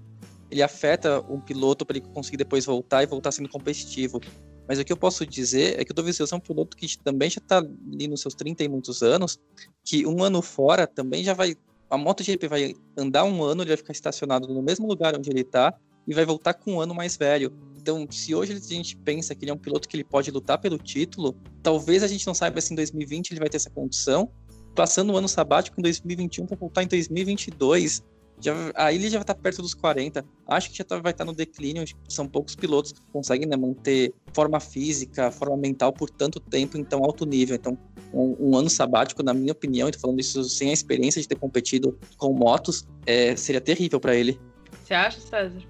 ele 0.50 0.62
afeta 0.62 1.22
um 1.30 1.40
piloto 1.40 1.86
para 1.86 1.98
ele 1.98 2.08
conseguir 2.14 2.38
depois 2.38 2.66
voltar 2.66 3.04
e 3.04 3.06
voltar 3.06 3.32
sendo 3.32 3.50
competitivo. 3.50 4.22
Mas 4.68 4.80
o 4.80 4.86
que 4.86 4.92
eu 4.92 4.98
posso 4.98 5.26
dizer 5.26 5.80
é 5.80 5.86
que 5.86 5.92
o 5.92 5.94
Dovizioso 5.94 6.34
é 6.34 6.38
um 6.38 6.42
piloto 6.42 6.76
que 6.76 6.98
também 7.00 7.30
já 7.30 7.40
está 7.40 7.58
ali 7.58 8.08
nos 8.08 8.22
seus 8.22 8.34
30 8.34 8.64
e 8.64 8.68
muitos 8.68 9.04
anos, 9.04 9.40
que 9.84 10.06
um 10.08 10.24
ano 10.24 10.42
fora 10.42 10.88
também 10.88 11.24
já 11.24 11.34
vai 11.34 11.56
a 11.90 11.98
MotoGP 11.98 12.48
vai 12.48 12.74
andar 12.98 13.24
um 13.26 13.44
ano, 13.44 13.62
ele 13.62 13.70
vai 13.70 13.78
ficar 13.78 13.94
estacionado 13.94 14.48
no 14.48 14.62
mesmo 14.62 14.88
lugar 14.88 15.16
onde 15.16 15.30
ele 15.30 15.42
está 15.42 15.74
e 16.08 16.14
vai 16.14 16.26
voltar 16.26 16.54
com 16.54 16.74
um 16.74 16.82
ano 16.82 16.94
mais 16.94 17.18
velho. 17.18 17.54
Então, 17.78 18.08
se 18.10 18.34
hoje 18.34 18.54
a 18.54 18.60
gente 18.60 18.98
pensa 18.98 19.36
que 19.36 19.44
ele 19.44 19.52
é 19.52 19.54
um 19.54 19.58
piloto 19.58 19.88
que 19.88 19.96
ele 19.96 20.04
pode 20.04 20.32
lutar 20.32 20.60
pelo 20.60 20.78
título, 20.78 21.36
talvez 21.62 22.04
a 22.04 22.08
gente 22.08 22.26
não 22.26 22.34
saiba 22.34 22.60
se 22.62 22.74
em 22.74 22.76
2020 22.76 23.32
ele 23.32 23.40
vai 23.40 23.50
ter 23.50 23.58
essa 23.58 23.70
condição, 23.70 24.30
passando 24.76 25.14
o 25.14 25.18
ano 25.18 25.28
sabático 25.28 25.80
em 25.80 25.84
2021 25.84 26.46
para 26.48 26.58
voltar 26.58 26.84
em 26.84 26.88
2022. 26.88 28.04
Já, 28.40 28.54
aí 28.76 28.96
ele 28.96 29.10
já 29.10 29.18
vai 29.18 29.24
estar 29.24 29.36
perto 29.36 29.62
dos 29.62 29.74
40. 29.74 30.26
Acho 30.48 30.70
que 30.70 30.78
já 30.78 30.84
tá, 30.84 31.00
vai 31.00 31.12
estar 31.12 31.26
no 31.26 31.34
declínio. 31.34 31.86
São 32.08 32.28
poucos 32.28 32.56
pilotos 32.56 32.92
que 32.92 33.02
conseguem 33.12 33.48
né, 33.48 33.56
manter 33.56 34.14
forma 34.34 34.60
física, 34.60 35.32
forma 35.32 35.58
mental 35.58 35.94
por 35.94 36.10
tanto 36.10 36.40
tempo 36.40 36.78
em 36.78 36.84
tão 36.84 37.04
alto 37.04 37.26
nível. 37.26 37.56
Então, 37.56 37.78
um, 38.14 38.36
um 38.40 38.58
ano 38.58 38.70
sabático, 38.70 39.24
na 39.24 39.34
minha 39.34 39.52
opinião, 39.52 39.88
estou 39.88 40.02
falando 40.02 40.20
isso 40.20 40.44
sem 40.44 40.70
a 40.70 40.74
experiência 40.74 41.22
de 41.22 41.28
ter 41.28 41.36
competido 41.36 41.98
com 42.18 42.34
motos, 42.34 42.86
é, 43.06 43.36
seria 43.36 43.62
terrível 43.62 44.00
para 44.00 44.16
ele. 44.16 44.40
Você 44.84 44.94
acha, 44.94 45.20
César? 45.20 45.62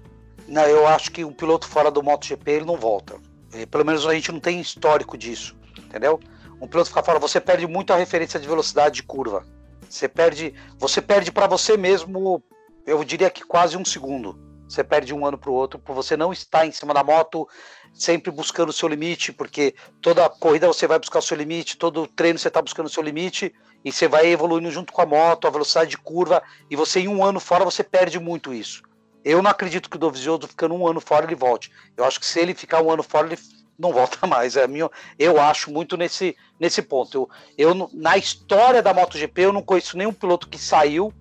Não, 0.48 0.62
eu 0.62 0.86
acho 0.86 1.10
que 1.10 1.24
um 1.24 1.32
piloto 1.32 1.66
fora 1.66 1.90
do 1.90 2.02
MotoGP 2.02 2.50
ele 2.50 2.64
não 2.64 2.76
volta. 2.76 3.16
É, 3.52 3.66
pelo 3.66 3.84
menos 3.84 4.06
a 4.06 4.14
gente 4.14 4.30
não 4.30 4.38
tem 4.38 4.60
histórico 4.60 5.16
disso, 5.16 5.56
entendeu? 5.78 6.20
Um 6.60 6.66
piloto 6.66 6.88
ficar 6.88 7.02
fora, 7.02 7.18
você 7.18 7.40
perde 7.40 7.66
muito 7.66 7.92
a 7.92 7.96
referência 7.96 8.38
de 8.38 8.46
velocidade 8.46 8.96
de 8.96 9.02
curva. 9.02 9.44
Você 9.88 10.08
perde, 10.08 10.54
você 10.78 11.00
perde 11.00 11.32
para 11.32 11.46
você 11.46 11.76
mesmo, 11.76 12.42
eu 12.86 13.02
diria 13.04 13.30
que 13.30 13.44
quase 13.44 13.76
um 13.76 13.84
segundo. 13.84 14.38
Você 14.68 14.82
perde 14.82 15.14
um 15.14 15.24
ano 15.24 15.38
para 15.38 15.50
o 15.50 15.54
outro 15.54 15.78
por 15.78 15.94
você 15.94 16.16
não 16.16 16.32
estar 16.32 16.66
em 16.66 16.72
cima 16.72 16.92
da 16.92 17.04
moto, 17.04 17.48
sempre 17.92 18.30
buscando 18.32 18.70
o 18.70 18.72
seu 18.72 18.88
limite, 18.88 19.32
porque 19.32 19.74
toda 20.00 20.28
corrida 20.28 20.66
você 20.66 20.86
vai 20.86 20.98
buscar 20.98 21.20
o 21.20 21.22
seu 21.22 21.36
limite, 21.36 21.76
todo 21.76 22.06
treino 22.06 22.38
você 22.38 22.48
está 22.48 22.60
buscando 22.60 22.86
o 22.86 22.90
seu 22.90 23.02
limite 23.02 23.54
e 23.84 23.92
você 23.92 24.08
vai 24.08 24.26
evoluindo 24.26 24.70
junto 24.70 24.92
com 24.92 25.02
a 25.02 25.06
moto, 25.06 25.46
a 25.46 25.50
velocidade 25.50 25.90
de 25.90 25.98
curva, 25.98 26.42
e 26.68 26.74
você 26.74 27.00
em 27.00 27.08
um 27.08 27.24
ano 27.24 27.38
fora 27.38 27.64
você 27.64 27.84
perde 27.84 28.18
muito 28.18 28.52
isso. 28.52 28.82
Eu 29.24 29.42
não 29.42 29.50
acredito 29.50 29.88
que 29.90 29.96
o 29.96 29.98
Dovizioso 29.98 30.48
ficando 30.48 30.74
um 30.74 30.86
ano 30.86 31.00
fora 31.00 31.26
ele 31.26 31.34
volte. 31.34 31.70
Eu 31.96 32.04
acho 32.04 32.18
que 32.20 32.26
se 32.26 32.38
ele 32.40 32.54
ficar 32.54 32.82
um 32.82 32.90
ano 32.90 33.02
fora 33.02 33.26
ele 33.26 33.38
não 33.78 33.92
volta 33.92 34.24
mais. 34.26 34.56
É 34.56 34.66
minha, 34.66 34.90
eu 35.18 35.40
acho 35.40 35.70
muito 35.70 35.96
nesse, 35.96 36.36
nesse 36.58 36.82
ponto. 36.82 37.28
Eu, 37.56 37.70
eu 37.70 37.90
na 37.92 38.16
história 38.16 38.82
da 38.82 38.94
MotoGP 38.94 39.42
eu 39.42 39.52
não 39.52 39.62
conheço 39.62 39.96
nenhum 39.96 40.12
piloto 40.12 40.48
que 40.48 40.58
saiu, 40.58 41.12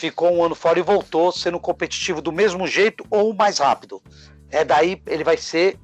ficou 0.00 0.32
um 0.34 0.42
ano 0.42 0.54
fora 0.54 0.78
e 0.78 0.82
voltou 0.82 1.30
sendo 1.30 1.60
competitivo 1.60 2.22
do 2.22 2.32
mesmo 2.32 2.66
jeito 2.66 3.04
ou 3.10 3.34
mais 3.34 3.58
rápido. 3.58 4.02
É 4.50 4.64
daí 4.64 5.00
ele 5.06 5.22
vai 5.22 5.36
ser 5.36 5.78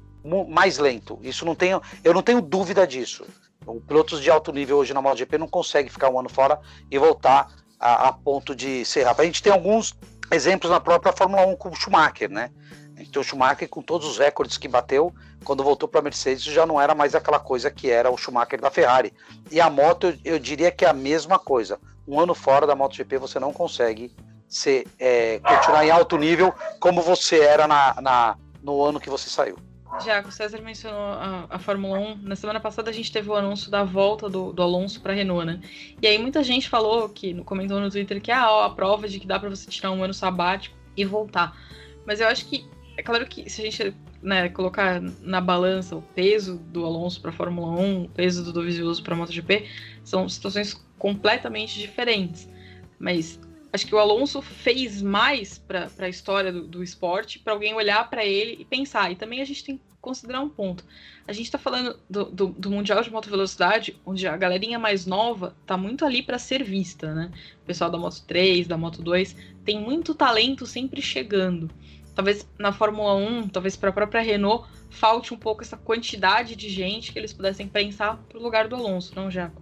mais 0.49 0.79
lento. 0.79 1.19
Isso 1.21 1.45
não 1.45 1.53
tenho, 1.53 1.79
eu 2.03 2.15
não 2.15 2.23
tenho 2.23 2.41
dúvida 2.41 2.87
disso. 2.87 3.25
O 3.63 3.79
pilotos 3.79 4.19
de 4.19 4.31
alto 4.31 4.51
nível 4.51 4.77
hoje 4.77 4.91
na 4.91 5.01
MotoGP 5.01 5.37
não 5.37 5.47
consegue 5.47 5.89
ficar 5.89 6.09
um 6.09 6.19
ano 6.19 6.29
fora 6.29 6.59
e 6.89 6.97
voltar 6.97 7.47
a, 7.79 8.07
a 8.07 8.11
ponto 8.11 8.55
de 8.55 8.83
ser 8.85 9.03
rápido. 9.03 9.21
A 9.21 9.25
gente 9.25 9.43
tem 9.43 9.53
alguns 9.53 9.95
exemplos 10.31 10.71
na 10.71 10.79
própria 10.79 11.13
Fórmula 11.13 11.45
1 11.45 11.55
com 11.55 11.69
o 11.69 11.75
Schumacher, 11.75 12.29
né? 12.29 12.49
Então 12.97 13.21
o 13.21 13.25
Schumacher 13.25 13.69
com 13.69 13.83
todos 13.83 14.07
os 14.07 14.17
recordes 14.17 14.57
que 14.57 14.67
bateu, 14.67 15.13
quando 15.43 15.63
voltou 15.63 15.87
para 15.87 15.99
a 15.99 16.03
Mercedes 16.03 16.43
já 16.43 16.65
não 16.65 16.81
era 16.81 16.95
mais 16.95 17.13
aquela 17.13 17.39
coisa 17.39 17.69
que 17.69 17.91
era 17.91 18.09
o 18.09 18.17
Schumacher 18.17 18.59
da 18.59 18.71
Ferrari. 18.71 19.13
E 19.51 19.61
a 19.61 19.69
moto, 19.69 20.07
eu, 20.07 20.17
eu 20.25 20.39
diria 20.39 20.71
que 20.71 20.83
é 20.83 20.89
a 20.89 20.93
mesma 20.93 21.37
coisa. 21.37 21.79
Um 22.07 22.19
ano 22.19 22.33
fora 22.33 22.65
da 22.65 22.75
MotoGP 22.75 23.17
você 23.17 23.39
não 23.39 23.51
consegue 23.51 24.15
ser, 24.47 24.87
é, 24.97 25.39
continuar 25.39 25.85
em 25.85 25.91
alto 25.91 26.17
nível 26.17 26.53
como 26.79 27.01
você 27.01 27.39
era 27.39 27.67
na, 27.67 27.99
na, 28.01 28.37
no 28.63 28.83
ano 28.83 28.99
que 28.99 29.09
você 29.09 29.29
saiu. 29.29 29.57
Tiago, 29.99 30.29
o 30.29 30.31
César 30.31 30.61
mencionou 30.61 30.99
a, 30.99 31.45
a, 31.49 31.59
Fórmula 31.59 31.97
1. 31.97 32.17
Na 32.17 32.35
semana 32.35 32.59
passada 32.59 32.89
a 32.89 32.93
gente 32.93 33.11
teve 33.11 33.29
o 33.29 33.35
anúncio 33.35 33.71
da 33.71 33.83
volta 33.83 34.29
do, 34.29 34.53
do 34.53 34.61
Alonso 34.61 35.01
para 35.01 35.13
a 35.13 35.15
Renault, 35.15 35.45
né? 35.45 35.61
E 36.01 36.07
aí 36.07 36.17
muita 36.17 36.43
gente 36.43 36.69
falou, 36.69 37.09
que 37.09 37.33
comentou 37.43 37.79
no 37.79 37.89
Twitter, 37.89 38.21
que 38.21 38.31
ah, 38.31 38.65
a 38.65 38.69
prova 38.69 39.07
de 39.07 39.19
que 39.19 39.25
dá 39.25 39.39
para 39.39 39.49
você 39.49 39.69
tirar 39.69 39.91
um 39.91 40.03
ano 40.03 40.13
sabático 40.13 40.75
e 40.95 41.03
voltar. 41.05 41.57
Mas 42.05 42.19
eu 42.19 42.27
acho 42.27 42.45
que, 42.45 42.65
é 42.97 43.03
claro 43.03 43.27
que 43.27 43.47
se 43.47 43.61
a 43.61 43.63
gente 43.63 43.95
né, 44.23 44.49
colocar 44.49 44.99
na 45.21 45.39
balança 45.39 45.95
o 45.95 46.01
peso 46.01 46.57
do 46.57 46.83
Alonso 46.83 47.21
para 47.21 47.31
Fórmula 47.31 47.79
1, 47.79 48.03
o 48.03 48.09
peso 48.09 48.43
do 48.43 48.51
Dovizioso 48.51 49.03
para 49.03 49.15
MotoGP, 49.15 49.67
são 50.03 50.27
situações 50.27 50.73
completamente 50.97 51.79
diferentes. 51.79 52.49
Mas 52.97 53.39
acho 53.71 53.85
que 53.85 53.93
o 53.93 53.99
Alonso 53.99 54.41
fez 54.41 54.99
mais 55.03 55.59
para 55.59 55.87
a 55.99 56.09
história 56.09 56.51
do, 56.51 56.67
do 56.67 56.83
esporte, 56.83 57.37
para 57.37 57.53
alguém 57.53 57.75
olhar 57.75 58.09
para 58.09 58.25
ele 58.25 58.57
e 58.59 58.65
pensar. 58.65 59.11
E 59.11 59.15
também 59.15 59.41
a 59.41 59.45
gente 59.45 59.63
tem 59.63 59.77
que 59.77 59.83
considerar 60.01 60.41
um 60.41 60.49
ponto. 60.49 60.83
A 61.27 61.33
gente 61.33 61.45
está 61.45 61.59
falando 61.59 61.99
do, 62.09 62.25
do, 62.25 62.47
do, 62.47 62.71
Mundial 62.71 63.03
de 63.03 63.11
Moto 63.11 63.29
Velocidade, 63.29 63.95
onde 64.03 64.25
a 64.27 64.35
galerinha 64.35 64.79
mais 64.79 65.05
nova 65.05 65.55
tá 65.67 65.77
muito 65.77 66.03
ali 66.03 66.23
para 66.23 66.39
ser 66.39 66.63
vista, 66.63 67.13
né? 67.13 67.31
O 67.61 67.65
pessoal 67.65 67.91
da 67.91 67.97
Moto 67.97 68.23
3, 68.25 68.65
da 68.65 68.77
Moto 68.77 69.03
2, 69.03 69.35
tem 69.63 69.79
muito 69.79 70.15
talento 70.15 70.65
sempre 70.65 71.01
chegando. 71.01 71.69
Talvez 72.17 72.47
na 72.57 72.73
Fórmula 72.73 73.13
1, 73.13 73.49
talvez 73.49 73.75
para 73.75 73.91
a 73.91 73.93
própria 73.93 74.21
Renault, 74.21 74.67
falte 74.89 75.35
um 75.35 75.37
pouco 75.37 75.61
essa 75.61 75.77
quantidade 75.77 76.55
de 76.55 76.67
gente 76.67 77.13
que 77.13 77.19
eles 77.19 77.31
pudessem 77.31 77.67
pensar 77.67 78.17
pro 78.27 78.41
lugar 78.41 78.67
do 78.67 78.75
Alonso, 78.75 79.13
não, 79.15 79.29
Jaco? 79.29 79.61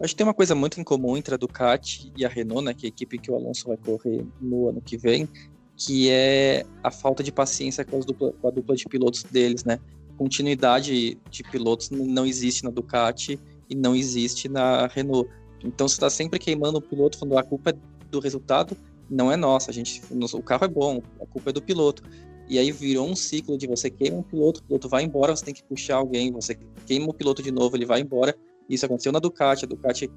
Acho 0.00 0.14
que 0.14 0.16
tem 0.16 0.26
uma 0.26 0.32
coisa 0.32 0.54
muito 0.54 0.80
em 0.80 0.82
comum 0.82 1.14
entre 1.14 1.34
a 1.34 1.36
Ducati 1.36 2.10
e 2.16 2.24
a 2.24 2.28
Renault, 2.30 2.64
né, 2.64 2.72
que 2.72 2.86
é 2.86 2.88
a 2.88 2.88
equipe 2.88 3.18
que 3.18 3.30
o 3.30 3.34
Alonso 3.34 3.68
vai 3.68 3.76
correr 3.76 4.24
no 4.40 4.70
ano 4.70 4.80
que 4.80 4.96
vem, 4.96 5.28
que 5.76 6.08
é 6.08 6.64
a 6.82 6.90
falta 6.90 7.22
de 7.22 7.30
paciência 7.30 7.84
com, 7.84 8.00
dupla, 8.00 8.32
com 8.32 8.48
a 8.48 8.50
dupla 8.50 8.74
de 8.74 8.86
pilotos 8.86 9.22
deles, 9.22 9.62
né? 9.62 9.78
Continuidade 10.16 11.18
de 11.28 11.42
pilotos 11.42 11.90
não 11.90 12.24
existe 12.24 12.64
na 12.64 12.70
Ducati 12.70 13.38
e 13.68 13.74
não 13.74 13.94
existe 13.94 14.48
na 14.48 14.86
Renault. 14.86 15.28
Então 15.62 15.86
você 15.86 15.96
está 15.96 16.08
sempre 16.08 16.38
queimando 16.38 16.78
o 16.78 16.82
piloto 16.82 17.18
falando 17.18 17.36
a 17.36 17.42
culpa 17.42 17.72
é 17.72 17.74
do 18.10 18.20
resultado, 18.20 18.74
não 19.14 19.30
é 19.30 19.36
nossa. 19.36 19.70
A 19.70 19.74
gente, 19.74 20.02
o 20.10 20.42
carro 20.42 20.64
é 20.64 20.68
bom, 20.68 21.00
a 21.20 21.26
culpa 21.26 21.50
é 21.50 21.52
do 21.52 21.62
piloto. 21.62 22.02
E 22.48 22.58
aí 22.58 22.70
virou 22.72 23.08
um 23.08 23.16
ciclo 23.16 23.56
de 23.56 23.66
você 23.66 23.88
queima 23.88 24.18
um 24.18 24.22
piloto, 24.22 24.60
o 24.60 24.64
piloto 24.64 24.88
vai 24.88 25.02
embora, 25.02 25.34
você 25.34 25.44
tem 25.44 25.54
que 25.54 25.64
puxar 25.64 25.96
alguém, 25.96 26.30
você 26.30 26.54
queima 26.86 27.06
o 27.08 27.14
piloto 27.14 27.42
de 27.42 27.50
novo, 27.50 27.76
ele 27.76 27.86
vai 27.86 28.00
embora. 28.00 28.36
Isso 28.68 28.84
aconteceu 28.84 29.12
na 29.12 29.18
Ducati. 29.18 29.64
A 29.64 29.68
Ducati, 29.68 30.10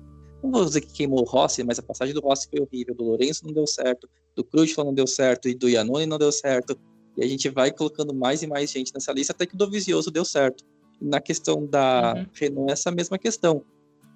não 0.43 0.51
vou 0.51 0.65
dizer 0.65 0.81
que 0.81 0.91
queimou 0.91 1.21
o 1.21 1.23
Rossi, 1.23 1.63
mas 1.63 1.79
a 1.79 1.83
passagem 1.83 2.13
do 2.13 2.19
Rossi 2.19 2.49
foi 2.49 2.59
horrível. 2.59 2.95
Do 2.95 3.03
Lourenço 3.03 3.45
não 3.45 3.53
deu 3.53 3.65
certo, 3.65 4.09
do 4.35 4.43
Crutchlow 4.43 4.85
não 4.85 4.93
deu 4.93 5.07
certo 5.07 5.47
e 5.47 5.55
do 5.55 5.69
Iannone 5.69 6.05
não 6.05 6.17
deu 6.17 6.31
certo. 6.31 6.77
E 7.15 7.23
a 7.23 7.27
gente 7.27 7.49
vai 7.49 7.71
colocando 7.71 8.13
mais 8.13 8.43
e 8.43 8.47
mais 8.47 8.71
gente 8.71 8.93
nessa 8.93 9.11
lista 9.13 9.31
até 9.33 9.45
que 9.45 9.55
o 9.55 9.57
Dovizioso 9.57 10.11
deu 10.11 10.25
certo. 10.25 10.65
Na 10.99 11.21
questão 11.21 11.65
da 11.65 12.13
uhum. 12.15 12.25
Renault, 12.33 12.71
essa 12.71 12.91
mesma 12.91 13.17
questão. 13.17 13.63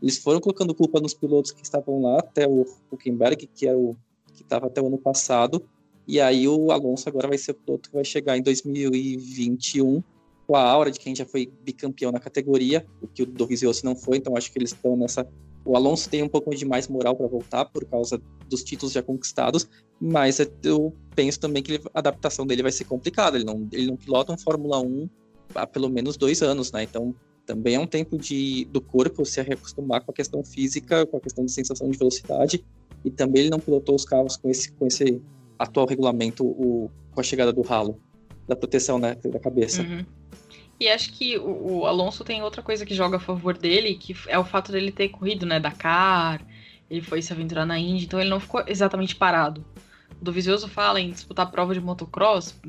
Eles 0.02 0.18
foram 0.18 0.40
colocando 0.40 0.74
culpa 0.74 1.00
nos 1.00 1.14
pilotos 1.14 1.52
que 1.52 1.64
estavam 1.64 2.02
lá, 2.02 2.20
até 2.20 2.48
o 2.48 2.66
Huckenberg, 2.92 3.48
que 3.48 3.68
era 3.68 3.78
o 3.78 3.96
que 4.42 4.46
estava 4.46 4.68
até 4.68 4.82
o 4.82 4.88
ano 4.88 4.98
passado. 4.98 5.64
E 6.08 6.20
aí 6.20 6.48
o 6.48 6.72
Alonso 6.72 7.08
agora 7.08 7.28
vai 7.28 7.38
ser 7.38 7.52
o 7.52 7.56
piloto 7.56 7.90
que 7.90 7.96
vai 7.96 8.04
chegar 8.04 8.38
em 8.38 8.42
2021 8.42 10.04
com 10.52 10.56
a 10.56 10.62
aura 10.62 10.92
de 10.92 11.00
quem 11.00 11.16
já 11.16 11.26
foi 11.26 11.50
bicampeão 11.64 12.12
na 12.12 12.20
categoria, 12.20 12.86
o 13.02 13.08
que 13.08 13.24
o 13.24 13.26
Dovizioso 13.26 13.86
não 13.86 13.96
foi, 13.96 14.18
então 14.18 14.36
acho 14.36 14.52
que 14.52 14.60
eles 14.60 14.74
estão 14.74 14.98
nessa. 14.98 15.26
O 15.64 15.78
Alonso 15.78 16.10
tem 16.10 16.24
um 16.24 16.28
pouco 16.28 16.54
de 16.54 16.66
mais 16.66 16.90
moral 16.90 17.16
para 17.16 17.28
voltar 17.28 17.66
por 17.66 17.86
causa 17.86 18.22
dos 18.50 18.64
títulos 18.64 18.92
já 18.92 19.02
conquistados, 19.02 19.70
mas 20.00 20.40
eu 20.64 20.94
penso 21.16 21.40
também 21.40 21.64
que 21.64 21.80
a 21.94 22.00
adaptação 22.00 22.46
dele 22.46 22.64
vai 22.64 22.72
ser 22.72 22.84
complicada. 22.84 23.38
Ele 23.38 23.46
não, 23.46 23.68
ele 23.72 23.88
não 23.88 23.96
pilota 23.96 24.34
um 24.34 24.38
Fórmula 24.38 24.82
1 24.82 25.10
há 25.56 25.66
pelo 25.68 25.90
menos 25.90 26.18
dois 26.18 26.42
anos, 26.42 26.72
né? 26.72 26.84
Então 26.84 27.16
também 27.46 27.76
é 27.76 27.80
um 27.80 27.88
tempo 27.88 28.18
de, 28.18 28.66
do 28.66 28.82
corpo 28.82 29.24
se 29.26 29.40
acostumar 29.40 30.02
com 30.04 30.12
a 30.12 30.14
questão 30.14 30.44
física, 30.44 31.06
com 31.06 31.18
a 31.18 31.22
questão 31.22 31.46
de 31.46 31.52
sensação 31.52 31.90
de 31.90 31.98
velocidade, 31.98 32.66
e 33.04 33.12
também 33.12 33.44
ele 33.44 33.50
não 33.50 33.60
pilotou 33.60 33.96
os 33.96 34.06
carros 34.06 34.38
com 34.38 34.50
esse, 34.50 34.72
com 34.74 34.88
esse 34.88 35.22
atual 35.58 35.86
regulamento, 35.86 36.46
o, 36.46 36.90
com 37.14 37.20
a 37.20 37.24
chegada 37.24 37.52
do 37.52 37.62
ralo, 37.62 38.00
da 38.48 38.56
proteção 38.56 39.00
né, 39.00 39.16
da 39.16 39.40
cabeça. 39.40 39.82
Uhum. 39.82 40.06
E 40.80 40.88
acho 40.88 41.14
que 41.14 41.38
o, 41.38 41.80
o, 41.80 41.86
Alonso 41.86 42.24
tem 42.24 42.42
outra 42.42 42.64
coisa 42.64 42.86
que 42.86 42.96
joga 42.96 43.18
a 43.18 43.20
favor 43.20 43.58
dele, 43.58 43.96
que 43.96 44.16
é 44.28 44.40
o 44.40 44.44
fato 44.44 44.72
dele 44.72 44.92
ter 44.92 45.10
corrido, 45.10 45.46
né, 45.46 45.60
Dakar, 45.60 46.42
ele 46.90 47.02
foi 47.02 47.22
se 47.22 47.32
aventurar 47.32 47.66
na 47.66 47.80
Indy, 47.80 48.06
então 48.06 48.20
ele 48.20 48.30
não 48.30 48.40
ficou 48.40 48.64
exatamente 48.68 49.16
parado. 49.16 49.64
O 50.20 50.24
Dovizioso 50.24 50.68
fala 50.68 51.00
em 51.00 51.12
disputar 51.12 51.50
prova 51.52 51.74
de 51.74 51.80
motocross, 51.80 52.60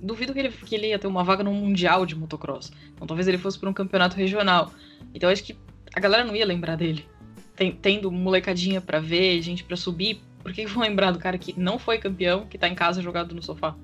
duvido 0.00 0.34
que 0.34 0.40
ele, 0.40 0.50
que 0.50 0.74
ele 0.74 0.88
ia 0.88 0.98
ter 0.98 1.06
uma 1.06 1.22
vaga 1.22 1.44
no 1.44 1.52
Mundial 1.52 2.04
de 2.04 2.16
motocross. 2.16 2.72
Então 2.94 3.06
talvez 3.06 3.28
ele 3.28 3.38
fosse 3.38 3.58
para 3.58 3.70
um 3.70 3.72
campeonato 3.72 4.16
regional. 4.16 4.72
Então 5.14 5.30
acho 5.30 5.44
que 5.44 5.56
a 5.94 6.00
galera 6.00 6.24
não 6.24 6.34
ia 6.34 6.44
lembrar 6.44 6.76
dele. 6.76 7.06
Tem, 7.56 7.72
tendo 7.72 8.10
molecadinha 8.10 8.80
para 8.80 8.98
ver, 8.98 9.40
gente 9.42 9.62
para 9.62 9.76
subir, 9.76 10.20
por 10.42 10.52
que 10.52 10.66
vão 10.66 10.82
lembrar 10.82 11.10
do 11.10 11.18
cara 11.18 11.38
que 11.38 11.58
não 11.58 11.78
foi 11.78 11.98
campeão, 11.98 12.46
que 12.46 12.58
tá 12.58 12.68
em 12.68 12.74
casa 12.74 13.00
jogado 13.00 13.34
no 13.34 13.42
sofá? 13.42 13.76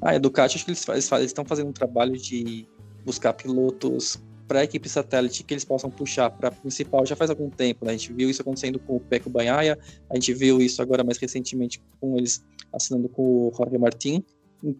Ah, 0.00 0.12
a 0.12 0.18
Ducati, 0.18 0.56
acho 0.56 0.64
que 0.64 0.70
eles, 0.70 0.88
eles 0.88 1.10
estão 1.24 1.44
fazendo 1.44 1.68
um 1.68 1.72
trabalho 1.72 2.16
de 2.16 2.66
buscar 3.04 3.32
pilotos 3.32 4.18
para 4.46 4.60
a 4.60 4.64
equipe 4.64 4.88
satélite 4.88 5.44
que 5.44 5.52
eles 5.52 5.64
possam 5.64 5.90
puxar 5.90 6.30
para 6.30 6.48
a 6.48 6.50
principal 6.50 7.04
já 7.04 7.14
faz 7.14 7.28
algum 7.28 7.50
tempo. 7.50 7.84
Né? 7.84 7.92
A 7.92 7.96
gente 7.96 8.12
viu 8.12 8.30
isso 8.30 8.40
acontecendo 8.40 8.78
com 8.78 8.96
o 8.96 9.00
Peco 9.00 9.28
Banhaia, 9.28 9.78
a 10.08 10.14
gente 10.14 10.32
viu 10.32 10.60
isso 10.62 10.80
agora 10.80 11.04
mais 11.04 11.18
recentemente 11.18 11.82
com 12.00 12.16
eles 12.16 12.42
assinando 12.72 13.08
com 13.08 13.22
o 13.22 13.52
Jorge 13.54 13.76
Martin. 13.76 14.24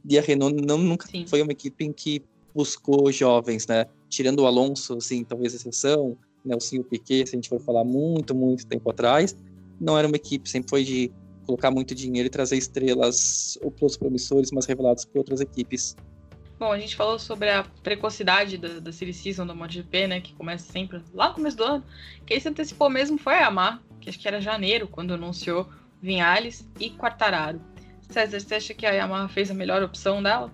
E 0.08 0.18
a 0.18 0.22
Renault 0.22 0.60
não, 0.66 0.78
nunca 0.78 1.06
Sim. 1.06 1.26
foi 1.26 1.42
uma 1.42 1.52
equipe 1.52 1.84
em 1.84 1.92
que 1.92 2.22
buscou 2.54 3.12
jovens, 3.12 3.66
né? 3.66 3.86
Tirando 4.08 4.40
o 4.40 4.46
Alonso, 4.46 4.96
assim, 4.96 5.22
talvez 5.22 5.54
exceção, 5.54 6.16
Nelson 6.44 6.82
Piquet, 6.82 7.26
se 7.26 7.34
a 7.34 7.36
gente 7.36 7.48
for 7.48 7.60
falar 7.60 7.84
muito, 7.84 8.34
muito 8.34 8.66
tempo 8.66 8.90
atrás, 8.90 9.36
não 9.80 9.96
era 9.96 10.06
uma 10.06 10.16
equipe, 10.16 10.48
sempre 10.48 10.70
foi 10.70 10.84
de 10.84 11.10
colocar 11.46 11.70
muito 11.70 11.94
dinheiro 11.94 12.26
e 12.26 12.30
trazer 12.30 12.56
estrelas 12.56 13.58
ou 13.62 13.70
pilotos 13.70 13.96
promissores, 13.96 14.50
mas 14.52 14.66
revelados 14.66 15.04
por 15.04 15.18
outras 15.18 15.40
equipes. 15.40 15.96
Bom, 16.58 16.72
a 16.72 16.78
gente 16.78 16.96
falou 16.96 17.18
sobre 17.18 17.48
a 17.48 17.62
precocidade 17.82 18.58
da, 18.58 18.80
da 18.80 18.92
Series 18.92 19.16
Season 19.16 19.46
da 19.46 19.54
MotoGP, 19.54 20.08
né? 20.08 20.20
Que 20.20 20.34
começa 20.34 20.70
sempre 20.70 21.00
lá 21.14 21.28
no 21.28 21.34
começo 21.34 21.56
do 21.56 21.62
ano. 21.62 21.84
Quem 22.26 22.40
se 22.40 22.48
antecipou 22.48 22.90
mesmo 22.90 23.16
foi 23.16 23.34
a 23.34 23.42
Yamaha, 23.42 23.80
que 24.00 24.10
acho 24.10 24.18
que 24.18 24.26
era 24.26 24.40
janeiro, 24.40 24.88
quando 24.88 25.14
anunciou 25.14 25.68
Vinhales 26.02 26.68
e 26.80 26.90
Quartararo. 26.90 27.60
César, 28.10 28.40
você 28.40 28.54
acha 28.56 28.74
que 28.74 28.84
a 28.84 28.90
Yamaha 28.90 29.28
fez 29.28 29.50
a 29.50 29.54
melhor 29.54 29.82
opção 29.82 30.22
dela? 30.22 30.52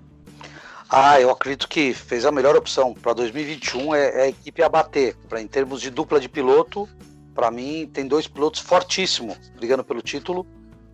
Ah, 0.97 1.21
eu 1.21 1.29
acredito 1.29 1.69
que 1.69 1.93
fez 1.93 2.25
a 2.25 2.31
melhor 2.31 2.55
opção. 2.55 2.95
Para 2.95 3.15
2021 3.15 3.97
é, 3.97 4.07
é, 4.07 4.23
a 4.23 4.29
equipe 4.29 4.63
a 4.63 4.69
bater. 4.69 5.17
Em 5.37 5.49
termos 5.49 5.81
de 5.81 5.91
dupla 5.91 6.21
de 6.21 6.29
piloto, 6.29 6.89
para 7.35 7.51
mim 7.51 7.91
tem 7.93 8.07
dois 8.07 8.29
pilotos 8.29 8.61
fortíssimos 8.61 9.37
brigando 9.57 9.83
pelo 9.83 10.01
título. 10.01 10.47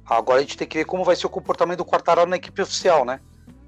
Agora 0.07 0.38
a 0.38 0.40
gente 0.40 0.57
tem 0.57 0.66
que 0.66 0.78
ver 0.78 0.86
como 0.86 1.05
vai 1.05 1.14
ser 1.16 1.26
o 1.26 1.28
comportamento 1.28 1.76
do 1.76 1.84
Quartararo 1.84 2.30
na 2.30 2.36
equipe 2.36 2.62
oficial, 2.62 3.05
né? 3.05 3.20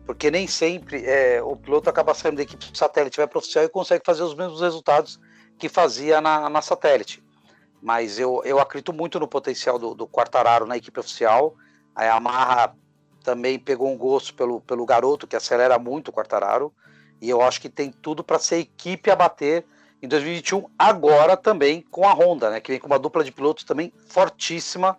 porque 0.07 0.31
nem 0.31 0.47
sempre 0.47 1.05
é, 1.05 1.43
o 1.43 1.55
piloto 1.55 1.91
acaba 1.91 2.15
saindo 2.15 2.37
da 2.37 2.43
equipe 2.43 2.65
satélite, 2.73 3.19
vai 3.19 3.27
para 3.27 3.39
oficial 3.39 3.67
e 3.67 3.69
consegue 3.69 4.03
fazer 4.03 4.23
os 4.23 4.35
mesmos 4.35 4.63
resultados 4.63 5.21
que 5.59 5.69
fazia 5.69 6.19
na, 6.23 6.49
na 6.49 6.63
satélite. 6.63 7.23
Mas 7.83 8.19
eu, 8.19 8.41
eu 8.47 8.59
acredito 8.59 8.91
muito 8.91 9.21
no 9.21 9.29
potencial 9.29 9.79
do, 9.79 9.95
do 9.95 10.07
Quartararo 10.07 10.65
na 10.65 10.79
equipe 10.79 10.99
oficial. 10.99 11.55
A 11.95 12.05
Yamaha 12.05 12.75
também 13.23 13.59
pegou 13.59 13.93
um 13.93 13.97
gosto 13.97 14.35
pelo, 14.35 14.61
pelo 14.61 14.85
garoto, 14.85 15.27
que 15.27 15.37
acelera 15.37 15.79
muito 15.79 16.09
o 16.09 16.13
Quartararo. 16.13 16.73
E 17.21 17.31
eu 17.31 17.41
acho 17.41 17.61
que 17.61 17.69
tem 17.69 17.91
tudo 17.91 18.25
para 18.25 18.39
ser 18.39 18.59
equipe 18.59 19.11
a 19.11 19.17
bater 19.17 19.65
em 20.03 20.09
2021, 20.09 20.65
agora 20.77 21.37
também 21.37 21.83
com 21.83 22.07
a 22.07 22.13
Honda, 22.13 22.51
né, 22.51 22.61
que 22.61 22.73
vem 22.73 22.81
com 22.81 22.89
uma 22.89 22.99
dupla 22.99 23.23
de 23.23 23.31
pilotos 23.31 23.63
também 23.63 23.93
fortíssima 24.09 24.99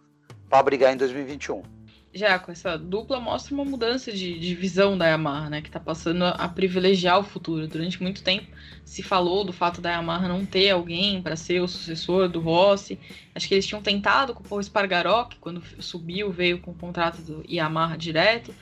para 0.50 0.64
brigar 0.64 0.94
em 0.94 0.98
2021 0.98 1.83
já 2.14 2.38
com 2.38 2.52
essa 2.52 2.78
dupla 2.78 3.20
mostra 3.20 3.54
uma 3.54 3.66
mudança 3.66 4.12
de, 4.12 4.38
de 4.38 4.54
visão 4.54 4.98
da 4.98 5.08
Yamaha, 5.08 5.50
né? 5.50 5.62
Que 5.62 5.68
está 5.68 5.80
passando 5.80 6.24
a, 6.24 6.48
privilegiar 6.48 7.20
o 7.20 7.24
futuro. 7.24 7.68
Durante 7.68 8.02
muito 8.02 8.24
tempo 8.24 8.48
se 8.86 9.02
falou 9.02 9.44
do 9.44 9.52
fato 9.52 9.82
da 9.82 9.92
Yamaha 9.92 10.28
não 10.28 10.46
ter 10.46 10.70
alguém 10.70 11.22
para 11.22 11.36
ser 11.36 11.62
o 11.62 11.68
sucessor 11.68 12.30
do 12.30 12.40
Rossi. 12.40 13.00
Acho 13.34 13.48
que 13.48 13.56
eles 13.56 13.66
tinham 13.66 13.82
tentado 13.82 14.34
com 14.34 14.44
o 14.44 14.48
Paul 14.48 14.62
Spargaró, 14.62 15.26
que 15.26 15.38
quando 15.38 15.64
subiu 15.80 16.32
veio 16.32 16.60
com 16.60 16.72
o 16.72 16.76
contrato 16.76 17.22
do 17.22 17.44
Yamaha 17.50 17.98
direto. 17.98 18.54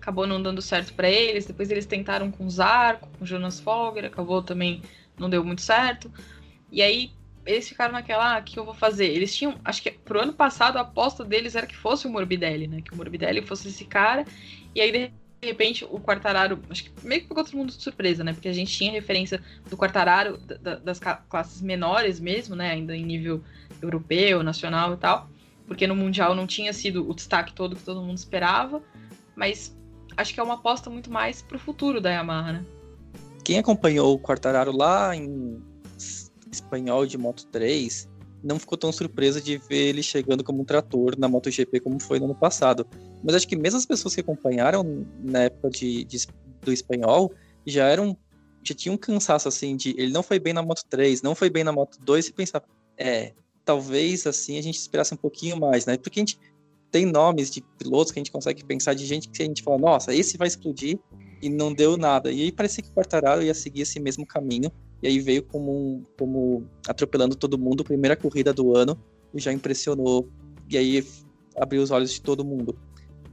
Acabou 0.00 0.26
não 0.26 0.42
dando 0.42 0.60
certo 0.60 0.92
para 0.92 1.08
eles. 1.08 1.46
Depois 1.46 1.70
eles 1.70 1.86
tentaram 1.86 2.30
com 2.30 2.44
o 2.44 2.50
Zarco, 2.50 3.08
com 3.18 3.24
o 3.24 3.26
Jonas 3.26 3.58
Folger, 3.58 4.04
acabou 4.04 4.42
também 4.42 4.82
não 5.18 5.30
deu 5.30 5.42
muito 5.42 5.62
certo. 5.62 6.12
E 6.70 6.82
aí 6.82 7.10
eles 7.48 7.66
ficaram 7.66 7.94
naquela, 7.94 8.36
ah, 8.36 8.42
que 8.42 8.58
eu 8.58 8.64
vou 8.64 8.74
fazer? 8.74 9.06
Eles 9.06 9.34
tinham, 9.34 9.58
acho 9.64 9.82
que 9.82 9.90
pro 9.90 10.20
ano 10.20 10.34
passado 10.34 10.76
a 10.76 10.82
aposta 10.82 11.24
deles 11.24 11.54
era 11.54 11.66
que 11.66 11.74
fosse 11.74 12.06
o 12.06 12.10
Morbidelli, 12.10 12.68
né? 12.68 12.82
Que 12.82 12.92
o 12.92 12.96
Morbidelli 12.96 13.40
fosse 13.40 13.68
esse 13.68 13.86
cara. 13.86 14.26
E 14.74 14.82
aí, 14.82 14.92
de 14.92 15.10
repente, 15.42 15.82
o 15.82 15.98
Quartararo, 15.98 16.58
acho 16.68 16.84
que 16.84 16.90
meio 17.02 17.22
que 17.22 17.26
pegou 17.26 17.42
todo 17.42 17.56
mundo 17.56 17.72
de 17.72 17.82
surpresa, 17.82 18.22
né? 18.22 18.34
Porque 18.34 18.48
a 18.48 18.52
gente 18.52 18.70
tinha 18.70 18.92
referência 18.92 19.42
do 19.70 19.78
Quartararo 19.78 20.36
da, 20.36 20.74
das 20.76 21.00
classes 21.00 21.62
menores 21.62 22.20
mesmo, 22.20 22.54
né? 22.54 22.72
Ainda 22.72 22.94
em 22.94 23.02
nível 23.02 23.42
europeu, 23.80 24.42
nacional 24.42 24.92
e 24.92 24.98
tal. 24.98 25.30
Porque 25.66 25.86
no 25.86 25.96
Mundial 25.96 26.34
não 26.34 26.46
tinha 26.46 26.74
sido 26.74 27.08
o 27.08 27.14
destaque 27.14 27.54
todo 27.54 27.76
que 27.76 27.82
todo 27.82 28.02
mundo 28.02 28.18
esperava. 28.18 28.82
Mas 29.34 29.74
acho 30.18 30.34
que 30.34 30.40
é 30.40 30.42
uma 30.42 30.54
aposta 30.54 30.90
muito 30.90 31.10
mais 31.10 31.40
pro 31.40 31.58
futuro 31.58 31.98
da 31.98 32.10
Yamaha, 32.10 32.52
né? 32.52 32.64
Quem 33.42 33.58
acompanhou 33.58 34.12
o 34.12 34.18
Quartararo 34.18 34.76
lá 34.76 35.16
em 35.16 35.62
espanhol 36.50 37.06
de 37.06 37.18
Moto 37.18 37.46
3, 37.46 38.08
não 38.42 38.58
ficou 38.58 38.78
tão 38.78 38.92
surpresa 38.92 39.40
de 39.40 39.58
ver 39.58 39.88
ele 39.88 40.02
chegando 40.02 40.44
como 40.44 40.62
um 40.62 40.64
trator 40.64 41.18
na 41.18 41.28
MotoGP 41.28 41.80
como 41.80 42.00
foi 42.00 42.18
no 42.18 42.26
ano 42.26 42.34
passado. 42.34 42.86
Mas 43.22 43.34
acho 43.34 43.48
que 43.48 43.56
mesmo 43.56 43.78
as 43.78 43.86
pessoas 43.86 44.14
que 44.14 44.20
acompanharam 44.20 45.06
na 45.22 45.44
época 45.44 45.70
de, 45.70 46.04
de 46.04 46.26
do 46.62 46.72
espanhol 46.72 47.32
já 47.66 47.86
eram 47.86 48.16
já 48.62 48.74
tinham 48.74 48.94
um 48.94 48.98
cansaço 48.98 49.48
assim 49.48 49.76
de 49.76 49.94
ele 49.96 50.12
não 50.12 50.22
foi 50.22 50.38
bem 50.38 50.52
na 50.52 50.62
Moto 50.62 50.84
3, 50.88 51.22
não 51.22 51.34
foi 51.34 51.48
bem 51.48 51.64
na 51.64 51.72
Moto 51.72 51.98
2 52.02 52.28
e 52.28 52.32
pensar, 52.32 52.62
é, 52.96 53.32
talvez 53.64 54.26
assim 54.26 54.58
a 54.58 54.62
gente 54.62 54.76
esperasse 54.76 55.14
um 55.14 55.16
pouquinho 55.16 55.58
mais, 55.58 55.86
né? 55.86 55.96
Porque 55.96 56.20
a 56.20 56.22
gente 56.22 56.38
tem 56.90 57.06
nomes 57.06 57.50
de 57.50 57.62
pilotos 57.78 58.12
que 58.12 58.18
a 58.18 58.20
gente 58.20 58.32
consegue 58.32 58.64
pensar 58.64 58.94
de 58.94 59.06
gente 59.06 59.28
que 59.28 59.42
a 59.42 59.46
gente 59.46 59.62
fala, 59.62 59.78
nossa, 59.78 60.14
esse 60.14 60.36
vai 60.36 60.48
explodir 60.48 60.98
e 61.40 61.48
não 61.48 61.72
deu 61.72 61.96
nada. 61.96 62.32
E 62.32 62.42
aí 62.42 62.52
parecia 62.52 62.82
que 62.82 62.90
o 62.90 62.94
Quartararo 62.94 63.42
ia 63.42 63.54
seguir 63.54 63.82
esse 63.82 64.00
mesmo 64.00 64.26
caminho 64.26 64.70
e 65.02 65.08
aí 65.08 65.20
veio 65.20 65.42
como, 65.42 66.02
como 66.18 66.66
atropelando 66.86 67.36
todo 67.36 67.58
mundo, 67.58 67.84
primeira 67.84 68.16
corrida 68.16 68.52
do 68.52 68.76
ano, 68.76 68.98
e 69.34 69.40
já 69.40 69.52
impressionou, 69.52 70.28
e 70.68 70.76
aí 70.76 71.04
abriu 71.56 71.82
os 71.82 71.90
olhos 71.90 72.12
de 72.12 72.20
todo 72.20 72.44
mundo. 72.44 72.76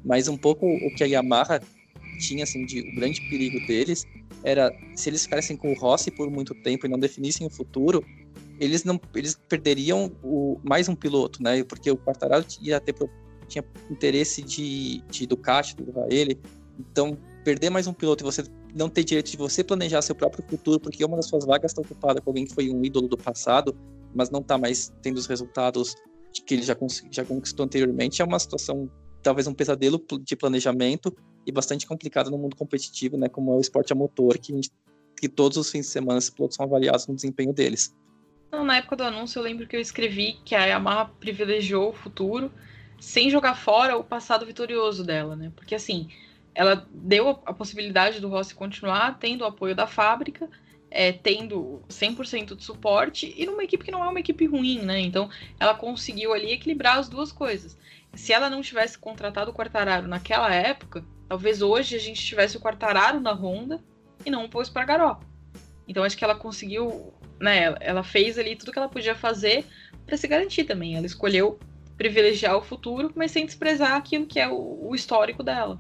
Mas 0.04 0.28
um 0.28 0.38
pouco 0.38 0.68
o 0.68 0.96
que 0.96 1.04
a 1.04 1.08
Yamaha 1.08 1.60
tinha, 2.20 2.44
assim, 2.44 2.66
de 2.66 2.82
o 2.82 2.96
grande 2.96 3.22
perigo 3.30 3.66
deles 3.66 4.06
era 4.44 4.72
se 4.96 5.10
eles 5.10 5.24
ficassem 5.24 5.58
com 5.58 5.72
o 5.72 5.76
Rossi 5.76 6.12
por 6.12 6.30
muito 6.30 6.54
tempo 6.54 6.86
e 6.86 6.90
não 6.90 7.00
definissem 7.00 7.48
o 7.48 7.50
futuro, 7.50 8.06
eles 8.60 8.84
não 8.84 9.00
eles 9.16 9.38
perderiam 9.50 10.12
o, 10.24 10.60
mais 10.64 10.88
um 10.88 10.96
piloto, 10.96 11.42
né? 11.42 11.64
Porque 11.64 11.90
o 11.90 11.98
Quartararo 11.98 12.46
ia 12.62 12.80
ter 12.80 12.94
tinha 13.48 13.64
interesse 13.90 14.42
de, 14.42 15.02
de 15.10 15.28
Ducati, 15.28 15.76
levar 15.80 16.12
ele. 16.12 16.40
Então, 16.80 17.18
perder 17.44 17.70
mais 17.70 17.88
um 17.88 17.94
piloto 17.94 18.24
e 18.24 18.26
você 18.26 18.44
não 18.76 18.90
ter 18.90 19.06
direito 19.06 19.32
de 19.32 19.38
você 19.38 19.64
planejar 19.64 20.02
seu 20.02 20.14
próprio 20.14 20.44
futuro, 20.48 20.80
porque 20.80 21.04
uma 21.06 21.16
das 21.16 21.28
suas 21.28 21.46
vagas 21.46 21.72
está 21.72 21.82
ocupada 21.82 22.20
com 22.20 22.30
alguém 22.30 22.46
que 22.46 22.54
foi 22.54 22.70
um 22.70 22.84
ídolo 22.84 23.08
do 23.08 23.18
passado, 23.18 23.76
mas 24.14 24.30
não 24.30 24.42
está 24.42 24.58
mais 24.58 24.94
tendo 25.02 25.18
os 25.18 25.26
resultados 25.26 25.96
que 26.46 26.54
ele 26.54 26.64
já, 26.64 26.76
já 27.10 27.24
conquistou 27.24 27.66
anteriormente, 27.66 28.22
é 28.22 28.26
uma 28.26 28.38
situação, 28.38 28.92
talvez 29.24 29.48
um 29.48 29.54
pesadelo 29.54 30.04
de 30.22 30.36
planejamento 30.36 31.16
e 31.48 31.52
bastante 31.52 31.88
complicado 31.88 32.30
no 32.30 32.38
mundo 32.38 32.58
competitivo, 32.58 33.16
né, 33.18 33.30
como 33.30 33.54
é 33.54 33.56
o 33.56 33.62
esporte 33.62 33.94
a 33.94 33.96
motor, 33.96 34.38
que, 34.38 34.52
gente, 34.52 34.70
que 35.18 35.30
todos 35.30 35.58
os 35.58 35.72
fins 35.72 35.86
de 35.86 35.92
semana 35.92 36.20
os 36.20 36.30
pilotos 36.30 36.58
são 36.58 36.66
avaliados 36.66 37.08
no 37.08 37.16
desempenho 37.16 37.54
deles. 37.54 37.96
Na 38.52 38.78
época 38.78 38.98
do 38.98 39.04
anúncio, 39.04 39.40
eu 39.40 39.44
lembro 39.44 39.66
que 39.68 39.76
eu 39.76 39.80
escrevi 39.80 40.38
que 40.44 40.54
a 40.54 40.66
Yamaha 40.66 41.06
privilegiou 41.20 41.92
o 41.92 41.94
futuro 41.94 42.52
sem 43.00 43.30
jogar 43.30 43.56
fora 43.56 43.98
o 43.98 44.04
passado 44.04 44.46
vitorioso 44.46 45.04
dela, 45.04 45.36
né? 45.36 45.52
Porque 45.56 45.76
assim, 45.76 46.10
ela 46.56 46.88
deu 46.90 47.30
a 47.46 47.54
possibilidade 47.54 48.22
do 48.22 48.30
Rossi 48.30 48.56
continuar 48.56 49.20
tendo 49.20 49.42
o 49.42 49.46
apoio 49.46 49.76
da 49.76 49.86
fábrica, 49.86 50.50
é, 50.90 51.12
tendo 51.12 51.82
100% 51.90 52.56
de 52.56 52.64
suporte 52.64 53.34
e 53.38 53.46
numa 53.46 53.64
equipe 53.64 53.84
que 53.84 53.92
não 53.92 54.04
é 54.04 54.08
uma 54.08 54.20
equipe 54.22 54.46
ruim, 54.46 54.80
né? 54.80 55.02
Então 55.02 55.30
ela 55.60 55.76
conseguiu 55.76 56.34
ali 56.34 56.54
equilibrar 56.54 56.98
as 56.98 57.10
duas 57.10 57.32
coisas. 57.32 57.78
Se 58.14 58.32
ela 58.32 58.50
não 58.50 58.62
tivesse 58.62 58.98
contratado 58.98 59.52
o 59.52 59.54
Quartararo 59.54 60.08
naquela 60.08 60.54
época, 60.54 61.04
talvez 61.28 61.62
hoje 61.62 61.98
a 61.98 62.00
gente 62.00 62.24
tivesse 62.24 62.56
o 62.56 62.62
Quartararo 62.62 63.20
na 63.20 63.34
Honda 63.34 63.84
e 64.26 64.32
não 64.32 64.46
o 64.46 64.50
Paul 64.50 64.64
Espargaró. 64.64 65.20
Então 65.86 66.04
acho 66.04 66.18
que 66.18 66.24
ela 66.24 66.36
conseguiu, 66.36 67.14
né? 67.38 67.76
Ela 67.82 68.04
fez 68.04 68.40
ali 68.40 68.56
tudo 68.56 68.72
que 68.72 68.80
ela 68.80 68.88
podia 68.88 69.16
fazer 69.16 69.66
para 70.06 70.16
se 70.16 70.28
garantir 70.28 70.64
também. 70.64 70.96
Ela 70.96 71.06
escolheu 71.06 71.60
privilegiar 71.98 72.56
o 72.56 72.62
futuro, 72.62 73.12
mas 73.14 73.32
sem 73.32 73.46
desprezar 73.46 73.94
aquilo 73.94 74.26
que 74.26 74.40
é 74.40 74.48
o, 74.48 74.88
o 74.90 74.96
histórico 74.96 75.44
dela. 75.44 75.80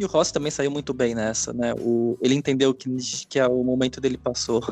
E 0.00 0.04
o 0.04 0.08
Rossi 0.08 0.32
também 0.32 0.50
saiu 0.50 0.70
muito 0.70 0.94
bem 0.94 1.14
nessa, 1.14 1.52
né? 1.52 1.74
O, 1.74 2.16
ele 2.22 2.34
entendeu 2.34 2.72
que, 2.72 2.88
que 3.28 3.38
é 3.38 3.46
o 3.46 3.62
momento 3.62 4.00
dele 4.00 4.16
passou. 4.16 4.62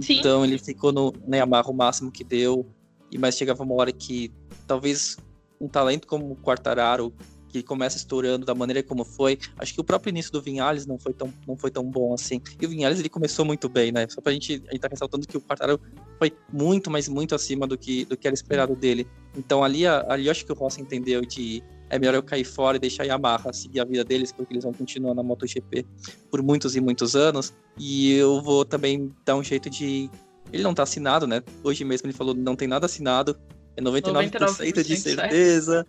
Sim. 0.00 0.20
Então 0.20 0.42
ele 0.42 0.56
ficou 0.56 0.90
no 0.90 1.12
né, 1.28 1.36
Yamaha 1.36 1.70
o 1.70 1.74
máximo 1.74 2.10
que 2.10 2.24
deu. 2.24 2.66
E 3.12 3.18
mas 3.18 3.36
chegava 3.36 3.62
uma 3.62 3.74
hora 3.74 3.92
que 3.92 4.32
talvez 4.66 5.18
um 5.60 5.68
talento 5.68 6.06
como 6.06 6.32
o 6.32 6.36
Quartararo, 6.36 7.12
que 7.50 7.62
começa 7.62 7.98
estourando 7.98 8.46
da 8.46 8.54
maneira 8.54 8.82
como 8.82 9.04
foi, 9.04 9.38
acho 9.58 9.74
que 9.74 9.80
o 9.82 9.84
próprio 9.84 10.10
início 10.10 10.32
do 10.32 10.40
Vinhales 10.40 10.86
não 10.86 10.98
foi 10.98 11.12
tão, 11.12 11.30
não 11.46 11.58
foi 11.58 11.70
tão 11.70 11.84
bom 11.84 12.14
assim. 12.14 12.40
E 12.58 12.64
o 12.64 12.68
Vinhales 12.70 12.98
ele 12.98 13.10
começou 13.10 13.44
muito 13.44 13.68
bem, 13.68 13.92
né? 13.92 14.08
Só 14.08 14.22
pra 14.22 14.32
gente, 14.32 14.62
a 14.66 14.72
gente 14.72 14.80
tá 14.80 14.88
ressaltando 14.88 15.28
que 15.28 15.36
o 15.36 15.42
Quartararo 15.42 15.78
foi 16.18 16.32
muito, 16.50 16.90
mas 16.90 17.06
muito 17.06 17.34
acima 17.34 17.66
do 17.66 17.76
que, 17.76 18.06
do 18.06 18.16
que 18.16 18.26
era 18.26 18.34
esperado 18.34 18.74
dele. 18.74 19.06
Então 19.36 19.62
ali, 19.62 19.86
ali 19.86 20.24
eu 20.24 20.30
acho 20.30 20.46
que 20.46 20.52
o 20.52 20.54
Rossi 20.54 20.80
entendeu 20.80 21.20
de 21.20 21.62
é 21.90 21.98
melhor 21.98 22.14
eu 22.14 22.22
cair 22.22 22.44
fora 22.44 22.76
e 22.76 22.80
deixar 22.80 23.04
a 23.04 23.06
Yamaha 23.06 23.52
seguir 23.52 23.80
a 23.80 23.84
vida 23.84 24.04
deles, 24.04 24.32
porque 24.32 24.52
eles 24.52 24.64
vão 24.64 24.72
continuar 24.72 25.14
na 25.14 25.22
MotoGP 25.22 25.86
por 26.30 26.42
muitos 26.42 26.74
e 26.76 26.80
muitos 26.80 27.14
anos. 27.14 27.52
E 27.78 28.14
eu 28.14 28.40
vou 28.42 28.64
também 28.64 29.12
dar 29.24 29.36
um 29.36 29.44
jeito 29.44 29.68
de. 29.68 30.10
Ele 30.52 30.62
não 30.62 30.74
tá 30.74 30.82
assinado, 30.82 31.26
né? 31.26 31.42
Hoje 31.62 31.84
mesmo 31.84 32.06
ele 32.06 32.14
falou 32.14 32.34
não 32.34 32.56
tem 32.56 32.68
nada 32.68 32.86
assinado, 32.86 33.38
é 33.76 33.82
99%, 33.82 34.30
99% 34.30 34.82
de 34.82 34.96
certeza. 34.96 35.86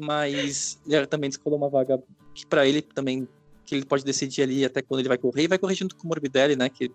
Mas 0.00 0.78
ele 0.86 1.06
também 1.06 1.28
descolou 1.28 1.58
uma 1.58 1.68
vaga 1.68 2.00
que 2.34 2.46
para 2.46 2.66
ele 2.66 2.82
também 2.82 3.26
que 3.64 3.74
ele 3.74 3.84
pode 3.84 4.04
decidir 4.04 4.42
ali 4.42 4.64
até 4.64 4.80
quando 4.80 5.00
ele 5.00 5.08
vai 5.08 5.18
correr 5.18 5.42
e 5.42 5.48
vai 5.48 5.58
correr 5.58 5.74
junto 5.74 5.94
com 5.94 6.04
o 6.04 6.08
Morbidelli, 6.08 6.56
né? 6.56 6.68
Que 6.68 6.90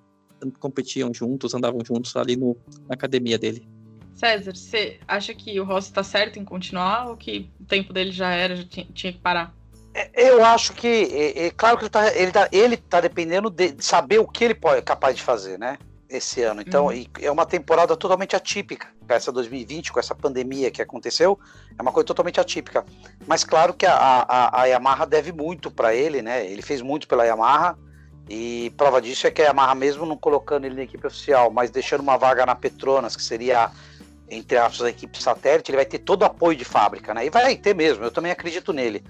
competiam 0.59 1.13
juntos, 1.13 1.53
andavam 1.53 1.79
juntos 1.85 2.15
ali 2.15 2.35
no, 2.35 2.57
na 2.87 2.95
academia 2.95 3.37
dele. 3.37 3.67
César, 4.13 4.55
você 4.55 4.99
acha 5.07 5.33
que 5.33 5.59
o 5.59 5.63
Rossi 5.63 5.89
está 5.89 6.03
certo 6.03 6.39
em 6.39 6.45
continuar 6.45 7.09
ou 7.09 7.17
que 7.17 7.49
o 7.59 7.65
tempo 7.65 7.91
dele 7.91 8.11
já 8.11 8.31
era, 8.31 8.55
já 8.55 8.63
tinha, 8.63 8.87
tinha 8.93 9.13
que 9.13 9.19
parar? 9.19 9.53
É, 9.93 10.09
eu 10.29 10.43
acho 10.43 10.73
que, 10.73 10.87
é, 10.87 11.47
é 11.47 11.51
claro 11.51 11.77
que 11.77 11.83
ele 11.83 11.87
está 11.87 12.15
ele 12.15 12.31
tá, 12.31 12.49
ele 12.51 12.77
tá 12.77 13.01
dependendo 13.01 13.49
de 13.49 13.75
saber 13.79 14.19
o 14.19 14.27
que 14.27 14.43
ele 14.43 14.55
pode, 14.55 14.79
é 14.79 14.81
capaz 14.81 15.15
de 15.15 15.21
fazer, 15.21 15.59
né? 15.59 15.77
esse 16.17 16.41
ano. 16.43 16.61
Então, 16.61 16.87
uhum. 16.87 17.05
é 17.19 17.31
uma 17.31 17.45
temporada 17.45 17.95
totalmente 17.95 18.35
atípica. 18.35 18.87
Essa 19.07 19.31
2020, 19.31 19.91
com 19.91 19.99
essa 19.99 20.15
pandemia 20.15 20.71
que 20.71 20.81
aconteceu, 20.81 21.39
é 21.77 21.81
uma 21.81 21.91
coisa 21.91 22.07
totalmente 22.07 22.39
atípica. 22.39 22.85
Mas 23.27 23.43
claro 23.43 23.73
que 23.73 23.85
a, 23.85 23.95
a, 23.95 24.61
a 24.61 24.65
Yamaha 24.65 25.05
deve 25.05 25.31
muito 25.31 25.69
para 25.69 25.93
ele, 25.93 26.21
né? 26.21 26.45
Ele 26.45 26.61
fez 26.61 26.81
muito 26.81 27.07
pela 27.07 27.25
Yamaha. 27.25 27.77
E 28.29 28.71
prova 28.77 29.01
disso 29.01 29.27
é 29.27 29.31
que 29.31 29.41
a 29.41 29.45
Yamaha, 29.47 29.75
mesmo 29.75 30.05
não 30.05 30.15
colocando 30.15 30.65
ele 30.65 30.75
na 30.75 30.83
equipe 30.83 31.05
oficial, 31.05 31.51
mas 31.51 31.69
deixando 31.69 32.01
uma 32.01 32.17
vaga 32.17 32.45
na 32.45 32.55
Petronas, 32.55 33.15
que 33.15 33.23
seria, 33.23 33.69
entre 34.37 34.57
aspas, 34.57 34.87
a 34.87 34.89
equipe 34.89 35.21
satélite, 35.21 35.71
ele 35.71 35.77
vai 35.77 35.85
ter 35.85 35.99
todo 35.99 36.23
o 36.23 36.25
apoio 36.25 36.57
de 36.57 36.65
fábrica, 36.65 37.13
né? 37.13 37.25
E 37.25 37.29
vai 37.29 37.55
ter 37.55 37.75
mesmo, 37.75 38.03
eu 38.03 38.11
também 38.11 38.31
acredito 38.31 38.73
nele. 38.73 39.03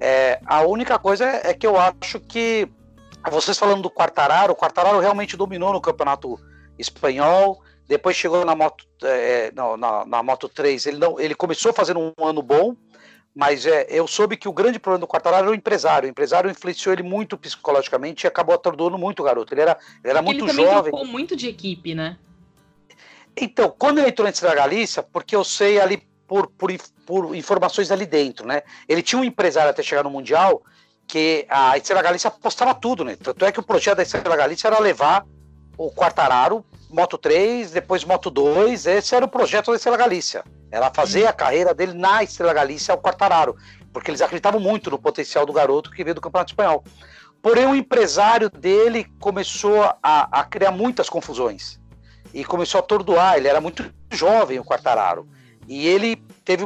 É, 0.00 0.40
a 0.46 0.62
única 0.62 0.98
coisa 0.98 1.24
é, 1.24 1.50
é 1.50 1.54
que 1.54 1.66
eu 1.66 1.78
acho 1.78 2.20
que 2.20 2.68
vocês 3.30 3.58
falando 3.58 3.82
do 3.82 3.90
Quartararo, 3.90 4.52
o 4.52 4.56
Quartararo 4.56 5.00
realmente 5.00 5.36
dominou 5.36 5.72
no 5.72 5.80
campeonato 5.80 6.38
espanhol. 6.78 7.60
Depois 7.86 8.16
chegou 8.16 8.44
na 8.44 8.54
moto, 8.54 8.84
é, 9.02 9.50
na, 9.52 10.04
na, 10.04 10.22
moto 10.22 10.48
3, 10.48 10.86
ele, 10.86 10.98
não, 10.98 11.18
ele 11.18 11.34
começou 11.34 11.72
fazendo 11.72 12.00
um 12.00 12.24
ano 12.24 12.42
bom, 12.42 12.76
mas 13.34 13.64
é, 13.64 13.86
eu 13.88 14.06
soube 14.06 14.36
que 14.36 14.48
o 14.48 14.52
grande 14.52 14.78
problema 14.78 15.00
do 15.00 15.06
Quartararo 15.06 15.44
era 15.44 15.52
o 15.52 15.54
empresário. 15.54 16.06
O 16.06 16.10
empresário 16.10 16.50
influenciou 16.50 16.92
ele 16.92 17.02
muito 17.02 17.38
psicologicamente 17.38 18.24
e 18.24 18.28
acabou 18.28 18.54
atordoando 18.54 18.98
muito 18.98 19.20
o 19.20 19.24
garoto. 19.24 19.54
Ele 19.54 19.62
era, 19.62 19.78
ele 20.04 20.10
era 20.10 20.20
muito 20.20 20.44
ele 20.44 20.50
também 20.50 20.66
jovem. 20.66 20.92
Ele 20.94 21.10
muito 21.10 21.34
de 21.34 21.48
equipe, 21.48 21.94
né? 21.94 22.18
Então, 23.40 23.72
quando 23.76 23.98
ele 23.98 24.08
entrou 24.08 24.24
na 24.24 24.30
Estrela 24.30 24.54
Galícia, 24.54 25.02
porque 25.02 25.34
eu 25.34 25.44
sei 25.44 25.80
ali 25.80 26.02
por, 26.26 26.48
por, 26.48 26.70
por 27.06 27.34
informações 27.34 27.90
ali 27.90 28.04
dentro, 28.04 28.46
né? 28.46 28.62
Ele 28.88 29.02
tinha 29.02 29.20
um 29.20 29.24
empresário 29.24 29.70
até 29.70 29.82
chegar 29.82 30.02
no 30.02 30.10
Mundial 30.10 30.62
que 31.06 31.46
a 31.48 31.76
Estrela 31.76 32.02
Galícia 32.02 32.28
apostava 32.28 32.74
tudo, 32.74 33.04
né? 33.04 33.16
Tanto 33.16 33.44
é 33.44 33.52
que 33.52 33.60
o 33.60 33.62
projeto 33.62 33.96
da 33.96 34.02
Estrela 34.02 34.36
Galícia 34.36 34.68
era 34.68 34.78
levar 34.78 35.24
o 35.76 35.90
Quartararo, 35.90 36.64
Moto 36.90 37.16
3, 37.16 37.70
depois 37.70 38.04
Moto 38.04 38.30
2, 38.30 38.86
esse 38.86 39.14
era 39.14 39.24
o 39.24 39.28
projeto 39.28 39.70
da 39.70 39.76
Estrela 39.76 39.96
Galícia. 39.96 40.44
Era 40.70 40.90
fazer 40.90 41.26
a 41.26 41.32
carreira 41.32 41.72
dele 41.72 41.94
na 41.94 42.22
Estrela 42.22 42.52
Galícia 42.52 42.92
ao 42.92 43.00
Quartararo, 43.00 43.56
porque 43.92 44.10
eles 44.10 44.20
acreditavam 44.20 44.60
muito 44.60 44.90
no 44.90 44.98
potencial 44.98 45.46
do 45.46 45.52
garoto 45.52 45.90
que 45.90 46.04
veio 46.04 46.14
do 46.14 46.20
Campeonato 46.20 46.52
Espanhol. 46.52 46.84
Porém, 47.40 47.66
o 47.66 47.74
empresário 47.74 48.50
dele 48.50 49.06
começou 49.20 49.82
a, 50.02 50.40
a 50.40 50.44
criar 50.44 50.72
muitas 50.72 51.08
confusões 51.08 51.80
e 52.38 52.44
começou 52.44 52.78
a 52.78 52.82
atordoar. 52.82 53.36
Ele 53.36 53.48
era 53.48 53.60
muito 53.60 53.92
jovem, 54.12 54.60
o 54.60 54.64
Quartararo. 54.64 55.28
E 55.66 55.88
ele 55.88 56.16
teve, 56.44 56.64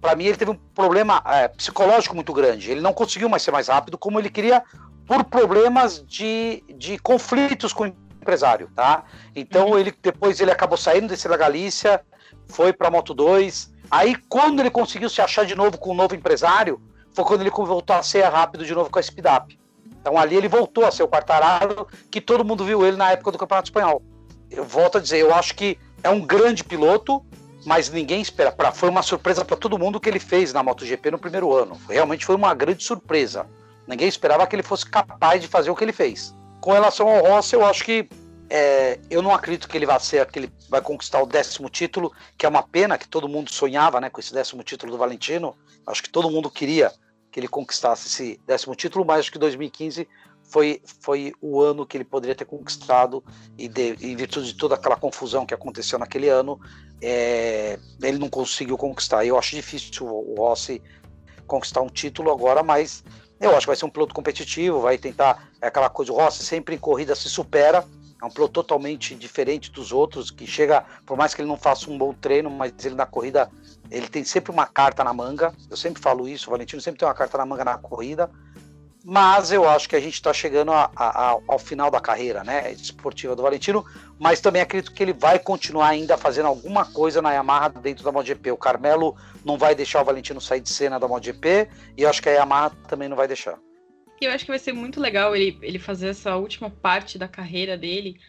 para 0.00 0.14
mim, 0.14 0.24
ele 0.24 0.36
teve 0.36 0.52
um 0.52 0.54
problema 0.54 1.20
é, 1.26 1.48
psicológico 1.48 2.14
muito 2.14 2.32
grande. 2.32 2.70
Ele 2.70 2.80
não 2.80 2.92
conseguiu 2.92 3.28
mais 3.28 3.42
ser 3.42 3.50
mais 3.50 3.66
rápido 3.66 3.98
como 3.98 4.20
ele 4.20 4.30
queria 4.30 4.62
por 5.06 5.24
problemas 5.24 6.04
de, 6.06 6.62
de 6.76 6.96
conflitos 6.98 7.72
com 7.72 7.84
o 7.84 7.86
empresário, 8.22 8.70
tá? 8.74 9.02
Então 9.34 9.70
uhum. 9.70 9.78
ele 9.78 9.92
depois 10.00 10.40
ele 10.40 10.52
acabou 10.52 10.78
saindo 10.78 11.08
desse 11.08 11.28
da 11.28 11.36
Galícia, 11.36 12.00
foi 12.46 12.72
para 12.72 12.88
Moto 12.90 13.12
2. 13.12 13.72
Aí 13.90 14.14
quando 14.28 14.60
ele 14.60 14.70
conseguiu 14.70 15.10
se 15.10 15.20
achar 15.20 15.44
de 15.44 15.56
novo 15.56 15.76
com 15.76 15.90
um 15.90 15.94
novo 15.94 16.14
empresário, 16.14 16.80
foi 17.12 17.24
quando 17.24 17.40
ele 17.40 17.50
voltou 17.50 17.96
a 17.96 18.02
ser 18.04 18.22
rápido 18.22 18.64
de 18.64 18.72
novo 18.72 18.88
com 18.88 19.00
a 19.00 19.02
Speed 19.02 19.26
Up. 19.26 19.58
Então 20.00 20.16
ali 20.16 20.36
ele 20.36 20.48
voltou 20.48 20.86
a 20.86 20.92
ser 20.92 21.02
o 21.02 21.08
Quartararo, 21.08 21.88
que 22.10 22.20
todo 22.20 22.44
mundo 22.44 22.64
viu 22.64 22.86
ele 22.86 22.96
na 22.96 23.10
época 23.10 23.32
do 23.32 23.38
Campeonato 23.38 23.66
Espanhol. 23.66 24.00
Eu 24.50 24.64
volto 24.64 24.98
a 24.98 25.00
dizer, 25.00 25.18
eu 25.18 25.34
acho 25.34 25.54
que 25.54 25.78
é 26.02 26.10
um 26.10 26.20
grande 26.20 26.64
piloto, 26.64 27.24
mas 27.64 27.90
ninguém 27.90 28.20
espera. 28.20 28.50
Pra, 28.50 28.72
foi 28.72 28.88
uma 28.88 29.02
surpresa 29.02 29.44
para 29.44 29.56
todo 29.56 29.78
mundo 29.78 29.96
o 29.96 30.00
que 30.00 30.08
ele 30.08 30.20
fez 30.20 30.52
na 30.52 30.62
MotoGP 30.62 31.10
no 31.10 31.18
primeiro 31.18 31.52
ano. 31.54 31.80
Realmente 31.88 32.24
foi 32.24 32.34
uma 32.34 32.54
grande 32.54 32.82
surpresa. 32.82 33.46
Ninguém 33.86 34.08
esperava 34.08 34.46
que 34.46 34.54
ele 34.54 34.62
fosse 34.62 34.86
capaz 34.86 35.40
de 35.40 35.48
fazer 35.48 35.70
o 35.70 35.76
que 35.76 35.84
ele 35.84 35.92
fez. 35.92 36.34
Com 36.60 36.72
relação 36.72 37.08
ao 37.08 37.24
Rossi, 37.24 37.54
eu 37.54 37.64
acho 37.64 37.84
que 37.84 38.08
é, 38.48 38.98
eu 39.08 39.22
não 39.22 39.32
acredito 39.32 39.68
que 39.68 39.76
ele 39.76 39.86
vai 39.86 39.98
ser 40.00 40.20
aquele 40.20 40.52
vai 40.68 40.80
conquistar 40.80 41.22
o 41.22 41.26
décimo 41.26 41.68
título, 41.68 42.12
que 42.36 42.44
é 42.44 42.48
uma 42.48 42.62
pena 42.62 42.98
que 42.98 43.08
todo 43.08 43.28
mundo 43.28 43.50
sonhava, 43.50 44.00
né, 44.00 44.10
com 44.10 44.20
esse 44.20 44.32
décimo 44.32 44.62
título 44.62 44.92
do 44.92 44.98
Valentino. 44.98 45.56
Acho 45.86 46.02
que 46.02 46.10
todo 46.10 46.30
mundo 46.30 46.50
queria 46.50 46.92
que 47.30 47.38
ele 47.38 47.48
conquistasse 47.48 48.08
esse 48.08 48.40
décimo 48.46 48.74
título, 48.74 49.04
mas 49.04 49.20
acho 49.20 49.32
que 49.32 49.38
2015 49.38 50.08
foi, 50.50 50.82
foi 51.00 51.32
o 51.40 51.60
ano 51.60 51.86
que 51.86 51.96
ele 51.96 52.04
poderia 52.04 52.34
ter 52.34 52.44
conquistado 52.44 53.24
e 53.56 53.68
de, 53.68 53.96
em 54.00 54.16
virtude 54.16 54.48
de 54.48 54.54
toda 54.54 54.74
aquela 54.74 54.96
confusão 54.96 55.46
que 55.46 55.54
aconteceu 55.54 55.98
naquele 55.98 56.28
ano, 56.28 56.60
é, 57.00 57.78
ele 58.02 58.18
não 58.18 58.28
conseguiu 58.28 58.76
conquistar. 58.76 59.24
Eu 59.24 59.38
acho 59.38 59.54
difícil 59.54 60.04
o, 60.04 60.32
o 60.32 60.34
Rossi 60.36 60.82
conquistar 61.46 61.80
um 61.80 61.88
título 61.88 62.30
agora, 62.30 62.62
mas 62.62 63.04
eu 63.40 63.50
acho 63.50 63.60
que 63.60 63.68
vai 63.68 63.76
ser 63.76 63.84
um 63.84 63.90
piloto 63.90 64.14
competitivo, 64.14 64.80
vai 64.80 64.98
tentar 64.98 65.48
é 65.62 65.68
aquela 65.68 65.88
coisa, 65.88 66.12
o 66.12 66.16
Rossi 66.16 66.44
sempre 66.44 66.74
em 66.74 66.78
corrida 66.78 67.14
se 67.14 67.28
supera, 67.28 67.86
é 68.20 68.24
um 68.24 68.30
piloto 68.30 68.52
totalmente 68.52 69.14
diferente 69.14 69.70
dos 69.70 69.92
outros, 69.92 70.30
que 70.30 70.46
chega, 70.46 70.84
por 71.06 71.16
mais 71.16 71.32
que 71.32 71.40
ele 71.40 71.48
não 71.48 71.56
faça 71.56 71.90
um 71.90 71.96
bom 71.96 72.12
treino, 72.12 72.50
mas 72.50 72.72
ele 72.84 72.94
na 72.94 73.06
corrida, 73.06 73.50
ele 73.90 74.08
tem 74.08 74.24
sempre 74.24 74.52
uma 74.52 74.66
carta 74.66 75.02
na 75.02 75.12
manga. 75.14 75.54
Eu 75.70 75.76
sempre 75.76 76.02
falo 76.02 76.28
isso, 76.28 76.48
o 76.48 76.50
Valentino 76.50 76.82
sempre 76.82 76.98
tem 76.98 77.08
uma 77.08 77.14
carta 77.14 77.38
na 77.38 77.46
manga 77.46 77.64
na 77.64 77.78
corrida 77.78 78.30
mas 79.04 79.50
eu 79.50 79.68
acho 79.68 79.88
que 79.88 79.96
a 79.96 80.00
gente 80.00 80.14
está 80.14 80.32
chegando 80.32 80.72
a, 80.72 80.90
a, 80.94 81.38
ao 81.48 81.58
final 81.58 81.90
da 81.90 82.00
carreira 82.00 82.44
né, 82.44 82.72
esportiva 82.72 83.34
do 83.34 83.42
Valentino, 83.42 83.84
mas 84.18 84.40
também 84.40 84.60
acredito 84.60 84.92
que 84.92 85.02
ele 85.02 85.12
vai 85.12 85.38
continuar 85.38 85.88
ainda 85.88 86.18
fazendo 86.18 86.46
alguma 86.46 86.84
coisa 86.84 87.22
na 87.22 87.32
Yamaha 87.32 87.70
dentro 87.70 88.04
da 88.04 88.12
MotoGP. 88.12 88.50
O 88.52 88.56
Carmelo 88.56 89.16
não 89.44 89.56
vai 89.56 89.74
deixar 89.74 90.02
o 90.02 90.04
Valentino 90.04 90.40
sair 90.40 90.60
de 90.60 90.68
cena 90.68 91.00
da 91.00 91.08
MotoGP 91.08 91.68
e 91.96 92.02
eu 92.02 92.10
acho 92.10 92.22
que 92.22 92.28
a 92.28 92.32
Yamaha 92.32 92.70
também 92.88 93.08
não 93.08 93.16
vai 93.16 93.26
deixar. 93.26 93.58
Eu 94.20 94.30
acho 94.32 94.44
que 94.44 94.50
vai 94.50 94.58
ser 94.58 94.74
muito 94.74 95.00
legal 95.00 95.34
ele, 95.34 95.58
ele 95.62 95.78
fazer 95.78 96.08
essa 96.08 96.36
última 96.36 96.68
parte 96.68 97.16
da 97.16 97.26
carreira 97.26 97.78
dele 97.78 98.20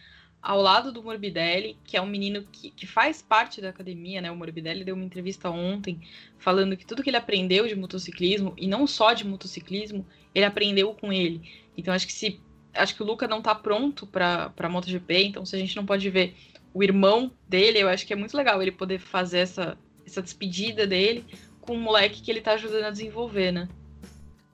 ao 0.42 0.60
lado 0.60 0.90
do 0.90 1.02
Morbidelli, 1.02 1.78
que 1.84 1.96
é 1.96 2.02
um 2.02 2.06
menino 2.06 2.42
que, 2.50 2.70
que 2.70 2.86
faz 2.86 3.22
parte 3.22 3.60
da 3.60 3.68
academia, 3.68 4.20
né? 4.20 4.30
O 4.30 4.36
Morbidelli 4.36 4.84
deu 4.84 4.96
uma 4.96 5.04
entrevista 5.04 5.48
ontem 5.48 6.00
falando 6.38 6.76
que 6.76 6.84
tudo 6.84 7.02
que 7.02 7.10
ele 7.10 7.16
aprendeu 7.16 7.68
de 7.68 7.76
motociclismo, 7.76 8.52
e 8.56 8.66
não 8.66 8.86
só 8.86 9.12
de 9.12 9.24
motociclismo, 9.24 10.04
ele 10.34 10.44
aprendeu 10.44 10.94
com 10.94 11.12
ele. 11.12 11.42
Então 11.76 11.92
acho 11.92 12.06
que 12.06 12.12
se. 12.12 12.40
Acho 12.74 12.94
que 12.94 13.02
o 13.02 13.06
Luca 13.06 13.28
não 13.28 13.42
tá 13.42 13.54
pronto 13.54 14.06
pra 14.06 14.68
MotoGP, 14.70 15.24
então 15.24 15.44
se 15.44 15.54
a 15.54 15.58
gente 15.58 15.76
não 15.76 15.84
pode 15.84 16.08
ver 16.08 16.34
o 16.72 16.82
irmão 16.82 17.30
dele, 17.46 17.78
eu 17.78 17.88
acho 17.88 18.06
que 18.06 18.14
é 18.14 18.16
muito 18.16 18.34
legal 18.34 18.62
ele 18.62 18.72
poder 18.72 18.98
fazer 18.98 19.40
essa, 19.40 19.76
essa 20.06 20.22
despedida 20.22 20.86
dele 20.86 21.26
com 21.60 21.74
um 21.74 21.80
moleque 21.80 22.22
que 22.22 22.30
ele 22.30 22.40
tá 22.40 22.52
ajudando 22.52 22.84
a 22.84 22.90
desenvolver, 22.90 23.52
né? 23.52 23.68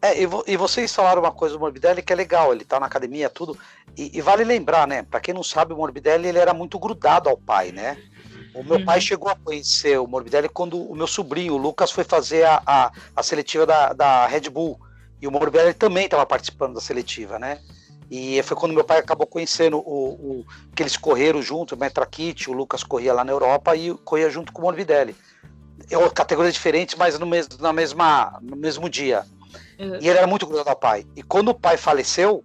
É, 0.00 0.20
e, 0.22 0.28
e, 0.46 0.56
vocês 0.56 0.94
falaram 0.94 1.22
uma 1.22 1.32
coisa 1.32 1.54
do 1.54 1.60
Morbidelli 1.60 2.02
que 2.02 2.12
é 2.12 2.16
legal, 2.16 2.52
ele 2.52 2.64
tá 2.64 2.78
na 2.78 2.86
academia, 2.86 3.28
tudo. 3.28 3.58
E, 3.96 4.16
e 4.16 4.20
vale 4.20 4.44
lembrar, 4.44 4.86
né? 4.86 5.02
Para 5.02 5.20
quem 5.20 5.34
não 5.34 5.42
sabe, 5.42 5.72
o 5.72 5.76
Morbidelli 5.76 6.28
ele 6.28 6.38
era 6.38 6.54
muito 6.54 6.78
grudado 6.78 7.28
ao 7.28 7.36
pai, 7.36 7.72
né? 7.72 7.96
O 8.54 8.62
meu 8.62 8.78
uhum. 8.78 8.84
pai 8.84 9.00
chegou 9.00 9.28
a 9.28 9.36
conhecer 9.36 9.98
o 9.98 10.06
Morbidelli 10.06 10.48
quando 10.48 10.80
o 10.80 10.94
meu 10.94 11.06
sobrinho, 11.06 11.54
o 11.54 11.56
Lucas, 11.56 11.90
foi 11.90 12.04
fazer 12.04 12.44
a, 12.44 12.62
a, 12.64 12.92
a 13.14 13.22
seletiva 13.22 13.66
da, 13.66 13.92
da 13.92 14.26
Red 14.26 14.48
Bull. 14.50 14.80
E 15.20 15.26
o 15.26 15.30
Morbidelli 15.30 15.74
também 15.74 16.04
estava 16.04 16.24
participando 16.24 16.74
da 16.74 16.80
seletiva, 16.80 17.38
né? 17.38 17.60
E 18.10 18.42
foi 18.42 18.56
quando 18.56 18.74
meu 18.74 18.84
pai 18.84 18.98
acabou 18.98 19.26
conhecendo 19.26 19.78
o, 19.78 20.40
o 20.40 20.46
que 20.74 20.82
eles 20.82 20.96
correram 20.96 21.42
junto, 21.42 21.74
o 21.74 21.78
Metrakit, 21.78 22.48
o 22.48 22.54
Lucas 22.54 22.82
corria 22.82 23.12
lá 23.12 23.22
na 23.22 23.32
Europa 23.32 23.76
e 23.76 23.92
corria 23.98 24.30
junto 24.30 24.52
com 24.52 24.62
o 24.62 24.64
Morbidelli. 24.64 25.14
Eu, 25.90 26.10
categorias 26.10 26.54
diferentes, 26.54 26.94
mas 26.94 27.18
no 27.18 27.26
mesmo, 27.26 27.58
na 27.60 27.72
mesma, 27.72 28.38
no 28.40 28.56
mesmo 28.56 28.88
dia. 28.88 29.24
Uhum. 29.78 29.98
E 30.00 30.08
ele 30.08 30.18
era 30.18 30.26
muito 30.26 30.46
grudado 30.46 30.70
ao 30.70 30.76
pai. 30.76 31.06
E 31.14 31.22
quando 31.22 31.50
o 31.50 31.54
pai 31.54 31.76
faleceu, 31.76 32.42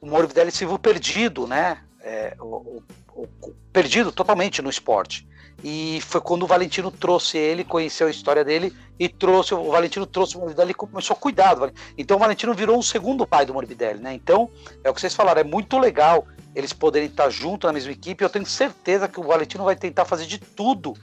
o 0.00 0.06
Morbidelli 0.06 0.52
se 0.52 0.66
viu 0.66 0.78
perdido, 0.78 1.46
né? 1.46 1.78
É, 2.00 2.36
o, 2.38 2.82
o, 3.14 3.28
o, 3.42 3.54
perdido 3.72 4.12
totalmente 4.12 4.60
no 4.60 4.70
esporte. 4.70 5.26
E 5.62 6.00
foi 6.02 6.20
quando 6.20 6.44
o 6.44 6.46
Valentino 6.46 6.90
trouxe 6.90 7.36
ele, 7.36 7.64
conheceu 7.64 8.06
a 8.06 8.10
história 8.10 8.44
dele 8.44 8.72
e 8.98 9.08
trouxe 9.08 9.54
o 9.54 9.70
Valentino 9.70 10.06
trouxe 10.06 10.36
o 10.36 10.40
Morbidelli 10.40 10.70
e 10.70 10.74
começou 10.74 11.14
a 11.14 11.18
cuidar 11.18 11.54
do 11.54 11.60
Valentino. 11.60 11.86
Então 11.96 12.16
o 12.16 12.20
Valentino 12.20 12.54
virou 12.54 12.78
um 12.78 12.82
segundo 12.82 13.26
pai 13.26 13.44
do 13.44 13.54
Morbidelli, 13.54 14.00
né? 14.00 14.14
Então, 14.14 14.50
é 14.84 14.90
o 14.90 14.94
que 14.94 15.00
vocês 15.00 15.14
falaram, 15.14 15.40
é 15.40 15.44
muito 15.44 15.78
legal 15.78 16.26
eles 16.54 16.72
poderem 16.72 17.08
estar 17.08 17.28
juntos 17.30 17.66
na 17.66 17.72
mesma 17.72 17.92
equipe. 17.92 18.22
Eu 18.22 18.30
tenho 18.30 18.46
certeza 18.46 19.08
que 19.08 19.20
o 19.20 19.22
Valentino 19.24 19.64
vai 19.64 19.76
tentar 19.76 20.04
fazer 20.04 20.26
de 20.26 20.38
tudo 20.38 20.94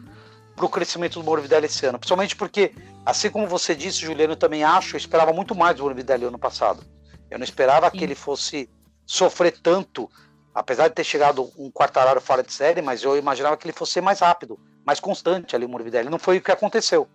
para 0.55 0.65
o 0.65 0.69
crescimento 0.69 1.19
do 1.19 1.25
Morbidelli 1.25 1.65
esse 1.65 1.85
ano. 1.85 1.99
Principalmente 1.99 2.35
porque, 2.35 2.73
assim 3.05 3.29
como 3.29 3.47
você 3.47 3.75
disse, 3.75 3.99
Juliano, 3.99 4.33
eu 4.33 4.37
também 4.37 4.63
acho, 4.63 4.95
eu 4.95 4.97
esperava 4.97 5.33
muito 5.33 5.53
mais 5.53 5.75
do 5.75 5.83
Morbidelli 5.83 6.25
ano 6.25 6.39
passado. 6.39 6.83
Eu 7.29 7.37
não 7.37 7.43
esperava 7.43 7.89
Sim. 7.89 7.97
que 7.97 8.03
ele 8.03 8.15
fosse 8.15 8.69
sofrer 9.05 9.57
tanto, 9.61 10.09
apesar 10.55 10.87
de 10.87 10.95
ter 10.95 11.03
chegado 11.03 11.51
um 11.57 11.69
quartararo 11.69 12.21
fora 12.21 12.41
de 12.41 12.53
série, 12.53 12.81
mas 12.81 13.03
eu 13.03 13.17
imaginava 13.17 13.57
que 13.57 13.65
ele 13.67 13.73
fosse 13.73 13.99
mais 13.99 14.19
rápido, 14.21 14.57
mais 14.85 15.01
constante 15.01 15.53
ali 15.53 15.65
o 15.65 15.69
Morbidelli. 15.69 16.09
Não 16.09 16.17
foi 16.17 16.37
o 16.37 16.41
que 16.41 16.49
aconteceu. 16.49 17.09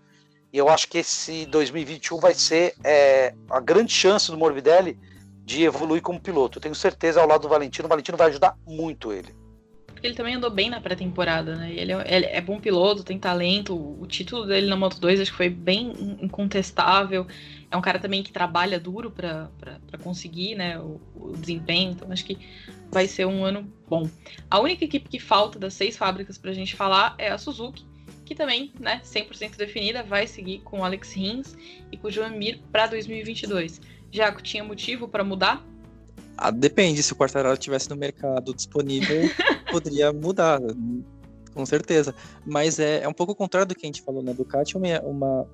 E 0.53 0.59
eu 0.59 0.69
acho 0.69 0.87
que 0.89 0.99
esse 0.99 1.47
2021 1.47 2.19
vai 2.19 2.35
ser 2.35 2.75
é, 2.85 3.35
a 3.49 3.59
grande 3.59 3.93
chance 3.93 4.31
do 4.31 4.37
Morbidelli 4.37 4.99
de 5.43 5.65
evoluir 5.65 6.03
como 6.03 6.21
piloto. 6.21 6.59
Eu 6.59 6.63
tenho 6.63 6.75
certeza 6.75 7.21
ao 7.21 7.27
lado 7.27 7.43
do 7.43 7.49
Valentino, 7.49 7.87
o 7.87 7.89
Valentino 7.89 8.19
vai 8.19 8.29
ajudar 8.29 8.57
muito 8.67 9.11
ele. 9.11 9.35
Porque 10.01 10.07
ele 10.07 10.15
também 10.15 10.35
andou 10.35 10.51
bem 10.51 10.71
na 10.71 10.81
pré-temporada, 10.81 11.57
né? 11.57 11.75
Ele 11.75 11.93
é, 11.93 12.17
ele 12.17 12.25
é, 12.25 12.41
bom 12.41 12.59
piloto, 12.59 13.05
tem 13.05 13.19
talento. 13.19 13.77
O 13.77 14.07
título 14.07 14.47
dele 14.47 14.67
na 14.67 14.75
Moto 14.75 14.99
2 14.99 15.21
acho 15.21 15.31
que 15.31 15.37
foi 15.37 15.51
bem 15.51 15.93
incontestável. 16.23 17.27
É 17.71 17.77
um 17.77 17.83
cara 17.83 17.99
também 17.99 18.23
que 18.23 18.33
trabalha 18.33 18.81
duro 18.81 19.11
para 19.11 19.51
conseguir 20.03 20.55
né, 20.55 20.79
o, 20.79 20.99
o, 21.15 21.37
desempenho. 21.37 21.91
Então 21.91 22.11
acho 22.11 22.25
que 22.25 22.39
vai 22.91 23.07
ser 23.07 23.27
um 23.27 23.45
ano 23.45 23.71
bom. 23.87 24.09
A 24.51 24.59
única 24.59 24.87
equipe 24.87 25.07
que 25.07 25.19
falta 25.19 25.59
das 25.59 25.75
seis 25.75 25.99
fábricas 25.99 26.39
para 26.39 26.51
a 26.51 26.55
gente 26.55 26.75
falar 26.75 27.15
é 27.19 27.29
a 27.29 27.37
Suzuki, 27.37 27.85
que 28.25 28.35
também, 28.35 28.73
né, 28.81 29.03
100% 29.05 29.59
definida, 29.59 30.03
vai 30.03 30.27
seguir 30.27 30.61
com 30.61 30.83
Alex 30.83 31.13
Rins 31.13 31.55
e 31.93 31.99
com 31.99 32.09
o 32.09 32.11
Joan 32.11 32.31
Mir 32.31 32.59
para 32.73 32.87
2022. 32.87 33.83
Jaco, 34.11 34.43
tinha 34.43 34.65
motivo 34.65 35.07
para 35.07 35.23
mudar? 35.23 35.63
Ah, 36.37 36.51
depende, 36.51 37.03
se 37.03 37.13
o 37.13 37.17
Quartararo 37.17 37.55
estivesse 37.55 37.91
no 37.91 37.97
mercado 37.97 38.55
disponível, 38.55 39.17
poderia 39.71 40.13
mudar, 40.13 40.61
com 41.53 41.67
certeza. 41.67 42.15
Mas 42.47 42.79
é, 42.79 43.03
é 43.03 43.09
um 43.09 43.13
pouco 43.13 43.33
o 43.33 43.37
contrário 43.37 43.69
do 43.69 43.75
que 43.75 43.85
a 43.85 43.89
gente 43.89 44.03
falou, 44.03 44.23
né? 44.23 44.33
Ducati 44.33 44.77
é 44.77 44.79
uma, 44.79 45.01
uma 45.03 45.47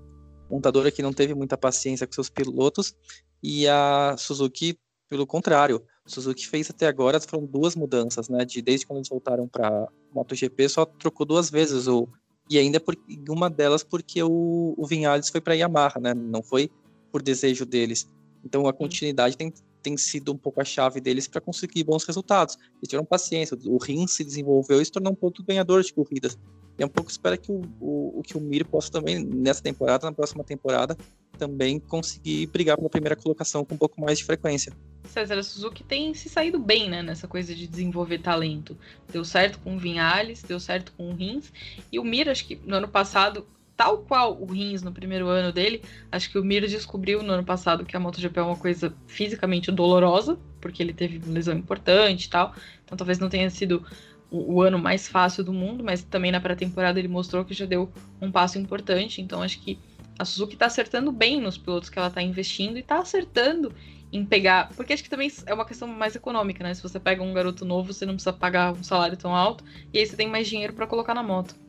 montadora 0.50 0.90
que 0.90 1.02
não 1.02 1.12
teve 1.12 1.34
muita 1.34 1.56
paciência 1.56 2.06
com 2.06 2.12
seus 2.12 2.30
pilotos 2.30 2.94
e 3.42 3.66
a 3.68 4.14
Suzuki, 4.18 4.78
pelo 5.08 5.26
contrário, 5.26 5.82
Suzuki 6.06 6.46
fez 6.46 6.70
até 6.70 6.86
agora 6.86 7.20
foram 7.20 7.44
duas 7.44 7.74
mudanças, 7.74 8.28
né? 8.28 8.44
De 8.44 8.62
desde 8.62 8.86
quando 8.86 8.98
eles 8.98 9.08
voltaram 9.08 9.48
para 9.48 9.88
MotoGP, 10.14 10.68
só 10.68 10.84
trocou 10.84 11.26
duas 11.26 11.50
vezes 11.50 11.86
o 11.88 12.08
e 12.48 12.58
ainda 12.58 12.78
por 12.78 12.96
uma 13.28 13.50
delas 13.50 13.82
porque 13.82 14.22
o, 14.22 14.74
o 14.76 14.86
Vinhales 14.86 15.28
foi 15.28 15.40
para 15.40 15.54
Yamaha, 15.54 15.98
né? 16.00 16.14
Não 16.14 16.42
foi 16.42 16.70
por 17.10 17.20
desejo 17.20 17.66
deles. 17.66 18.08
Então 18.44 18.68
a 18.68 18.72
continuidade 18.72 19.36
tem 19.36 19.52
tem 19.86 19.96
sido 19.96 20.32
um 20.32 20.36
pouco 20.36 20.60
a 20.60 20.64
chave 20.64 21.00
deles 21.00 21.28
para 21.28 21.40
conseguir 21.40 21.84
bons 21.84 22.02
resultados. 22.02 22.58
Eles 22.78 22.88
tiveram 22.88 23.04
paciência, 23.04 23.56
o 23.66 23.78
Rins 23.78 24.10
se 24.10 24.24
desenvolveu 24.24 24.82
e 24.82 24.84
se 24.84 24.90
tornou 24.90 25.12
um 25.12 25.14
ponto 25.14 25.44
ganhador 25.44 25.80
de 25.84 25.94
corridas. 25.94 26.36
E 26.76 26.82
é 26.82 26.86
um 26.86 26.88
pouco 26.88 27.08
espera 27.08 27.36
que 27.36 27.52
o, 27.52 27.62
o, 27.80 28.20
que 28.24 28.36
o 28.36 28.40
Mir 28.40 28.64
possa 28.64 28.90
também, 28.90 29.24
nessa 29.24 29.62
temporada, 29.62 30.04
na 30.04 30.12
próxima 30.12 30.42
temporada, 30.42 30.96
também 31.38 31.78
conseguir 31.78 32.48
brigar 32.48 32.76
pela 32.76 32.90
primeira 32.90 33.14
colocação 33.14 33.64
com 33.64 33.76
um 33.76 33.78
pouco 33.78 34.00
mais 34.00 34.18
de 34.18 34.24
frequência. 34.24 34.72
César 35.04 35.40
Suzuki 35.44 35.84
tem 35.84 36.12
se 36.14 36.28
saído 36.28 36.58
bem, 36.58 36.90
né, 36.90 37.00
nessa 37.00 37.28
coisa 37.28 37.54
de 37.54 37.68
desenvolver 37.68 38.18
talento. 38.18 38.76
Deu 39.12 39.24
certo 39.24 39.60
com 39.60 39.76
o 39.76 39.78
Vinhales, 39.78 40.42
deu 40.42 40.58
certo 40.58 40.92
com 40.96 41.10
o 41.10 41.14
Rins, 41.14 41.52
e 41.92 42.00
o 42.00 42.04
Mir, 42.04 42.28
acho 42.28 42.44
que 42.44 42.56
no 42.56 42.74
ano 42.74 42.88
passado, 42.88 43.46
tal 43.76 43.98
qual 43.98 44.40
o 44.40 44.46
Rins 44.46 44.82
no 44.82 44.90
primeiro 44.90 45.28
ano 45.28 45.52
dele, 45.52 45.82
acho 46.10 46.30
que 46.30 46.38
o 46.38 46.44
Mir 46.44 46.66
descobriu 46.66 47.22
no 47.22 47.32
ano 47.32 47.44
passado 47.44 47.84
que 47.84 47.96
a 47.96 48.00
MotoGP 48.00 48.38
é 48.38 48.42
uma 48.42 48.56
coisa 48.56 48.94
fisicamente 49.06 49.70
dolorosa, 49.70 50.38
porque 50.60 50.82
ele 50.82 50.94
teve 50.94 51.18
uma 51.18 51.34
lesão 51.34 51.56
importante 51.56 52.24
e 52.24 52.30
tal. 52.30 52.54
Então 52.84 52.96
talvez 52.96 53.18
não 53.18 53.28
tenha 53.28 53.50
sido 53.50 53.84
o, 54.30 54.54
o 54.54 54.62
ano 54.62 54.78
mais 54.78 55.06
fácil 55.06 55.44
do 55.44 55.52
mundo, 55.52 55.84
mas 55.84 56.02
também 56.02 56.32
na 56.32 56.40
pré-temporada 56.40 56.98
ele 56.98 57.08
mostrou 57.08 57.44
que 57.44 57.52
já 57.52 57.66
deu 57.66 57.92
um 58.20 58.30
passo 58.30 58.58
importante. 58.58 59.20
Então 59.20 59.42
acho 59.42 59.60
que 59.60 59.78
a 60.18 60.24
Suzuki 60.24 60.54
está 60.54 60.66
acertando 60.66 61.12
bem 61.12 61.40
nos 61.40 61.58
pilotos 61.58 61.90
que 61.90 61.98
ela 61.98 62.08
está 62.08 62.22
investindo 62.22 62.76
e 62.76 62.80
está 62.80 62.98
acertando 62.98 63.72
em 64.10 64.24
pegar. 64.24 64.70
Porque 64.74 64.94
acho 64.94 65.02
que 65.02 65.10
também 65.10 65.30
é 65.44 65.52
uma 65.52 65.66
questão 65.66 65.86
mais 65.86 66.16
econômica, 66.16 66.64
né? 66.64 66.72
Se 66.72 66.82
você 66.82 66.98
pega 66.98 67.22
um 67.22 67.34
garoto 67.34 67.66
novo, 67.66 67.92
você 67.92 68.06
não 68.06 68.14
precisa 68.14 68.32
pagar 68.32 68.72
um 68.72 68.82
salário 68.82 69.18
tão 69.18 69.34
alto 69.34 69.62
e 69.92 69.98
aí 69.98 70.06
você 70.06 70.16
tem 70.16 70.28
mais 70.28 70.48
dinheiro 70.48 70.72
para 70.72 70.86
colocar 70.86 71.14
na 71.14 71.22
moto. 71.22 71.65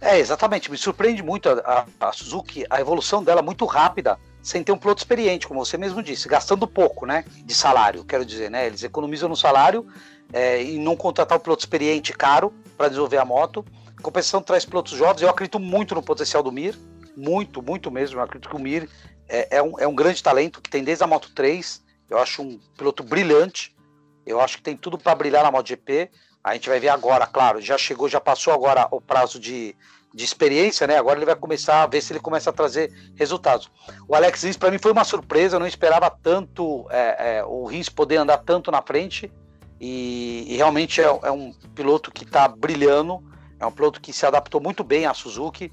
É, 0.00 0.18
exatamente. 0.18 0.70
Me 0.70 0.76
surpreende 0.76 1.22
muito 1.22 1.48
a, 1.48 1.86
a, 2.00 2.08
a, 2.08 2.12
Suzuki, 2.12 2.64
a 2.70 2.80
evolução 2.80 3.22
dela 3.22 3.42
muito 3.42 3.64
rápida, 3.64 4.18
sem 4.42 4.62
ter 4.62 4.72
um 4.72 4.78
piloto 4.78 5.00
experiente, 5.00 5.46
como 5.46 5.64
você 5.64 5.76
mesmo 5.76 6.02
disse, 6.02 6.28
gastando 6.28 6.66
pouco, 6.66 7.04
né? 7.04 7.24
De 7.44 7.54
salário, 7.54 8.04
quero 8.04 8.24
dizer, 8.24 8.50
né? 8.50 8.66
Eles 8.66 8.82
economizam 8.82 9.28
no 9.28 9.36
salário 9.36 9.86
é, 10.32 10.62
e 10.62 10.78
não 10.78 10.96
contratar 10.96 11.38
um 11.38 11.40
piloto 11.40 11.62
experiente 11.62 12.12
caro 12.12 12.52
para 12.76 12.88
desenvolver 12.88 13.18
a 13.18 13.24
moto. 13.24 13.64
A 13.96 14.02
compensação 14.02 14.40
traz 14.40 14.64
pilotos 14.64 14.92
jovens. 14.92 15.22
Eu 15.22 15.28
acredito 15.28 15.58
muito 15.58 15.94
no 15.94 16.02
potencial 16.02 16.42
do 16.42 16.52
Mir, 16.52 16.78
muito, 17.16 17.60
muito 17.60 17.90
mesmo. 17.90 18.18
Eu 18.18 18.22
acredito 18.22 18.48
que 18.48 18.56
o 18.56 18.60
Mir 18.60 18.88
é, 19.28 19.56
é, 19.56 19.62
um, 19.62 19.78
é 19.78 19.86
um 19.86 19.94
grande 19.94 20.22
talento 20.22 20.60
que 20.60 20.70
tem 20.70 20.84
desde 20.84 21.02
a 21.02 21.06
Moto 21.06 21.32
3. 21.34 21.82
Eu 22.08 22.18
acho 22.18 22.42
um 22.42 22.60
piloto 22.76 23.02
brilhante. 23.02 23.76
Eu 24.24 24.40
acho 24.40 24.58
que 24.58 24.62
tem 24.62 24.76
tudo 24.76 24.96
para 24.96 25.14
brilhar 25.14 25.42
na 25.42 25.50
MotoGP. 25.50 26.10
A 26.48 26.54
gente 26.54 26.68
vai 26.68 26.80
ver 26.80 26.88
agora, 26.88 27.26
claro, 27.26 27.60
já 27.60 27.76
chegou, 27.76 28.08
já 28.08 28.18
passou 28.18 28.54
agora 28.54 28.88
o 28.90 29.02
prazo 29.02 29.38
de, 29.38 29.76
de 30.14 30.24
experiência, 30.24 30.86
né? 30.86 30.96
Agora 30.96 31.18
ele 31.18 31.26
vai 31.26 31.36
começar 31.36 31.82
a 31.82 31.86
ver 31.86 32.00
se 32.00 32.10
ele 32.10 32.20
começa 32.20 32.48
a 32.48 32.52
trazer 32.54 32.90
resultados. 33.16 33.70
O 34.08 34.14
Alex 34.14 34.44
Rins, 34.44 34.56
para 34.56 34.70
mim, 34.70 34.78
foi 34.78 34.92
uma 34.92 35.04
surpresa, 35.04 35.56
eu 35.56 35.60
não 35.60 35.66
esperava 35.66 36.08
tanto 36.10 36.86
é, 36.88 37.38
é, 37.38 37.44
o 37.44 37.66
Rins 37.66 37.90
poder 37.90 38.16
andar 38.16 38.38
tanto 38.38 38.70
na 38.70 38.80
frente. 38.80 39.30
E, 39.78 40.46
e 40.48 40.56
realmente 40.56 41.02
é, 41.02 41.04
é, 41.04 41.30
um 41.30 41.52
piloto 41.74 42.10
que 42.10 42.24
está 42.24 42.48
brilhando, 42.48 43.22
é 43.60 43.66
um 43.66 43.70
piloto 43.70 44.00
que 44.00 44.12
se 44.12 44.24
adaptou 44.24 44.58
muito 44.58 44.82
bem 44.82 45.04
à 45.04 45.12
Suzuki. 45.12 45.70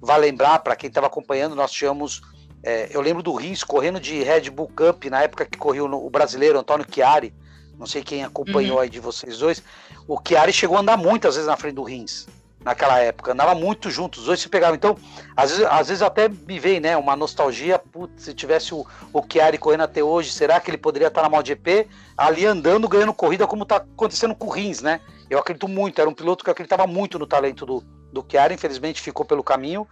Vai 0.00 0.18
lembrar, 0.18 0.58
para 0.58 0.74
quem 0.74 0.88
estava 0.88 1.06
acompanhando, 1.06 1.54
nós 1.54 1.70
tínhamos. 1.70 2.20
É, 2.64 2.88
eu 2.90 3.00
lembro 3.00 3.22
do 3.22 3.32
Rins 3.32 3.62
correndo 3.62 4.00
de 4.00 4.24
Red 4.24 4.50
Bull 4.50 4.72
Cup 4.74 5.04
na 5.04 5.22
época 5.22 5.46
que 5.46 5.56
correu 5.56 5.84
o 5.84 6.10
brasileiro 6.10 6.58
Antônio 6.58 6.84
Chiari. 6.90 7.32
Não 7.78 7.86
sei 7.86 8.02
quem 8.02 8.24
acompanhou 8.24 8.76
uhum. 8.76 8.82
aí 8.82 8.88
de 8.88 9.00
vocês 9.00 9.38
dois. 9.38 9.62
O 10.08 10.18
Chiari 10.26 10.52
chegou 10.52 10.76
a 10.76 10.80
andar 10.80 10.96
muitas 10.96 11.34
vezes 11.34 11.48
na 11.48 11.56
frente 11.56 11.74
do 11.74 11.82
Rins 11.82 12.26
naquela 12.66 12.98
época, 12.98 13.30
andava 13.30 13.54
muito 13.54 13.88
juntos, 13.92 14.22
os 14.22 14.26
dois 14.26 14.40
se 14.40 14.48
pegavam. 14.48 14.74
Então, 14.74 14.98
às 15.36 15.50
vezes, 15.50 15.66
às 15.70 15.86
vezes 15.86 16.02
até 16.02 16.28
me 16.28 16.58
vem, 16.58 16.80
né, 16.80 16.96
uma 16.96 17.14
nostalgia, 17.14 17.78
putz, 17.78 18.24
se 18.24 18.34
tivesse 18.34 18.74
o, 18.74 18.84
o 19.12 19.22
Chiari 19.22 19.56
correndo 19.56 19.82
até 19.82 20.02
hoje, 20.02 20.32
será 20.32 20.58
que 20.58 20.68
ele 20.68 20.76
poderia 20.76 21.06
estar 21.06 21.22
na 21.22 21.28
MotoGP 21.28 21.86
ali 22.18 22.44
andando, 22.44 22.88
ganhando 22.88 23.14
corrida, 23.14 23.46
como 23.46 23.62
está 23.62 23.76
acontecendo 23.76 24.34
com 24.34 24.48
o 24.48 24.50
Rins, 24.50 24.82
né? 24.82 25.00
Eu 25.30 25.38
acredito 25.38 25.68
muito, 25.68 26.00
era 26.00 26.10
um 26.10 26.14
piloto 26.14 26.42
que 26.42 26.50
eu 26.50 26.52
acreditava 26.52 26.88
muito 26.88 27.20
no 27.20 27.26
talento 27.26 27.64
do, 27.64 27.84
do 28.12 28.26
Chiari, 28.28 28.54
infelizmente 28.54 29.00
ficou 29.00 29.24
pelo 29.24 29.44
caminho. 29.44 29.86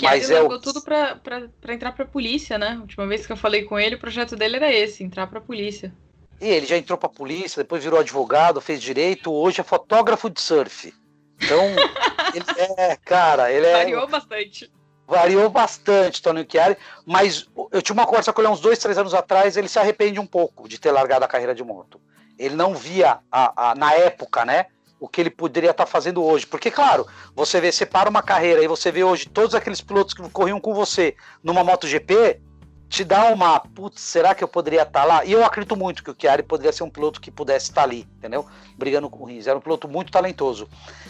Mas 0.00 0.30
é 0.30 0.40
o... 0.40 0.60
tudo 0.60 0.80
para 0.80 1.18
entrar 1.68 1.90
para 1.90 2.04
a 2.04 2.08
polícia, 2.08 2.56
né? 2.56 2.76
A 2.78 2.80
última 2.80 3.04
vez 3.04 3.26
que 3.26 3.32
eu 3.32 3.36
falei 3.36 3.64
com 3.64 3.76
ele, 3.78 3.96
o 3.96 4.00
projeto 4.00 4.36
dele 4.36 4.56
era 4.56 4.72
esse, 4.72 5.02
entrar 5.02 5.26
para 5.26 5.40
a 5.40 5.42
polícia. 5.42 5.92
E 6.42 6.48
ele 6.48 6.66
já 6.66 6.76
entrou 6.76 6.98
para 6.98 7.06
a 7.06 7.12
polícia, 7.12 7.62
depois 7.62 7.84
virou 7.84 8.00
advogado, 8.00 8.60
fez 8.60 8.82
direito, 8.82 9.32
hoje 9.32 9.60
é 9.60 9.64
fotógrafo 9.64 10.28
de 10.28 10.40
surf. 10.40 10.92
Então, 11.40 11.62
ele 12.34 12.44
é, 12.76 12.96
cara, 12.96 13.52
ele 13.52 13.64
é. 13.64 13.84
Variou 13.84 14.08
bastante. 14.08 14.72
Variou 15.06 15.48
bastante, 15.48 16.20
Tony 16.20 16.44
Chiari, 16.50 16.76
mas 17.06 17.48
eu 17.70 17.80
tinha 17.80 17.94
uma 17.94 18.06
conversa 18.06 18.32
com 18.32 18.40
ele 18.40 18.50
uns 18.50 18.60
dois, 18.60 18.80
três 18.80 18.98
anos 18.98 19.14
atrás, 19.14 19.56
ele 19.56 19.68
se 19.68 19.78
arrepende 19.78 20.18
um 20.18 20.26
pouco 20.26 20.68
de 20.68 20.80
ter 20.80 20.90
largado 20.90 21.24
a 21.24 21.28
carreira 21.28 21.54
de 21.54 21.62
moto. 21.62 22.00
Ele 22.36 22.56
não 22.56 22.74
via, 22.74 23.20
a, 23.30 23.70
a 23.70 23.74
na 23.76 23.94
época, 23.94 24.44
né, 24.44 24.66
o 24.98 25.06
que 25.06 25.20
ele 25.20 25.30
poderia 25.30 25.70
estar 25.70 25.84
tá 25.84 25.90
fazendo 25.90 26.24
hoje. 26.24 26.44
Porque, 26.44 26.72
claro, 26.72 27.06
você 27.36 27.60
vê, 27.60 27.70
você 27.70 27.86
para 27.86 28.10
uma 28.10 28.22
carreira 28.22 28.64
e 28.64 28.66
você 28.66 28.90
vê 28.90 29.04
hoje 29.04 29.28
todos 29.28 29.54
aqueles 29.54 29.80
pilotos 29.80 30.12
que 30.12 30.28
corriam 30.30 30.58
com 30.58 30.74
você 30.74 31.14
numa 31.40 31.62
MotoGP, 31.62 32.40
te 32.92 33.04
dá 33.04 33.24
uma, 33.32 33.58
putz, 33.58 34.02
será 34.02 34.34
que 34.34 34.44
eu 34.44 34.48
poderia 34.48 34.82
estar 34.82 35.00
tá 35.00 35.04
lá? 35.06 35.24
E 35.24 35.32
eu 35.32 35.42
acredito 35.42 35.74
muito 35.74 36.04
que 36.04 36.10
o 36.10 36.16
Chiari 36.16 36.42
poderia 36.42 36.70
ser 36.70 36.82
um 36.82 36.90
piloto 36.90 37.22
que 37.22 37.30
pudesse 37.30 37.70
estar 37.70 37.80
tá 37.80 37.86
ali, 37.86 38.06
entendeu? 38.18 38.44
Brigando 38.76 39.08
com 39.08 39.22
o 39.22 39.26
Rins. 39.26 39.46
Era 39.46 39.56
um 39.56 39.62
piloto 39.62 39.88
muito 39.88 40.12
talentoso. 40.12 40.68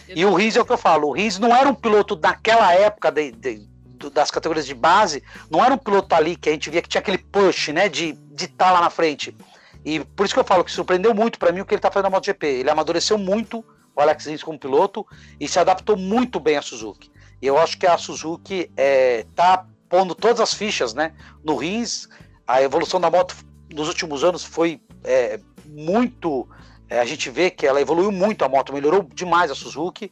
E 0.08 0.24
o 0.24 0.32
Rins 0.32 0.54
é 0.54 0.60
o 0.60 0.64
que 0.64 0.72
eu 0.72 0.78
falo, 0.78 1.08
o 1.08 1.12
Rins 1.12 1.40
não 1.40 1.54
era 1.54 1.68
um 1.68 1.74
piloto 1.74 2.14
daquela 2.14 2.72
época 2.72 3.10
de, 3.10 3.32
de, 3.32 3.68
das 4.14 4.30
categorias 4.30 4.64
de 4.64 4.74
base, 4.74 5.24
não 5.50 5.64
era 5.64 5.74
um 5.74 5.78
piloto 5.78 6.14
ali 6.14 6.36
que 6.36 6.48
a 6.48 6.52
gente 6.52 6.70
via 6.70 6.80
que 6.80 6.88
tinha 6.88 7.00
aquele 7.00 7.18
push, 7.18 7.70
né, 7.70 7.88
de 7.88 8.16
estar 8.36 8.66
tá 8.66 8.70
lá 8.70 8.80
na 8.80 8.88
frente. 8.88 9.36
E 9.84 9.98
por 10.04 10.24
isso 10.24 10.34
que 10.34 10.38
eu 10.38 10.44
falo 10.44 10.62
que 10.62 10.70
surpreendeu 10.70 11.12
muito 11.12 11.36
para 11.36 11.50
mim 11.50 11.62
o 11.62 11.66
que 11.66 11.74
ele 11.74 11.80
está 11.80 11.90
fazendo 11.90 12.04
na 12.04 12.10
MotoGP. 12.10 12.46
Ele 12.46 12.70
amadureceu 12.70 13.18
muito 13.18 13.64
o 13.96 14.00
Alex 14.00 14.26
Rins 14.26 14.44
como 14.44 14.56
piloto 14.56 15.04
e 15.40 15.48
se 15.48 15.58
adaptou 15.58 15.96
muito 15.96 16.38
bem 16.38 16.56
à 16.56 16.62
Suzuki. 16.62 17.10
E 17.40 17.46
eu 17.48 17.58
acho 17.58 17.76
que 17.76 17.88
a 17.88 17.98
Suzuki 17.98 18.70
está 18.76 19.56
tá 19.58 19.66
pondo 19.92 20.14
todas 20.14 20.40
as 20.40 20.54
fichas 20.54 20.94
né, 20.94 21.12
no 21.44 21.54
rins. 21.54 22.08
A 22.48 22.62
evolução 22.62 22.98
da 22.98 23.10
moto 23.10 23.36
nos 23.70 23.88
últimos 23.88 24.24
anos 24.24 24.42
foi 24.42 24.80
é, 25.04 25.38
muito. 25.66 26.48
É, 26.88 26.98
a 26.98 27.04
gente 27.04 27.28
vê 27.28 27.50
que 27.50 27.66
ela 27.66 27.78
evoluiu 27.78 28.10
muito 28.10 28.42
a 28.42 28.48
moto, 28.48 28.72
melhorou 28.72 29.02
demais 29.02 29.50
a 29.50 29.54
Suzuki. 29.54 30.10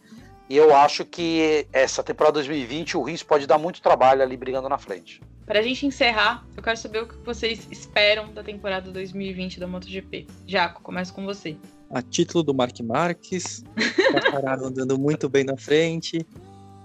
E 0.51 0.57
eu 0.57 0.74
acho 0.74 1.05
que 1.05 1.66
essa 1.73 2.02
temporada 2.02 2.35
2020 2.35 2.97
o 2.97 3.02
Rins 3.02 3.23
pode 3.23 3.47
dar 3.47 3.57
muito 3.57 3.81
trabalho 3.81 4.20
ali 4.20 4.36
brigando 4.36 4.69
na 4.69 4.77
frente. 4.77 5.23
Para 5.47 5.61
a 5.61 5.62
gente 5.62 5.86
encerrar, 5.86 6.44
eu 6.57 6.62
quero 6.62 6.77
saber 6.77 7.02
o 7.02 7.09
que 7.09 7.15
vocês 7.24 7.66
esperam 7.70 8.32
da 8.32 8.43
temporada 8.43 8.90
2020 8.90 9.61
da 9.61 9.66
MotoGP. 9.66 10.27
Jaco, 10.47 10.82
começo 10.82 11.15
com 11.15 11.24
você. 11.24 11.57
A 11.89 12.02
título 12.02 12.43
do 12.43 12.52
Mark 12.52 12.78
Marques, 12.81 13.65
pararam 14.31 14.66
andando 14.66 14.98
muito 14.98 15.28
bem 15.28 15.44
na 15.44 15.57
frente, 15.57 16.27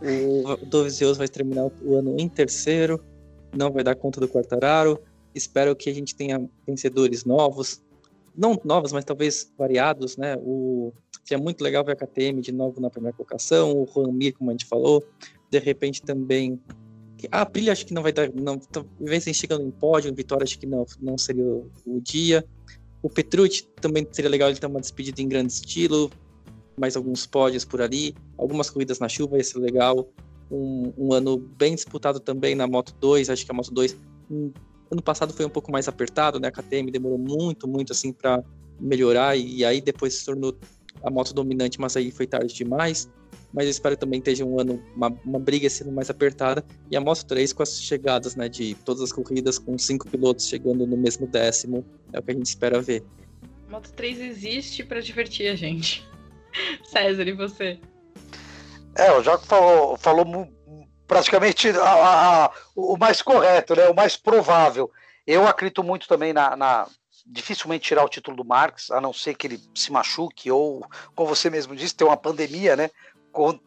o 0.06 0.65
Dovizioso 0.65 1.18
vai 1.18 1.27
terminar 1.27 1.69
o 1.82 1.95
ano 1.95 2.15
em 2.19 2.30
terceiro, 2.30 3.03
não 3.56 3.72
vai 3.72 3.84
dar 3.84 3.95
conta 3.95 4.19
do 4.19 4.27
Quartararo. 4.27 4.99
Espero 5.34 5.76
que 5.76 5.90
a 5.90 5.94
gente 5.94 6.15
tenha 6.15 6.48
vencedores 6.65 7.26
novos, 7.26 7.82
não 8.38 8.60
novos, 8.64 8.91
mas 8.91 9.03
talvez 9.03 9.52
variados, 9.57 10.18
né? 10.18 10.38
O 10.40 10.94
é 11.32 11.38
muito 11.38 11.64
legal 11.64 11.84
ver 11.84 11.94
a 11.94 11.95
KTM 11.95 12.40
de 12.40 12.52
novo 12.52 12.80
na 12.80 12.90
primeira 12.90 13.18
colocação, 13.18 13.72
o 13.72 13.88
Juan 13.88 14.11
Mir, 14.11 14.34
como 14.34 14.52
a 14.52 14.53
gente 14.53 14.65
falou, 14.65 15.03
de 15.49 15.57
repente 15.57 16.03
também 16.03 16.61
a 17.32 17.41
Aprilia 17.41 17.72
acho 17.72 17.86
que 17.86 17.94
não 17.94 18.03
vai 18.03 18.11
dar, 18.11 18.32
não, 18.34 18.60
talvez 18.60 19.23
chegando 19.23 19.65
em 19.65 19.72
pódio, 19.72 20.11
em 20.11 20.14
vitória 20.14 20.44
acho 20.44 20.60
que 20.60 20.68
não, 20.68 20.86
não 21.02 21.18
seria 21.18 21.44
o, 21.44 21.72
o 21.86 21.99
dia. 22.02 22.45
O 23.02 23.10
Petrucci 23.10 23.68
também 23.82 24.07
seria 24.11 24.30
legal 24.30 24.49
ele 24.49 24.60
ter 24.60 24.68
uma 24.68 24.80
despedida 24.80 25.22
em 25.22 25.27
grande 25.27 25.53
estilo, 25.53 26.11
mais 26.77 26.95
alguns 26.95 27.26
pódios 27.26 27.65
por 27.65 27.81
ali, 27.81 28.15
algumas 28.38 28.69
corridas 28.69 28.99
na 28.99 29.10
chuva, 29.10 29.38
ia 29.38 29.43
ser 29.43 29.60
legal. 29.60 30.10
Um, 30.52 30.93
um, 30.97 31.14
ano 31.14 31.38
bem 31.38 31.73
disputado 31.73 32.19
também 32.19 32.53
na 32.53 32.68
Moto 32.68 32.93
2, 32.99 33.30
acho 33.30 33.45
que 33.45 33.52
a 33.52 33.53
Moto 33.53 33.72
2 33.72 33.97
um, 34.30 34.52
ano 34.91 35.02
passado 35.02 35.34
foi 35.34 35.45
um 35.45 35.49
pouco 35.49 35.72
mais 35.72 35.88
apertado, 35.88 36.39
né? 36.39 36.47
A 36.47 36.52
KTM 36.52 36.91
demorou 36.91 37.18
muito, 37.18 37.68
muito 37.68 37.91
assim 37.91 38.11
para 38.11 38.43
melhorar 38.80 39.35
e, 39.35 39.57
e 39.57 39.65
aí 39.65 39.81
depois 39.81 40.14
se 40.14 40.26
tornou 40.26 40.56
a 41.03 41.10
moto 41.10 41.34
dominante, 41.34 41.80
mas 41.80 41.95
aí 41.97 42.11
foi 42.11 42.27
tarde 42.27 42.53
demais. 42.53 43.10
Mas 43.53 43.65
eu 43.65 43.72
espero 43.72 43.95
também 43.95 44.19
que 44.19 44.30
esteja 44.30 44.45
um 44.45 44.60
ano, 44.60 44.84
uma, 44.95 45.07
uma 45.23 45.39
briga 45.39 45.69
sendo 45.69 45.91
mais 45.91 46.10
apertada. 46.10 46.64
E 46.91 46.97
a 46.97 46.99
Moto 46.99 47.26
3 47.26 47.53
com 47.53 47.64
as 47.64 47.81
chegadas, 47.81 48.35
né, 48.35 48.49
de 48.49 48.76
todas 48.84 49.02
as 49.02 49.14
corridas 49.14 49.57
com 49.57 49.77
cinco 49.77 50.10
pilotos 50.10 50.47
chegando 50.47 50.85
no 50.85 50.97
mesmo 50.97 51.26
décimo, 51.26 51.85
é 52.11 52.19
o 52.19 52.23
que 52.23 52.31
a 52.31 52.34
gente 52.34 52.47
espera 52.47 52.81
ver. 52.81 53.02
Moto 53.69 53.93
3 53.93 54.19
existe 54.19 54.84
para 54.84 54.99
divertir 54.99 55.47
a 55.47 55.56
gente. 55.56 56.06
César, 56.84 57.27
e 57.27 57.34
você? 57.34 57.80
É, 58.95 59.11
o 59.11 59.22
Jaco 59.22 59.45
falou, 59.45 59.98
falou 59.98 60.26
praticamente 61.07 61.69
a, 61.69 62.45
a, 62.45 62.52
o 62.76 62.98
mais 62.98 63.22
correto, 63.22 63.76
né? 63.76 63.88
O 63.90 63.95
mais 63.95 64.15
provável. 64.15 64.90
Eu 65.27 65.48
acredito 65.48 65.84
muito 65.84 66.07
também 66.07 66.32
na, 66.32 66.56
na, 66.56 66.88
dificilmente 67.26 67.86
tirar 67.86 68.03
o 68.03 68.10
título 68.10 68.38
do 68.38 68.45
Marx, 68.45 68.91
a 68.91 69.02
não 69.02 69.11
ser 69.11 69.36
que 69.36 69.48
ele 69.48 69.60
se 69.73 69.91
machuque 69.91 70.52
ou, 70.52 70.86
como 71.15 71.27
você 71.27 71.49
mesmo 71.49 71.76
disse, 71.76 71.95
tem 71.95 72.07
uma 72.07 72.18
pandemia, 72.18 72.76
né? 72.76 72.90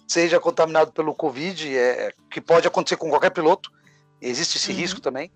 Seja 0.06 0.40
contaminado 0.40 0.92
pelo 0.92 1.14
Covid, 1.14 1.76
é, 1.76 2.12
que 2.30 2.40
pode 2.40 2.66
acontecer 2.66 2.96
com 2.96 3.10
qualquer 3.10 3.30
piloto. 3.30 3.70
Existe 4.20 4.56
esse 4.56 4.70
uhum. 4.70 4.78
risco 4.78 5.00
também. 5.00 5.30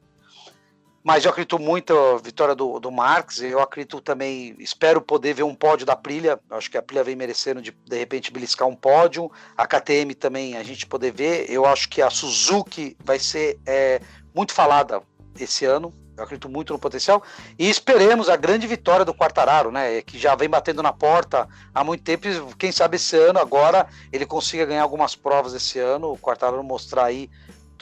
Mas 1.02 1.24
eu 1.24 1.30
acredito 1.30 1.58
muito 1.58 1.92
na 1.92 2.18
vitória 2.18 2.54
do, 2.54 2.78
do 2.78 2.90
Marx. 2.90 3.40
Eu 3.40 3.60
acredito 3.60 4.00
também, 4.00 4.54
espero 4.58 5.00
poder 5.00 5.34
ver 5.34 5.42
um 5.42 5.54
pódio 5.54 5.84
da 5.84 5.96
Prilha. 5.96 6.38
Acho 6.50 6.70
que 6.70 6.78
a 6.78 6.82
Prilha 6.82 7.02
vem 7.02 7.16
merecendo 7.16 7.60
de 7.60 7.72
de 7.72 7.98
repente 7.98 8.30
beliscar 8.30 8.68
um 8.68 8.76
pódio. 8.76 9.30
A 9.56 9.66
KTM 9.66 10.14
também 10.14 10.56
a 10.56 10.62
gente 10.62 10.86
poder 10.86 11.12
ver. 11.12 11.50
Eu 11.50 11.66
acho 11.66 11.88
que 11.88 12.00
a 12.00 12.08
Suzuki 12.08 12.96
vai 13.02 13.18
ser 13.18 13.58
é, 13.66 14.00
muito 14.32 14.52
falada 14.52 15.02
esse 15.38 15.64
ano. 15.64 15.92
Eu 16.16 16.22
acredito 16.22 16.48
muito 16.48 16.72
no 16.72 16.78
potencial. 16.78 17.20
E 17.58 17.68
esperemos 17.68 18.28
a 18.28 18.36
grande 18.36 18.68
vitória 18.68 19.04
do 19.04 19.14
Quartararo, 19.14 19.72
né? 19.72 20.02
Que 20.02 20.18
já 20.18 20.36
vem 20.36 20.48
batendo 20.48 20.82
na 20.82 20.92
porta 20.92 21.48
há 21.74 21.82
muito 21.82 22.04
tempo. 22.04 22.28
Quem 22.56 22.70
sabe 22.70 22.96
esse 22.96 23.16
ano, 23.16 23.40
agora, 23.40 23.88
ele 24.12 24.26
consiga 24.26 24.66
ganhar 24.66 24.82
algumas 24.82 25.16
provas 25.16 25.52
esse 25.52 25.80
ano. 25.80 26.12
O 26.12 26.18
Quartararo 26.18 26.62
mostrar 26.62 27.06
aí 27.06 27.28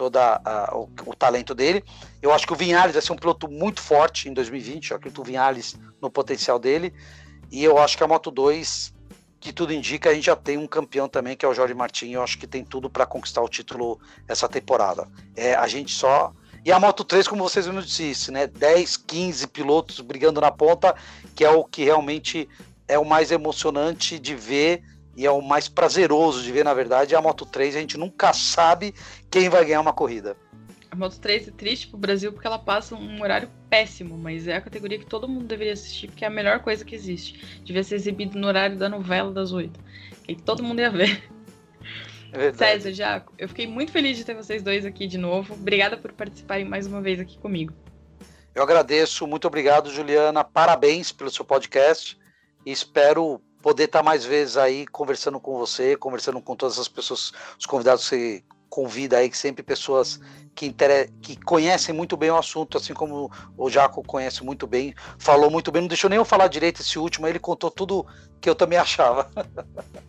todo 0.01 0.19
o, 0.73 0.89
o, 1.11 1.15
talento 1.15 1.55
dele. 1.55 1.85
Eu 2.23 2.33
acho 2.33 2.47
que 2.47 2.53
o 2.55 2.57
Vinhales 2.57 2.95
vai 2.95 3.03
ser 3.03 3.13
um 3.13 3.17
piloto 3.17 3.47
muito 3.51 3.83
forte 3.83 4.31
em 4.31 4.33
2020. 4.33 4.91
Eu 4.91 4.97
acredito 4.97 5.21
o 5.21 5.25
Vinhales 5.25 5.79
no 6.01 6.11
potencial 6.11 6.59
dele. 6.59 6.95
E 7.51 7.63
eu 7.63 7.77
acho 7.77 7.99
que 7.99 8.03
a 8.03 8.09
Moto 8.09 8.31
2, 8.31 8.95
que 9.39 9.53
tudo 9.53 9.75
indica, 9.75 10.09
a 10.09 10.15
gente 10.15 10.25
já 10.25 10.37
tem 10.37 10.57
um 10.57 10.67
campeão 10.67 11.07
também, 11.07 11.37
que 11.37 11.45
é 11.45 11.49
o 11.49 11.53
Jorge 11.53 11.75
Martin. 11.75 12.13
Eu 12.13 12.23
acho 12.23 12.39
que 12.39 12.47
tem 12.47 12.65
tudo 12.65 12.89
para 12.89 13.05
conquistar 13.05 13.43
o 13.43 13.49
título 13.49 14.01
essa 14.27 14.49
temporada. 14.49 15.07
É, 15.37 15.55
a 15.55 15.69
gente 15.69 15.93
só. 15.93 16.33
E 16.65 16.73
a 16.73 16.81
Moto 16.81 17.05
3, 17.05 17.29
como 17.29 17.43
vocês 17.43 17.67
me 17.67 17.83
disseram, 17.83 18.41
né? 18.41 18.47
10, 18.47 18.97
15 18.97 19.49
pilotos 19.49 20.01
brigando 20.01 20.41
na 20.41 20.51
ponta, 20.51 20.95
que 21.37 21.45
é 21.45 21.51
o 21.51 21.63
que 21.63 21.85
realmente 21.85 22.49
é 22.89 22.99
o 22.99 23.05
mais 23.05 23.31
emocionante 23.31 24.19
de 24.19 24.35
ver 24.35 24.83
e 25.21 25.27
é 25.27 25.31
o 25.31 25.43
mais 25.43 25.69
prazeroso 25.69 26.43
de 26.43 26.51
ver, 26.51 26.65
na 26.65 26.73
verdade, 26.73 27.15
é 27.15 27.19
a 27.19 27.21
Moto 27.21 27.45
3. 27.45 27.77
A 27.77 27.81
gente 27.81 27.99
nunca 27.99 28.33
sabe 28.33 28.95
quem 29.31 29.51
vai 29.51 29.63
ganhar 29.67 29.83
uma 29.83 29.93
corrida. 29.93 30.35
A 30.91 30.97
Moto 30.97 31.21
3 31.21 31.49
é 31.49 31.51
triste 31.51 31.89
pro 31.89 31.99
Brasil 31.99 32.33
porque 32.33 32.47
ela 32.47 32.59
passa 32.59 32.95
um 32.95 33.21
horário 33.21 33.51
péssimo, 33.69 34.17
mas 34.17 34.49
é 34.49 34.57
a 34.57 34.63
categoria 34.63 34.99
que 34.99 35.05
todo 35.05 35.29
mundo 35.29 35.45
deveria 35.45 35.75
assistir, 35.75 36.07
porque 36.07 36.25
é 36.25 36.27
a 36.27 36.31
melhor 36.31 36.61
coisa 36.61 36.87
que 36.87 36.95
existe. 36.95 37.61
Devia 37.63 37.85
ser 37.85 37.97
exibido 37.97 38.39
no 38.39 38.47
horário 38.47 38.79
da 38.79 38.89
novela 38.89 39.31
das 39.31 39.53
oito. 39.53 39.79
Que 40.25 40.37
todo 40.37 40.63
mundo 40.63 40.81
ia 40.81 40.91
ver. 40.91 41.23
É 42.33 42.51
César, 42.55 42.93
Jaco, 42.93 43.35
eu 43.37 43.47
fiquei 43.47 43.67
muito 43.67 43.93
feliz 43.93 44.17
de 44.17 44.25
ter 44.25 44.35
vocês 44.35 44.63
dois 44.63 44.87
aqui 44.87 45.07
de 45.07 45.19
novo. 45.19 45.53
Obrigada 45.53 45.99
por 45.99 46.13
participarem 46.13 46.65
mais 46.65 46.87
uma 46.87 47.03
vez 47.03 47.21
aqui 47.21 47.37
comigo. 47.37 47.75
Eu 48.55 48.63
agradeço, 48.63 49.27
muito 49.27 49.47
obrigado, 49.47 49.91
Juliana. 49.91 50.43
Parabéns 50.43 51.13
pelo 51.13 51.31
seu 51.31 51.45
podcast 51.45 52.19
e 52.65 52.73
espero 52.73 53.43
poder 53.63 53.85
estar 53.85 54.03
mais 54.03 54.25
vezes 54.25 54.57
aí 54.57 54.87
conversando 54.87 55.39
com 55.39 55.59
você, 55.59 55.97
conversando 55.97 56.41
com 56.41 56.57
todas 56.57 56.79
as 56.79 56.89
pessoas, 56.89 57.33
os 57.59 57.67
convidados 57.67 58.09
que 58.09 58.17
você 58.17 58.45
convida 58.69 59.19
aí, 59.19 59.29
que 59.29 59.37
sempre 59.37 59.63
pessoas 59.63 60.21
que, 60.55 60.67
inter... 60.67 61.11
que 61.21 61.37
conhecem 61.37 61.95
muito 61.95 62.17
bem 62.17 62.31
o 62.31 62.37
assunto, 62.37 62.79
assim 62.79 62.95
como 62.95 63.31
o 63.57 63.69
Jaco 63.69 64.03
conhece 64.03 64.45
muito 64.45 64.67
bem, 64.67 64.95
falou 65.19 65.51
muito 65.51 65.73
bem, 65.73 65.83
não 65.83 65.89
deixou 65.89 66.09
nem 66.09 66.17
eu 66.17 66.25
falar 66.25 66.47
direito 66.47 66.81
esse 66.81 66.99
último, 66.99 67.27
ele 67.27 67.39
contou 67.39 67.71
tudo 67.71 68.07
que 68.41 68.49
eu 68.49 68.55
também 68.55 68.79
achava. 68.79 69.29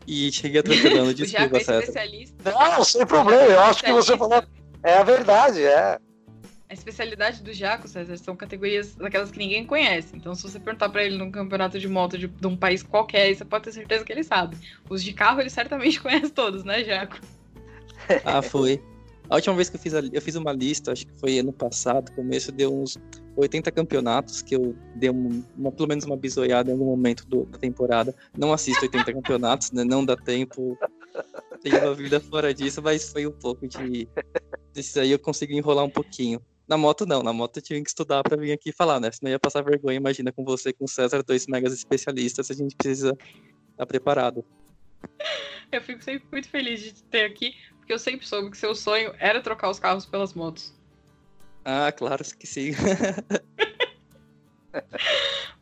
E 0.06 0.32
cheguei 0.32 0.60
atropelando, 0.60 1.14
desculpa, 1.16 1.58
é 1.58 1.60
especialista. 1.60 2.52
Não, 2.52 2.84
sem 2.84 3.06
problema, 3.06 3.44
eu 3.44 3.62
acho 3.62 3.84
que 3.84 3.92
você 3.92 4.16
falou, 4.16 4.44
é 4.84 4.98
a 4.98 5.04
verdade, 5.04 5.64
é. 5.64 6.00
A 6.72 6.74
especialidade 6.74 7.44
do 7.44 7.52
Jaco, 7.52 7.86
César, 7.86 8.16
são 8.16 8.34
categorias 8.34 8.96
daquelas 8.96 9.30
que 9.30 9.38
ninguém 9.38 9.66
conhece. 9.66 10.16
Então, 10.16 10.34
se 10.34 10.44
você 10.44 10.58
perguntar 10.58 10.88
para 10.88 11.04
ele 11.04 11.18
num 11.18 11.30
campeonato 11.30 11.78
de 11.78 11.86
moto 11.86 12.18
de, 12.18 12.28
de, 12.28 12.48
um 12.48 12.56
país 12.56 12.82
qualquer, 12.82 13.36
você 13.36 13.44
pode 13.44 13.66
ter 13.66 13.74
certeza 13.74 14.06
que 14.06 14.14
ele 14.14 14.24
sabe. 14.24 14.56
Os 14.90 15.04
de 15.04 15.12
carro, 15.12 15.42
ele 15.42 15.50
certamente 15.50 16.00
conhece 16.02 16.30
todos, 16.32 16.64
né, 16.64 16.82
Jaco? 16.82 17.20
Ah, 18.24 18.42
foi. 18.42 18.82
A 19.30 19.36
última 19.36 19.54
vez 19.54 19.70
que 19.70 19.76
eu 19.76 19.82
fiz, 19.82 19.94
a, 19.94 20.00
eu 20.00 20.22
fiz 20.22 20.36
uma 20.36 20.54
lista, 20.54 20.94
acho 20.94 21.06
que 21.06 21.20
foi 21.20 21.40
ano 21.40 21.52
passado, 21.52 22.10
começo, 22.14 22.54
deu 22.54 22.74
uns 22.74 22.98
80 23.36 23.70
campeonatos 23.70 24.42
que 24.42 24.56
eu 24.56 24.74
dei 24.96 25.10
uma, 25.10 25.74
pelo 25.74 25.90
menos 25.90 26.06
uma 26.06 26.16
bisoiada 26.16 26.70
em 26.70 26.74
algum 26.74 26.86
momento 26.86 27.28
do, 27.28 27.44
da 27.48 27.58
temporada. 27.58 28.16
Não 28.38 28.54
assisto 28.54 28.86
80 28.86 29.12
campeonatos, 29.12 29.74
né? 29.74 29.84
Não 29.84 30.06
dá 30.06 30.16
tempo. 30.16 30.78
Tenho 31.62 31.80
uma 31.80 31.94
vida 31.94 32.22
fora 32.22 32.54
disso, 32.54 32.82
mas 32.82 33.12
foi 33.12 33.28
um 33.28 33.32
pouco 33.34 33.68
de. 33.68 34.08
Isso 34.74 34.98
aí 35.02 35.12
eu 35.12 35.20
consegui 35.20 35.58
enrolar 35.58 35.84
um 35.84 35.90
pouquinho. 35.90 36.42
Na 36.72 36.78
moto, 36.78 37.06
não. 37.06 37.22
Na 37.22 37.34
moto 37.34 37.58
eu 37.58 37.62
tinha 37.62 37.84
que 37.84 37.90
estudar 37.90 38.24
para 38.24 38.38
vir 38.38 38.54
aqui 38.54 38.72
falar, 38.72 38.98
né? 38.98 39.12
Senão 39.12 39.30
ia 39.30 39.38
passar 39.38 39.62
vergonha. 39.62 39.98
Imagina 39.98 40.32
com 40.32 40.46
você, 40.46 40.72
com 40.72 40.86
o 40.86 40.88
César, 40.88 41.22
dois 41.22 41.46
megas 41.46 41.74
especialistas, 41.74 42.50
a 42.50 42.54
gente 42.54 42.78
precisa 42.78 43.10
estar 43.10 43.26
tá 43.76 43.86
preparado. 43.86 44.46
Eu 45.70 45.82
fico 45.82 46.02
sempre 46.02 46.26
muito 46.32 46.50
feliz 46.50 46.82
de 46.82 46.94
ter 47.04 47.24
aqui, 47.24 47.56
porque 47.78 47.94
eu 47.94 47.98
sempre 47.98 48.28
soube 48.28 48.52
que 48.52 48.58
seu 48.58 48.76
sonho 48.76 49.16
era 49.18 49.40
trocar 49.40 49.70
os 49.70 49.80
carros 49.80 50.06
pelas 50.06 50.34
motos. 50.34 50.74
Ah, 51.64 51.90
claro 51.94 52.22
que 52.38 52.46
sim. 52.46 52.72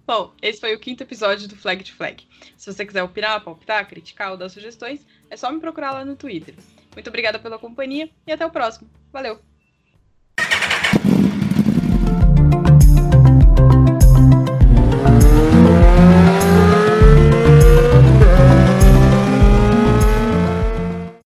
Bom, 0.07 0.33
esse 0.41 0.59
foi 0.59 0.73
o 0.73 0.79
quinto 0.79 1.03
episódio 1.03 1.47
do 1.47 1.55
Flag 1.55 1.83
to 1.83 1.93
Flag. 1.93 2.27
Se 2.57 2.73
você 2.73 2.87
quiser 2.87 3.03
opinar, 3.03 3.43
palpitar, 3.43 3.87
criticar 3.87 4.31
ou 4.31 4.37
dar 4.37 4.49
sugestões, 4.49 5.05
é 5.29 5.37
só 5.37 5.51
me 5.51 5.59
procurar 5.59 5.91
lá 5.91 6.03
no 6.03 6.15
Twitter. 6.15 6.55
Muito 6.95 7.07
obrigada 7.07 7.37
pela 7.37 7.59
companhia 7.59 8.09
e 8.25 8.31
até 8.31 8.43
o 8.43 8.49
próximo. 8.49 8.89
Valeu! 9.13 9.39